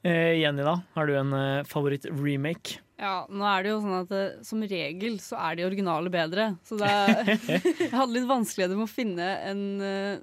Eh, 0.00 0.38
Jenny, 0.40 0.62
da? 0.64 0.78
Har 0.96 1.10
du 1.10 1.12
en 1.12 1.32
eh, 1.36 1.66
favoritt-remake? 1.68 2.78
Ja, 2.96 3.26
nå 3.28 3.44
er 3.44 3.66
det 3.66 3.72
jo 3.74 3.80
sånn 3.82 3.98
at 3.98 4.14
eh, 4.16 4.38
som 4.48 4.62
regel 4.64 5.18
så 5.20 5.36
er 5.44 5.58
de 5.58 5.66
originale 5.66 6.08
bedre. 6.12 6.46
Så 6.64 6.78
det 6.80 6.88
er, 6.88 7.34
jeg 7.50 7.90
hadde 7.92 8.14
litt 8.14 8.28
vanskeligheter 8.30 8.80
med 8.80 8.86
å 8.86 8.88
finne 8.88 9.26
en 9.50 9.62
eh, 9.84 10.22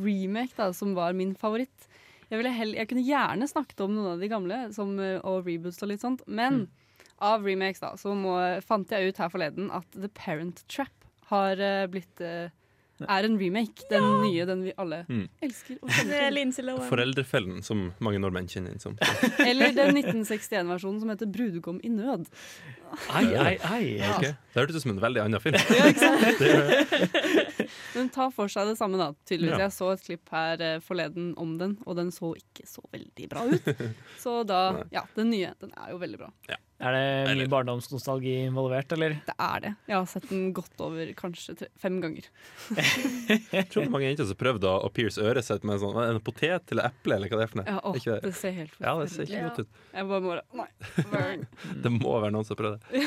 remake 0.00 0.56
da, 0.56 0.70
som 0.76 0.94
var 0.96 1.12
min 1.18 1.34
favoritt. 1.36 1.88
Jeg, 2.32 2.40
ville 2.40 2.52
hell, 2.56 2.70
jeg 2.78 2.88
kunne 2.88 3.04
gjerne 3.04 3.44
snakket 3.50 3.82
om 3.84 3.92
noen 3.92 4.14
av 4.14 4.22
de 4.22 4.30
gamle, 4.32 4.60
som, 4.72 4.94
eh, 5.04 5.18
og 5.20 5.44
reboots 5.44 5.82
og 5.84 5.90
litt 5.92 6.00
sånt. 6.00 6.24
Men 6.26 6.62
av 7.20 7.44
remakes 7.44 7.82
da, 7.84 7.92
så 8.00 8.14
må, 8.16 8.38
fant 8.64 8.88
jeg 8.90 9.12
ut 9.12 9.20
her 9.20 9.28
forleden 9.30 9.68
at 9.76 9.84
The 9.92 10.08
Parent 10.16 10.64
Trap 10.72 11.04
har 11.28 11.60
uh, 11.60 11.84
blitt 11.92 12.24
uh, 12.24 12.48
er 13.08 13.26
en 13.26 13.36
remake. 13.38 13.84
Den 13.90 14.04
nye, 14.22 14.44
den 14.46 14.62
vi 14.66 14.72
alle 14.78 15.04
Mm. 15.08 15.28
elsker. 15.42 15.78
Er. 15.82 16.88
Foreldrefellen, 16.88 17.62
som 17.62 17.92
mange 18.00 18.18
nordmenn 18.22 18.48
kjenner 18.48 18.72
inn 18.72 18.80
som. 18.82 18.96
Eller 19.48 19.72
den 19.76 19.96
1961-versjonen 19.96 21.00
som 21.00 21.10
heter 21.10 21.26
'Brudgom 21.26 21.80
i 21.82 21.88
nød'. 21.88 22.26
Ai, 23.10 23.24
ai, 23.34 23.58
ai. 23.64 23.84
Okay. 24.16 24.34
Det 24.52 24.60
hørtes 24.60 24.76
ut 24.76 24.82
som 24.82 24.90
en 24.96 25.00
veldig 25.02 25.22
annen 25.24 25.40
film. 25.40 25.56
Ja, 25.56 25.90
Det 27.92 27.98
Den 28.00 28.08
tar 28.12 28.30
for 28.34 28.48
seg 28.52 28.70
det 28.72 28.76
samme, 28.80 28.98
da. 29.00 29.10
Tydeligvis. 29.28 29.58
Ja. 29.58 29.66
Jeg 29.66 29.76
så 29.76 29.92
et 29.92 30.04
klipp 30.06 30.32
her 30.32 30.62
eh, 30.64 30.78
forleden 30.84 31.32
om 31.40 31.56
den, 31.60 31.76
og 31.86 31.96
den 31.98 32.12
så 32.14 32.32
ikke 32.38 32.66
så 32.68 32.84
veldig 32.92 33.28
bra 33.28 33.46
ut. 33.52 33.72
Så 34.22 34.42
da 34.48 34.60
Ja, 34.94 35.04
den 35.16 35.30
nye. 35.32 35.52
Den 35.60 35.72
er 35.76 35.92
jo 35.92 35.98
veldig 36.00 36.20
bra. 36.20 36.30
Er 36.82 36.96
det 36.96 37.36
mye 37.38 37.46
barndomsnostalgi 37.46 38.32
involvert, 38.48 38.90
eller? 38.96 39.14
Det 39.26 39.34
er 39.38 39.60
det. 39.62 39.70
Jeg 39.86 39.94
har 39.94 40.06
sett 40.10 40.24
den 40.32 40.48
godt 40.56 40.80
over 40.82 41.12
kanskje 41.18 41.54
tre, 41.60 41.68
fem 41.78 42.00
ganger. 42.02 42.26
Jeg 42.74 43.66
tror 43.70 43.84
det 43.84 43.92
mange 43.92 44.08
jenter 44.08 44.26
som 44.26 44.38
prøvde 44.40 44.66
å, 44.66 44.80
å 44.88 44.90
pierce 44.94 45.22
øret 45.22 45.46
sitt 45.46 45.62
med 45.62 45.76
en 45.76 45.82
sånn 45.84 46.00
en 46.02 46.18
potet 46.26 46.74
eller 46.74 46.90
eple, 46.90 47.20
eller 47.20 47.30
hva 47.30 47.38
det 47.38 47.46
er 47.46 47.52
for 47.52 47.62
noe. 47.62 47.68
Ja, 47.70 47.78
å, 47.78 47.92
Er 47.94 48.02
ikke 48.02 48.18
det 48.24 48.34
ser 48.40 48.56
helt 48.56 48.82
Ja, 48.82 48.96
det 48.98 49.12
ser 49.14 49.28
ikke 49.28 49.44
godt 49.46 49.62
ut. 49.62 49.80
Jeg 49.92 50.10
bare 50.10 50.26
må 50.26 50.38
Nei. 50.58 51.28
Det 51.84 51.92
må 51.94 52.16
være 52.18 52.34
noen 52.34 52.48
som 52.48 52.58
prøver 52.58 52.82
det. 52.82 53.06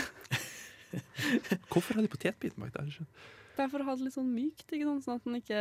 Hvorfor 1.67 1.97
har 1.97 2.05
de 2.05 2.11
potetbiten 2.11 2.63
bak 2.63 2.71
der? 2.75 3.03
Det 3.55 3.63
er 3.63 3.69
for 3.71 3.79
å 3.79 3.85
ha 3.87 3.93
det 3.95 4.03
litt 4.07 4.15
sånn 4.15 4.31
mykt, 4.35 4.65
ikke 4.67 4.85
sant? 4.87 5.03
sånn 5.05 5.15
at 5.19 5.23
den 5.27 5.35
ikke 5.39 5.59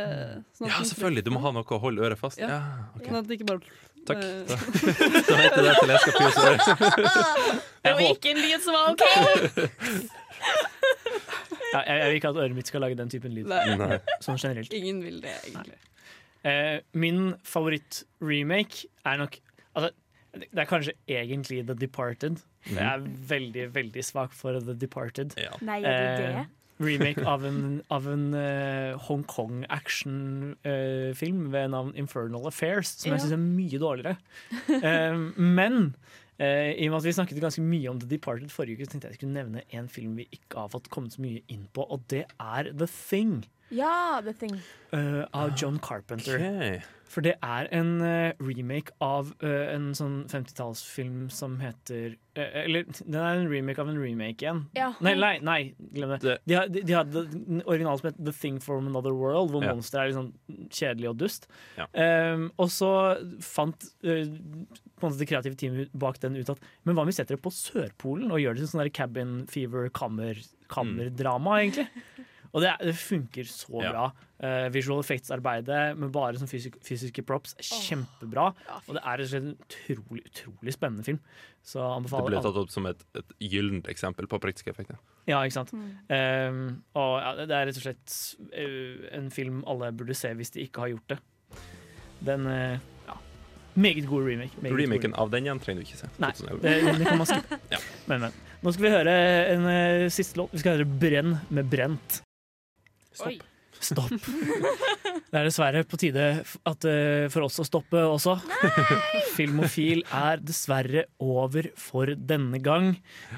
sånn 0.57 0.65
at 0.67 0.71
Ja, 0.71 0.77
den 0.81 0.89
selvfølgelig. 0.91 1.23
Du 1.23 1.31
må 1.31 1.39
ha 1.45 1.51
noe 1.55 1.63
å 1.63 1.79
holde 1.79 2.03
øret 2.03 2.19
fast. 2.19 2.39
Ja. 2.41 2.49
Ja, 2.51 2.59
ok. 2.97 3.05
Sånn 3.07 3.19
at 3.21 3.27
det 3.29 3.37
ikke 3.39 3.47
bare 3.51 3.61
Takk. 4.05 4.19
eh, 4.21 4.43
Da, 4.49 4.55
da 5.29 5.37
vet 5.39 5.55
jeg 5.55 5.63
det 5.65 5.75
til 5.79 5.93
jeg 5.93 6.01
skal 6.03 6.13
pierce 6.19 6.39
øret. 6.45 6.63
Det 7.85 7.93
var 7.93 8.01
ikke 8.09 8.29
en 8.33 8.41
lyd 8.43 8.61
som 8.65 8.73
var 8.75 8.83
OK! 8.91 9.03
Ja, 11.75 11.81
jeg, 11.83 11.97
jeg 11.99 12.07
vil 12.07 12.15
ikke 12.19 12.29
at 12.29 12.37
øret 12.39 12.55
mitt 12.55 12.69
skal 12.69 12.83
lage 12.85 12.95
den 12.95 13.09
typen 13.11 13.33
lyd. 13.35 13.49
Nei. 13.51 13.97
Sånn 14.23 14.37
generelt. 14.39 14.71
Ingen 14.75 15.01
vil 15.03 15.17
det, 15.23 15.33
egentlig. 15.49 15.75
Eh, 16.45 16.77
min 16.95 17.33
favoritt-remake 17.43 18.85
er 19.09 19.17
nok 19.19 19.35
altså, 19.73 19.89
Det 20.35 20.47
det 20.51 20.61
er 20.61 20.67
kanskje 20.69 20.93
egentlig 21.09 21.61
The 21.67 21.75
Departed. 21.79 22.41
Jeg 22.69 22.83
er 22.83 23.03
veldig, 23.29 23.65
veldig 23.75 24.03
svak 24.03 24.33
for 24.35 24.59
The 24.59 24.73
Departed. 24.77 25.35
Nei, 25.65 25.77
er 25.81 26.17
du 26.17 26.23
det? 26.23 26.29
Eh, 26.43 26.45
remake 26.79 27.23
av 27.25 27.45
en, 27.47 27.81
av 27.89 28.07
en 28.11 28.25
uh, 28.33 28.97
Hongkong-actionfilm 29.07 31.45
ved 31.53 31.69
navn 31.71 31.93
Infernal 31.95 32.47
Affairs, 32.47 32.87
som 32.99 33.11
Ja. 33.11 33.15
jeg 33.17 33.21
syns 33.25 33.33
er 33.33 33.37
mye 33.43 33.79
dårligere. 33.79 34.17
Eh, 34.85 35.15
men 35.37 35.95
eh, 36.39 36.73
i 36.75 36.87
og 36.87 36.91
med 36.91 36.97
at 36.99 37.05
vi 37.07 37.11
snakket 37.15 37.39
ganske 37.41 37.61
mye 37.63 37.87
om 37.89 37.99
The 37.99 38.07
Departed 38.11 38.49
forrige 38.51 38.75
uke, 38.77 38.85
så 38.85 38.91
tenkte 38.91 39.07
jeg 39.07 39.13
jeg 39.15 39.19
skulle 39.21 39.33
nevne 39.37 39.61
en 39.71 39.87
film 39.89 40.15
vi 40.19 40.25
ikke 40.35 40.57
har 40.59 40.67
fått 40.73 40.89
kommet 40.91 41.13
så 41.15 41.21
mye 41.23 41.41
inn 41.47 41.67
på, 41.73 41.81
og 41.87 41.99
det 42.11 42.25
er 42.39 42.63
The 42.75 42.87
Thing. 42.91 43.45
Ja, 43.71 44.19
The 44.21 44.33
Thing. 44.33 44.59
eh, 44.93 45.23
av 45.33 45.55
John 45.57 45.79
Carpenter. 45.79 46.35
Ok. 46.35 46.81
For 47.05 47.21
det 47.21 47.35
er 47.45 47.67
en 47.75 47.89
eh, 48.01 48.33
remake 48.41 48.91
av 49.05 49.27
eh, 49.45 49.67
en 49.75 49.91
sånn 49.95 50.23
50-tallsfilm 50.31 51.27
som 51.31 51.59
heter 51.61 52.15
eh, 52.35 52.55
Eller 52.63 52.87
den 52.89 53.17
er 53.21 53.37
en 53.43 53.49
remake 53.51 53.79
av 53.83 53.91
en 53.91 53.99
remake 54.01 54.41
igjen. 54.41 54.63
Ja. 54.75 54.87
Nei, 55.05 55.13
nei, 55.21 55.35
nei, 55.45 55.59
glem 55.93 56.15
det. 56.15 56.19
Det- 56.25 56.37
De, 56.49 56.55
har- 56.57 56.67
de, 56.73 56.81
de 56.89 56.95
hadde 56.97 57.23
den 57.35 57.61
originalen 57.65 58.01
som 58.01 58.09
het 58.09 58.17
The 58.25 58.33
Thing 58.33 58.57
from 58.59 58.89
Another 58.89 59.13
World, 59.13 59.53
hvor 59.53 59.63
Ja. 59.63 59.75
monsteret 59.77 60.01
er 60.01 60.11
litt 60.11 60.17
sånn 60.17 60.67
kjedelig 60.73 61.09
og 61.13 61.17
dust. 61.21 61.47
Ja. 61.77 61.85
Um, 62.33 62.49
og 62.57 62.73
så 62.73 62.91
fant 63.45 63.85
uh, 64.03 64.25
på 64.25 65.05
en 65.05 65.05
måte 65.05 65.21
det 65.21 65.29
kreative 65.29 65.55
teamet 65.61 65.93
bak 65.93 66.19
den 66.25 66.35
ut 66.41 66.49
at 66.49 66.59
Men 66.83 66.95
hva 66.97 67.05
om 67.05 67.07
vi 67.13 67.15
setter 67.15 67.37
det 67.37 67.43
på 67.45 67.53
Sørpolen 67.53 68.31
og 68.33 68.41
gjør 68.41 68.57
det 68.57 68.65
til 68.65 68.73
sånn 68.73 68.91
cabin 68.95 69.37
fever 69.51 69.89
kammer, 69.93 70.41
kammerdrama, 70.73 71.61
egentlig? 71.61 71.87
Og 72.55 72.63
det, 72.63 72.71
det 72.87 72.93
funker 72.95 73.43
så 73.51 73.81
Ja. 73.83 73.91
bra. 73.91 74.05
Uh, 74.35 74.67
visual 74.71 74.99
effects-arbeidet 74.99 75.97
med 75.99 76.11
bare 76.11 76.39
sånn 76.39 76.47
fysik 76.47 76.75
fysiske 76.83 77.23
props 77.27 77.53
er 77.59 77.67
kjempebra. 77.67 78.49
Og 78.87 78.95
det 78.95 79.03
er 79.03 79.23
en 79.39 79.49
utrolig, 79.55 80.23
utrolig 80.31 80.73
spennende 80.75 81.03
film. 81.07 81.19
Så 81.65 81.83
Det 82.03 82.23
ble 82.27 82.41
tatt 82.43 82.59
opp 82.61 82.71
som 82.71 82.85
et, 82.85 82.99
et 83.17 83.31
gyllent 83.41 83.87
eksempel 83.91 84.27
på 84.31 84.39
praktiske 84.39 84.69
effekter. 84.71 84.99
ja, 85.27 85.39
ikke 85.43 85.55
sant. 85.57 85.71
Um, 85.73 86.83
og 86.95 87.13
ja, 87.19 87.31
det 87.45 87.55
er 87.55 87.65
rett 87.71 87.79
og 87.79 87.85
slett 87.87 88.17
uh, 88.53 89.07
en 89.17 89.31
film 89.33 89.63
alle 89.67 89.91
burde 89.91 90.15
se 90.15 90.31
hvis 90.37 90.51
de 90.55 90.67
ikke 90.67 90.83
har 90.85 90.93
gjort 90.95 91.15
det. 91.15 91.19
Den 92.25 92.45
uh, 92.47 92.77
ja, 93.07 93.17
Meget 93.75 94.07
god 94.07 94.27
remake. 94.29 94.55
Meget 94.61 94.71
god 94.75 94.83
Remaken 94.83 95.15
av 95.15 95.31
den 95.33 95.47
igjen 95.49 95.59
trenger 95.63 95.83
du 95.83 95.87
ikke 95.89 96.03
se. 96.03 96.11
Nei, 96.23 96.31
det, 96.61 96.75
det 96.99 97.07
kan 97.07 97.17
man 97.19 97.27
skippe. 97.31 97.59
Ja. 97.73 97.79
Men, 98.07 98.27
men. 98.27 98.37
Nå 98.63 98.71
skal 98.75 98.85
vi 98.87 98.93
høre 98.93 99.17
en 99.55 99.65
uh, 99.67 100.05
siste 100.13 100.39
låt. 100.39 100.53
Vi 100.53 100.61
skal 100.61 100.77
høre 100.77 100.85
'Brenn' 100.87 101.37
med 101.49 101.67
Brent. 101.71 102.21
Oi. 103.19 103.39
Stopp. 103.85 104.11
Det 105.35 105.41
er 105.41 105.47
dessverre 105.49 105.81
på 105.89 105.97
tide 105.99 106.25
at, 106.69 106.85
uh, 106.87 107.25
for 107.33 107.43
oss 107.47 107.57
å 107.59 107.65
stoppe 107.67 107.99
også. 108.07 108.37
Filmofil 109.35 110.03
er 110.15 110.39
dessverre 110.43 111.05
over 111.23 111.67
for 111.79 112.11
denne 112.15 112.61
gang. 112.63 112.93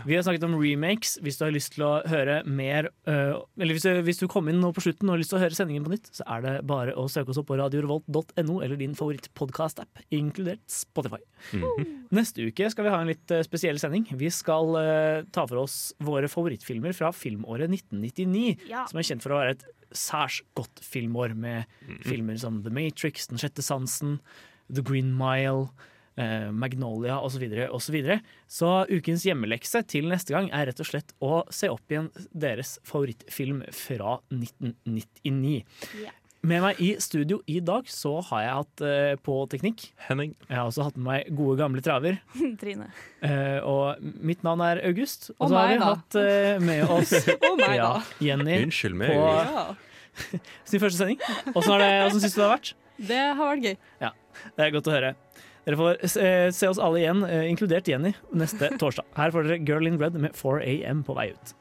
Vi 0.06 0.14
har 0.18 0.26
snakket 0.26 0.46
om 0.46 0.58
remakes. 0.60 1.16
Hvis 1.26 1.40
du 1.40 1.46
har 1.48 1.54
lyst 1.56 1.74
til 1.74 1.86
å 1.88 1.94
høre 2.10 2.42
mer 2.46 2.90
uh, 3.10 3.40
Eller 3.58 3.74
hvis 3.78 3.88
du, 3.88 3.92
hvis 4.06 4.22
du 4.22 4.28
kom 4.30 4.50
inn 4.52 4.60
nå 4.62 4.70
på 4.76 4.84
slutten 4.86 5.10
og 5.10 5.16
har 5.16 5.24
lyst 5.24 5.34
til 5.34 5.40
å 5.40 5.44
høre 5.46 5.58
sendingen 5.58 5.88
på 5.88 5.94
nytt, 5.96 6.12
så 6.20 6.28
er 6.36 6.44
det 6.46 6.54
bare 6.70 6.94
å 7.00 7.08
søke 7.10 7.34
oss 7.34 7.40
opp 7.42 7.50
på 7.50 7.58
radiorevolt.no 7.64 8.60
eller 8.62 8.78
din 8.78 8.94
favorittpodkast-app, 8.98 10.04
inkludert 10.14 10.62
Spotify. 10.70 11.22
Neste 12.14 12.46
uke 12.52 12.70
skal 12.74 12.86
vi 12.88 12.94
ha 12.94 13.00
en 13.02 13.10
litt 13.10 13.34
eh, 13.34 13.42
spesiell 13.48 13.80
sending. 13.82 14.06
Vi 14.20 14.30
skal 14.34 14.78
ta 15.34 15.48
for 15.48 15.64
oss 15.64 15.80
våre 16.04 16.30
favorittfilmer 16.32 16.94
fra 16.98 17.10
filmåret 17.16 17.72
1999, 17.74 18.70
Ja. 18.70 18.86
som 18.90 19.00
er 19.02 19.08
kjent 19.08 19.26
for 19.26 19.34
å 19.34 19.42
være 19.42 19.58
et 19.58 19.66
særs 19.96 20.42
godt 20.58 20.82
filmår, 20.84 21.36
med 21.36 21.68
filmer 22.06 22.38
som 22.42 22.62
The 22.64 22.74
Matrix, 22.74 23.28
Den 23.32 23.42
sjette 23.42 23.66
sansen, 23.66 24.20
The 24.68 24.84
Green 24.84 25.14
Mile, 25.18 25.70
eh, 26.18 26.50
Magnolia 26.52 27.20
osv. 27.22 27.48
osv. 27.70 27.80
Så, 27.80 27.96
videre. 27.96 28.20
så 28.48 28.72
ukens 28.90 29.26
hjemmelekse 29.28 29.84
til 29.88 30.10
neste 30.12 30.36
gang 30.36 30.50
er 30.52 30.70
rett 30.70 30.84
og 30.84 30.90
slett 30.90 31.14
å 31.24 31.42
se 31.54 31.70
opp 31.72 31.92
igjen 31.92 32.12
deres 32.34 32.78
favorittfilm 32.88 33.64
fra 33.76 34.20
1999. 34.34 35.64
Ja. 36.04 36.16
Med 36.46 36.62
meg 36.62 36.78
i 36.80 36.92
studio 37.02 37.40
i 37.50 37.58
dag 37.66 37.88
så 37.90 38.12
har 38.30 38.42
jeg 38.44 38.52
hatt 38.60 38.82
eh, 38.86 39.16
på 39.26 39.36
teknikk. 39.52 39.88
Henning. 40.08 40.36
Jeg 40.48 40.56
har 40.60 40.68
også 40.70 40.86
hatt 40.86 40.96
med 41.00 41.08
meg 41.10 41.32
gode 41.36 41.58
gamle 41.60 41.82
traver. 41.84 42.20
Trine. 42.62 42.88
Eh, 43.26 43.58
og 43.66 43.98
mitt 44.22 44.44
navn 44.46 44.62
er 44.64 44.80
August. 44.88 45.32
Og 45.40 45.48
Og 45.48 45.52
så 45.52 45.58
har 45.58 45.74
vi 45.74 45.80
da. 45.82 45.90
hatt 45.96 46.20
eh, 46.22 46.60
med 46.64 46.84
oss 46.94 47.14
Og 47.50 47.58
meg, 47.60 47.76
ja, 47.80 47.90
da. 47.98 48.04
Jenny 48.24 48.60
Unnskyld 48.68 48.96
meg. 49.02 49.12
på 49.18 49.28
Ja. 49.28 49.66
sin 50.70 50.80
første 50.82 50.98
sending. 51.02 51.20
Åssen 51.54 51.72
har 51.74 51.84
det- 51.84 52.06
åssen 52.08 52.22
syns 52.24 52.38
du 52.38 52.42
det 52.42 52.48
har 52.48 52.56
vært? 52.58 52.74
Det 53.12 53.24
har 53.42 53.52
vært 53.52 53.66
gøy. 53.68 53.76
Ja, 54.02 54.12
Det 54.56 54.66
er 54.68 54.72
godt 54.78 54.88
å 54.90 54.96
høre. 54.96 55.16
Dere 55.68 55.76
får 55.82 55.98
eh, 56.24 56.48
se 56.56 56.70
oss 56.72 56.80
alle 56.80 57.02
igjen, 57.02 57.26
eh, 57.28 57.44
inkludert 57.52 57.90
Jenny, 57.92 58.14
neste 58.40 58.70
torsdag. 58.80 59.04
Her 59.18 59.34
får 59.36 59.50
dere 59.50 59.58
Girl 59.68 59.90
in 59.90 59.98
Red 60.00 60.16
med 60.16 60.38
4 60.38 60.62
AM 60.64 61.02
på 61.04 61.14
vei 61.18 61.32
ut. 61.34 61.52